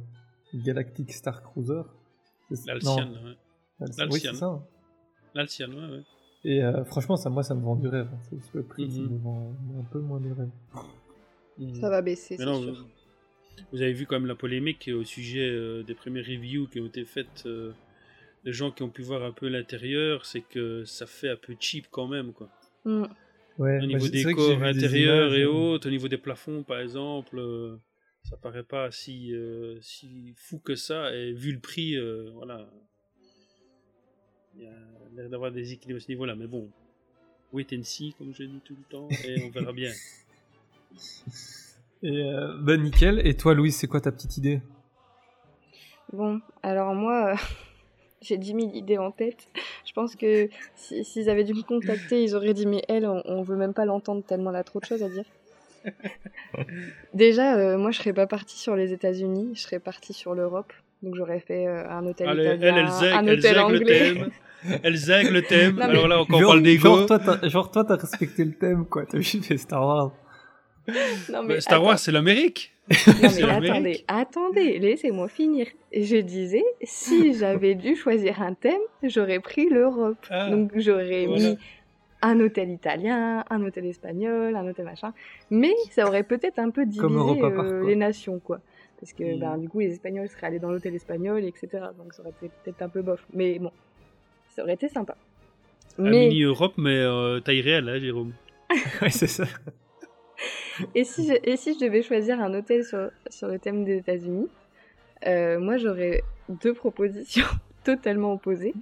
Galactic 0.53 1.11
Star 1.13 1.41
Cruiser. 1.43 1.81
non, 2.83 2.97
ouais. 2.97 3.35
Oui, 4.09 4.19
c'est 4.19 4.33
ça. 4.35 4.51
ouais, 5.33 5.41
ouais. 5.97 6.03
Et 6.45 6.63
euh, 6.63 6.83
franchement, 6.85 7.17
ça, 7.17 7.29
moi, 7.29 7.43
ça 7.43 7.53
me 7.53 7.61
vend 7.61 7.75
du 7.75 7.87
rêve. 7.87 8.07
hein. 8.13 8.19
C'est 8.41 8.55
le 8.55 8.63
prix 8.63 8.87
qui 8.87 9.01
Mhm. 9.01 9.11
me 9.13 9.17
vend 9.19 9.53
un 9.79 9.83
peu 9.91 9.99
moins 9.99 10.19
du 10.19 10.31
rêve. 10.31 10.49
Mhm. 11.57 11.75
Ça 11.75 11.89
va 11.89 12.01
baisser, 12.01 12.35
Mais 12.39 12.45
c'est 12.45 12.45
non, 12.45 12.61
sûr. 12.61 12.73
vous, 12.73 13.65
vous 13.73 13.81
avez 13.81 13.91
vu 13.93 14.05
quand 14.05 14.15
même 14.19 14.27
la 14.27 14.35
polémique 14.35 14.89
au 14.93 15.03
sujet 15.03 15.47
euh, 15.49 15.83
des 15.83 15.93
premières 15.95 16.25
reviews 16.25 16.67
qui 16.67 16.79
ont 16.79 16.85
été 16.85 17.03
faites 17.05 17.43
de 18.45 18.51
gens 18.51 18.71
qui 18.71 18.83
ont 18.83 18.89
pu 18.89 19.01
voir 19.01 19.23
un 19.23 19.31
peu 19.31 19.47
l'intérieur, 19.47 20.25
c'est 20.25 20.41
que 20.41 20.85
ça 20.85 21.05
fait 21.05 21.29
un 21.29 21.35
peu 21.35 21.55
cheap 21.59 21.87
quand 21.91 22.07
même, 22.07 22.33
quoi. 22.33 22.49
Mm. 22.85 23.05
Ouais, 23.57 23.79
Au 23.81 23.85
niveau 23.85 24.07
des 24.07 24.23
corps 24.23 24.57
des 24.57 24.63
intérieurs 24.63 25.27
images, 25.27 25.39
et 25.39 25.43
euh, 25.43 25.51
autres, 25.51 25.87
au 25.87 25.91
niveau 25.91 26.07
des 26.07 26.17
plafonds 26.17 26.63
par 26.63 26.79
exemple, 26.79 27.37
euh, 27.39 27.75
ça 28.23 28.37
paraît 28.37 28.63
pas 28.63 28.89
si, 28.89 29.33
euh, 29.33 29.77
si 29.81 30.33
fou 30.37 30.59
que 30.59 30.75
ça. 30.75 31.13
Et 31.13 31.33
vu 31.33 31.51
le 31.51 31.59
prix, 31.59 31.95
euh, 31.97 32.31
voilà, 32.35 32.69
il 34.55 34.63
y 34.63 34.67
a 34.67 34.71
l'air 35.15 35.29
d'avoir 35.29 35.51
des 35.51 35.73
équilibres 35.73 35.97
à 35.97 35.99
ce 35.99 36.07
niveau-là. 36.07 36.35
Mais 36.35 36.47
bon, 36.47 36.69
wait 37.51 37.67
and 37.73 37.83
see, 37.83 38.13
comme 38.17 38.33
je 38.33 38.43
dis 38.43 38.61
tout 38.63 38.77
le 38.77 38.83
temps, 38.89 39.09
et 39.25 39.43
on 39.43 39.49
verra 39.49 39.73
bien. 39.73 39.91
Et 42.01 42.23
euh, 42.23 42.55
bah 42.61 42.77
nickel. 42.77 43.25
Et 43.27 43.35
toi, 43.35 43.53
Louise, 43.53 43.75
c'est 43.75 43.87
quoi 43.87 43.99
ta 43.99 44.11
petite 44.11 44.37
idée? 44.37 44.61
Bon, 46.13 46.39
alors 46.63 46.95
moi, 46.95 47.33
euh, 47.33 47.35
j'ai 48.21 48.37
10 48.37 48.47
000 48.47 48.59
idées 48.73 48.97
en 48.97 49.11
tête. 49.11 49.47
Je 49.85 49.93
pense 49.93 50.15
que 50.15 50.49
si- 50.75 51.03
s'ils 51.05 51.29
avaient 51.29 51.43
dû 51.43 51.53
me 51.53 51.61
contacter, 51.63 52.23
ils 52.23 52.35
auraient 52.35 52.53
dit 52.53 52.65
Mais 52.65 52.83
elle, 52.87 53.05
on, 53.05 53.21
on 53.25 53.41
veut 53.41 53.55
même 53.55 53.73
pas 53.73 53.85
l'entendre 53.85 54.23
tellement 54.23 54.49
elle 54.51 54.57
a 54.57 54.63
trop 54.63 54.79
de 54.79 54.85
choses 54.85 55.03
à 55.03 55.09
dire. 55.09 55.25
Déjà, 57.13 57.55
euh, 57.57 57.77
moi, 57.77 57.91
je 57.91 57.99
serais 57.99 58.13
pas 58.13 58.27
partie 58.27 58.57
sur 58.57 58.75
les 58.75 58.91
États-Unis, 58.93 59.51
je 59.55 59.61
serais 59.61 59.79
partie 59.79 60.13
sur 60.13 60.33
l'Europe. 60.33 60.73
Donc 61.01 61.15
j'aurais 61.15 61.39
fait 61.39 61.65
euh, 61.65 61.87
un 61.89 62.05
hôtel 62.05 62.27
Allez, 62.27 62.43
italien, 62.43 62.75
elle, 62.75 62.77
elle 62.83 62.89
zègue, 62.91 63.13
un 63.13 63.19
elle 63.25 63.29
hôtel 63.29 63.41
zègue 63.41 63.53
le 63.55 63.61
anglais. 63.61 63.85
thème. 63.85 64.29
Elle 64.83 64.95
zègue 64.97 65.29
le 65.31 65.41
thème. 65.43 65.71
Non, 65.75 65.77
mais- 65.77 65.83
Alors 65.91 66.07
là, 66.09 66.19
encore 66.19 66.35
on 66.37 66.41
genre, 66.41 66.49
parle 66.51 66.63
d'ego. 66.63 66.83
genre, 66.83 67.05
toi, 67.05 67.19
t'as- 67.19 67.47
genre, 67.47 67.71
toi, 67.71 67.85
t'as 67.85 67.95
respecté 67.95 68.43
le 68.43 68.51
thème, 68.51 68.85
quoi. 68.85 69.05
T'as 69.05 69.17
vu 69.17 69.23
fait 69.23 69.57
Star 69.57 69.81
Wars. 69.85 70.11
Non, 71.31 71.45
Bah, 71.45 71.61
Star 71.61 71.75
attends. 71.77 71.85
Wars, 71.87 71.99
c'est 71.99 72.11
l'Amérique. 72.11 72.73
Non 72.89 73.29
mais 73.35 73.43
attendez, 73.49 74.03
attendez, 74.07 74.79
laissez-moi 74.79 75.27
finir. 75.27 75.67
Je 75.93 76.17
disais, 76.17 76.63
si 76.83 77.33
j'avais 77.39 77.75
dû 77.75 77.95
choisir 77.95 78.41
un 78.41 78.53
thème, 78.53 78.81
j'aurais 79.03 79.39
pris 79.39 79.69
l'Europe. 79.69 80.17
Ah, 80.29 80.49
Donc 80.49 80.71
j'aurais 80.75 81.25
voilà. 81.27 81.51
mis 81.51 81.57
un 82.21 82.39
hôtel 82.39 82.69
italien, 82.71 83.45
un 83.49 83.63
hôtel 83.63 83.85
espagnol, 83.85 84.55
un 84.55 84.67
hôtel 84.67 84.85
machin. 84.85 85.13
Mais 85.51 85.73
ça 85.91 86.05
aurait 86.05 86.23
peut-être 86.23 86.59
un 86.59 86.69
peu 86.69 86.85
divisé 86.85 87.05
euh, 87.43 87.85
les 87.87 87.95
nations, 87.95 88.39
quoi. 88.39 88.59
Parce 88.99 89.13
que 89.13 89.23
Mm. 89.35 89.39
ben, 89.39 89.57
du 89.57 89.69
coup, 89.69 89.79
les 89.79 89.93
Espagnols 89.93 90.27
seraient 90.27 90.47
allés 90.47 90.59
dans 90.59 90.71
l'hôtel 90.71 90.93
espagnol, 90.95 91.43
etc. 91.45 91.67
Donc 91.97 92.13
ça 92.13 92.21
aurait 92.21 92.31
été 92.41 92.51
peut-être 92.63 92.81
un 92.81 92.89
peu 92.89 93.01
bof. 93.01 93.25
Mais 93.33 93.57
bon, 93.59 93.71
ça 94.49 94.63
aurait 94.63 94.73
été 94.73 94.89
sympa. 94.89 95.15
Un 95.97 96.03
Mais 96.03 96.27
mini 96.27 96.43
Europe, 96.43 96.73
mais 96.77 96.97
euh, 96.97 97.39
taille 97.39 97.61
réelle, 97.61 97.87
hein, 97.87 97.99
Jérôme. 97.99 98.33
ouais, 99.01 99.09
c'est 99.09 99.27
ça. 99.27 99.45
Et 100.95 101.03
si, 101.03 101.27
je, 101.27 101.33
et 101.43 101.57
si 101.57 101.73
je 101.73 101.79
devais 101.85 102.01
choisir 102.01 102.39
un 102.41 102.53
hôtel 102.53 102.83
sur, 102.83 103.09
sur 103.29 103.47
le 103.47 103.59
thème 103.59 103.83
des 103.83 103.97
États-Unis, 103.97 104.47
euh, 105.27 105.59
moi 105.59 105.77
j'aurais 105.77 106.23
deux 106.47 106.73
propositions 106.73 107.45
totalement 107.83 108.33
opposées. 108.33 108.73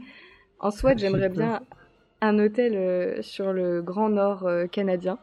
En 0.60 0.72
soit, 0.72 0.94
J'ai 0.98 1.08
j'aimerais 1.08 1.30
bien 1.30 1.62
un 2.22 2.40
hôtel 2.40 2.76
euh, 2.76 3.22
sur 3.22 3.54
le 3.54 3.82
Grand 3.82 4.10
Nord 4.10 4.46
euh, 4.48 4.68
canadien. 4.68 5.18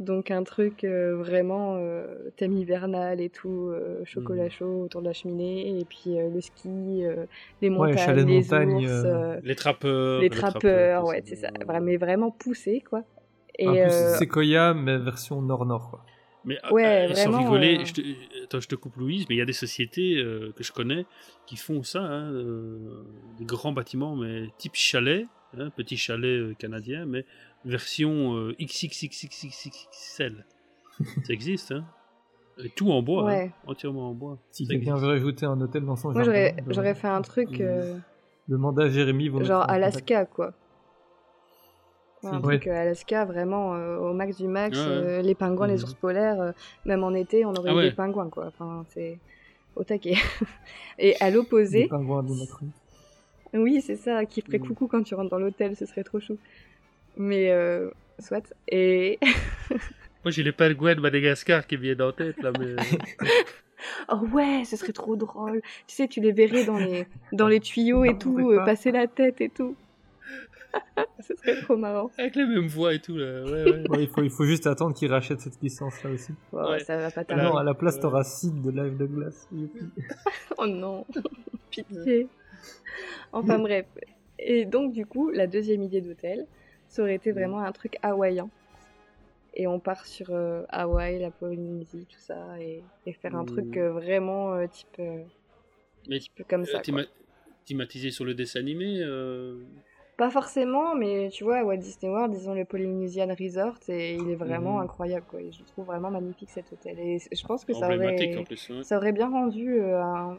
Donc 0.00 0.32
un 0.32 0.42
truc 0.42 0.82
euh, 0.82 1.14
vraiment 1.16 1.76
euh, 1.76 2.30
thème 2.36 2.52
hivernal 2.54 3.20
et 3.20 3.30
tout, 3.30 3.68
euh, 3.70 4.04
chocolat 4.04 4.44
Mhm. 4.44 4.50
chaud 4.50 4.82
autour 4.82 5.02
de 5.02 5.06
la 5.06 5.12
cheminée, 5.12 5.78
et 5.78 5.84
puis 5.84 6.18
euh, 6.18 6.28
le 6.34 6.40
ski, 6.40 7.04
euh, 7.04 7.26
les 7.62 7.70
montagnes, 7.70 8.16
les 8.16 8.24
montagne, 8.24 8.86
ours, 8.86 9.06
Les 9.44 9.54
trappeurs. 9.54 10.20
les 10.20 10.30
trappeurs, 10.30 11.04
ouais, 11.06 11.22
c'est 11.24 11.36
ça. 11.36 11.50
Mais 11.80 11.96
vraiment 11.96 12.32
poussé, 12.32 12.82
quoi. 12.88 13.04
Et 13.58 13.66
un 13.68 13.72
peu 13.72 13.78
euh, 13.78 14.16
Sequoia, 14.18 14.74
mais 14.74 14.98
version 14.98 15.40
nord-nord, 15.42 15.90
quoi. 15.90 16.04
Mais 16.46 16.58
Ouais, 16.70 17.08
euh, 17.10 17.14
sans 17.14 17.30
vraiment, 17.30 17.38
rigoler, 17.50 17.78
euh, 17.80 17.84
je 17.86 17.92
te... 17.94 18.00
attends, 18.44 18.60
je 18.60 18.68
te 18.68 18.74
coupe 18.74 18.96
Louise, 18.96 19.24
mais 19.28 19.34
il 19.36 19.38
y 19.38 19.42
a 19.42 19.46
des 19.46 19.52
sociétés 19.54 20.16
euh, 20.18 20.52
que 20.56 20.62
je 20.62 20.72
connais 20.72 21.06
qui 21.46 21.56
font 21.56 21.82
ça, 21.82 22.00
hein, 22.00 22.30
euh, 22.32 23.02
des 23.38 23.44
grands 23.46 23.72
bâtiments, 23.72 24.14
mais 24.16 24.48
type 24.58 24.74
chalet, 24.74 25.26
hein, 25.58 25.70
petit 25.74 25.96
chalet 25.96 26.40
euh, 26.40 26.54
canadien, 26.58 27.06
mais 27.06 27.24
version 27.64 28.36
euh, 28.36 28.54
XXXXXXL. 28.60 30.44
ça 31.24 31.32
existe, 31.32 31.72
hein. 31.72 31.84
Et 32.62 32.68
tout 32.68 32.92
en 32.92 33.02
bois, 33.02 33.24
Ouais. 33.24 33.50
hein, 33.52 33.52
entièrement 33.66 34.10
en 34.10 34.14
bois. 34.14 34.38
Si 34.52 34.66
quelqu'un 34.68 34.96
veut 34.96 35.08
rajouter 35.08 35.44
un 35.46 35.60
hôtel 35.60 35.84
dans 35.84 35.96
son 35.96 36.12
moi 36.12 36.22
jardin, 36.22 36.30
j'aurais 36.32 36.52
de- 36.62 36.72
j'aurais 36.72 36.94
fait 36.94 37.08
un 37.08 37.20
truc. 37.22 37.60
euh, 37.60 37.96
demandez 38.48 38.84
à 38.84 38.88
Jérémy. 38.90 39.30
genre. 39.44 39.68
Alaska 39.68 40.24
quoi. 40.26 40.52
Ouais, 42.24 42.30
un 42.30 42.40
Ouais. 42.40 42.58
truc 42.58 42.66
euh, 42.68 42.80
Alaska 42.82 43.24
vraiment 43.24 43.74
euh, 43.74 43.98
au 43.98 44.12
max 44.12 44.36
du 44.36 44.48
max, 44.48 44.76
Ouais, 44.78 44.84
ouais. 44.84 44.90
euh, 44.92 45.22
les 45.22 45.34
pingouins, 45.34 45.66
les 45.68 45.76
Mhm. 45.76 45.82
ours 45.84 45.94
polaires, 45.94 46.40
euh, 46.40 46.52
même 46.84 47.04
en 47.04 47.14
été 47.14 47.44
on 47.44 47.54
aurait 47.54 47.70
Ah 47.70 47.74
eu 47.74 47.76
ouais. 47.76 47.90
des 47.90 47.96
pingouins 47.96 48.30
quoi. 48.30 48.46
Enfin 48.48 48.84
c'est 48.90 49.18
au 49.76 49.84
taquet. 49.84 50.14
Et 50.98 51.16
à 51.20 51.30
l'opposé, 51.30 51.86
pingouins 51.88 52.24
oui 53.52 53.80
c'est 53.80 53.96
ça, 53.96 54.24
qui 54.24 54.40
ferait 54.40 54.58
Mhm. 54.58 54.66
coucou 54.68 54.88
quand 54.88 55.02
tu 55.02 55.14
rentres 55.14 55.30
dans 55.30 55.38
l'hôtel, 55.38 55.76
ce 55.76 55.86
serait 55.86 56.04
trop 56.04 56.20
chou. 56.20 56.38
Mais 57.16 57.50
euh, 57.50 57.90
soit. 58.18 58.52
Et. 58.68 59.18
Moi, 60.24 60.30
j'ai 60.30 60.42
les 60.42 60.52
pingouins 60.52 60.94
de 60.94 61.00
Madagascar 61.00 61.66
qui 61.66 61.76
viennent 61.76 62.00
en 62.00 62.10
tête, 62.10 62.40
là, 62.42 62.50
mais. 62.58 62.64
oh 64.08 64.16
ouais, 64.32 64.62
ce 64.64 64.76
serait 64.76 64.92
trop 64.92 65.16
drôle. 65.16 65.60
Tu 65.86 65.94
sais, 65.94 66.08
tu 66.08 66.20
les 66.20 66.32
verrais 66.32 66.64
dans 66.64 66.78
les, 66.78 67.06
dans 67.32 67.46
les 67.46 67.60
tuyaux 67.60 68.04
et 68.04 68.16
tout, 68.18 68.38
euh, 68.50 68.64
passer 68.64 68.90
la 68.90 69.06
tête 69.06 69.40
et 69.42 69.50
tout. 69.50 69.76
ce 71.20 71.34
serait 71.36 71.60
trop 71.62 71.76
marrant. 71.76 72.10
Avec 72.18 72.34
les 72.36 72.46
mêmes 72.46 72.66
voix 72.68 72.94
et 72.94 73.00
tout, 73.00 73.16
là. 73.16 73.42
Ouais, 73.44 73.64
ouais. 73.64 73.88
Ouais, 73.88 74.02
il, 74.04 74.08
faut, 74.08 74.22
il 74.22 74.30
faut 74.30 74.44
juste 74.44 74.66
attendre 74.66 74.94
qu'ils 74.94 75.10
rachètent 75.10 75.40
cette 75.40 75.60
licence-là 75.62 76.10
aussi. 76.10 76.32
Ouais, 76.52 76.62
Ouais. 76.70 76.80
Ça 76.80 76.96
va 76.96 77.10
pas 77.10 77.24
tarder. 77.24 77.42
non, 77.44 77.56
à 77.56 77.64
la 77.64 77.74
place, 77.74 77.98
t'auras 78.00 78.24
Sid 78.24 78.60
de 78.62 78.70
Live 78.70 78.96
de 78.96 79.06
Glace. 79.06 79.48
Oh 80.58 80.66
non, 80.66 81.04
pitié. 81.70 82.28
Enfin 83.32 83.58
bref. 83.58 83.86
Et 84.38 84.64
donc 84.64 84.92
du 84.92 85.06
coup, 85.06 85.30
la 85.30 85.46
deuxième 85.46 85.82
idée 85.82 86.00
d'hôtel, 86.00 86.46
ça 86.88 87.02
aurait 87.02 87.14
été 87.16 87.32
vraiment 87.32 87.60
un 87.60 87.72
truc 87.72 87.96
hawaïen. 88.02 88.48
Et 89.56 89.66
on 89.68 89.78
part 89.78 90.04
sur 90.04 90.30
euh, 90.30 90.62
Hawaï, 90.68 91.20
la 91.20 91.30
Polynésie, 91.30 92.06
tout 92.10 92.18
ça, 92.18 92.60
et, 92.60 92.82
et 93.06 93.12
faire 93.12 93.36
un 93.36 93.44
truc 93.44 93.76
euh, 93.76 93.92
vraiment 93.92 94.54
euh, 94.54 94.66
type, 94.66 94.88
euh, 94.98 95.22
Mais 96.08 96.18
type 96.18 96.42
comme 96.48 96.64
ça. 96.64 96.82
thématisé 97.64 98.10
sur 98.10 98.24
le 98.24 98.34
dessin 98.34 98.58
animé 98.58 99.00
euh, 99.00 99.56
Pas 100.16 100.30
forcément, 100.30 100.94
mais 100.94 101.28
tu 101.32 101.42
vois, 101.42 101.58
à 101.58 101.64
Walt 101.64 101.78
Disney 101.78 102.12
World, 102.12 102.32
ils 102.40 102.48
ont 102.48 102.54
le 102.54 102.64
Polynesian 102.64 103.34
Resort 103.38 103.78
et 103.88 104.14
il 104.14 104.30
est 104.30 104.36
vraiment 104.36 104.76
Mhm. 104.78 104.84
incroyable. 104.84 105.26
Quoi. 105.26 105.42
Et 105.42 105.50
je 105.50 105.64
trouve 105.64 105.86
vraiment 105.86 106.10
magnifique 106.10 106.50
cet 106.50 106.72
hôtel. 106.72 106.98
Et 107.00 107.18
je 107.18 107.44
pense 107.46 107.64
que 107.64 107.72
ça 107.74 107.88
aurait, 107.88 108.36
en 108.36 108.44
plus. 108.44 108.70
ouais. 108.70 108.84
ça 108.84 108.96
aurait 108.96 109.12
bien 109.12 109.28
rendu, 109.28 109.80
euh, 109.80 110.00
un- 110.00 110.38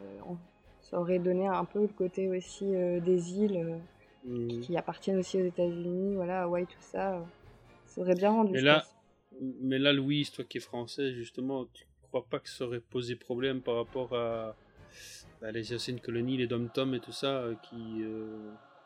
ça 0.80 0.98
aurait 0.98 1.18
donné 1.18 1.46
un 1.46 1.64
peu 1.66 1.82
le 1.82 1.88
côté 1.88 2.28
aussi 2.28 2.74
euh, 2.74 3.00
des 3.00 3.32
îles. 3.34 3.56
euh, 3.58 3.76
Mm. 4.24 4.60
qui 4.62 4.76
appartiennent 4.76 5.18
aussi 5.18 5.40
aux 5.40 5.44
États-Unis, 5.46 6.16
voilà, 6.16 6.42
Hawaï, 6.42 6.66
tout 6.66 6.80
ça. 6.80 7.14
euh, 7.14 7.20
Ça 7.86 8.00
aurait 8.00 8.16
bien 8.16 8.30
rendu. 8.32 8.54
Mais 8.54 8.58
je 8.58 8.64
là, 8.64 8.80
pense. 8.80 9.38
mais 9.62 9.78
là, 9.78 9.92
Louise, 9.92 10.32
toi 10.32 10.44
qui 10.44 10.58
es 10.58 10.60
français, 10.60 11.12
justement, 11.12 11.66
tu 11.72 11.84
crois 12.02 12.24
pas 12.28 12.40
que 12.40 12.48
ça 12.48 12.64
aurait 12.64 12.80
posé 12.80 13.14
problème 13.14 13.60
par 13.60 13.76
rapport 13.76 14.16
à 14.16 14.56
bah, 15.40 15.52
les 15.52 15.72
anciennes 15.72 16.00
colonies, 16.00 16.38
les 16.38 16.48
dom-toms 16.48 16.92
et 16.94 17.00
tout 17.00 17.12
ça, 17.12 17.36
euh, 17.42 17.54
qui. 17.62 18.02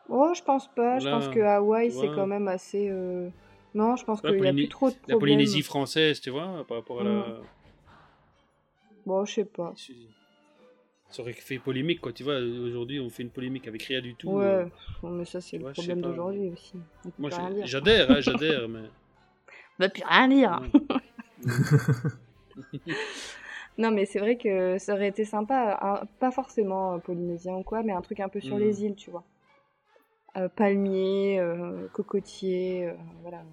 Oh, 0.09 0.33
je 0.35 0.41
pense 0.43 0.67
pas. 0.73 0.99
Je 0.99 1.05
Là, 1.05 1.11
pense 1.19 1.27
que 1.29 1.39
Hawaï, 1.39 1.91
c'est 1.91 2.07
quand 2.07 2.27
même 2.27 2.47
assez. 2.47 2.89
euh, 2.89 3.29
Non, 3.73 3.95
je 3.95 4.03
pense 4.03 4.19
qu'il 4.21 4.31
n'y 4.31 4.35
a 4.35 4.39
Polyné- 4.39 4.63
plus 4.63 4.69
trop 4.69 4.89
de 4.89 4.95
La 4.95 4.99
problèmes. 4.99 5.19
Polynésie 5.19 5.61
française, 5.61 6.19
tu 6.19 6.29
vois, 6.29 6.65
par 6.67 6.77
rapport 6.77 7.01
à 7.01 7.03
la. 7.05 7.09
Mm. 7.11 7.41
Bon, 9.05 9.23
je 9.25 9.33
sais 9.33 9.45
pas. 9.45 9.73
Ça 11.09 11.21
aurait 11.21 11.33
fait 11.33 11.57
polémique, 11.59 11.99
quoi. 12.01 12.11
Tu 12.13 12.23
vois, 12.23 12.37
aujourd'hui, 12.39 12.99
on 12.99 13.09
fait 13.09 13.23
une 13.23 13.29
polémique 13.31 13.67
avec 13.67 13.83
rien 13.83 14.01
du 14.01 14.15
tout. 14.15 14.29
Ouais, 14.31 14.45
euh, 14.45 14.65
mais 15.03 15.25
ça, 15.25 15.39
c'est 15.41 15.51
tu 15.51 15.55
le 15.57 15.61
vois, 15.63 15.71
je 15.73 15.81
sais 15.81 15.87
problème 15.87 16.01
pas. 16.03 16.07
d'aujourd'hui 16.09 16.49
aussi. 16.49 16.73
On 17.05 17.09
peut 17.09 17.15
Moi, 17.19 17.29
plus 17.29 17.37
rien 17.39 17.47
j'ai- 17.49 17.55
dire. 17.55 17.65
j'adhère, 17.67 18.11
hein, 18.11 18.19
j'adhère, 18.21 18.69
mais. 18.69 18.79
On 19.79 19.83
peut 19.83 19.89
plus 19.89 20.03
rien 20.05 20.27
dire. 20.27 20.61
non, 23.77 23.91
mais 23.91 24.05
c'est 24.05 24.19
vrai 24.19 24.37
que 24.37 24.77
ça 24.77 24.93
aurait 24.93 25.07
été 25.07 25.25
sympa, 25.25 25.77
un- 25.81 26.05
pas 26.19 26.31
forcément 26.31 26.95
euh, 26.95 26.97
polynésien 26.99 27.55
ou 27.55 27.63
quoi, 27.63 27.81
mais 27.83 27.93
un 27.93 28.01
truc 28.01 28.19
un 28.19 28.29
peu 28.29 28.39
sur 28.41 28.57
Mm. 28.57 28.59
les 28.59 28.83
îles, 28.83 28.95
tu 28.95 29.09
vois. 29.11 29.23
Euh, 30.37 30.47
palmiers, 30.47 31.39
euh, 31.39 31.87
cocotiers, 31.91 32.87
euh, 32.87 32.93
voilà. 33.21 33.43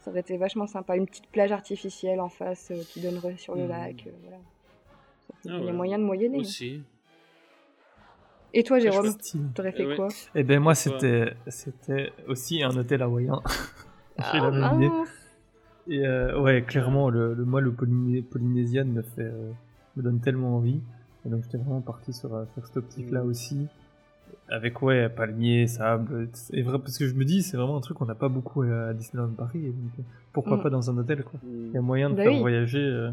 Ça 0.00 0.10
aurait 0.10 0.20
été 0.20 0.36
vachement 0.36 0.66
sympa. 0.68 0.96
Une 0.96 1.06
petite 1.06 1.26
plage 1.28 1.50
artificielle 1.52 2.20
en 2.20 2.28
face 2.28 2.70
euh, 2.70 2.80
qui 2.88 3.00
donnerait 3.00 3.36
sur 3.36 3.54
le 3.56 3.64
Mm. 3.64 3.68
lac, 3.68 4.04
euh, 4.06 4.10
voilà. 4.22 4.38
Il 5.44 5.50
y 5.50 5.54
Ah 5.54 5.56
a 5.58 5.64
ouais. 5.64 5.72
moyen 5.72 5.98
de 5.98 6.04
moyenner. 6.04 6.38
hein. 6.38 6.40
Aussi. 6.40 6.82
Et 8.54 8.62
toi, 8.64 8.78
Jérôme, 8.78 9.12
t'aurais 9.54 9.72
fait 9.72 9.82
Eh 9.84 9.86
ouais. 9.86 9.96
quoi? 9.96 10.08
Eh 10.34 10.42
ben 10.44 10.60
moi, 10.60 10.74
c'était 10.74 11.32
c'était 11.48 12.12
aussi 12.28 12.62
un 12.62 12.76
hôtel 12.76 13.02
hawaïen. 13.02 13.40
J'ai 14.18 14.24
Ah, 14.38 14.40
la 14.40 14.50
même 14.50 14.76
idée. 14.76 14.88
mince. 14.90 15.08
Et 15.88 16.06
euh, 16.06 16.38
ouais, 16.40 16.62
clairement, 16.62 17.08
le, 17.10 17.34
le- 17.34 17.44
moi, 17.44 17.60
le 17.60 17.72
Polyné- 17.72 18.22
Polynésien 18.22 18.84
me 18.84 19.02
fait, 19.02 19.22
euh, 19.22 19.50
me 19.96 20.02
donne 20.02 20.20
tellement 20.20 20.56
envie. 20.56 20.80
Et 21.24 21.28
donc, 21.28 21.42
j'étais 21.44 21.56
vraiment 21.58 21.80
parti 21.80 22.12
sur, 22.12 22.28
sur 22.52 22.66
cette 22.66 22.76
optique-là 22.76 23.24
Mm. 23.24 23.28
aussi. 23.28 23.66
Avec, 24.54 24.82
ouais, 24.82 25.08
palmiers, 25.08 25.66
sable. 25.66 26.28
Et 26.52 26.60
vrai, 26.62 26.78
parce 26.78 26.98
que 26.98 27.06
je 27.08 27.14
me 27.14 27.24
dis, 27.24 27.42
c'est 27.42 27.56
vraiment 27.56 27.76
un 27.78 27.80
truc 27.80 27.96
qu'on 27.96 28.04
n'a 28.04 28.14
pas 28.14 28.28
beaucoup 28.28 28.60
à, 28.62 28.88
à 28.88 28.92
Disneyland 28.92 29.30
Paris. 29.30 29.62
donc, 29.62 29.92
euh, 29.98 30.02
pourquoi 30.34 30.58
Mm. 30.58 30.62
pas 30.62 30.70
dans 30.70 30.90
un 30.90 30.98
hôtel, 30.98 31.24
quoi. 31.24 31.40
Mm. 31.42 31.66
Il 31.68 31.72
y 31.74 31.78
a 31.78 31.80
moyen 31.80 32.10
de 32.10 32.16
Bah 32.16 32.24
faire 32.24 32.32
oui. 32.32 32.40
voyager. 32.40 32.84
euh, 32.84 33.10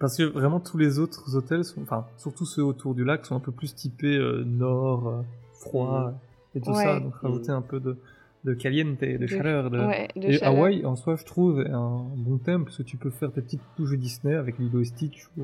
Parce 0.00 0.16
que 0.16 0.22
vraiment, 0.22 0.60
tous 0.60 0.78
les 0.78 0.98
autres 0.98 1.36
hôtels, 1.36 1.64
sont, 1.64 1.82
enfin, 1.82 2.06
surtout 2.16 2.46
ceux 2.46 2.62
autour 2.64 2.94
du 2.94 3.04
lac, 3.04 3.24
sont 3.26 3.36
un 3.36 3.40
peu 3.40 3.52
plus 3.52 3.74
typés 3.74 4.16
euh, 4.16 4.42
nord, 4.44 5.08
euh, 5.08 5.22
froid, 5.60 6.12
et 6.54 6.60
tout 6.60 6.74
ça. 6.74 6.98
Donc, 7.00 7.14
rajouter 7.16 7.52
un 7.52 7.62
peu 7.62 7.80
de, 7.80 7.98
de 8.44 8.54
caliente, 8.54 8.98
de, 9.00 9.16
De- 9.18 9.26
chaleur. 9.26 9.70
De... 9.70 9.78
Ouais, 9.78 10.08
de 10.16 10.28
Et 10.28 10.32
chaleur. 10.38 10.54
Hawaï, 10.58 10.84
en 10.86 10.96
soi, 10.96 11.16
je 11.16 11.24
trouve, 11.24 11.60
est 11.60 11.70
un 11.70 12.04
bon 12.16 12.38
thème, 12.38 12.64
parce 12.64 12.78
que 12.78 12.82
tu 12.82 12.96
peux 12.96 13.10
faire 13.10 13.32
tes 13.32 13.42
petites 13.42 13.62
touches 13.76 13.96
Disney 13.98 14.34
avec 14.34 14.58
Lilo 14.58 14.80
et 14.80 14.84
Stitch, 14.86 15.28
ou, 15.36 15.42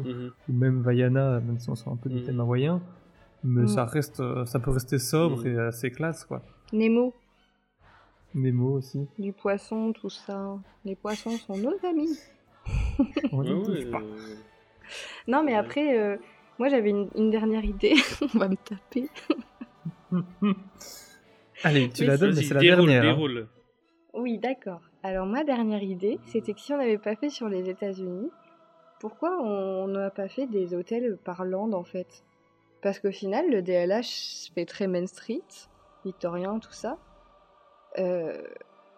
ou 0.48 0.52
même 0.52 0.80
Vaiana, 0.82 1.40
même 1.40 1.58
si 1.58 1.68
on 1.70 1.74
sort 1.74 1.92
un 1.92 1.96
peu 1.96 2.08
du 2.10 2.22
thème 2.22 2.40
hawaïen. 2.40 2.80
Mais 3.42 3.62
Mm. 3.62 3.68
ça 3.68 3.84
reste, 3.86 4.20
euh, 4.20 4.44
ça 4.46 4.58
peut 4.60 4.70
rester 4.70 4.98
sobre 4.98 5.38
Mhm. 5.40 5.46
et 5.46 5.58
assez 5.60 5.90
classe, 5.90 6.24
quoi. 6.24 6.42
Nemo, 6.72 7.14
Nemo 8.34 8.72
aussi. 8.76 9.06
du 9.18 9.32
poisson, 9.32 9.92
tout 9.92 10.10
ça. 10.10 10.58
Les 10.84 10.94
poissons 10.94 11.36
sont 11.38 11.56
nos 11.56 11.74
amis. 11.84 12.18
On 13.32 13.42
n'y 13.42 13.62
touche 13.64 13.90
pas. 13.90 14.00
euh, 14.02 14.34
Non, 15.26 15.42
mais 15.42 15.52
Ouais. 15.52 15.58
après, 15.58 15.98
euh, 15.98 16.16
moi 16.58 16.68
j'avais 16.68 16.90
une, 16.90 17.08
une 17.16 17.30
dernière 17.30 17.64
idée. 17.64 17.94
On 18.34 18.38
va 18.38 18.48
me 18.48 18.56
taper. 18.56 19.08
Allez, 21.62 21.90
tu 21.90 22.02
Mais 22.02 22.06
la 22.08 22.16
donnes, 22.16 22.34
mais 22.34 22.42
c'est 22.42 22.54
la 22.54 22.60
déroule, 22.60 22.86
dernière. 22.88 23.02
hein. 23.12 23.14
déroule. 23.16 23.48
Oui, 24.14 24.38
d'accord. 24.38 24.80
Alors, 25.02 25.26
ma 25.26 25.44
dernière 25.44 25.82
idée, 25.82 26.18
c'était 26.26 26.52
que 26.54 26.60
si 26.60 26.72
on 26.72 26.78
n'avait 26.78 26.98
pas 26.98 27.16
fait 27.16 27.30
sur 27.30 27.48
les 27.48 27.68
États-Unis, 27.68 28.30
pourquoi 28.98 29.38
on 29.40 29.86
n'a 29.88 30.10
pas 30.10 30.28
fait 30.28 30.46
des 30.46 30.74
hôtels 30.74 31.18
par 31.24 31.44
land 31.44 31.72
en 31.72 31.84
fait? 31.84 32.24
Parce 32.82 32.98
qu'au 32.98 33.10
final, 33.12 33.50
le 33.50 33.62
DLH 33.62 34.50
fait 34.54 34.64
très 34.64 34.86
Main 34.86 35.06
Street, 35.06 35.42
victorien, 36.04 36.58
tout 36.58 36.72
ça. 36.72 36.96
Euh, 37.98 38.42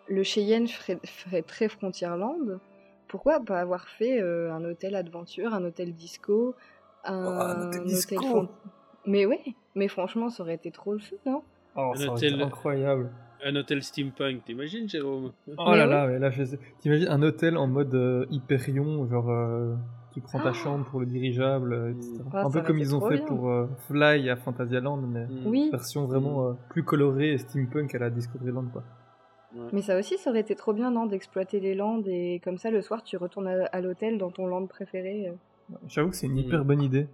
le 0.09 0.23
Cheyenne 0.23 0.69
ferait, 0.69 0.99
ferait 1.05 1.43
très 1.43 1.69
Frontierland. 1.69 2.61
Pourquoi 3.09 3.41
pas 3.41 3.61
avoir 3.61 3.89
fait 3.89 4.21
euh, 4.21 4.53
un 4.53 4.65
hôtel 4.65 4.95
aventure, 4.95 5.53
un 5.55 5.65
hôtel 5.65 5.95
disco, 5.95 6.55
un, 7.05 7.25
Oh, 7.27 7.29
un 7.41 7.63
hôtel 7.63 7.85
disco 7.85 8.49
Mais 9.07 9.27
ouais, 9.27 9.43
mais 9.75 9.89
franchement, 9.89 10.31
ça 10.31 10.43
aurait 10.43 10.55
été 10.55 10.71
trop 10.71 10.93
le 10.93 10.99
fun, 10.99 11.17
non? 11.27 11.43
Oh, 11.75 11.93
Un 11.95 11.97
ça 11.97 12.09
aurait 12.09 12.19
été 12.19 12.33
hôtel- 12.35 12.43
incroyable. 12.43 13.11
Un 13.45 13.57
hôtel 13.57 13.83
steampunk, 13.83 14.45
t'imagines, 14.45 14.89
Jérôme? 14.89 15.33
Oh 15.59 15.71
Mais 15.71 15.77
là 15.79 15.87
là, 15.87 16.07
mais 16.07 16.19
là, 16.21 16.31
je 16.31 16.45
sais. 16.45 16.59
T'imagines 16.79 17.09
un 17.09 17.23
hôtel 17.23 17.57
en 17.57 17.67
mode 17.67 17.93
euh, 17.95 18.25
Hyperion, 18.31 19.09
genre 19.09 19.29
euh, 19.31 19.75
tu 20.13 20.21
prends 20.21 20.41
ta 20.41 20.51
Ah. 20.51 20.53
chambre 20.53 20.85
pour 20.87 21.01
le 21.01 21.07
dirigeable, 21.07 21.73
euh, 21.73 21.91
etc. 21.93 22.23
Ah, 22.33 22.45
un 22.47 22.51
peu 22.51 22.61
comme 22.63 22.79
ils 22.79 22.95
ont 22.95 23.01
fait 23.09 23.17
bien. 23.17 23.27
pour 23.27 23.49
euh, 23.51 23.67
Fly 23.89 24.29
à 24.31 24.37
Fantasyland, 24.37 24.97
mais 24.99 25.27
Mm. 25.27 25.47
Oui, 25.47 25.69
version 25.71 26.07
vraiment 26.07 26.49
euh, 26.49 26.53
plus 26.71 26.83
colorée 26.85 27.33
et 27.33 27.39
steampunk 27.39 27.95
à 27.95 27.99
la 27.99 28.11
Discoveryland, 28.11 28.67
quoi. 28.73 28.83
Ouais. 29.55 29.69
Mais 29.73 29.83
ça 29.83 29.99
aussi, 29.99 30.17
ça 30.19 30.31
aurait 30.31 30.41
été 30.41 30.55
trop 30.55 30.73
bien, 30.73 30.91
non, 30.91 31.07
d'exploiter 31.07 31.61
les 31.61 31.75
landes 31.75 32.09
et 32.09 32.41
comme 32.43 32.57
ça, 32.59 32.71
le 32.71 32.81
soir, 32.83 33.03
tu 33.05 33.17
retournes 33.17 33.49
à, 33.49 33.65
à 33.67 33.81
l'hôtel 33.81 34.17
dans 34.19 34.31
ton 34.31 34.47
land 34.47 34.67
préféré. 34.67 35.31
J'avoue 35.89 36.11
que 36.11 36.17
c'est 36.17 36.27
une 36.27 36.39
hyper 36.39 36.65
bonne 36.65 36.83
idée. 36.83 37.07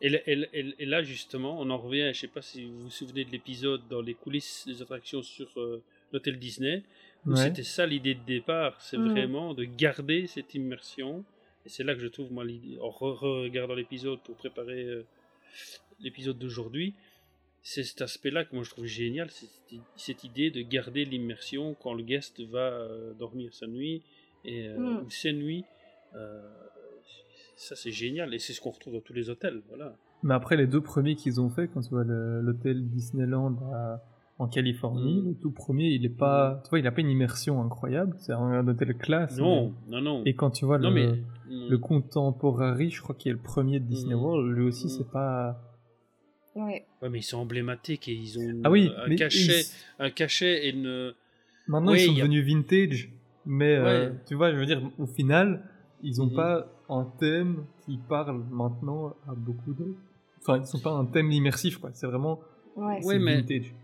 Et, 0.00 0.08
là- 0.10 0.18
et 0.26 0.34
là- 0.36 0.46
et 0.52 0.62
là- 0.62 0.72
et 0.78 0.86
là, 0.86 1.02
justement, 1.02 1.58
on 1.58 1.68
en 1.70 1.78
revient, 1.78 2.10
je 2.12 2.20
sais 2.20 2.28
pas 2.28 2.42
si 2.42 2.66
vous 2.66 2.80
vous 2.84 2.90
souvenez 2.90 3.24
de 3.24 3.30
l'épisode 3.30 3.80
dans 3.90 4.00
les 4.02 4.14
coulisses 4.14 4.64
des 4.66 4.80
attractions 4.82 5.22
sur 5.22 5.48
euh, 5.56 5.82
l'hôtel 6.12 6.38
Disney, 6.38 6.82
où 7.26 7.30
Ouais. 7.30 7.36
c'était 7.36 7.62
ça 7.62 7.86
l'idée 7.86 8.14
de 8.14 8.20
départ, 8.26 8.78
c'est 8.80 8.96
vraiment 8.98 9.54
de 9.54 9.64
garder 9.64 10.26
cette 10.26 10.54
immersion. 10.54 11.24
Et 11.66 11.68
c'est 11.68 11.84
là 11.84 11.94
que 11.94 12.00
je 12.00 12.06
trouve, 12.06 12.32
moi, 12.32 12.44
l'idée- 12.44 12.78
en 12.80 12.88
re- 12.90 13.42
regardant 13.44 13.74
l'épisode 13.74 14.20
pour 14.24 14.36
préparer 14.36 14.84
euh, 14.84 15.04
l'épisode 16.00 16.38
d'aujourd'hui, 16.38 16.94
c'est 17.62 17.82
cet 17.82 18.00
aspect-là 18.02 18.44
que 18.44 18.54
moi 18.54 18.62
je 18.62 18.70
trouve 18.70 18.86
génial, 18.86 19.28
c'est 19.30 19.48
cette- 19.96 20.22
idée 20.24 20.50
de 20.52 20.62
garder 20.62 21.04
l'immersion 21.04 21.74
quand 21.74 21.92
le 21.94 22.04
guest 22.04 22.40
va 22.40 22.70
euh, 22.70 23.12
dormir 23.14 23.52
sa 23.52 23.66
nuit 23.66 24.02
et 24.44 24.68
euh, 24.68 24.78
Mm. 24.78 25.04
ou 25.06 25.10
ses 25.10 25.32
nuits. 25.32 25.64
euh, 26.14 26.40
ça 27.56 27.74
c'est 27.74 27.90
génial 27.90 28.32
et 28.34 28.38
c'est 28.38 28.52
ce 28.52 28.60
qu'on 28.60 28.70
retrouve 28.70 28.92
dans 28.94 29.00
tous 29.00 29.12
les 29.12 29.28
hôtels. 29.30 29.60
Voilà. 29.68 29.96
Mais 30.22 30.34
après, 30.34 30.56
les 30.56 30.66
deux 30.66 30.80
premiers 30.80 31.16
qu'ils 31.16 31.40
ont 31.40 31.48
fait, 31.50 31.68
quand 31.68 31.80
tu 31.80 31.90
vois 31.90 32.04
l'hôtel 32.04 32.88
Disneyland 32.88 33.56
à- 33.74 34.02
en 34.38 34.48
Californie, 34.48 35.22
Mm. 35.22 35.28
le 35.28 35.34
tout 35.34 35.50
premier, 35.50 35.88
il 35.88 36.04
est 36.04 36.08
pas, 36.10 36.60
tu 36.64 36.70
vois, 36.70 36.78
il 36.78 36.86
a 36.86 36.92
pas 36.92 37.00
une 37.00 37.10
immersion 37.10 37.62
incroyable. 37.62 38.14
C'est 38.18 38.32
un, 38.32 38.66
hôtel 38.68 38.94
classe. 38.96 39.38
Non, 39.38 39.72
mais- 39.88 39.96
non, 39.96 40.02
non. 40.02 40.22
Et 40.26 40.34
quand 40.34 40.50
tu 40.50 40.64
vois 40.66 40.78
non 40.78 40.90
le, 40.90 40.94
mais 40.94 41.68
le 41.70 41.78
Contemporary, 41.78 42.90
je 42.90 43.00
crois 43.00 43.14
qu'il 43.14 43.30
est 43.30 43.34
le 43.34 43.40
premier 43.40 43.80
de 43.80 43.84
Disney 43.86 44.14
Mm. 44.14 44.18
World, 44.22 44.56
lui 44.56 44.64
aussi, 44.66 44.86
Mm. 44.86 44.90
c'est 44.90 45.10
pas. 45.10 45.58
Ouais. 46.54 46.86
Ouais, 47.02 47.08
mais 47.10 47.18
ils 47.18 47.22
sont 47.22 47.38
emblématiques 47.38 48.08
et 48.08 48.12
ils 48.14 48.38
ont 48.38 48.60
Ah 48.64 48.70
oui, 48.70 48.90
un 49.04 49.08
mais 49.08 49.16
cachet, 49.16 49.60
ils- 49.60 49.66
un 50.04 50.10
cachet 50.10 50.66
et 50.66 50.70
une. 50.70 51.12
Maintenant, 51.68 51.92
Oui, 51.92 51.98
ils 52.02 52.06
sont 52.06 52.12
a- 52.12 52.16
devenus 52.18 52.44
vintage, 52.46 53.10
mais 53.46 53.74
euh, 53.76 54.10
tu 54.26 54.34
vois, 54.34 54.52
je 54.52 54.56
veux 54.56 54.66
dire, 54.66 54.80
au 54.98 55.06
final, 55.06 55.62
ils 56.02 56.20
ont 56.22 56.26
Mhm. 56.26 56.34
pas 56.36 56.66
un 56.88 57.04
thème 57.18 57.64
qui 57.84 57.98
parle 58.08 58.42
maintenant 58.50 59.14
à 59.28 59.34
beaucoup 59.34 59.72
de. 59.74 59.94
Enfin, 60.40 60.58
ils 60.60 60.66
sont 60.66 60.78
pas 60.78 60.92
un 60.92 61.04
thème 61.06 61.32
immersif, 61.32 61.78
quoi. 61.78 61.90
C'est 61.94 62.06
vraiment 62.06 62.38
Ouais. 62.76 63.04
Ouais, 63.04 63.18
mais- 63.18 63.36
vintage. 63.40 63.74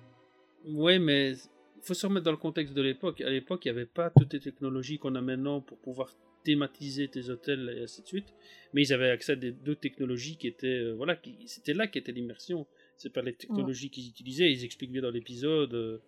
Ouais, 0.67 0.99
mais 0.99 1.35
faut 1.83 1.95
se 1.95 2.07
remettre 2.07 2.25
dans 2.25 2.31
le 2.33 2.37
contexte 2.37 2.75
de 2.75 2.83
l'époque. 2.83 3.21
À 3.21 3.31
l'époque, 3.31 3.65
il 3.65 3.73
n'y 3.73 3.79
avait 3.79 3.87
pas 3.87 4.11
toutes 4.11 4.33
les 4.33 4.41
technologies 4.41 4.99
qu'on 4.99 5.15
a 5.15 5.21
maintenant 5.21 5.61
pour 5.61 5.79
pouvoir 5.79 6.11
thématiser 6.45 7.09
tes 7.09 7.31
hôtels 7.31 7.75
et 7.77 7.83
ainsi 7.83 8.03
de 8.03 8.07
suite. 8.07 8.35
Mais 8.73 8.83
ils 8.83 8.93
avaient 8.93 9.11
accès 9.11 9.33
à 9.33 9.37
d'autres 9.37 9.81
technologies 9.81 10.37
qui 10.37 10.47
étaient, 10.47 10.67
euh, 10.67 10.93
voilà, 10.93 11.19
c'était 11.47 11.75
là 11.75 11.87
qu'était 11.87 12.13
l'immersion. 12.13 12.67
C'est 12.97 13.13
pas 13.13 13.23
les 13.23 13.33
technologies 13.33 13.91
qu'ils 13.91 14.09
utilisaient. 14.09 14.51
Ils 14.53 14.65
expliquent 14.65 14.93
bien 14.93 15.03
dans 15.03 15.11
l'épisode. 15.11 15.75
euh, 15.75 15.99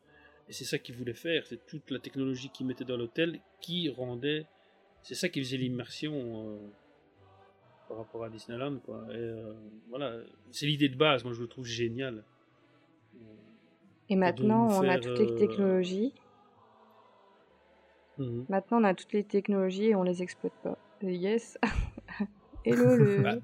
et 0.48 0.52
c'est 0.52 0.64
ça 0.64 0.78
qu'ils 0.78 0.94
voulaient 0.94 1.14
faire. 1.14 1.46
C'est 1.46 1.66
toute 1.66 1.90
la 1.90 1.98
technologie 1.98 2.50
qu'ils 2.50 2.66
mettaient 2.66 2.84
dans 2.84 2.96
l'hôtel 2.96 3.40
qui 3.60 3.88
rendait. 3.88 4.46
C'est 5.02 5.14
ça 5.14 5.28
qui 5.28 5.42
faisait 5.42 5.56
l'immersion 5.56 6.50
euh, 6.50 6.58
par 7.88 7.98
rapport 7.98 8.24
à 8.24 8.30
Disneyland, 8.30 8.78
quoi. 8.78 9.06
Et, 9.12 9.32
voilà, 9.88 10.18
c'est 10.50 10.66
l'idée 10.66 10.88
de 10.88 10.96
base. 10.96 11.24
Moi, 11.24 11.32
je 11.32 11.40
le 11.40 11.48
trouve 11.48 11.66
génial. 11.66 12.24
Et 14.10 14.16
maintenant, 14.16 14.68
on 14.68 14.88
a 14.88 14.98
toutes 14.98 15.18
les 15.18 15.30
euh, 15.30 15.38
technologies. 15.38 16.12
Mhm. 18.18 18.46
Maintenant, 18.48 18.80
on 18.80 18.84
a 18.84 18.94
toutes 18.94 19.12
les 19.12 19.24
technologies 19.24 19.86
et 19.86 19.94
on 19.94 20.02
les 20.02 20.22
exploite 20.22 20.52
pas. 20.62 20.78
Yes. 21.02 21.58
Hello, 22.64 22.96
le, 22.96 23.22
Bah, 23.22 23.34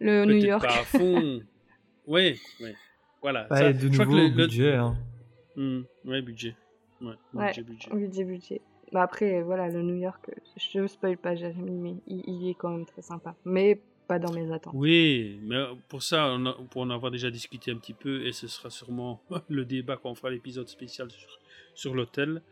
le 0.00 0.24
New 0.24 0.36
York. 0.36 0.62
pas 0.62 0.80
à 0.80 0.84
fond. 0.84 1.40
ouais, 2.06 2.36
ouais. 2.60 2.74
Voilà. 3.22 3.44
Bah, 3.44 3.56
ça, 3.56 3.72
de 3.72 3.78
je 3.78 3.86
crois 3.88 4.04
que 4.06 4.10
nouveau, 4.10 4.16
le- 4.22 4.28
le- 4.28 4.34
budget. 4.34 4.74
Hein. 4.74 4.96
Hmm, 5.56 5.82
ouais, 6.04 6.22
budget. 6.22 6.56
Ouais, 7.00 7.14
Ouais, 7.34 7.46
budget, 7.48 7.62
budget. 7.62 7.90
budget, 7.94 8.24
budget. 8.24 8.60
Bah 8.92 9.02
après, 9.02 9.42
voilà, 9.42 9.68
le 9.68 9.82
New 9.82 9.96
York, 9.96 10.30
je 10.56 10.86
spoil 10.86 11.16
pas 11.16 11.34
Jérémy, 11.34 11.72
mais 11.72 11.94
il, 12.06 12.22
il 12.26 12.48
est 12.50 12.54
quand 12.54 12.70
même 12.70 12.86
très 12.86 13.02
sympa. 13.02 13.34
Mais 13.44 13.80
pas 14.14 14.18
dans 14.26 14.32
mes 14.32 14.50
attentes. 14.52 14.74
Oui, 14.76 15.38
mais 15.44 15.62
pour 15.88 16.02
ça, 16.02 16.28
on 16.32 16.46
a- 16.46 16.56
pour 16.70 16.82
en 16.82 16.90
avoir 16.90 17.10
déjà 17.10 17.30
discuté 17.30 17.70
un 17.70 17.76
petit 17.76 17.94
peu, 17.94 18.26
et 18.26 18.32
ce 18.32 18.46
sera 18.48 18.70
sûrement 18.70 19.22
le 19.48 19.64
débat 19.64 19.96
quand 19.96 20.10
on 20.10 20.14
fera 20.14 20.30
l'épisode 20.30 20.68
spécial 20.68 21.10
sur, 21.10 21.38
sur 21.74 21.94
l'hôtel, 21.94 22.42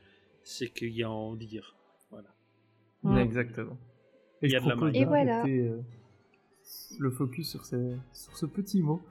c'est 0.42 0.68
qu'il 0.68 0.90
y 0.90 1.02
a 1.02 1.06
à 1.06 1.10
en 1.10 1.34
dire. 1.34 1.74
Voilà. 2.10 3.20
Exactement. 3.22 3.78
Et 4.42 4.46
Il 4.46 4.52
y 4.52 4.56
a 4.56 4.60
de 4.60 4.68
la. 4.68 4.74
Et 5.00 5.04
voilà. 5.04 5.44
euh, 5.46 5.80
le 6.98 7.10
focus 7.10 7.50
sur, 7.50 7.64
ces- 7.64 7.96
sur 8.12 8.36
ce 8.36 8.46
petit 8.46 8.82
mot. 8.82 9.02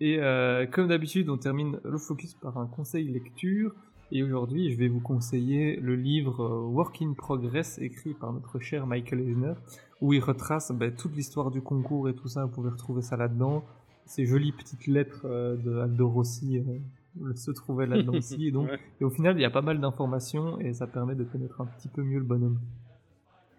Et 0.00 0.18
euh, 0.18 0.66
comme 0.66 0.88
d'habitude, 0.88 1.28
on 1.28 1.38
termine 1.38 1.78
le 1.84 1.98
focus 1.98 2.34
par 2.34 2.58
un 2.58 2.66
conseil 2.66 3.06
lecture. 3.08 3.74
Et 4.14 4.22
aujourd'hui, 4.22 4.70
je 4.70 4.76
vais 4.76 4.88
vous 4.88 5.00
conseiller 5.00 5.76
le 5.76 5.96
livre 5.96 6.44
euh, 6.44 6.66
Work 6.66 7.00
in 7.00 7.14
Progress, 7.14 7.78
écrit 7.78 8.12
par 8.12 8.30
notre 8.34 8.58
cher 8.58 8.86
Michael 8.86 9.20
Eisner, 9.20 9.54
où 10.02 10.12
il 10.12 10.20
retrace 10.20 10.70
ben, 10.70 10.94
toute 10.94 11.16
l'histoire 11.16 11.50
du 11.50 11.62
concours 11.62 12.10
et 12.10 12.14
tout 12.14 12.28
ça. 12.28 12.44
Vous 12.44 12.50
pouvez 12.50 12.68
retrouver 12.68 13.00
ça 13.00 13.16
là-dedans. 13.16 13.64
Ces 14.04 14.26
jolies 14.26 14.52
petites 14.52 14.86
lettres 14.86 15.22
euh, 15.24 15.56
de 15.56 15.78
Aldo 15.78 16.10
Rossi 16.10 16.58
euh, 16.58 17.34
se 17.34 17.50
trouvaient 17.52 17.86
là-dedans 17.86 18.12
aussi. 18.12 18.46
Et, 18.48 18.50
donc, 18.50 18.68
Ouais. 18.68 18.78
et 19.00 19.04
au 19.04 19.08
final, 19.08 19.38
il 19.38 19.40
y 19.40 19.46
a 19.46 19.50
pas 19.50 19.62
mal 19.62 19.80
d'informations 19.80 20.60
et 20.60 20.74
ça 20.74 20.86
permet 20.86 21.14
de 21.14 21.24
connaître 21.24 21.62
un 21.62 21.66
petit 21.66 21.88
peu 21.88 22.02
mieux 22.02 22.18
le 22.18 22.24
bonhomme. 22.26 22.60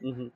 Mhm. 0.03 0.29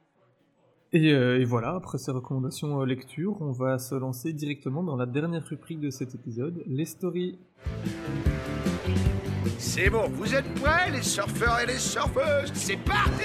Et, 0.93 1.13
euh, 1.13 1.39
et 1.39 1.45
voilà, 1.45 1.75
après 1.75 1.99
ces 1.99 2.09
recommandations 2.09 2.81
lecture, 2.85 3.39
on 3.39 3.51
va 3.51 3.77
se 3.77 3.93
lancer 3.93 4.33
directement 4.33 4.81
dans 4.81 4.95
la 4.95 5.05
dernière 5.05 5.45
rubrique 5.45 5.79
de 5.79 5.91
cet 5.91 6.15
épisode, 6.15 6.63
les 6.65 6.85
stories. 6.85 7.37
C'est 9.59 9.89
bon, 9.89 10.07
vous 10.09 10.35
êtes 10.35 10.53
prêts, 10.55 10.91
les 10.91 11.01
surfeurs 11.01 11.59
et 11.61 11.65
les 11.65 11.79
surfeuses? 11.79 12.51
C'est 12.53 12.77
parti 12.77 13.23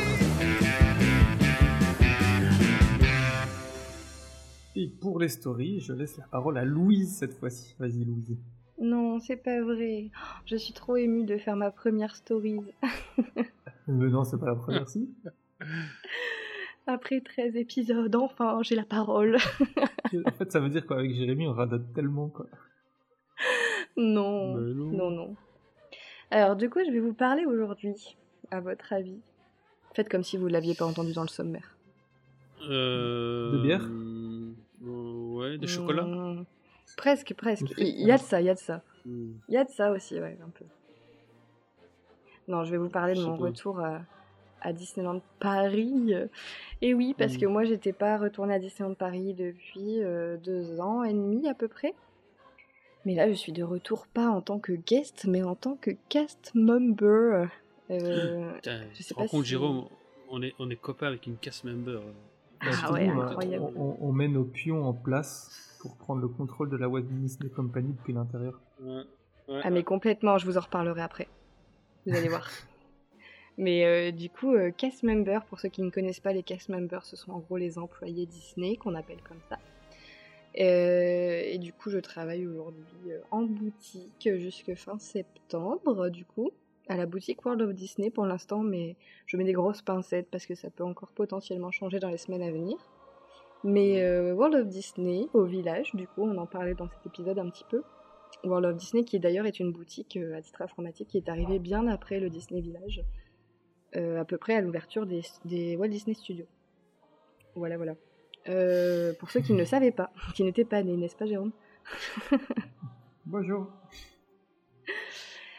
Et 4.75 4.89
pour 4.89 5.19
les 5.19 5.29
stories, 5.29 5.81
je 5.81 5.93
laisse 5.93 6.17
la 6.17 6.25
parole 6.25 6.57
à 6.57 6.65
Louise 6.65 7.15
cette 7.19 7.35
fois-ci. 7.35 7.77
Vas-y 7.79 8.05
Louise. 8.05 8.39
Non, 8.81 9.21
c'est 9.21 9.37
pas 9.37 9.61
vrai. 9.61 10.11
Oh, 10.15 10.39
Je 10.47 10.57
suis 10.57 10.73
trop 10.73 10.97
émue 10.97 11.25
de 11.25 11.37
faire 11.37 11.57
ma 11.57 11.71
première 11.71 12.17
story. 12.17 12.61
Mais 13.87 14.09
non, 14.09 14.25
c'est 14.25 14.39
pas 14.39 14.47
la 14.47 14.57
première 14.57 14.89
si. 14.89 15.11
Après 16.87 17.21
13 17.21 17.57
épisodes, 17.57 18.15
enfin, 18.17 18.59
j'ai 18.63 18.75
la 18.75 18.85
parole. 18.85 19.37
en 20.27 20.33
fait, 20.33 20.51
ça 20.51 20.61
veut 20.61 20.71
dire 20.71 20.87
qu'avec 20.87 21.15
Jérémy, 21.15 21.47
on 21.47 21.53
radote 21.53 21.93
tellement 21.95 22.29
quoi. 22.29 22.47
non. 23.97 24.57
non, 24.57 25.11
non. 25.11 25.37
Alors, 26.33 26.57
du 26.57 26.71
coup, 26.71 26.81
je 26.87 26.91
vais 26.91 26.99
vous 26.99 27.13
parler 27.13 27.45
aujourd'hui, 27.45 28.17
à 28.51 28.61
votre 28.61 28.93
avis? 28.95 29.21
Faites 29.95 30.09
comme 30.09 30.23
si 30.25 30.39
vous 30.39 30.47
l'aviez 30.49 30.75
pas 30.75 30.87
entendu 30.87 31.13
dans 31.13 31.21
le 31.23 31.29
sommaire. 31.29 31.77
Euh, 32.71 33.53
De 33.53 33.59
bière? 33.59 33.87
euh, 33.91 34.55
Ouais, 34.81 35.59
de 35.59 35.67
chocolat 35.67 36.05
Mmh, 36.05 36.45
Presque, 36.97 37.35
presque. 37.35 37.75
Il 37.77 38.07
y 38.07 38.11
a 38.11 38.17
de 38.17 38.23
ça, 38.23 38.41
il 38.41 38.47
y 38.47 38.51
a 38.51 38.55
de 38.55 38.59
ça. 38.59 38.83
Hmm. 39.05 39.33
Il 39.49 39.55
y 39.55 39.59
a 39.59 39.65
de 39.65 39.69
ça 39.71 39.93
aussi, 39.93 40.15
ouais, 40.19 40.39
un 40.43 40.49
peu. 40.49 40.65
Non, 42.49 42.65
je 42.65 42.71
vais 42.71 42.79
vous 42.79 42.89
parler 42.89 43.15
de 43.15 43.21
mon 43.21 43.37
pas. 43.37 43.45
retour 43.45 43.81
à, 43.81 44.01
à 44.63 44.73
Disneyland 44.73 45.21
Paris. 45.39 46.15
Et 46.81 46.95
oui, 46.95 47.15
parce 47.19 47.35
Mm. 47.37 47.41
que 47.41 47.47
moi, 47.47 47.65
j'étais 47.65 47.93
pas 47.93 48.17
retournée 48.17 48.55
à 48.55 48.59
Disneyland 48.59 48.95
Paris 48.95 49.35
depuis 49.35 50.03
euh, 50.03 50.39
deux 50.39 50.81
ans 50.81 51.03
et 51.05 51.13
demi 51.13 51.47
à 51.47 51.55
peu 51.55 51.69
près. 51.69 51.95
Mais 53.05 53.15
là, 53.15 53.29
je 53.29 53.35
suis 53.35 53.53
de 53.53 53.63
retour 53.65 54.07
pas 54.07 54.29
en 54.29 54.41
tant 54.41 54.59
que 54.61 54.73
guest, 54.73 55.25
mais 55.27 55.43
en 55.43 55.55
tant 55.57 55.77
que 55.77 55.91
cast 56.09 56.53
member. 56.55 57.49
Euh, 57.91 58.53
Putain, 58.55 58.83
je 58.95 59.03
sais 59.03 59.15
pas 59.15 59.27
compte, 59.27 59.45
si- 59.45 59.51
Jérôme, 59.51 59.89
on 60.29 60.41
est, 60.43 60.55
on 60.59 60.71
est 60.71 60.77
copains 60.77 61.09
avec 61.09 61.27
une 61.27 61.37
cast 61.37 61.65
member. 61.65 62.01
Ah 62.61 62.67
Justement, 62.71 62.93
ouais, 62.93 63.11
on 63.11 63.21
a- 63.21 63.25
incroyable. 63.25 63.65
On, 63.77 63.83
on- 63.83 63.97
on 64.09 64.13
met 64.13 64.29
nos 64.29 64.45
pions 64.45 64.85
en 64.87 64.93
place 64.93 65.77
pour 65.81 65.97
prendre 65.97 66.21
le 66.21 66.29
contrôle 66.29 66.71
de 66.71 66.77
la 66.77 66.89
Walt 66.89 67.03
Disney 67.03 67.51
Company 67.51 67.93
depuis 67.93 68.13
l'intérieur. 68.13 68.61
Ouais, 68.81 69.03
ouais, 69.49 69.61
Ah 69.65 69.71
mais 69.71 69.83
complètement, 69.83 70.39
je 70.39 70.47
vous 70.47 70.57
en 70.57 70.61
reparlerai 70.61 71.03
après. 71.03 71.27
Vous 72.07 72.15
allez 72.15 72.29
voir. 72.29 72.49
Mais 73.59 73.85
euh, 73.85 74.13
du 74.13 74.31
coup, 74.31 74.55
euh, 74.55 74.71
cast 74.71 75.03
member, 75.03 75.41
pour 75.49 75.61
ceux 75.61 75.69
qui 75.69 75.83
ne 75.83 75.91
connaissent 75.91 76.21
pas 76.21 76.33
les 76.33 76.43
cast 76.43 76.69
members, 76.71 77.05
ce 77.05 77.17
sont 77.17 77.33
en 77.33 77.39
gros 77.41 77.59
les 77.59 77.79
employés 77.79 78.25
Disney 78.27 78.77
qu'on 78.77 78.95
appelle 78.95 79.21
comme 79.29 79.41
ça. 79.51 79.59
Euh, 80.61 81.43
et 81.45 81.59
du 81.59 81.73
coup, 81.73 81.91
je 81.91 81.99
travaille 81.99 82.47
aujourd'hui 82.47 83.11
euh, 83.11 83.21
en 83.31 83.43
boutique 83.43 84.29
jusque 84.37 84.75
fin 84.75 84.99
septembre, 84.99 86.11
du 86.11 86.25
coup, 86.25 86.51
à 86.89 86.97
la 86.97 87.07
boutique 87.07 87.45
World 87.45 87.63
of 87.63 87.75
Disney 87.75 88.11
pour 88.11 88.27
l'instant, 88.27 88.63
mais 88.63 88.97
je 89.27 89.37
mets 89.37 89.45
des 89.45 89.53
grosses 89.53 89.83
pincettes 89.83 90.29
parce 90.31 90.47
que 90.47 90.55
ça 90.55 90.71
peut 90.71 90.85
encore 90.85 91.13
potentiellement 91.13 91.71
changer 91.71 92.01
dans 92.01 92.11
les 92.11 92.19
semaines 92.19 92.43
à 92.43 92.51
venir. 92.51 92.77
Mais 93.65 94.03
euh, 94.03 94.35
World 94.35 94.57
of 94.57 94.69
Disney, 94.69 95.29
au 95.33 95.45
village, 95.45 95.95
du 95.95 96.07
coup, 96.09 96.23
on 96.23 96.37
en 96.37 96.47
parlait 96.47 96.75
dans 96.75 96.89
cet 96.89 97.07
épisode 97.07 97.39
un 97.39 97.49
petit 97.49 97.65
peu. 97.65 97.83
World 98.45 98.67
of 98.67 98.77
Disney, 98.77 99.05
qui 99.05 99.21
d'ailleurs 99.21 99.47
est 99.47 99.61
une 99.61 99.71
boutique 99.71 100.17
euh, 100.17 100.37
à 100.37 100.43
titre 100.43 100.63
informatique 100.63 101.09
qui 101.09 101.19
est 101.19 101.29
arrivée 101.29 101.61
bien 101.61 101.87
après 101.87 102.19
le 102.19 102.29
Disney 102.29 102.61
Village, 102.61 103.05
euh, 103.95 104.21
à 104.21 104.25
peu 104.25 104.37
près 104.37 104.55
à 104.55 104.61
l'ouverture 104.61 105.07
des, 105.07 105.23
des 105.45 105.77
Walt 105.77 105.89
Disney 105.89 106.15
Studios. 106.15 106.47
Voilà, 107.55 107.77
voilà. 107.77 107.95
Euh, 108.49 109.13
pour 109.19 109.31
ceux 109.31 109.41
qui 109.41 109.53
ne 109.53 109.59
le 109.59 109.65
savaient 109.65 109.93
pas, 109.93 110.11
qui 110.35 110.43
n'étaient 110.45 110.65
pas 110.65 110.83
nés, 110.83 110.97
n'est-ce 110.97 111.17
pas 111.17 111.27
Jérôme 111.27 111.53
Bonjour. 113.27 113.69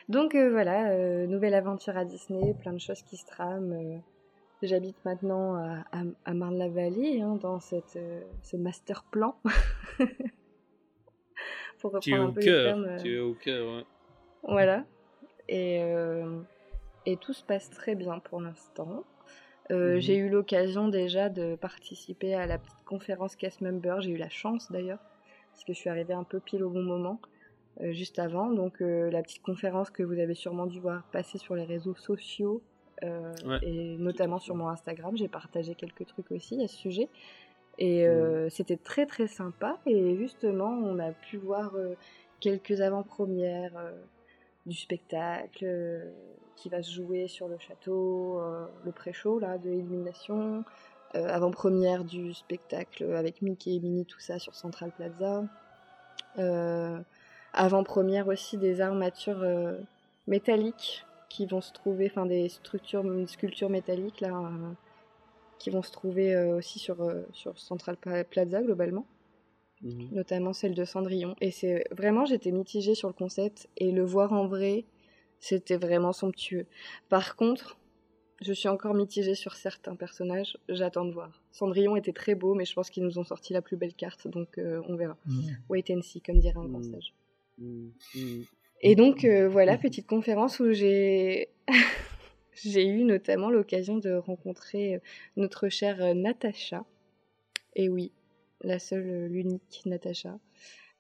Donc 0.10 0.36
euh, 0.36 0.52
voilà, 0.52 0.90
euh, 0.92 1.26
nouvelle 1.28 1.54
aventure 1.54 1.96
à 1.98 2.04
Disney, 2.06 2.54
plein 2.54 2.74
de 2.74 2.80
choses 2.80 3.02
qui 3.04 3.16
se 3.18 3.26
trament. 3.26 3.72
euh. 3.74 3.98
J'habite 4.62 4.96
maintenant 5.04 5.56
à, 5.56 5.84
à, 5.92 6.04
à 6.26 6.34
Marne-la-Vallée, 6.34 7.22
hein, 7.22 7.36
dans 7.36 7.60
cette, 7.60 7.96
euh, 7.98 8.22
ce 8.44 8.56
master 8.58 9.04
plan. 9.04 9.36
Pour 11.80 12.00
Tu 12.00 12.12
es 12.12 12.14
reprendre 12.18 12.24
un 12.24 12.30
au 12.30 12.34
peu 12.34 12.40
les 12.40 12.46
cœur, 12.46 12.64
termes. 12.66 12.86
euh, 12.86 12.98
tu 13.02 13.16
es 13.16 13.20
au 13.20 13.34
cœur, 13.34 13.76
ouais. 13.78 13.86
Voilà. 14.44 14.86
Et, 15.50 15.82
euh, 15.84 16.40
et 17.06 17.18
tout 17.18 17.34
se 17.34 17.44
passe 17.44 17.70
très 17.70 17.96
bien 17.96 18.20
pour 18.20 18.40
l'instant. 18.42 19.04
Euh, 19.72 19.96
Mhm. 19.96 20.00
J'ai 20.02 20.18
eu 20.18 20.30
l'occasion 20.30 20.88
déjà 20.90 21.30
de 21.30 21.56
participer 21.56 22.36
à 22.36 22.46
la 22.46 22.58
petite 22.58 22.84
conférence 22.86 23.36
cast 23.36 23.62
member. 23.62 24.02
J'ai 24.02 24.12
eu 24.12 24.18
la 24.18 24.30
chance 24.30 24.72
d'ailleurs, 24.72 25.00
parce 25.52 25.64
que 25.64 25.74
je 25.74 25.78
suis 25.78 25.90
arrivée 25.90 26.14
un 26.14 26.24
peu 26.24 26.40
pile 26.40 26.64
au 26.64 26.70
bon 26.70 26.84
moment, 26.84 27.20
euh, 27.82 27.94
juste 27.94 28.20
avant. 28.20 28.52
Donc 28.52 28.82
euh, 28.82 29.10
la 29.10 29.22
petite 29.22 29.42
conférence 29.42 29.90
que 29.90 30.04
vous 30.04 30.20
avez 30.20 30.34
sûrement 30.36 30.66
dû 30.66 30.80
voir 30.80 31.04
passer 31.12 31.38
sur 31.38 31.56
les 31.56 31.64
réseaux 31.66 31.96
sociaux, 31.96 32.62
Ouais, 33.02 33.60
et 33.64 33.98
notamment 33.98 34.40
sur 34.40 34.56
mon 34.56 34.70
Instagram. 34.70 35.18
J'ai 35.18 35.28
partagé 35.28 35.76
quelques 35.76 36.06
trucs 36.06 36.32
aussi 36.32 36.64
à 36.64 36.70
ce 36.70 36.78
sujet. 36.78 37.10
Et 37.78 38.08
euh, 38.08 38.48
c'était 38.50 38.78
très 38.78 39.06
très 39.06 39.28
sympa. 39.28 39.78
Et 39.86 40.16
justement, 40.16 40.70
on 40.70 41.00
a 41.00 41.12
pu 41.12 41.36
voir 41.36 41.74
quelques 42.40 42.80
avant-premières 42.80 43.74
du 44.66 44.78
spectacle 44.78 46.14
qui 46.56 46.70
va 46.70 46.82
se 46.84 46.92
jouer 46.92 47.28
sur 47.28 47.48
le 47.48 47.58
château, 47.58 48.40
euh, 48.40 48.68
le 48.84 48.92
pré-show 48.92 49.40
là 49.40 49.58
de 49.58 49.70
Illumination. 49.72 50.64
euh, 51.16 51.28
avant-première 51.28 52.04
du 52.06 52.34
spectacle 52.34 53.04
avec 53.14 53.42
Mickey 53.44 53.76
et 53.76 53.80
Minnie, 53.80 54.06
tout 54.06 54.20
ça 54.20 54.40
sur 54.40 54.56
Central 54.56 54.92
Plaza. 54.92 55.44
Euh, 56.40 57.00
avant-première 57.54 58.28
aussi 58.28 58.58
des 58.58 58.82
armatures 58.82 59.44
métalliques 60.28 61.08
qui 61.30 61.46
vont 61.46 61.62
se 61.62 61.72
trouver, 61.72 62.08
enfin 62.12 62.26
des 62.26 62.50
structures, 62.50 63.04
une 63.04 63.28
sculpture 63.28 63.70
métallique 63.70 64.22
là, 64.22 64.30
euh, 64.36 64.74
qui 65.60 65.70
vont 65.70 65.82
se 65.84 65.92
trouver 65.92 66.34
euh, 66.36 66.58
aussi 66.58 66.80
sur, 66.80 67.02
euh, 67.04 67.24
sur 67.32 67.60
Central 67.60 67.98
Pla- 67.98 68.24
Plaza 68.24 68.62
globalement, 68.64 69.06
Mhm. 69.82 70.10
notamment 70.12 70.54
celle 70.54 70.74
de 70.76 70.86
Cendrillon. 70.86 71.36
Et 71.42 71.52
c'est 71.52 71.86
vraiment, 71.92 72.26
j'étais 72.26 72.52
mitigée 72.52 72.96
sur 72.96 73.08
le 73.10 73.14
concept 73.14 73.68
et 73.78 73.92
le 73.92 74.04
voir 74.04 74.34
en 74.34 74.48
vrai, 74.48 74.86
C'était 75.44 75.76
vraiment 75.76 76.14
somptueux. 76.14 76.68
Par 77.10 77.36
contre, 77.36 77.78
je 78.42 78.54
suis 78.54 78.70
encore 78.70 78.94
mitigée 78.94 79.36
sur 79.36 79.56
certains 79.56 79.98
personnages. 79.98 80.58
J'attends 80.70 81.04
de 81.04 81.12
voir. 81.12 81.42
Cendrillon 81.52 81.98
était 81.98 82.14
très 82.14 82.34
beau, 82.34 82.56
mais 82.56 82.64
je 82.64 82.74
pense 82.74 82.90
qu'ils 82.90 83.04
nous 83.04 83.20
ont 83.20 83.26
sorti 83.26 83.52
la 83.52 83.62
plus 83.62 83.76
belle 83.76 83.94
carte, 83.94 84.26
donc 84.30 84.58
euh, 84.58 84.82
on 84.88 84.96
verra. 84.96 85.18
Mm. 85.26 85.42
Wait 85.68 85.84
and 85.94 86.02
see, 86.02 86.22
comme 86.22 86.40
dirait 86.40 86.58
un 86.58 86.64
grand 86.64 86.80
Mm. 86.80 86.94
sage. 86.94 87.14
Mm, 87.58 87.90
mm. 88.16 88.44
Et 88.84 88.96
donc 88.96 89.26
euh, 89.26 89.50
voilà, 89.50 89.78
petite 89.78 90.08
conférence 90.08 90.62
où 90.62 90.72
j'ai 90.72 91.50
j'ai 92.64 92.88
eu 92.88 93.04
notamment 93.04 93.50
l'occasion 93.50 93.98
de 93.98 94.14
rencontrer 94.14 94.96
euh, 94.96 95.00
notre 95.36 95.68
chère 95.68 96.16
Natacha. 96.16 96.86
Et 97.76 97.90
oui, 97.90 98.14
la 98.62 98.80
seule, 98.80 99.26
l'unique 99.26 99.82
Natacha. 99.86 100.40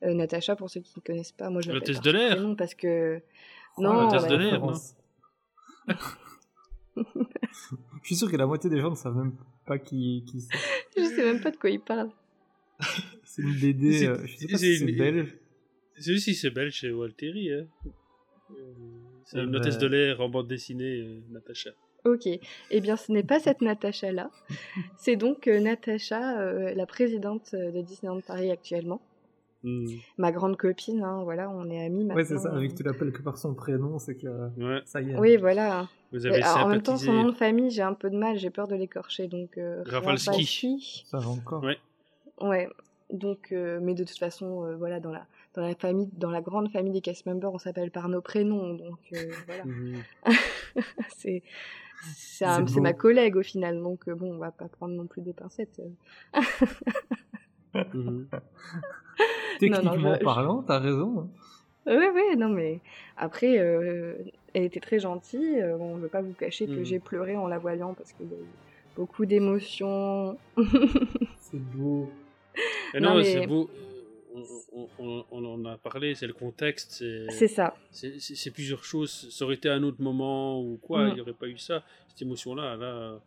Euh, 0.04 0.14
Natacha, 0.14 0.58
pour 0.58 0.70
ceux 0.70 0.82
qui 0.82 0.92
ne 0.98 1.02
connaissent 1.02 1.32
pas, 1.32 1.50
moi 1.50 1.62
je 1.62 1.72
L'hôtesse 1.72 2.02
de 2.02 2.12
l'air. 2.12 2.38
parce 2.58 2.76
que 2.76 3.22
non, 3.78 4.02
l'hôtesse 4.04 4.28
de 4.28 4.36
l'air, 4.36 4.60
non. 4.60 4.74
Je 6.96 8.08
suis 8.08 8.16
sûr 8.16 8.30
que 8.32 8.38
la 8.38 8.46
moitié 8.46 8.70
des 8.70 8.80
gens 8.80 8.92
ne 8.92 8.96
savent 8.96 9.16
même 9.16 9.36
pas 9.66 9.80
qui, 9.80 10.24
qui 10.28 10.42
c'est. 10.42 10.58
je 10.98 11.04
sais 11.06 11.24
même 11.24 11.42
pas 11.42 11.52
de 11.52 11.58
quoi 11.58 11.70
il 11.70 11.80
parle. 11.80 12.10
C'est 13.24 13.42
une 13.42 13.56
BD, 13.60 14.00
C'est- 14.00 14.08
euh, 14.08 14.26
je 14.26 14.36
sais 14.38 14.48
pas 14.48 14.58
c'est 14.58 14.74
si 14.74 14.78
c'est 14.80 14.86
une- 14.92 14.98
belge. 14.98 15.38
C'est 15.98 16.12
aussi 16.14 16.36
c'est 16.36 16.50
belge 16.52 16.74
chez 16.74 16.92
Walteri. 16.92 17.52
Hein. 17.52 17.66
Euh, 18.52 18.56
C'est 19.26 19.38
Euh, 19.38 19.44
une 19.46 19.52
bah- 19.52 19.58
hôtesse 19.60 19.78
de 19.80 19.88
l'air 19.88 20.22
en 20.22 20.30
bande 20.30 20.48
dessinée, 20.48 21.00
euh, 21.02 21.20
Natacha. 21.32 21.72
Ok, 22.06 22.28
eh 22.28 22.82
bien 22.82 22.96
ce 22.98 23.12
n'est 23.12 23.24
pas 23.24 23.40
cette 23.40 23.62
Natacha-là. 23.62 24.30
C'est 24.98 25.16
donc 25.16 25.48
euh, 25.48 25.60
Natacha, 25.62 26.40
euh, 26.42 26.74
la 26.76 26.86
présidente 26.86 27.52
euh, 27.54 27.72
de 27.72 27.82
Disneyland 27.82 28.20
Paris 28.22 28.52
actuellement. 28.52 29.02
Mm. 29.64 29.88
Ma 30.18 30.32
grande 30.32 30.58
copine, 30.58 31.02
hein, 31.04 31.22
voilà, 31.24 31.50
on 31.50 31.70
est 31.70 31.86
amis 31.86 32.04
maintenant. 32.04 32.16
Ouais, 32.16 32.26
c'est 32.26 32.38
ça, 32.38 32.50
vu 32.58 32.68
que 32.68 32.74
tu 32.74 32.84
l'appelles 32.84 33.12
que 33.12 33.22
par 33.22 33.38
son 33.38 33.54
prénom, 33.54 33.98
c'est 34.00 34.16
que 34.16 34.28
euh, 34.28 34.50
Ouais. 34.58 34.82
ça 34.86 35.02
y 35.02 35.12
est. 35.12 35.18
Oui, 35.18 35.38
voilà. 35.38 35.88
Vous 36.12 36.26
avez 36.26 36.42
alors, 36.44 36.66
en 36.66 36.70
même 36.70 36.82
temps, 36.82 36.98
son 36.98 37.14
nom 37.14 37.26
de 37.30 37.36
famille, 37.36 37.72
j'ai 37.72 37.82
un 37.82 37.94
peu 37.94 38.10
de 38.10 38.18
mal, 38.18 38.38
j'ai 38.38 38.50
peur 38.50 38.68
de 38.68 38.76
l'écorcher, 38.76 39.28
donc... 39.28 39.58
Euh, 39.58 39.84
Rafalski. 39.86 41.04
Ça 41.08 41.18
va 41.18 41.30
encore. 41.30 41.64
Ouais. 41.64 41.78
Ouais. 42.42 42.70
Donc, 43.10 43.52
euh, 43.52 43.80
mais 43.82 43.94
de 43.94 44.04
toute 44.04 44.18
façon, 44.18 44.66
euh, 44.66 44.76
voilà, 44.76 45.00
dans 45.00 45.12
la, 45.12 45.26
dans 45.54 45.62
la 45.62 45.76
famille, 45.76 46.10
dans 46.14 46.32
la 46.32 46.42
grande 46.42 46.70
famille 46.72 46.94
des 46.94 47.02
cast 47.02 47.26
members, 47.26 47.54
on 47.54 47.60
s'appelle 47.60 47.92
par 47.92 48.10
nos 48.10 48.22
prénoms, 48.22 48.74
donc 48.74 48.98
euh, 49.14 49.32
voilà. 49.46 49.66
Mhm. 49.66 50.04
c'est 51.16 51.44
c'est 52.18 52.82
ma 52.82 52.92
collègue 52.92 53.38
au 53.38 53.44
final, 53.44 53.82
donc 53.82 54.08
euh, 54.08 54.16
bon, 54.16 54.34
on 54.34 54.38
va 54.38 54.52
pas 54.52 54.68
prendre 54.68 54.94
non 54.94 55.06
plus 55.08 55.22
des 55.22 55.32
pincettes. 55.32 55.80
euh. 59.56 59.60
Techniquement 59.60 59.96
non, 59.98 60.16
je- 60.20 60.24
parlant, 60.24 60.64
t'as 60.64 60.80
raison. 60.80 61.20
hein. 61.22 61.28
Ouais, 61.86 62.10
ouais, 62.12 62.36
non, 62.38 62.48
mais 62.50 62.80
après, 63.18 63.60
euh, 63.60 64.14
elle 64.54 64.64
était 64.64 64.80
très 64.80 65.00
gentille. 65.00 65.60
euh, 65.62 65.76
on 65.78 65.98
ne 65.98 66.02
veut 66.02 66.08
pas 66.08 66.22
vous 66.22 66.34
cacher 66.34 66.66
que 66.66 66.72
Mhm. 66.80 66.86
j'ai 66.86 67.00
pleuré 67.00 67.36
en 67.36 67.48
la 67.48 67.58
voyant 67.60 67.94
parce 67.94 68.14
qu'il 68.14 68.28
y 68.28 68.34
a 68.34 68.38
eu 68.38 68.46
beaucoup 68.96 69.26
d'émotions. 69.26 70.38
C'est 71.42 71.60
beau. 71.60 72.10
Et 72.94 73.00
Non, 73.00 73.10
non, 73.10 73.18
mais- 73.18 73.24
c'est 73.26 73.48
beau. 73.48 73.70
On, 75.00 75.24
on- 75.32 75.46
en 75.46 75.66
a 75.66 75.78
parlé, 75.78 76.16
c'est 76.16 76.26
le 76.26 76.34
contexte. 76.34 77.04
C'est 77.30 77.48
ça. 77.48 77.76
c'est- 77.92 78.52
plusieurs 78.52 78.84
choses. 78.84 79.30
Ça 79.32 79.46
aurait 79.46 79.56
été 79.56 79.70
un 79.70 79.84
autre 79.84 80.02
moment 80.02 80.60
ou 80.60 80.78
quoi, 80.82 81.04
Mm. 81.06 81.08
il 81.10 81.14
n'y 81.16 81.22
aurait 81.22 81.34
pas 81.34 81.48
eu 81.48 81.58
ça. 81.60 81.84
Cette 82.08 82.24
émotion-là, 82.24 82.76
là, 82.78 83.20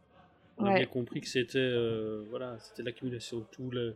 on 0.59 0.65
a 0.65 0.75
bien 0.75 0.87
compris 0.87 1.21
que 1.21 1.29
c'était 1.29 1.59
euh, 1.59 2.25
voilà, 2.31 2.57
c'était 2.59 2.83
l'accumulation 2.83 3.39
de 3.39 3.45
tout, 3.53 3.71
le- 3.71 3.95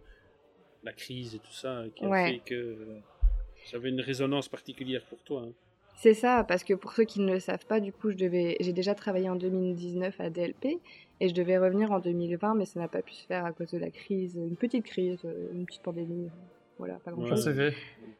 la 0.84 0.92
crise 0.92 1.34
et 1.34 1.38
tout 1.38 1.52
ça 1.52 1.84
qui 1.94 2.04
a 2.04 2.08
fait 2.26 2.40
que 2.44 2.54
euh, 2.54 2.98
ça 3.66 3.76
avait 3.76 3.90
une 3.90 4.00
résonance 4.00 4.48
particulière 4.48 5.02
pour 5.08 5.18
toi. 5.20 5.42
hein. 5.46 5.52
C'est 5.96 6.14
ça, 6.14 6.44
parce 6.48 6.64
que 6.64 6.72
pour 6.72 6.92
ceux 6.92 7.04
qui 7.04 7.20
ne 7.20 7.30
le 7.34 7.40
savent 7.40 7.66
pas, 7.66 7.78
du 7.78 7.92
coup, 7.92 8.10
je 8.10 8.16
devais, 8.16 8.56
j'ai 8.60 8.72
déjà 8.72 8.94
travaillé 8.94 9.28
en 9.28 9.36
2019 9.36 10.18
à 10.18 10.30
DLP 10.30 10.78
et 11.20 11.28
je 11.28 11.34
devais 11.34 11.58
revenir 11.58 11.92
en 11.92 11.98
2020, 11.98 12.54
mais 12.54 12.64
ça 12.64 12.80
n'a 12.80 12.88
pas 12.88 13.02
pu 13.02 13.12
se 13.12 13.26
faire 13.26 13.44
à 13.44 13.52
cause 13.52 13.70
de 13.72 13.78
la 13.78 13.90
crise, 13.90 14.34
une 14.36 14.56
petite 14.56 14.84
crise, 14.86 15.18
euh, 15.26 15.48
une 15.52 15.66
petite 15.66 15.82
pandémie, 15.82 16.26
euh, 16.26 16.30
voilà, 16.78 16.94
pas 17.04 17.10
grand 17.10 17.26
chose. 17.26 17.44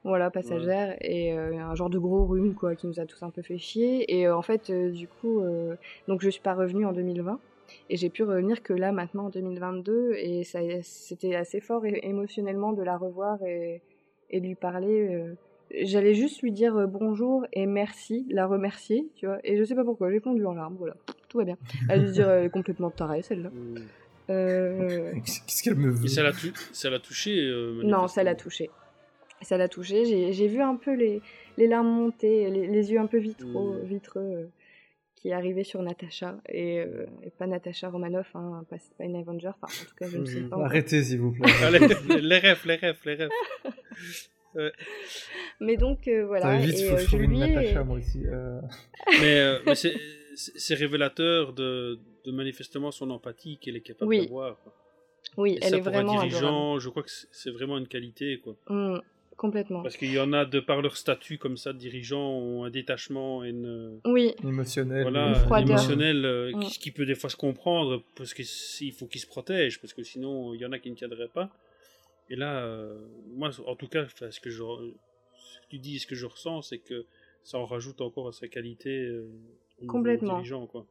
Voilà, 0.04 0.30
passagère, 0.30 0.96
et 1.00 1.32
euh, 1.32 1.56
un 1.58 1.74
genre 1.74 1.88
de 1.88 1.98
gros 1.98 2.26
rhume, 2.26 2.54
quoi, 2.54 2.74
qui 2.74 2.86
nous 2.86 3.00
a 3.00 3.06
tous 3.06 3.22
un 3.22 3.30
peu 3.30 3.40
fait 3.40 3.56
chier. 3.56 4.14
Et 4.14 4.26
euh, 4.26 4.36
en 4.36 4.42
fait, 4.42 4.68
euh, 4.68 4.90
du 4.90 5.08
coup, 5.08 5.40
euh, 5.40 5.74
donc 6.06 6.20
je 6.22 6.28
suis 6.28 6.42
pas 6.42 6.52
revenue 6.54 6.84
en 6.84 6.92
2020, 6.92 7.40
et 7.88 7.96
j'ai 7.96 8.10
pu 8.10 8.22
revenir 8.22 8.62
que 8.62 8.72
là, 8.72 8.92
maintenant, 8.92 9.26
en 9.26 9.30
2022, 9.30 10.14
et 10.16 10.44
ça, 10.44 10.60
c'était 10.82 11.34
assez 11.34 11.60
fort 11.60 11.84
émotionnellement 11.86 12.72
de 12.72 12.82
la 12.82 12.96
revoir 12.96 13.42
et, 13.44 13.82
et 14.30 14.40
de 14.40 14.46
lui 14.46 14.54
parler. 14.54 15.08
euh, 15.14 15.34
J'allais 15.82 16.14
juste 16.14 16.42
lui 16.42 16.50
dire 16.52 16.76
euh, 16.76 16.86
bonjour 16.86 17.46
et 17.52 17.64
merci, 17.66 18.26
la 18.30 18.46
remercier, 18.46 19.06
tu 19.14 19.26
vois. 19.26 19.38
Et 19.44 19.56
je 19.56 19.62
sais 19.64 19.74
pas 19.76 19.84
pourquoi, 19.84 20.10
j'ai 20.10 20.18
fondu 20.20 20.44
en 20.44 20.52
larmes, 20.54 20.74
voilà. 20.76 20.96
Tout 21.28 21.38
va 21.38 21.44
bien. 21.44 21.56
Elle 21.88 22.00
a 22.00 22.02
dû 22.02 22.08
se 22.08 22.12
dire, 22.12 22.28
elle 22.28 22.46
est 22.46 22.50
complètement 22.50 22.90
tarée, 22.90 23.22
celle-là. 23.22 23.50
Mm. 24.28 24.32
Euh, 24.34 25.12
Qu'est-ce 25.24 25.62
qu'elle 25.64 25.74
me 25.74 25.90
veut? 25.90 26.04
Et 26.04 26.08
ça 26.08 26.22
l'a 26.22 26.30
tou- 26.32 26.52
ça 26.72 26.88
l'a 26.88 27.00
touché 27.00 27.36
euh, 27.36 27.82
non, 27.82 28.06
ça 28.06 28.22
l'a 28.22 28.36
touché. 28.36 28.70
Ça 29.42 29.56
l'a 29.56 29.66
touché. 29.68 30.04
J'ai 30.04 30.32
j'ai 30.32 30.46
vu 30.46 30.60
un 30.60 30.76
peu 30.76 30.94
les, 30.94 31.20
les 31.56 31.66
larmes 31.66 31.88
monter, 31.88 32.48
les, 32.48 32.68
les 32.68 32.92
yeux 32.92 33.00
un 33.00 33.06
peu 33.06 33.18
Mm. 33.18 33.82
vitreux, 33.82 34.50
euh, 35.20 35.22
qui 35.22 35.32
arrivaient 35.32 35.64
sur 35.64 35.82
Natacha. 35.82 36.38
Et, 36.48 36.80
euh, 36.80 37.06
et 37.22 37.30
pas 37.30 37.46
Natacha 37.46 37.88
Romanoff, 37.90 38.30
hein, 38.34 38.64
pas, 38.70 38.76
pas 38.98 39.04
une 39.04 39.16
Avenger. 39.16 39.48
Enfin, 39.48 39.66
en 39.82 39.86
tout 39.88 39.94
cas, 39.96 40.08
je 40.08 40.18
ne 40.18 40.24
sais 40.24 40.40
Mhm. 40.40 40.48
pas. 40.50 40.64
Arrêtez 40.64 41.02
s'il 41.02 41.18
vous 41.20 41.32
plaît. 41.32 41.50
Allez, 41.62 41.78
les 42.20 42.38
rêves, 42.38 42.62
les 42.66 42.76
rêves, 42.76 42.98
les 43.04 43.14
rêves. 43.14 43.30
Ouais. 44.54 44.72
Mais 45.60 45.76
donc, 45.76 46.08
euh, 46.08 46.26
voilà. 46.26 46.56
vite, 46.58 46.78
et, 46.78 46.84
faut 46.84 46.94
euh, 46.94 46.98
je 46.98 47.16
lui 47.18 47.28
moi 47.84 47.98
aussi. 47.98 48.22
euh. 48.26 48.60
Mais, 49.20 49.38
euh, 49.38 49.58
mais 49.66 49.74
c'est 50.34 50.74
révélateur 50.74 51.52
de, 51.52 51.98
de 52.24 52.32
manifestement 52.32 52.90
son 52.90 53.10
empathie 53.10 53.58
qu'elle 53.58 53.76
est 53.76 53.80
capable 53.82 54.08
Oui. 54.08 54.22
d'avoir. 54.22 54.56
Oui, 55.36 55.52
Et 55.52 55.58
elle 55.62 55.70
ça, 55.70 55.76
est 55.76 55.82
pour 55.82 55.92
vraiment 55.92 56.12
un 56.12 56.26
adorable. 56.26 56.80
je 56.80 56.88
crois 56.88 57.02
que 57.02 57.10
c'est 57.10 57.26
c'est 57.30 57.50
vraiment 57.50 57.76
une 57.78 57.86
qualité. 57.88 58.38
quoi. 58.42 58.56
Mm, 58.68 58.98
complètement. 59.40 59.82
Parce 59.82 59.96
qu'il 59.96 60.12
y 60.12 60.18
en 60.20 60.32
a, 60.34 60.44
de 60.44 60.60
par 60.60 60.82
leur 60.82 60.96
statut 60.98 61.38
comme 61.38 61.56
ça, 61.56 61.72
de 61.72 61.78
dirigeants 61.78 62.30
ont 62.38 62.64
un 62.64 62.70
détachement 62.70 63.42
et 63.42 63.48
une, 63.48 63.98
Oui, 64.04 64.34
Émotionnel. 64.44 65.02
voilà, 65.02 65.28
Une 65.28 65.34
froideur. 65.36 65.68
émotionnel 65.70 66.24
euh, 66.26 66.52
Mm. 66.54 66.60
qui, 66.60 66.78
qui 66.78 66.90
peut 66.90 67.06
des 67.06 67.14
fois 67.14 67.30
se 67.30 67.36
comprendre 67.36 68.02
parce 68.16 68.34
qu'il 68.34 68.92
faut 68.92 69.06
qu'ils 69.06 69.20
se 69.22 69.26
protègent 69.26 69.80
parce 69.80 69.94
que 69.94 70.02
sinon 70.02 70.52
il 70.54 70.60
y 70.60 70.66
en 70.66 70.72
a 70.72 70.78
qui 70.78 70.90
ne 70.90 70.94
tiendraient 70.96 71.28
pas. 71.32 71.48
Et 72.28 72.36
là, 72.36 72.64
euh, 72.64 72.98
moi 73.34 73.50
en 73.66 73.74
tout 73.76 73.88
cas, 73.88 74.04
ce 74.30 74.38
que 74.40 74.50
je, 74.50 74.58
ce 74.62 75.58
que 75.60 75.66
tu 75.70 75.78
dis, 75.78 75.98
ce 75.98 76.06
que 76.06 76.14
je 76.14 76.26
ressens, 76.26 76.60
c'est 76.62 76.78
que 76.78 77.06
ça 77.42 77.56
en 77.58 77.64
rajoute 77.64 78.00
encore 78.02 78.28
à 78.28 78.32
sa 78.32 78.46
qualité 78.46 78.90
euh, 79.06 79.26
Complètement. 79.88 80.34
dirigeant, 80.34 80.66
quoi. 80.66 80.84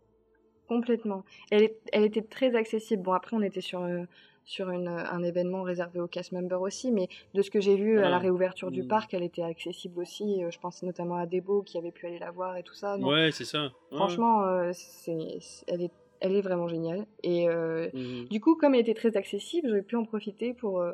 complètement. 0.67 1.23
Elle, 1.51 1.63
est- 1.63 1.80
elle 1.93 2.03
était 2.05 2.21
très 2.21 2.55
accessible. 2.55 3.01
Bon, 3.03 3.13
après, 3.13 3.35
on 3.35 3.41
était 3.41 3.61
sur, 3.61 3.81
euh, 3.81 4.03
sur 4.45 4.70
une, 4.72 4.88
un 4.88 5.22
événement 5.24 5.61
réservé 5.64 5.99
aux 5.99 6.07
cast 6.07 6.32
members 6.32 6.61
aussi, 6.61 6.91
mais 6.91 7.07
de 7.34 7.41
ce 7.41 7.52
que 7.52 7.60
j'ai 7.60 7.76
vu 7.76 7.99
à 7.99 8.10
la 8.10 8.18
réouverture 8.18 8.72
du 8.72 8.84
Mm. 8.84 8.88
parc, 8.88 9.14
elle 9.14 9.24
était 9.24 9.44
accessible 9.44 9.99
aussi. 9.99 10.44
Euh, 10.44 10.49
Je 10.52 10.60
pense 10.60 10.82
notamment 10.84 11.16
à 11.16 11.26
Debo 11.26 11.61
qui 11.61 11.78
avait 11.78 11.91
pu 11.91 12.06
aller 12.07 12.20
la 12.20 12.32
voir 12.32 12.57
et 12.57 12.64
tout 12.64 12.74
ça. 12.74 12.98
Ouais, 12.98 13.30
c'est 13.32 13.45
ça. 13.45 13.72
Franchement, 13.91 14.44
euh, 14.45 14.72
c'est, 14.74 15.40
elle, 15.68 15.82
est, 15.84 15.91
elle 16.20 16.36
est 16.36 16.41
vraiment 16.41 16.68
géniale. 16.68 17.06
Et 17.24 17.48
euh, 17.49 17.90
Mhm. 17.94 18.28
du 18.30 18.40
coup, 18.40 18.56
comme 18.56 18.74
elle 18.76 18.82
était 18.82 18.94
très 18.94 19.16
accessible, 19.18 19.70
j'ai 19.74 19.82
pu 19.82 19.95
en 19.95 20.06
profiter 20.06 20.53
pour, 20.53 20.80
euh, 20.82 20.94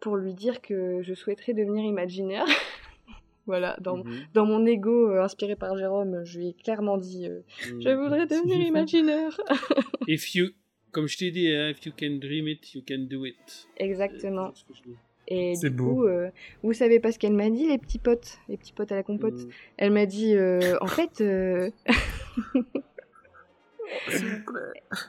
pour 0.00 0.16
lui 0.16 0.34
dire 0.34 0.60
que 0.60 1.02
je 1.02 1.14
souhaiterais 1.14 1.54
devenir 1.54 1.84
imaginaire. 1.84 2.44
voilà, 3.46 3.76
dans, 3.80 3.98
Mhm. 3.98 4.04
dans 4.34 4.44
mon 4.46 4.66
ego 4.66 5.10
euh, 5.10 5.22
inspiré 5.22 5.54
par 5.56 5.76
Jérôme, 5.76 6.24
je 6.24 6.38
lui 6.38 6.48
ai 6.48 6.52
clairement 6.52 6.96
dit 6.98 7.28
euh, 7.28 7.40
Je 7.80 7.90
voudrais 7.90 8.26
devenir 8.26 8.58
imaginaire. 8.66 9.40
If 10.08 10.34
you, 10.34 10.48
comme 10.96 11.08
je 11.08 11.18
t'ai 11.18 11.30
dit, 11.30 11.52
hein, 11.52 11.68
if 11.68 11.84
you 11.84 11.92
can 11.92 12.16
dream 12.18 12.48
it, 12.48 12.74
you 12.74 12.80
can 12.88 13.00
do 13.00 13.26
it. 13.26 13.68
Exactement. 13.76 14.50
C'est 14.54 14.74
ce. 14.74 14.82
Et 15.28 15.52
du 15.60 15.70
beau. 15.70 15.84
coup, 15.96 16.04
euh, 16.06 16.30
vous 16.62 16.72
savez 16.72 17.00
pas 17.00 17.12
ce 17.12 17.18
qu'elle 17.18 17.34
m'a 17.34 17.50
dit, 17.50 17.68
les 17.68 17.76
petits 17.76 17.98
potes, 17.98 18.38
les 18.48 18.56
petits 18.56 18.72
potes 18.72 18.92
à 18.92 18.94
la 18.96 19.02
compote. 19.02 19.34
Mhm. 19.34 19.50
Elle 19.76 19.90
m'a 19.92 20.06
dit, 20.06 20.34
euh, 20.34 20.78
en 20.80 20.86
fait. 20.86 21.20
euh, 21.20 21.70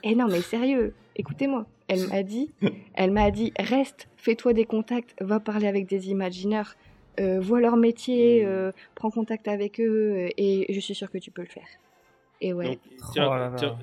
Eh 0.02 0.14
non, 0.14 0.26
mais 0.28 0.42
sérieux, 0.42 0.92
écoutez-moi. 1.16 1.66
Elle 1.88 2.06
m'a 2.08 2.22
dit, 2.22 2.50
elle 2.94 3.10
m'a 3.12 3.30
dit, 3.30 3.52
reste, 3.58 4.08
fais-toi 4.18 4.52
des 4.52 4.66
contacts, 4.66 5.14
va 5.22 5.40
parler 5.40 5.66
avec 5.68 5.86
des 5.88 6.10
imagineurs, 6.10 6.74
euh, 7.18 7.40
vois 7.40 7.60
leur 7.60 7.76
métier, 7.76 8.44
euh, 8.44 8.72
prends 8.94 9.10
contact 9.10 9.48
avec 9.48 9.80
eux, 9.80 10.26
euh, 10.26 10.28
et 10.36 10.66
je 10.72 10.80
suis 10.80 10.94
sûre 10.94 11.10
que 11.10 11.18
tu 11.18 11.30
peux 11.30 11.42
le 11.42 11.48
faire. 11.48 11.66
Et 12.42 12.52
ouais. 12.52 12.66
Donc, 12.66 12.78
Oh 13.00 13.04
tiens, 13.14 13.30
là 13.30 13.50
là. 13.50 13.56
tiens, 13.56 13.78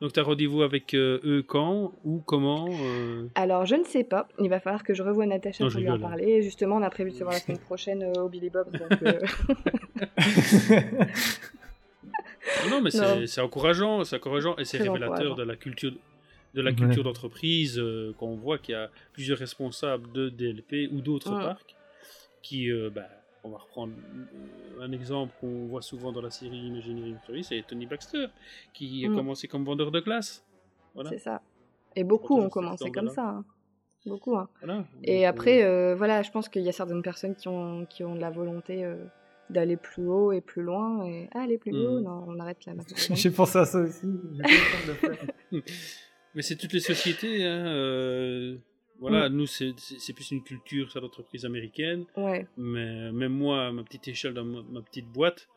donc 0.00 0.12
t'as 0.12 0.22
rendez-vous 0.22 0.62
avec 0.62 0.94
euh, 0.94 1.18
eux 1.24 1.42
quand 1.46 1.92
ou 2.04 2.20
comment 2.24 2.68
euh, 2.70 3.26
Alors, 3.34 3.66
je 3.66 3.74
ne 3.74 3.84
sais 3.84 4.04
pas. 4.04 4.28
Il 4.38 4.48
va 4.48 4.60
falloir 4.60 4.84
que 4.84 4.94
je 4.94 5.02
revoie 5.02 5.26
Natacha 5.26 5.64
Non, 5.64 5.70
pour 5.70 5.78
je 5.78 5.84
lui 5.84 5.90
en 5.90 5.94
hein. 5.94 5.98
parler. 5.98 6.42
Justement, 6.42 6.76
on 6.76 6.82
a 6.82 6.90
prévu 6.90 7.10
de 7.10 7.16
se 7.16 7.24
voir 7.24 7.34
la 7.34 7.40
semaine 7.40 7.58
prochaine 7.58 8.02
euh, 8.02 8.22
au 8.22 8.28
Billy 8.28 8.50
Bob. 8.50 8.70
Donc, 8.70 9.02
euh, 9.02 9.18
Non, 12.70 12.80
mais 12.80 12.90
c'est 13.26 13.40
encourageant, 13.40 14.04
c'est 14.04 14.16
encourageant 14.16 14.56
et 14.56 14.64
c'est 14.64 14.78
révélateur 14.78 15.34
de 15.34 15.42
la 15.42 15.56
culture 15.56 15.92
de 16.54 16.62
la 16.62 16.70
Ouais. 16.70 16.76
culture 16.76 17.04
d'entreprise 17.04 17.78
euh, 17.78 18.14
qu'on 18.18 18.34
voit 18.34 18.56
qu'il 18.56 18.72
y 18.72 18.76
a 18.76 18.88
plusieurs 19.12 19.36
responsables 19.38 20.10
de 20.12 20.30
DLP 20.30 20.88
ou 20.90 21.02
d'autres 21.02 21.34
Mm. 21.36 21.42
parcs 21.42 21.76
qui 22.42 22.70
euh, 22.72 22.88
bah, 22.92 23.06
on 23.44 23.50
va 23.50 23.58
reprendre 23.58 23.92
euh, 24.78 24.82
un 24.82 24.92
exemple 24.92 25.32
qu'on 25.40 25.66
voit 25.66 25.82
souvent 25.82 26.12
dans 26.12 26.20
la 26.22 26.30
série 26.30 26.56
Imagineering 26.58 27.16
Story, 27.22 27.44
c'est 27.44 27.62
Tony 27.66 27.86
Baxter, 27.86 28.26
qui 28.74 29.04
a 29.06 29.08
Mm. 29.10 29.14
commencé 29.14 29.48
comme 29.48 29.64
vendeur 29.64 29.90
de 29.90 30.00
glace. 30.00 30.44
Voilà. 30.94 31.10
C'est 31.10 31.18
ça. 31.18 31.40
Et 31.96 32.04
beaucoup 32.04 32.38
ont 32.38 32.48
commencé 32.48 32.90
comme 32.90 33.08
ça. 33.08 33.24
hein. 33.28 33.44
Beaucoup. 34.06 34.36
hein. 34.36 34.48
Voilà. 34.60 34.84
Et 35.04 35.18
Donc, 35.20 35.26
après, 35.26 35.62
euh, 35.64 35.94
voilà, 35.96 36.22
je 36.22 36.30
pense 36.30 36.48
qu'il 36.48 36.62
y 36.62 36.68
a 36.68 36.72
certaines 36.72 37.02
personnes 37.02 37.34
qui 37.34 37.48
ont, 37.48 37.84
qui 37.86 38.04
ont 38.04 38.14
de 38.14 38.20
la 38.20 38.30
volonté 38.30 38.84
euh, 38.84 38.96
d'aller 39.50 39.76
plus 39.76 40.06
haut 40.06 40.32
et 40.32 40.40
plus 40.40 40.62
loin. 40.62 41.04
Et 41.06 41.28
ah, 41.34 41.40
aller 41.42 41.58
plus 41.58 41.72
haut, 41.72 42.00
Mm. 42.00 42.04
non, 42.04 42.24
on 42.28 42.38
arrête 42.40 42.64
là 42.66 42.74
maintenant. 42.76 43.14
J'ai 43.16 43.30
pensé 43.30 43.58
à 43.58 43.64
ça 43.64 43.80
aussi. 43.80 44.06
j'ai 44.32 44.42
pas 44.42 44.48
eu 44.48 44.52
le 44.52 44.72
temps 44.72 44.86
de 44.86 45.08
le 45.08 45.16
faire. 45.16 45.62
Mais 46.34 46.42
c'est 46.42 46.56
toutes 46.56 46.72
les 46.72 46.80
sociétés. 46.80 47.44
Hein, 47.44 47.66
euh, 47.66 48.56
voilà, 49.00 49.28
Mm. 49.28 49.32
nous, 49.32 49.46
c'est 49.46 50.12
plus 50.14 50.30
une 50.32 50.42
culture, 50.42 50.90
ça, 50.90 51.00
d'entreprise 51.00 51.44
américaine. 51.44 52.04
Ouais. 52.16 52.46
Mais 52.56 53.12
même 53.12 53.32
moi, 53.32 53.66
à 53.66 53.72
ma 53.72 53.82
petite 53.84 54.08
échelle, 54.08 54.34
dans 54.34 54.44
ma, 54.44 54.62
ma 54.62 54.82
petite 54.82 55.06
boîte, 55.08 55.48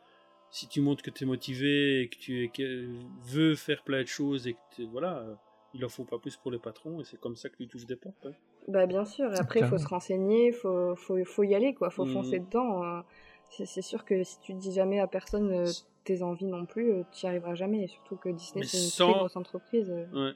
si 0.50 0.68
tu 0.68 0.80
montres 0.80 1.02
que 1.02 1.10
tu 1.10 1.24
es 1.24 1.26
motivé 1.26 2.02
et 2.02 2.08
que 2.08 2.16
tu 2.18 2.44
es- 2.44 2.48
que 2.48 2.88
veux 3.24 3.54
faire 3.54 3.82
plein 3.84 4.02
de 4.02 4.06
choses 4.08 4.46
et 4.46 4.54
que 4.76 4.82
voilà, 4.82 5.18
euh, 5.18 5.34
il 5.74 5.84
en 5.84 5.88
faut 5.88 6.04
pas 6.04 6.18
plus 6.18 6.36
pour 6.36 6.50
les 6.50 6.58
patrons 6.58 7.00
et 7.00 7.04
c'est 7.04 7.18
comme 7.18 7.36
ça 7.36 7.48
que 7.48 7.56
tu 7.56 7.66
touches 7.66 7.86
des 7.86 7.96
portes. 7.96 8.26
hein. 8.26 8.32
Bah 8.68 8.86
bien 8.86 9.04
sûr, 9.04 9.32
et 9.32 9.38
après 9.38 9.60
il 9.60 9.66
faut 9.66 9.78
se 9.78 9.88
renseigner, 9.88 10.48
il 10.48 10.52
faut, 10.52 10.94
faut, 10.94 11.16
faut 11.24 11.42
y 11.42 11.54
aller, 11.54 11.74
quoi, 11.74 11.90
faut 11.90 12.04
Mhm. 12.04 12.12
foncer 12.12 12.38
dedans. 12.38 12.84
euh. 12.84 13.00
C'est 13.48 13.82
sûr 13.82 14.04
que 14.04 14.22
si 14.22 14.38
tu 14.40 14.54
dis 14.54 14.72
jamais 14.72 14.98
à 15.00 15.06
personne 15.06 15.50
euh, 15.52 15.66
tes 16.04 16.22
envies 16.22 16.46
non 16.46 16.64
plus, 16.64 17.02
tu 17.12 17.26
n'y 17.26 17.28
arriveras 17.30 17.54
jamais. 17.54 17.84
Et 17.84 17.86
surtout 17.88 18.16
que 18.16 18.28
Disney 18.30 18.64
c'est 18.64 18.76
une 18.78 18.82
sans- 18.84 19.10
très 19.10 19.18
grosse 19.18 19.36
entreprise. 19.36 19.90
euh. 19.90 20.06
Ouais. 20.28 20.32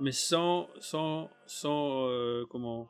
Mais 0.00 0.12
sans, 0.12 0.68
sans, 0.80 1.30
sans 1.46 2.06
euh, 2.08 2.44
comment 2.50 2.88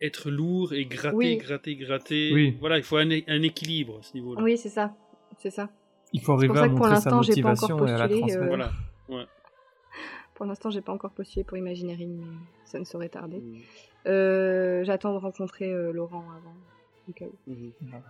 être 0.00 0.30
lourd 0.30 0.72
et 0.72 0.86
gratter, 0.86 1.14
Oui. 1.16 1.36
gratter, 1.36 1.76
gratter. 1.76 2.30
Oui. 2.32 2.56
Voilà, 2.58 2.78
il 2.78 2.82
faut 2.82 2.96
un, 2.96 3.10
équilibre 3.10 3.98
à 3.98 4.02
ce 4.02 4.14
niveau-là. 4.14 4.42
Oui, 4.42 4.56
c'est 4.56 4.70
ça, 4.70 4.94
c'est 5.38 5.50
ça. 5.50 5.68
Il 6.12 6.22
faut 6.22 6.32
arriver 6.32 6.52
à 6.58 6.62
ça 6.62 6.68
que 6.68 6.74
pour 6.74 6.86
montrer 6.86 7.00
sa 7.00 7.10
motivation 7.10 7.86
et 7.86 7.90
à 7.90 7.98
la 7.98 8.08
postulé. 8.08 8.20
transmettre. 8.20 8.42
euh, 8.42 8.48
Voilà. 8.48 8.70
Ouais. 9.08 9.26
Pour 10.34 10.46
l'instant 10.46 10.70
j'ai 10.70 10.80
pas 10.80 10.92
encore 10.92 11.10
postulé 11.12 11.44
pour 11.44 11.58
Imagineering, 11.58 12.16
mais 12.18 12.36
ça 12.64 12.78
ne 12.78 12.84
saurait 12.84 13.10
tarder. 13.10 13.40
Mm. 13.40 13.58
Euh, 14.06 14.84
J'attends 14.84 15.12
de 15.12 15.18
rencontrer 15.18 15.70
euh, 15.70 15.92
Laurent 15.92 16.24
avant. 16.30 16.54
au 17.08 17.12
cas 17.12 17.26
où. 17.26 17.50
Mhm. 17.52 17.72
Voilà. 17.82 18.04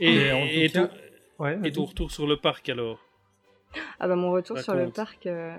Et, 0.00 0.68
ton- 0.70 0.90
Ouais, 1.38 1.54
et 1.54 1.56
vas-y. 1.58 1.72
ton 1.72 1.84
retour 1.84 2.10
sur 2.10 2.26
le 2.26 2.36
parc 2.36 2.68
alors? 2.68 2.98
Ah 4.00 4.08
bah 4.08 4.16
mon 4.16 4.32
retour 4.32 4.58
sur 4.58 4.74
le 4.74 4.90
parc 4.90 5.26
euh, 5.26 5.56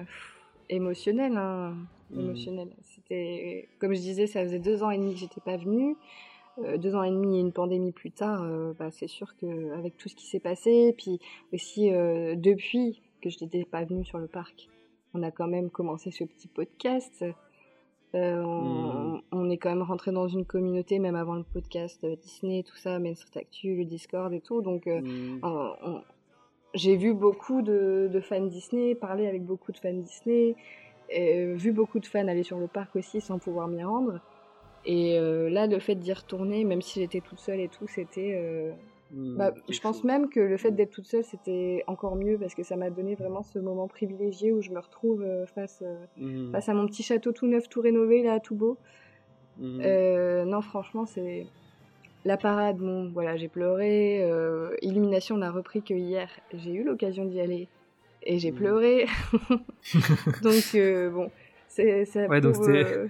émotionnel, 0.70 1.36
hein, 1.38 1.76
Mhm. 2.12 2.20
émotionnel. 2.22 2.68
C'était 2.82 3.68
comme 3.80 3.94
je 3.94 4.00
disais, 4.00 4.28
ça 4.28 4.42
faisait 4.44 4.60
deux 4.60 4.82
ans 4.84 4.90
et 4.92 4.98
demi 4.98 5.14
que 5.14 5.20
j'étais 5.20 5.42
pas 5.42 5.58
venue. 5.58 5.96
Euh, 6.60 6.78
deux 6.78 6.94
ans 6.96 7.04
et 7.04 7.12
demi 7.12 7.38
et 7.38 7.40
une 7.40 7.54
pandémie 7.54 7.92
plus 7.94 8.12
tard, 8.12 8.44
euh, 8.44 8.74
bah, 8.78 8.92
c'est 8.92 9.08
sûr 9.08 9.36
que 9.38 9.72
avec 9.78 9.96
tout 9.98 10.10
ce 10.10 10.16
qui 10.16 10.26
s'est 10.26 10.40
passé, 10.42 10.94
puis 10.98 11.20
aussi 11.54 11.90
euh, 11.92 12.36
depuis 12.36 13.02
que 13.22 13.30
je 13.30 13.38
n'étais 13.42 13.64
pas 13.64 13.86
venue 13.86 14.04
sur 14.06 14.18
le 14.18 14.28
parc, 14.28 14.68
on 15.14 15.24
a 15.24 15.32
quand 15.32 15.48
même 15.48 15.70
commencé 15.70 16.12
ce 16.12 16.24
petit 16.26 16.48
podcast. 16.48 17.24
Euh, 18.16 18.42
on, 18.44 19.22
on 19.32 19.50
est 19.52 19.58
quand 19.58 19.70
même 19.70 19.84
rentré 19.84 20.12
dans 20.12 20.28
une 20.28 20.44
communauté, 20.44 20.98
même 21.00 21.16
avant 21.16 21.36
le 21.36 21.44
podcast 21.44 22.04
euh, 22.04 22.16
Disney, 22.16 22.64
tout 22.64 22.76
ça, 22.76 22.98
Main 23.00 23.14
Street 23.14 23.40
Actu, 23.40 23.76
le 23.76 23.86
Discord 23.86 24.34
et 24.34 24.42
tout. 24.42 24.62
Donc, 24.62 24.88
euh, 24.88 25.00
Mm. 25.02 25.40
on- 25.44 26.02
j'ai 26.74 26.96
vu 26.96 27.14
beaucoup 27.14 27.62
de, 27.62 28.10
de 28.12 28.20
fans 28.22 28.46
Disney, 28.46 28.96
parlé 28.96 29.28
avec 29.28 29.44
beaucoup 29.44 29.72
de 29.72 29.78
fans 29.78 29.94
Disney, 29.94 30.56
et 31.10 31.46
vu 31.54 31.72
beaucoup 31.72 32.00
de 32.00 32.06
fans 32.06 32.28
aller 32.28 32.44
sur 32.44 32.60
le 32.60 32.68
parc 32.68 32.96
aussi 32.96 33.22
sans 33.22 33.40
pouvoir 33.40 33.68
m'y 33.68 33.84
rendre. 33.84 34.20
Et 34.86 35.18
euh, 35.20 35.50
là, 35.50 35.68
le 35.68 35.80
fait 35.80 35.96
d'y 35.96 36.14
retourner, 36.14 36.64
même 36.64 36.82
si 36.82 37.00
j'étais 37.02 37.22
toute 37.22 37.40
seule 37.40 37.60
et 37.60 37.70
tout, 37.70 37.88
c'était. 37.88 38.36
euh, 38.36 38.72
Mm, 39.12 39.38
bah, 39.38 39.54
je 39.68 39.80
pense 39.80 40.04
même 40.04 40.30
que 40.30 40.40
le 40.40 40.56
fait 40.58 40.70
d'être 40.72 40.92
toute 40.92 41.08
seule, 41.08 41.24
c'était 41.24 41.84
encore 41.88 42.16
mieux 42.16 42.38
parce 42.38 42.54
que 42.54 42.62
ça 42.62 42.76
m'a 42.76 42.92
donné 42.92 43.16
vraiment 43.16 43.42
ce 43.42 43.58
moment 43.58 43.88
privilégié 43.88 44.52
où 44.52 44.62
je 44.62 44.70
me 44.70 44.80
retrouve 44.80 45.24
euh, 45.24 45.48
face, 45.48 45.82
euh, 45.82 46.06
Mm. 46.18 46.52
face 46.52 46.70
à 46.70 46.76
mon 46.76 46.86
petit 46.86 47.02
château 47.02 47.32
tout 47.32 47.48
neuf, 47.48 47.68
tout 47.70 47.82
rénové, 47.82 48.22
là, 48.22 48.40
tout 48.40 48.56
beau. 48.56 48.78
Euh, 49.82 50.46
non, 50.46 50.62
franchement, 50.62 51.06
c'est. 51.06 51.48
La 52.26 52.38
parade, 52.38 52.78
bon, 52.78 53.10
voilà, 53.12 53.38
j'ai 53.38 53.48
pleuré. 53.48 54.22
euh, 54.24 54.76
Illumination 54.82 55.38
n'a 55.38 55.52
repris 55.52 55.82
que 55.82 55.94
hier. 55.94 56.30
J'ai 56.54 56.74
eu 56.74 56.84
l'occasion 56.84 57.26
d'y 57.26 57.40
aller 57.40 57.68
et 58.24 58.40
j'ai 58.40 58.52
Mhm. 58.52 58.58
pleuré. 58.58 59.06
donc, 60.44 60.64
euh, 60.76 61.10
bon, 61.10 61.32
c'est 61.68 62.06
ça. 62.06 62.28
Ouais, 62.28 62.42
donc 62.42 62.54
prouve, 62.54 62.66
c'était- 62.66 62.94
euh, 62.94 63.08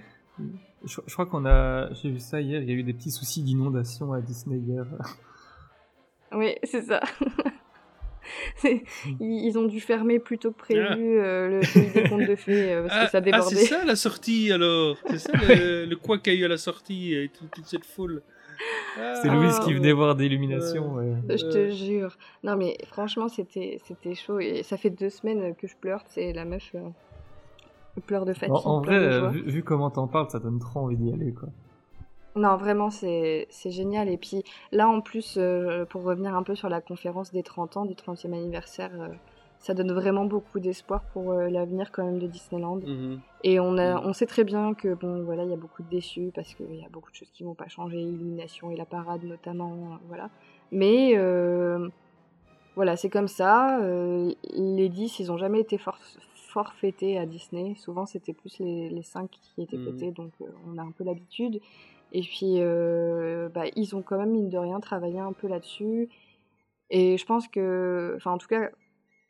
Je, 0.84 1.00
je 1.06 1.12
crois 1.12 1.26
qu'on 1.26 1.44
a. 1.44 1.92
J'ai 1.94 2.08
vu 2.10 2.20
ça 2.20 2.40
hier, 2.40 2.62
il 2.62 2.68
y 2.68 2.72
a 2.72 2.74
eu 2.74 2.82
des 2.82 2.94
petits 2.94 3.10
soucis 3.10 3.42
d'inondation 3.42 4.12
à 4.12 4.20
Disney 4.20 4.58
hier. 4.58 4.86
Oui, 6.32 6.54
c'est 6.62 6.82
ça. 6.82 7.00
C'est- 8.56 8.84
ils, 9.18 9.46
ils 9.46 9.58
ont 9.58 9.64
dû 9.66 9.80
fermer 9.80 10.20
plus 10.20 10.38
tôt 10.38 10.52
que 10.52 10.58
prévu 10.58 11.18
euh, 11.18 11.48
le 11.48 11.60
pays 11.60 11.90
des 11.92 12.08
contes 12.08 12.26
de 12.28 12.36
fées 12.36 12.78
parce 12.82 12.94
Ah, 12.96 13.04
que 13.06 13.10
ça 13.10 13.18
ah, 13.18 13.20
débordait. 13.20 13.56
c'est 13.56 13.64
ça 13.66 13.84
la 13.84 13.96
sortie 13.96 14.52
alors 14.52 14.96
C'est 15.08 15.18
ça 15.18 15.32
le, 15.32 15.86
le 15.86 15.96
quoi 15.96 16.18
qu'il 16.18 16.34
y 16.34 16.36
a 16.36 16.38
eu 16.40 16.44
à 16.44 16.48
la 16.48 16.58
sortie 16.58 17.14
et 17.14 17.28
tout- 17.30 17.46
toute 17.52 17.66
cette 17.66 17.84
foule 17.84 18.22
C'est 19.22 19.28
Ah, 19.28 19.34
Louise 19.34 19.58
qui 19.60 19.72
venait 19.72 19.92
voir 19.92 20.14
des 20.14 20.26
illuminations. 20.26 20.94
ouais. 20.94 21.14
Je 21.28 21.46
te 21.46 21.70
jure. 21.70 22.16
Non, 22.44 22.56
mais 22.56 22.76
franchement, 22.86 23.28
c'était 23.28 23.78
c'était 23.84 24.14
chaud. 24.14 24.38
Et 24.40 24.62
ça 24.62 24.76
fait 24.76 24.90
deux 24.90 25.10
semaines 25.10 25.54
que 25.54 25.66
je 25.66 25.76
pleure. 25.76 26.02
C'est 26.06 26.32
la 26.32 26.44
meuf 26.44 26.70
euh, 26.74 26.88
pleure 28.06 28.24
de 28.24 28.32
fatigue. 28.32 28.54
En, 28.64 28.80
vrai, 28.80 28.96
euh, 28.96 29.28
vu, 29.28 29.42
vu 29.42 29.62
comment 29.62 29.90
t'en 29.90 30.06
parles, 30.06 30.30
ça 30.30 30.38
donne 30.38 30.58
trop 30.58 30.80
envie 30.80 30.96
d'y 30.96 31.12
aller, 31.12 31.32
quoi. 31.32 31.48
Non, 32.36 32.56
vraiment, 32.56 32.90
c'est 32.90 33.46
c'est 33.50 33.70
génial. 33.70 34.08
Et 34.08 34.16
puis 34.16 34.44
là, 34.72 34.88
en 34.88 35.00
plus, 35.00 35.36
euh, 35.36 35.84
pour 35.84 36.02
revenir 36.04 36.34
un 36.34 36.42
peu 36.42 36.54
sur 36.54 36.68
la 36.68 36.80
conférence 36.80 37.32
des 37.32 37.42
30 37.42 37.76
ans, 37.76 37.84
du 37.86 37.94
30e 37.94 38.32
anniversaire, 38.32 38.90
euh, 38.94 39.08
ça 39.60 39.74
donne 39.74 39.92
vraiment 39.92 40.24
beaucoup 40.24 40.58
d'espoir 40.58 41.02
pour 41.12 41.32
euh, 41.32 41.48
l'avenir 41.48 41.92
quand 41.92 42.04
même 42.04 42.18
de 42.18 42.26
Disneyland. 42.26 42.80
Mhm. 42.80 43.20
Et 43.44 43.58
on, 43.60 43.78
a, 43.78 43.94
Mhm. 44.00 44.06
on 44.06 44.12
sait 44.12 44.26
très 44.26 44.44
bien 44.44 44.74
que 44.74 44.94
bon, 44.94 45.22
voilà, 45.22 45.44
il 45.44 45.50
y 45.50 45.54
a 45.54 45.56
beaucoup 45.56 45.82
de 45.82 45.88
déçus 45.88 46.30
parce 46.34 46.52
qu'il 46.54 46.74
y 46.74 46.84
a 46.84 46.88
beaucoup 46.90 47.10
de 47.10 47.16
choses 47.16 47.30
qui 47.30 47.42
vont 47.44 47.54
pas 47.54 47.68
changer, 47.68 47.98
illumination 48.00 48.70
et 48.70 48.76
la 48.76 48.84
parade 48.86 49.22
notamment, 49.22 49.92
euh, 49.92 49.96
voilà. 50.08 50.28
Mais 50.72 51.12
euh, 51.16 51.88
voilà, 52.76 52.96
c'est 52.96 53.10
comme 53.10 53.28
ça. 53.28 53.80
euh, 53.80 54.32
les 54.54 54.88
10, 54.88 55.18
ils 55.20 55.30
ont 55.32 55.38
jamais 55.38 55.60
été 55.60 55.78
for- 55.78 55.98
forfaités 56.34 57.18
à 57.18 57.26
Disney. 57.26 57.74
Souvent, 57.76 58.06
c'était 58.06 58.32
plus 58.34 58.58
les, 58.58 58.88
les 58.90 59.02
5 59.02 59.30
qui 59.30 59.62
étaient 59.62 59.76
Mhm. 59.78 59.84
pétés, 59.84 60.10
donc 60.10 60.32
on 60.66 60.76
a 60.78 60.82
un 60.82 60.90
peu 60.90 61.04
l'habitude. 61.04 61.60
Et 62.12 62.22
puis, 62.22 62.56
bah, 63.54 63.64
ils 63.76 63.94
ont 63.94 64.02
quand 64.02 64.18
même, 64.18 64.30
mine 64.32 64.48
de 64.50 64.58
rien, 64.58 64.80
travaillé 64.80 65.18
un 65.20 65.32
peu 65.32 65.46
là-dessus. 65.48 66.08
Et 66.90 67.16
je 67.16 67.24
pense 67.24 67.46
que, 67.46 68.14
enfin, 68.16 68.32
en 68.32 68.38
tout 68.38 68.48
cas, 68.48 68.70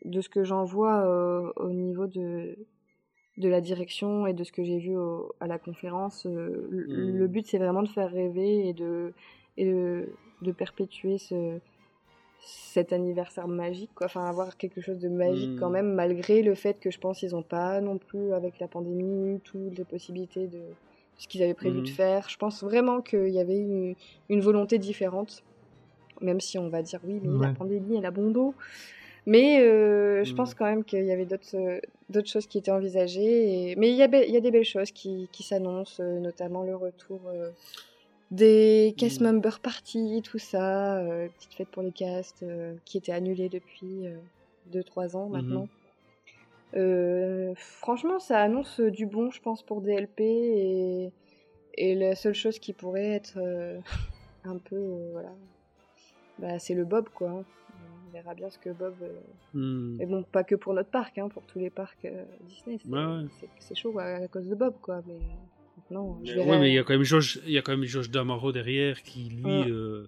de 0.04 0.20
ce 0.20 0.28
que 0.28 0.44
j'en 0.44 0.64
vois 0.64 1.04
euh, 1.06 1.52
au 1.56 1.70
niveau 1.70 2.06
de, 2.06 2.56
de 3.38 3.48
la 3.48 3.60
direction 3.60 4.26
et 4.26 4.32
de 4.34 4.44
ce 4.44 4.52
que 4.52 4.62
j'ai 4.64 4.78
vu 4.78 4.96
au- 4.96 5.32
à 5.40 5.46
la 5.46 5.58
conférence, 5.58 6.26
euh, 6.26 6.66
le- 6.70 6.86
le 7.18 7.26
but, 7.28 7.46
c'est 7.46 7.58
vraiment 7.58 7.82
de 7.82 7.88
faire 7.88 8.10
rêver 8.10 8.68
et 8.68 8.72
de, 8.72 9.12
et 9.56 9.64
de, 9.66 10.08
de 10.42 10.52
perpétuer 10.52 11.18
ce, 11.18 11.58
cet 12.42 12.92
anniversaire 12.92 13.48
magique, 13.48 13.90
quoi. 13.94 14.06
Enfin, 14.06 14.24
avoir 14.24 14.56
quelque 14.56 14.80
chose 14.80 14.98
de 14.98 15.08
magique 15.08 15.50
quand 15.58 15.70
même, 15.70 15.92
malgré 15.94 16.42
le 16.42 16.54
fait 16.54 16.78
que 16.80 16.90
je 16.90 16.98
pense 16.98 17.18
qu'ils 17.20 17.32
n'ont 17.32 17.42
pas 17.42 17.80
non 17.80 17.98
plus, 17.98 18.32
avec 18.32 18.58
la 18.58 18.68
pandémie, 18.68 19.40
toutes 19.44 19.76
les 19.76 19.84
possibilités 19.84 20.46
de 20.46 20.60
ce 21.18 21.28
qu'ils 21.28 21.42
avaient 21.42 21.52
prévu 21.54 21.82
de 21.82 21.88
faire. 21.88 22.28
Je 22.30 22.38
pense 22.38 22.62
vraiment 22.64 23.02
qu'il 23.02 23.28
y 23.28 23.38
avait 23.38 23.58
une, 23.58 23.94
une 24.30 24.40
volonté 24.40 24.78
différente, 24.78 25.44
même 26.22 26.40
si 26.40 26.58
on 26.58 26.68
va 26.70 26.82
dire 26.82 27.00
oui, 27.04 27.20
mais 27.22 27.28
la 27.42 27.52
pandémie, 27.54 27.96
elle 27.98 28.06
a 28.06 28.10
bon 28.10 28.30
dos. 28.30 28.54
Mais 29.26 29.60
euh, 29.60 30.24
je 30.24 30.34
pense 30.34 30.54
quand 30.54 30.64
même 30.64 30.82
qu'il 30.84 31.04
y 31.04 31.12
avait 31.12 31.26
d'autres 31.26 31.56
euh, 31.56 32.24
choses 32.24 32.46
qui 32.46 32.58
étaient 32.58 32.70
envisagées. 32.70 33.70
et- 33.72 33.76
Mais 33.76 33.90
il 33.90 33.96
y, 33.96 34.02
a 34.02 34.08
be- 34.08 34.24
il 34.26 34.32
y 34.32 34.36
a 34.36 34.40
des 34.40 34.50
belles 34.50 34.64
choses 34.64 34.90
qui, 34.90 35.28
qui 35.32 35.42
s'annoncent, 35.42 36.02
euh, 36.02 36.18
notamment 36.20 36.62
le 36.62 36.74
retour 36.74 37.20
euh, 37.28 37.50
des 38.30 38.94
cast 38.96 39.20
Mhm. 39.20 39.32
member 39.34 39.58
parties, 39.62 40.22
tout 40.24 40.38
ça, 40.38 40.98
euh, 40.98 41.28
petite 41.38 41.54
fête 41.54 41.68
pour 41.68 41.82
les 41.82 41.92
casts 41.92 42.42
euh, 42.42 42.74
qui 42.84 42.96
étaient 42.98 43.12
annulées 43.12 43.48
depuis 43.48 44.06
2-3 44.72 45.16
ans 45.16 45.28
Mhm. 45.28 45.32
maintenant. 45.32 45.68
Franchement, 47.56 48.18
ça 48.20 48.40
annonce 48.40 48.80
du 48.80 49.06
bon, 49.06 49.30
je 49.30 49.40
pense, 49.40 49.62
pour 49.62 49.80
DLP. 49.80 50.20
Et, 50.24 51.10
et 51.74 51.94
la 51.94 52.14
seule 52.14 52.34
chose 52.34 52.58
qui 52.58 52.72
pourrait 52.72 53.10
être 53.10 53.38
un 54.44 54.56
peu. 54.58 54.80
voilà. 55.12 55.30
Bah, 56.38 56.58
c'est 56.58 56.74
le 56.74 56.84
Bob, 56.84 57.08
quoi. 57.10 57.44
On 58.10 58.12
verra 58.12 58.34
bien 58.34 58.50
ce 58.50 58.58
que 58.58 58.70
Bob. 58.70 58.94
euh, 59.02 59.20
Hmm. 59.52 59.96
Mais 59.98 60.06
bon, 60.06 60.22
pas 60.22 60.44
que 60.44 60.54
pour 60.54 60.74
notre 60.74 60.90
parc, 60.90 61.18
hein, 61.18 61.28
pour 61.28 61.44
tous 61.44 61.58
les 61.58 61.70
parcs 61.70 62.04
euh, 62.04 62.24
Disney. 62.42 62.78
C'est 62.82 62.90
Ouais, 62.90 63.76
chaud 63.76 63.98
à, 63.98 64.04
à 64.04 64.28
cause 64.28 64.46
de 64.48 64.54
Bob, 64.54 64.74
quoi. 64.80 65.02
Mais 65.06 65.18
maintenant, 65.76 66.18
je 66.24 66.30
Mais 66.32 66.36
verrai. 66.38 66.50
ouais, 66.50 66.58
mais 66.60 66.70
il 66.70 66.74
y 66.74 66.78
a 66.78 66.84
quand 66.84 66.92
même 66.94 67.02
Georges, 67.04 67.40
il 67.46 67.52
y 67.52 67.58
a 67.58 67.62
quand 67.62 67.76
même 67.76 67.88
Damaro 68.10 68.52
derrière 68.52 69.02
qui 69.02 69.28
lui 69.30 69.64
Mm. 69.68 69.72
euh, 69.72 70.06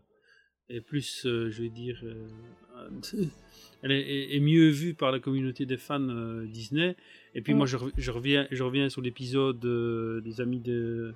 est 0.69 0.81
plus, 0.81 1.27
euh, 1.27 1.51
je 1.51 1.63
vais 1.63 1.69
dire, 1.71 2.01
euh, 2.05 2.29
euh, 2.77 2.89
elle 3.83 3.93
est, 3.93 4.41
mieux 4.41 4.69
vue 4.69 4.95
par 4.95 5.13
la 5.13 5.19
communauté 5.21 5.67
des 5.67 5.77
fans 5.77 6.01
euh, 6.09 6.47
Disney. 6.47 6.97
Et 7.35 7.43
puis 7.43 7.53
Mm. 7.55 7.57
moi, 7.57 7.67
je, 7.67 7.77
je 7.97 8.11
reviens, 8.11 8.47
je 8.51 8.63
reviens 8.63 8.89
sur 8.89 9.01
l'épisode 9.03 9.65
euh, 9.65 10.21
des 10.23 10.41
amis 10.41 10.61
de 10.61 11.15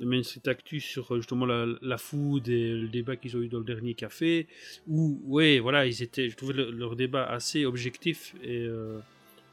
de 0.00 0.04
Main 0.06 0.22
Street 0.22 0.46
Actu 0.46 0.80
sur 0.80 1.12
euh, 1.12 1.16
justement 1.18 1.46
la, 1.46 1.66
la 1.80 1.98
food 1.98 2.48
et 2.48 2.72
le 2.72 2.88
débat 2.88 3.16
qu'ils 3.16 3.36
ont 3.36 3.40
eu 3.42 3.48
dans 3.48 3.58
le 3.58 3.64
dernier 3.64 3.94
café, 3.94 4.46
où, 4.86 5.20
ouais, 5.24 5.58
voilà, 5.58 5.86
ils 5.86 6.02
étaient, 6.02 6.28
je 6.28 6.36
trouvais 6.36 6.54
le- 6.54 6.70
leur 6.70 6.96
débat 6.96 7.24
assez 7.24 7.64
objectif 7.64 8.34
et 8.42 8.58
euh, 8.60 8.98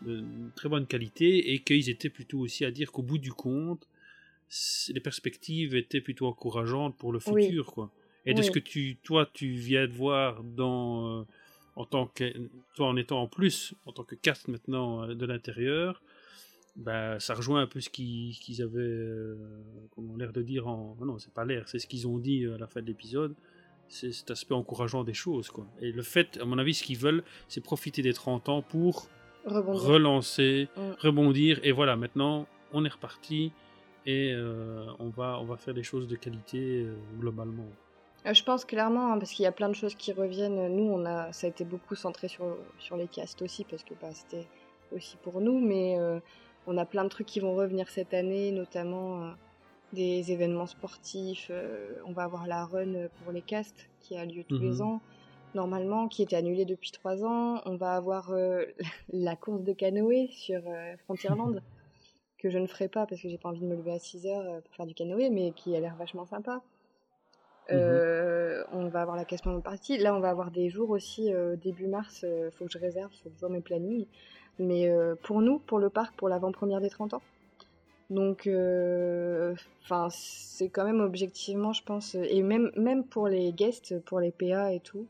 de 0.06 0.24
très 0.56 0.68
bonne 0.70 0.86
qualité, 0.86 1.53
et 1.53 1.60
qu'ils 1.60 1.90
étaient 1.90 2.10
plutôt 2.10 2.40
aussi 2.40 2.65
à 2.65 2.72
dire 2.72 2.91
qu'au 2.91 3.03
bout 3.03 3.18
du 3.18 3.32
compte, 3.32 3.88
les 4.90 4.99
perspectives 4.99 5.76
étaient 5.76 6.02
plutôt 6.02 6.28
encourageantes 6.28 6.98
pour 6.98 7.11
le 7.14 7.20
Oui. 7.32 7.45
futur, 7.45 7.68
quoi. 7.68 7.91
Et 8.26 8.34
de 8.34 8.41
ce 8.41 8.52
que 8.52 8.60
tu, 8.60 8.98
toi, 9.03 9.30
tu 9.34 9.48
viens 9.49 9.88
de 9.88 9.91
voir 9.91 10.44
dans, 10.44 11.22
euh, 11.22 11.24
en 11.76 11.86
tant 11.86 12.07
que, 12.07 12.32
toi, 12.76 12.88
en 12.88 12.95
étant 12.98 13.22
en 13.22 13.28
plus, 13.28 13.74
en 13.86 13.91
tant 13.91 14.03
que 14.03 14.15
cast 14.15 14.48
maintenant 14.48 15.03
euh, 15.03 15.15
de 15.15 15.26
l'intérieur, 15.26 16.02
bah, 16.76 17.20
ça 17.20 17.34
rejoint 17.36 17.62
un 17.62 17.68
peu 17.68 17.80
ce 17.82 17.90
qu'ils 17.90 18.34
qu'ils 18.40 18.62
avaient 18.62 18.80
euh, 18.80 19.36
comment, 19.95 20.16
l'air 20.18 20.32
de 20.34 20.41
dire 20.41 20.68
en. 20.68 20.95
Non, 21.02 21.20
c'est 21.20 21.34
pas 21.34 21.45
l'air, 21.45 21.68
c'est 21.68 21.80
ce 21.80 21.88
qu'ils 21.88 22.08
ont 22.08 22.18
dit 22.18 22.44
euh, 22.44 22.56
à 22.56 22.58
la 22.58 22.68
fin 22.68 22.82
de 22.82 22.88
l'épisode. 22.88 23.36
C'est 23.90 24.12
cet 24.12 24.32
aspect 24.32 24.56
encourageant 24.56 25.04
des 25.04 25.14
choses, 25.14 25.50
quoi. 25.52 25.68
Et 25.82 25.91
le 25.91 26.02
fait, 26.02 26.40
à 26.41 26.45
mon 26.45 26.58
avis, 26.58 26.74
ce 26.74 26.84
qu'ils 26.84 26.98
veulent, 26.98 27.24
c'est 27.48 27.62
profiter 27.62 28.02
des 28.02 28.14
30 28.14 28.50
ans 28.50 28.62
pour 28.64 29.08
Rebondir. 29.45 29.84
relancer, 29.84 30.68
Mm. 30.76 30.82
rebondir. 31.00 31.60
Et 31.64 31.72
voilà, 31.72 31.95
maintenant, 31.95 32.48
on 32.72 32.86
est 32.86 32.90
reparti 32.90 33.52
et 34.06 34.32
euh, 34.34 34.86
on, 35.00 35.10
va, 35.10 35.38
on 35.40 35.45
va 35.45 35.58
faire 35.58 35.74
des 35.76 35.84
choses 35.84 36.08
de 36.08 36.16
qualité 36.16 36.82
euh, 36.82 36.95
globalement. 37.20 37.68
Euh, 38.26 38.34
Je 38.34 38.44
pense 38.44 38.66
clairement, 38.66 39.12
hein, 39.14 39.20
parce 39.20 39.32
qu'il 39.32 39.44
y 39.44 39.48
a 39.48 39.52
plein 39.52 39.70
de 39.70 39.76
choses 39.76 39.94
qui 39.95 40.12
reviennent. 40.12 40.76
Nous, 40.76 40.84
on 40.91 41.06
a, 41.06 41.32
ça 41.34 41.45
a 41.45 41.50
été 41.52 41.64
beaucoup 41.66 41.94
centré 41.95 42.28
sur, 42.30 42.58
sur 42.80 42.98
les 42.98 43.08
castes 43.08 43.41
aussi, 43.44 43.64
parce 43.66 43.84
que 43.84 43.94
bah, 44.02 44.10
c'était 44.14 44.48
aussi 44.91 45.18
pour 45.18 45.40
nous, 45.41 45.60
mais 45.60 45.98
on 46.65 46.77
a 46.77 46.85
plein 46.85 47.03
de 47.03 47.10
trucs 47.10 47.27
qui 47.27 47.40
vont 47.40 47.56
revenir 47.56 47.90
cette 47.90 48.14
année, 48.14 48.52
notamment 48.52 49.23
euh, 49.23 49.31
des 49.94 50.31
événements 50.31 50.68
sportifs. 50.68 51.48
euh, 51.52 51.95
on 52.06 52.14
va 52.14 52.23
avoir 52.23 52.48
la 52.48 52.65
run 52.65 53.07
pour 53.18 53.31
les 53.31 53.41
castes 53.41 53.90
qui 53.99 54.15
a 54.18 54.26
lieu 54.26 54.44
tous 54.44 54.56
Mhm. 54.56 54.61
les 54.61 54.81
ans, 54.81 55.02
normalement, 55.53 56.07
qui 56.07 56.23
était 56.23 56.35
annulée 56.35 56.65
depuis 56.65 56.91
trois 56.91 57.23
ans. 57.26 57.61
On 57.65 57.76
va 57.76 57.95
avoir 57.95 58.31
euh, 58.31 58.65
la 59.10 59.35
course 59.35 59.64
de 59.64 59.73
canoë 59.73 60.27
sur 60.30 60.61
euh, 60.68 60.95
Frontierland, 61.06 61.61
que 62.40 62.49
je 62.49 62.57
ne 62.57 62.68
ferai 62.68 62.88
pas 62.90 63.06
parce 63.06 63.22
que 63.22 63.30
j'ai 63.30 63.38
pas 63.38 63.49
envie 63.49 63.61
de 63.61 63.65
me 63.68 63.76
lever 63.76 63.94
à 63.94 63.99
6 63.99 64.26
heures 64.27 64.45
euh, 64.49 64.61
pour 64.61 64.76
faire 64.76 64.85
du 64.85 64.94
canoë, 64.95 65.30
mais 65.30 65.52
qui 65.53 65.76
a 65.76 65.80
l'air 65.80 65.95
vachement 65.95 66.26
sympa. 66.26 66.61
Euh, 67.72 68.64
on 68.73 68.90
va 68.90 69.02
avoir 69.02 69.15
la 69.15 69.23
casse 69.26 69.41
partie. 69.64 69.98
Là, 69.98 70.14
on 70.15 70.19
va 70.19 70.30
avoir 70.30 70.52
des 70.52 70.69
jours 70.69 70.90
aussi 70.90 71.34
euh, 71.34 71.56
début 71.56 71.88
mars. 71.88 72.23
Il 72.27 72.52
faut 72.57 72.65
que 72.65 72.72
je 72.72 72.77
réserve, 72.77 73.11
faut 73.23 73.30
que 73.30 73.35
je 73.35 73.40
vois 73.40 73.49
mes 73.49 73.61
plannings. 73.61 74.06
Mais 74.59 74.88
euh, 74.89 75.15
pour 75.23 75.41
nous, 75.41 75.59
pour 75.59 75.80
le 75.80 75.89
parc, 75.89 76.15
pour 76.15 76.30
l'avant-première 76.30 76.81
des 76.81 76.89
30 76.89 77.13
ans. 77.15 77.21
Donc, 78.09 78.45
euh, 78.47 79.55
enfin, 79.84 80.07
c'est 80.11 80.69
quand 80.69 80.84
même 80.85 80.99
objectivement, 80.99 81.73
je 81.73 81.84
pense, 81.84 82.15
et 82.15 82.43
même 82.43 82.69
même 82.75 83.03
pour 83.03 83.27
les 83.27 83.51
guests, 83.53 83.99
pour 84.01 84.19
les 84.19 84.31
PA 84.31 84.71
et 84.73 84.80
tout. 84.80 85.05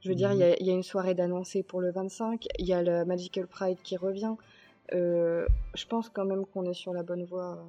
Je 0.00 0.08
veux 0.08 0.16
dire, 0.16 0.32
il 0.32 0.38
y, 0.38 0.42
a- 0.42 0.60
y 0.60 0.70
a 0.70 0.72
une 0.72 0.82
soirée 0.82 1.14
d'annoncés 1.14 1.62
pour 1.62 1.80
le 1.80 1.92
25. 1.92 2.48
Il 2.58 2.66
y 2.66 2.72
a 2.72 2.82
le 2.82 3.04
Magical 3.04 3.46
Pride 3.46 3.78
qui 3.84 3.96
revient. 3.96 4.34
Euh, 4.92 5.46
je 5.74 5.86
pense 5.86 6.08
quand 6.08 6.24
même 6.24 6.44
qu'on 6.46 6.64
est 6.64 6.74
sur 6.74 6.92
la 6.92 7.04
bonne 7.04 7.22
voie. 7.24 7.64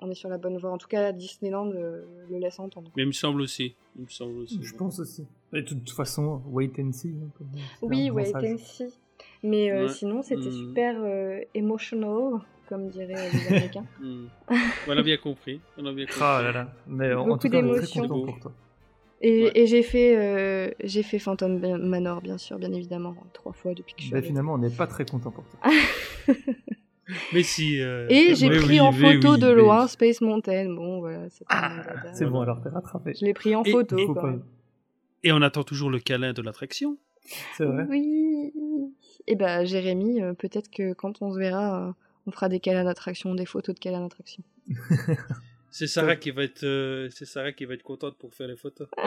On 0.00 0.10
est 0.10 0.14
sur 0.14 0.28
la 0.28 0.36
bonne 0.36 0.58
voie. 0.58 0.70
En 0.70 0.76
tout 0.78 0.88
cas, 0.88 1.12
Disneyland 1.12 1.64
le 1.66 2.04
laisse 2.28 2.58
entendre. 2.58 2.90
Mais 2.96 3.04
il 3.04 3.06
me 3.06 3.12
semble 3.12 3.40
aussi. 3.40 3.74
Il 3.96 4.02
me 4.04 4.08
semble 4.10 4.36
aussi. 4.40 4.58
Je 4.60 4.74
pense 4.74 4.98
aussi. 4.98 5.24
Et 5.54 5.62
de 5.62 5.66
toute 5.68 5.90
façon, 5.90 6.42
wait 6.50 6.70
and 6.78 6.92
see. 6.92 7.14
Oui, 7.80 8.10
wait 8.10 8.32
and 8.52 8.58
see. 8.58 8.92
Mais 9.42 9.70
euh, 9.72 9.82
Ouais. 9.86 9.88
sinon, 9.88 10.22
c'était 10.22 10.48
Hmm. 10.48 10.68
super 10.68 10.96
euh, 11.02 11.40
emotional, 11.54 12.40
comme 12.68 12.88
diraient 12.90 13.28
les 13.32 13.46
Américains. 13.48 13.84
Hmm. 14.00 14.26
On 14.88 14.96
a 14.96 15.02
bien 15.02 15.16
compris. 15.16 15.60
On 15.78 15.86
a 15.86 15.92
bien 15.92 16.06
compris. 16.06 16.20
Ah 16.22 16.40
là 16.42 16.52
là. 16.52 16.72
Mais 16.86 17.12
en 17.12 17.26
Beaucoup 17.26 17.38
tout 17.38 17.48
cas, 17.50 17.58
on 17.58 17.60
est 17.60 17.68
très 17.68 17.74
d'émotions. 17.86 18.02
content 18.08 18.26
pour 18.26 18.40
toi. 18.40 18.52
Et, 19.24 19.44
Ouais. 19.44 19.52
et 19.54 19.66
j'ai 19.68 19.82
fait, 19.84 20.16
euh, 20.16 20.70
j'ai 20.82 21.02
fait 21.04 21.18
Phantom 21.20 21.58
Manor, 21.78 22.20
bien 22.22 22.38
sûr, 22.38 22.58
bien 22.58 22.72
évidemment, 22.72 23.14
trois 23.32 23.52
fois 23.52 23.72
depuis 23.74 23.94
que 23.94 24.00
je 24.00 24.06
suis 24.06 24.12
Bah, 24.14 24.20
finalement, 24.22 24.54
on 24.54 24.58
n'est 24.58 24.70
pas 24.70 24.86
très 24.88 25.04
content 25.04 25.30
pour 25.30 25.44
toi. 25.44 25.60
Mais 27.32 27.42
si. 27.42 27.80
euh, 27.80 28.06
Et 28.08 28.34
j'ai 28.34 28.48
pris 28.48 28.66
oui, 28.68 28.80
en 28.80 28.90
photo 28.92 29.32
oui, 29.34 29.38
de 29.40 29.46
mais- 29.46 29.54
loin 29.54 29.86
Space 29.86 30.20
Mountain. 30.20 30.72
Bon, 30.74 31.00
voilà, 31.00 31.28
c'est 31.30 31.44
dada. 31.48 32.12
C'est 32.14 32.26
bon, 32.26 32.40
alors 32.40 32.60
t'es 32.62 32.68
rattrapé. 32.70 33.12
Je 33.18 33.24
l'ai 33.24 33.34
pris 33.34 33.54
en 33.54 33.62
Et- 33.64 33.70
photo, 33.72 34.14
quand 34.14 34.22
même. 34.26 34.42
Et 35.24 35.30
on 35.32 35.42
attend 35.42 35.62
toujours 35.62 35.90
le 35.90 35.98
câlin 35.98 36.32
de 36.32 36.42
l'attraction. 36.42 36.96
C'est 37.56 37.64
vrai. 37.64 37.86
Oui. 37.88 38.21
Et 39.26 39.36
bah, 39.36 39.64
Jérémy, 39.64 40.20
euh, 40.22 40.34
peut-être 40.34 40.70
que 40.70 40.92
quand 40.94 41.22
on 41.22 41.32
se 41.32 41.38
verra, 41.38 41.88
euh, 41.88 41.92
on 42.26 42.30
fera 42.30 42.48
des 42.48 42.60
câlins 42.60 42.84
d'attraction, 42.84 43.34
des 43.34 43.46
photos 43.46 43.74
de 43.74 43.80
câlins 43.80 44.00
d'attraction. 44.00 44.42
C'est 45.70 45.86
Sarah 45.86 46.16
qui 46.16 46.30
va 46.30 46.42
être, 46.44 46.64
euh, 46.64 47.08
c'est 47.10 47.24
Sarah 47.24 47.52
qui 47.52 47.64
va 47.64 47.72
être 47.72 47.82
contente 47.82 48.18
pour 48.18 48.34
faire 48.34 48.46
les 48.46 48.56
photos. 48.56 48.88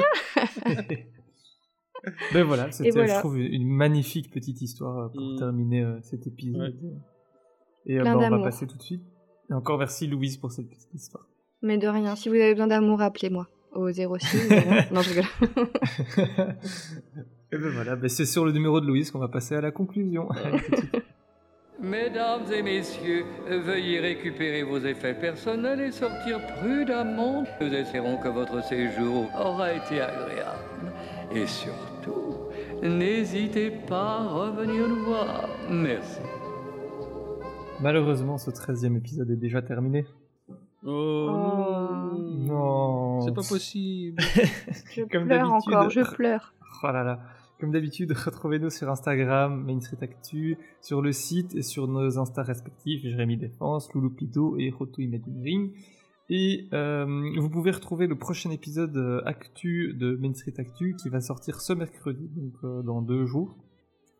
Ben 2.34 2.44
voilà, 2.44 2.72
c'était, 2.72 2.92
voilà. 2.92 3.16
je 3.16 3.20
trouve, 3.20 3.40
une 3.40 3.68
magnifique 3.68 4.30
petite 4.32 4.62
histoire 4.62 5.12
pour 5.12 5.22
Mm. 5.22 5.38
terminer 5.38 5.84
euh, 5.84 6.00
cet 6.04 6.28
épisode. 6.28 6.76
Et 7.88 8.00
euh, 8.00 8.04
bah, 8.04 8.16
on 8.16 8.30
va 8.30 8.40
passer 8.44 8.68
tout 8.68 8.78
de 8.78 8.82
suite. 8.84 9.02
Et 9.50 9.54
encore 9.54 9.80
merci 9.80 10.06
Louise 10.06 10.38
pour 10.38 10.52
cette 10.52 10.70
petite 10.70 10.94
histoire. 10.94 11.26
Mais 11.62 11.78
de 11.78 11.88
rien, 11.88 12.16
si 12.16 12.30
vous 12.30 12.36
avez 12.36 12.54
besoin 12.54 12.68
d'amour, 12.68 13.02
appelez-moi 13.02 13.48
au 13.74 13.92
06. 13.92 14.00
voilà. 14.02 14.86
non, 14.92 15.02
je 15.02 15.10
rigole. 15.10 16.56
Et 17.52 17.58
ben 17.58 17.70
voilà, 17.70 17.96
ben 17.96 18.10
c'est 18.10 18.26
sur 18.26 18.46
le 18.46 18.52
numéro 18.52 18.82
de 18.82 18.88
Louise 18.88 19.12
qu'on 19.12 19.20
va 19.20 19.28
passer 19.28 19.56
à 19.56 19.62
la 19.62 19.72
conclusion. 19.72 20.28
Mesdames 21.82 22.52
et 22.52 22.64
messieurs, 22.64 23.26
veuillez 23.48 24.00
récupérer 24.00 24.64
vos 24.64 24.80
effets 24.80 25.14
personnels 25.14 25.82
et 25.82 25.92
sortir 25.92 26.40
prudemment. 26.58 27.44
Nous 27.62 27.74
espérons 27.74 28.18
que 28.18 28.30
votre 28.30 28.64
séjour 28.64 29.30
aura 29.38 29.74
été 29.74 30.02
agréable. 30.02 30.94
Et 31.36 31.46
surtout, 31.46 32.48
n'hésitez 32.82 33.72
pas 33.72 34.20
à 34.22 34.28
revenir 34.28 34.88
nous 34.88 35.04
voir. 35.04 35.50
Merci. 35.70 36.22
Malheureusement, 37.82 38.38
ce 38.38 38.52
13e 38.52 38.98
épisode 38.98 39.30
est 39.30 39.36
déjà 39.36 39.62
terminé. 39.62 40.06
Oh, 40.86 41.30
non. 41.30 42.16
Non. 42.48 43.22
C'est 43.22 43.34
pas 43.34 43.42
possible. 43.48 44.22
Je 44.92 45.04
Comme 45.04 45.26
pleure 45.26 45.52
encore, 45.52 45.90
je 45.90 46.02
pleure. 46.02 46.54
Oh 46.84 46.88
là 46.88 47.04
là. 47.04 47.20
Comme 47.66 47.72
d'habitude, 47.74 48.12
retrouvez-nous 48.26 48.70
sur 48.70 48.92
Instagram, 48.92 49.64
Main 49.66 49.82
Street 49.82 49.98
Actu, 50.02 50.56
sur 50.82 51.02
le 51.02 51.12
site 51.12 51.56
et 51.56 51.64
sur 51.64 51.88
nos 51.88 52.20
Insta 52.20 52.44
respectifs, 52.44 53.02
Jérémy 53.02 53.38
Défense, 53.38 53.92
Loulou 53.96 54.12
Pito 54.12 54.56
et 54.60 54.70
Roto 54.70 55.02
Imagineering. 55.02 55.72
Et 56.30 56.68
euh, 56.74 57.08
vous 57.40 57.50
pouvez 57.50 57.72
retrouver 57.72 58.06
le 58.06 58.16
prochain 58.20 58.52
épisode 58.52 58.96
euh, 58.98 59.24
Actu 59.26 59.96
de 59.96 60.16
Main 60.16 60.36
Street 60.36 60.54
Actu 60.60 60.96
qui 60.96 61.10
va 61.10 61.22
sortir 61.22 61.60
ce 61.60 61.74
mercredi, 61.74 62.30
donc 62.36 62.54
euh, 62.64 62.84
dans 62.84 63.02
deux 63.02 63.26
jours. 63.26 63.56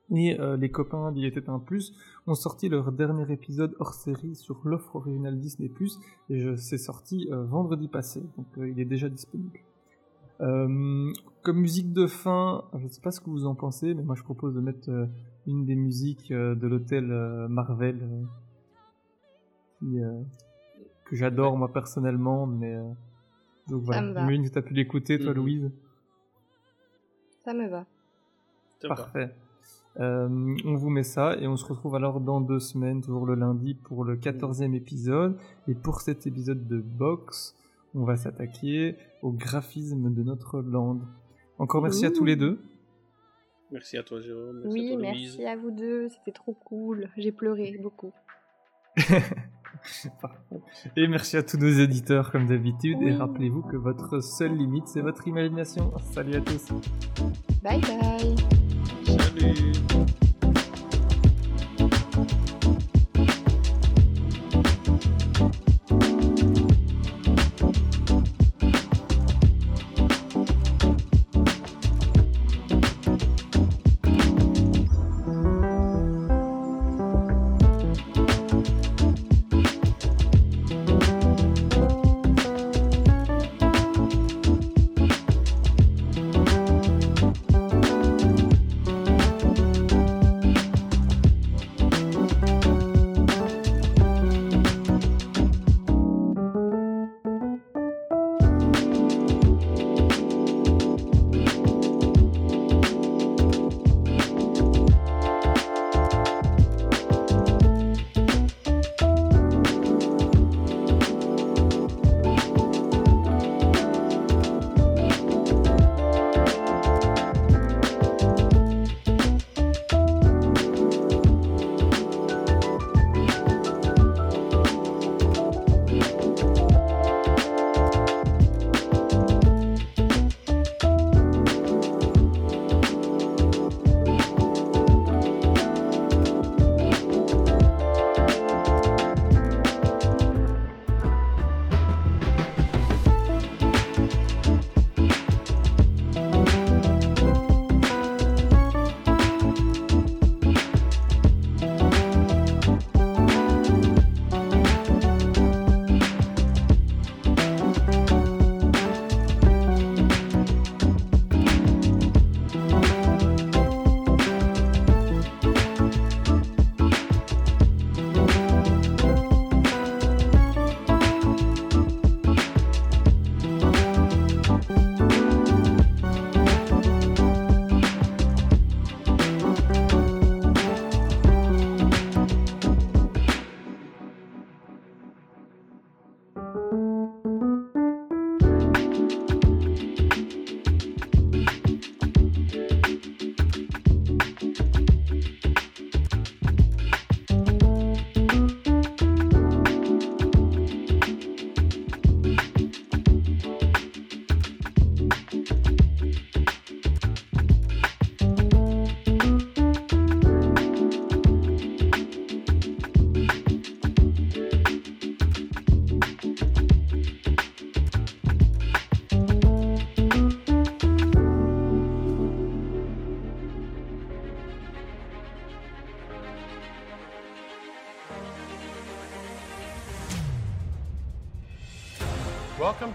Et 0.10 0.38
les 0.58 0.70
copains 0.72 1.12
d'Il 1.12 1.26
était 1.26 1.48
un 1.48 1.60
plus 1.60 1.94
ont 2.26 2.34
sorti 2.36 2.68
leur 2.68 2.92
dernier 2.92 3.32
épisode 3.32 3.76
hors 3.80 3.94
série 3.94 4.34
sur 4.36 4.62
l'offre 4.64 4.96
originale 4.96 5.40
Disney+, 5.40 5.70
et 6.32 6.40
je- 6.40 6.56
c'est 6.56 6.78
sorti 6.80 7.28
vendredi 7.32 7.88
passé, 7.88 8.22
donc 8.38 8.46
il 8.58 8.80
est 8.80 8.86
déjà 8.86 9.10
disponible. 9.10 9.60
Comme 11.46 11.60
musique 11.60 11.94
de 11.94 12.08
fin, 12.08 12.64
je 12.74 12.84
ne 12.86 12.90
sais 12.90 13.02
pas 13.02 13.12
ce 13.12 13.22
que 13.22 13.30
vous 13.30 13.46
en 13.46 13.54
pensez, 13.54 13.94
mais 13.94 14.02
moi 14.02 14.16
je 14.16 14.24
propose 14.24 14.56
de 14.56 14.62
mettre 14.62 14.90
euh, 14.90 15.06
une 15.46 15.64
des 15.66 15.76
musiques 15.76 16.32
euh, 16.32 16.56
de 16.56 16.68
l'hôtel 16.68 17.12
euh, 17.12 17.48
Marvel, 17.48 18.00
euh, 18.02 18.24
qui, 19.80 20.04
euh, 20.04 20.22
que 21.06 21.16
j'adore 21.16 21.56
moi 21.56 21.72
personnellement, 21.72 22.48
mais 22.48 22.76
euh, 22.76 22.84
donc 23.70 23.84
voilà. 23.84 24.02
J'imagine 24.22 24.44
que 24.48 24.54
tu 24.54 24.58
as 24.58 24.62
pu 24.64 24.74
l'écouter 24.74 25.20
toi 25.20 25.30
Mhm. 25.34 25.36
Louise. 25.38 25.72
Ça 27.44 27.54
me 27.54 27.68
va. 27.70 27.86
Parfait. 28.88 29.36
Euh, 30.00 30.56
on 30.66 30.76
vous 30.76 30.90
met 30.90 31.04
ça 31.04 31.38
et 31.38 31.48
on 31.48 31.56
se 31.58 31.66
retrouve 31.66 31.94
alors 31.96 32.20
dans 32.22 32.42
deux 32.42 32.60
semaines, 32.60 33.02
toujours 33.02 33.26
le 33.28 33.36
lundi, 33.36 33.76
pour 33.76 34.04
le 34.04 34.16
14e 34.18 34.74
épisode. 34.74 35.38
Et 35.68 35.76
pour 35.76 36.02
cet 36.02 36.26
épisode 36.26 36.68
de 36.68 36.80
Box, 36.82 37.56
on 37.94 38.04
va 38.04 38.16
s'attaquer 38.18 38.98
au 39.22 39.32
graphisme 39.32 40.12
de 40.12 40.24
notre 40.24 40.60
land. 40.62 41.00
Encore 41.58 41.82
merci 41.82 42.06
à 42.06 42.12
tous 42.12 42.26
les 42.26 42.36
deux. 42.36 42.60
Merci 43.72 43.98
à 43.98 44.04
toi, 44.04 44.22
Jérôme. 44.22 44.62
Merci 44.64 44.78
à 44.78 44.82
Oui, 44.82 44.90
toi, 44.90 45.02
merci 45.02 45.46
à 45.46 45.56
vous 45.56 45.72
deux, 45.72 46.10
c'était 46.10 46.32
trop 46.32 46.54
cool. 46.54 47.10
J'ai 47.18 47.32
pleuré 47.32 47.78
beaucoup. 47.82 48.14
Et 50.96 51.08
merci 51.08 51.38
à 51.38 51.44
tous 51.44 51.58
nos 51.58 51.70
éditeurs 51.70 52.32
comme 52.32 52.48
d'habitude. 52.48 53.02
Et 53.02 53.12
rappelez-vous 53.14 53.62
que 53.64 53.76
votre 53.76 54.22
seule 54.22 54.56
limite, 54.56 54.88
c'est 54.88 55.02
votre 55.02 55.28
imagination. 55.28 55.92
Salut 56.12 56.36
à 56.36 56.42
tous. 56.42 56.68
Bye 57.64 57.82
bye. 57.82 58.36
Salut. 59.06 60.16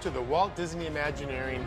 To 0.01 0.11
the 0.11 0.23
Walt 0.23 0.57
Disney 0.57 0.87
Imagineering. 0.87 1.65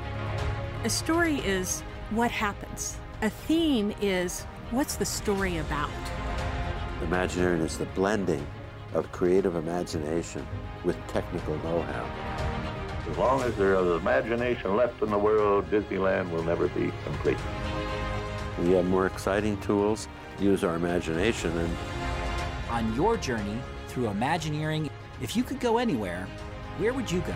A 0.85 0.89
story 0.89 1.35
is 1.41 1.81
what 2.09 2.31
happens. 2.31 2.97
A 3.21 3.29
theme 3.29 3.93
is 4.01 4.41
what's 4.71 4.95
the 4.95 5.05
story 5.05 5.57
about. 5.57 5.91
Imagineering 7.03 7.61
is 7.61 7.77
the 7.77 7.85
blending 7.85 8.45
of 8.95 9.11
creative 9.11 9.55
imagination 9.55 10.45
with 10.83 10.97
technical 11.07 11.55
know-how. 11.57 13.09
As 13.09 13.17
long 13.17 13.41
as 13.43 13.55
there 13.55 13.75
is 13.75 14.01
imagination 14.01 14.75
left 14.75 15.01
in 15.03 15.11
the 15.11 15.17
world, 15.17 15.69
Disneyland 15.69 16.31
will 16.31 16.43
never 16.43 16.69
be 16.69 16.91
complete. 17.03 17.37
We 18.57 18.71
have 18.71 18.85
more 18.85 19.05
exciting 19.05 19.57
tools, 19.61 20.07
use 20.39 20.63
our 20.63 20.75
imagination, 20.75 21.55
and 21.55 21.77
On 22.71 22.95
your 22.95 23.15
journey 23.17 23.59
through 23.89 24.07
Imagineering, 24.07 24.89
if 25.21 25.35
you 25.35 25.43
could 25.43 25.59
go 25.59 25.77
anywhere, 25.77 26.27
where 26.79 26.93
would 26.93 27.11
you 27.11 27.21
go? 27.21 27.35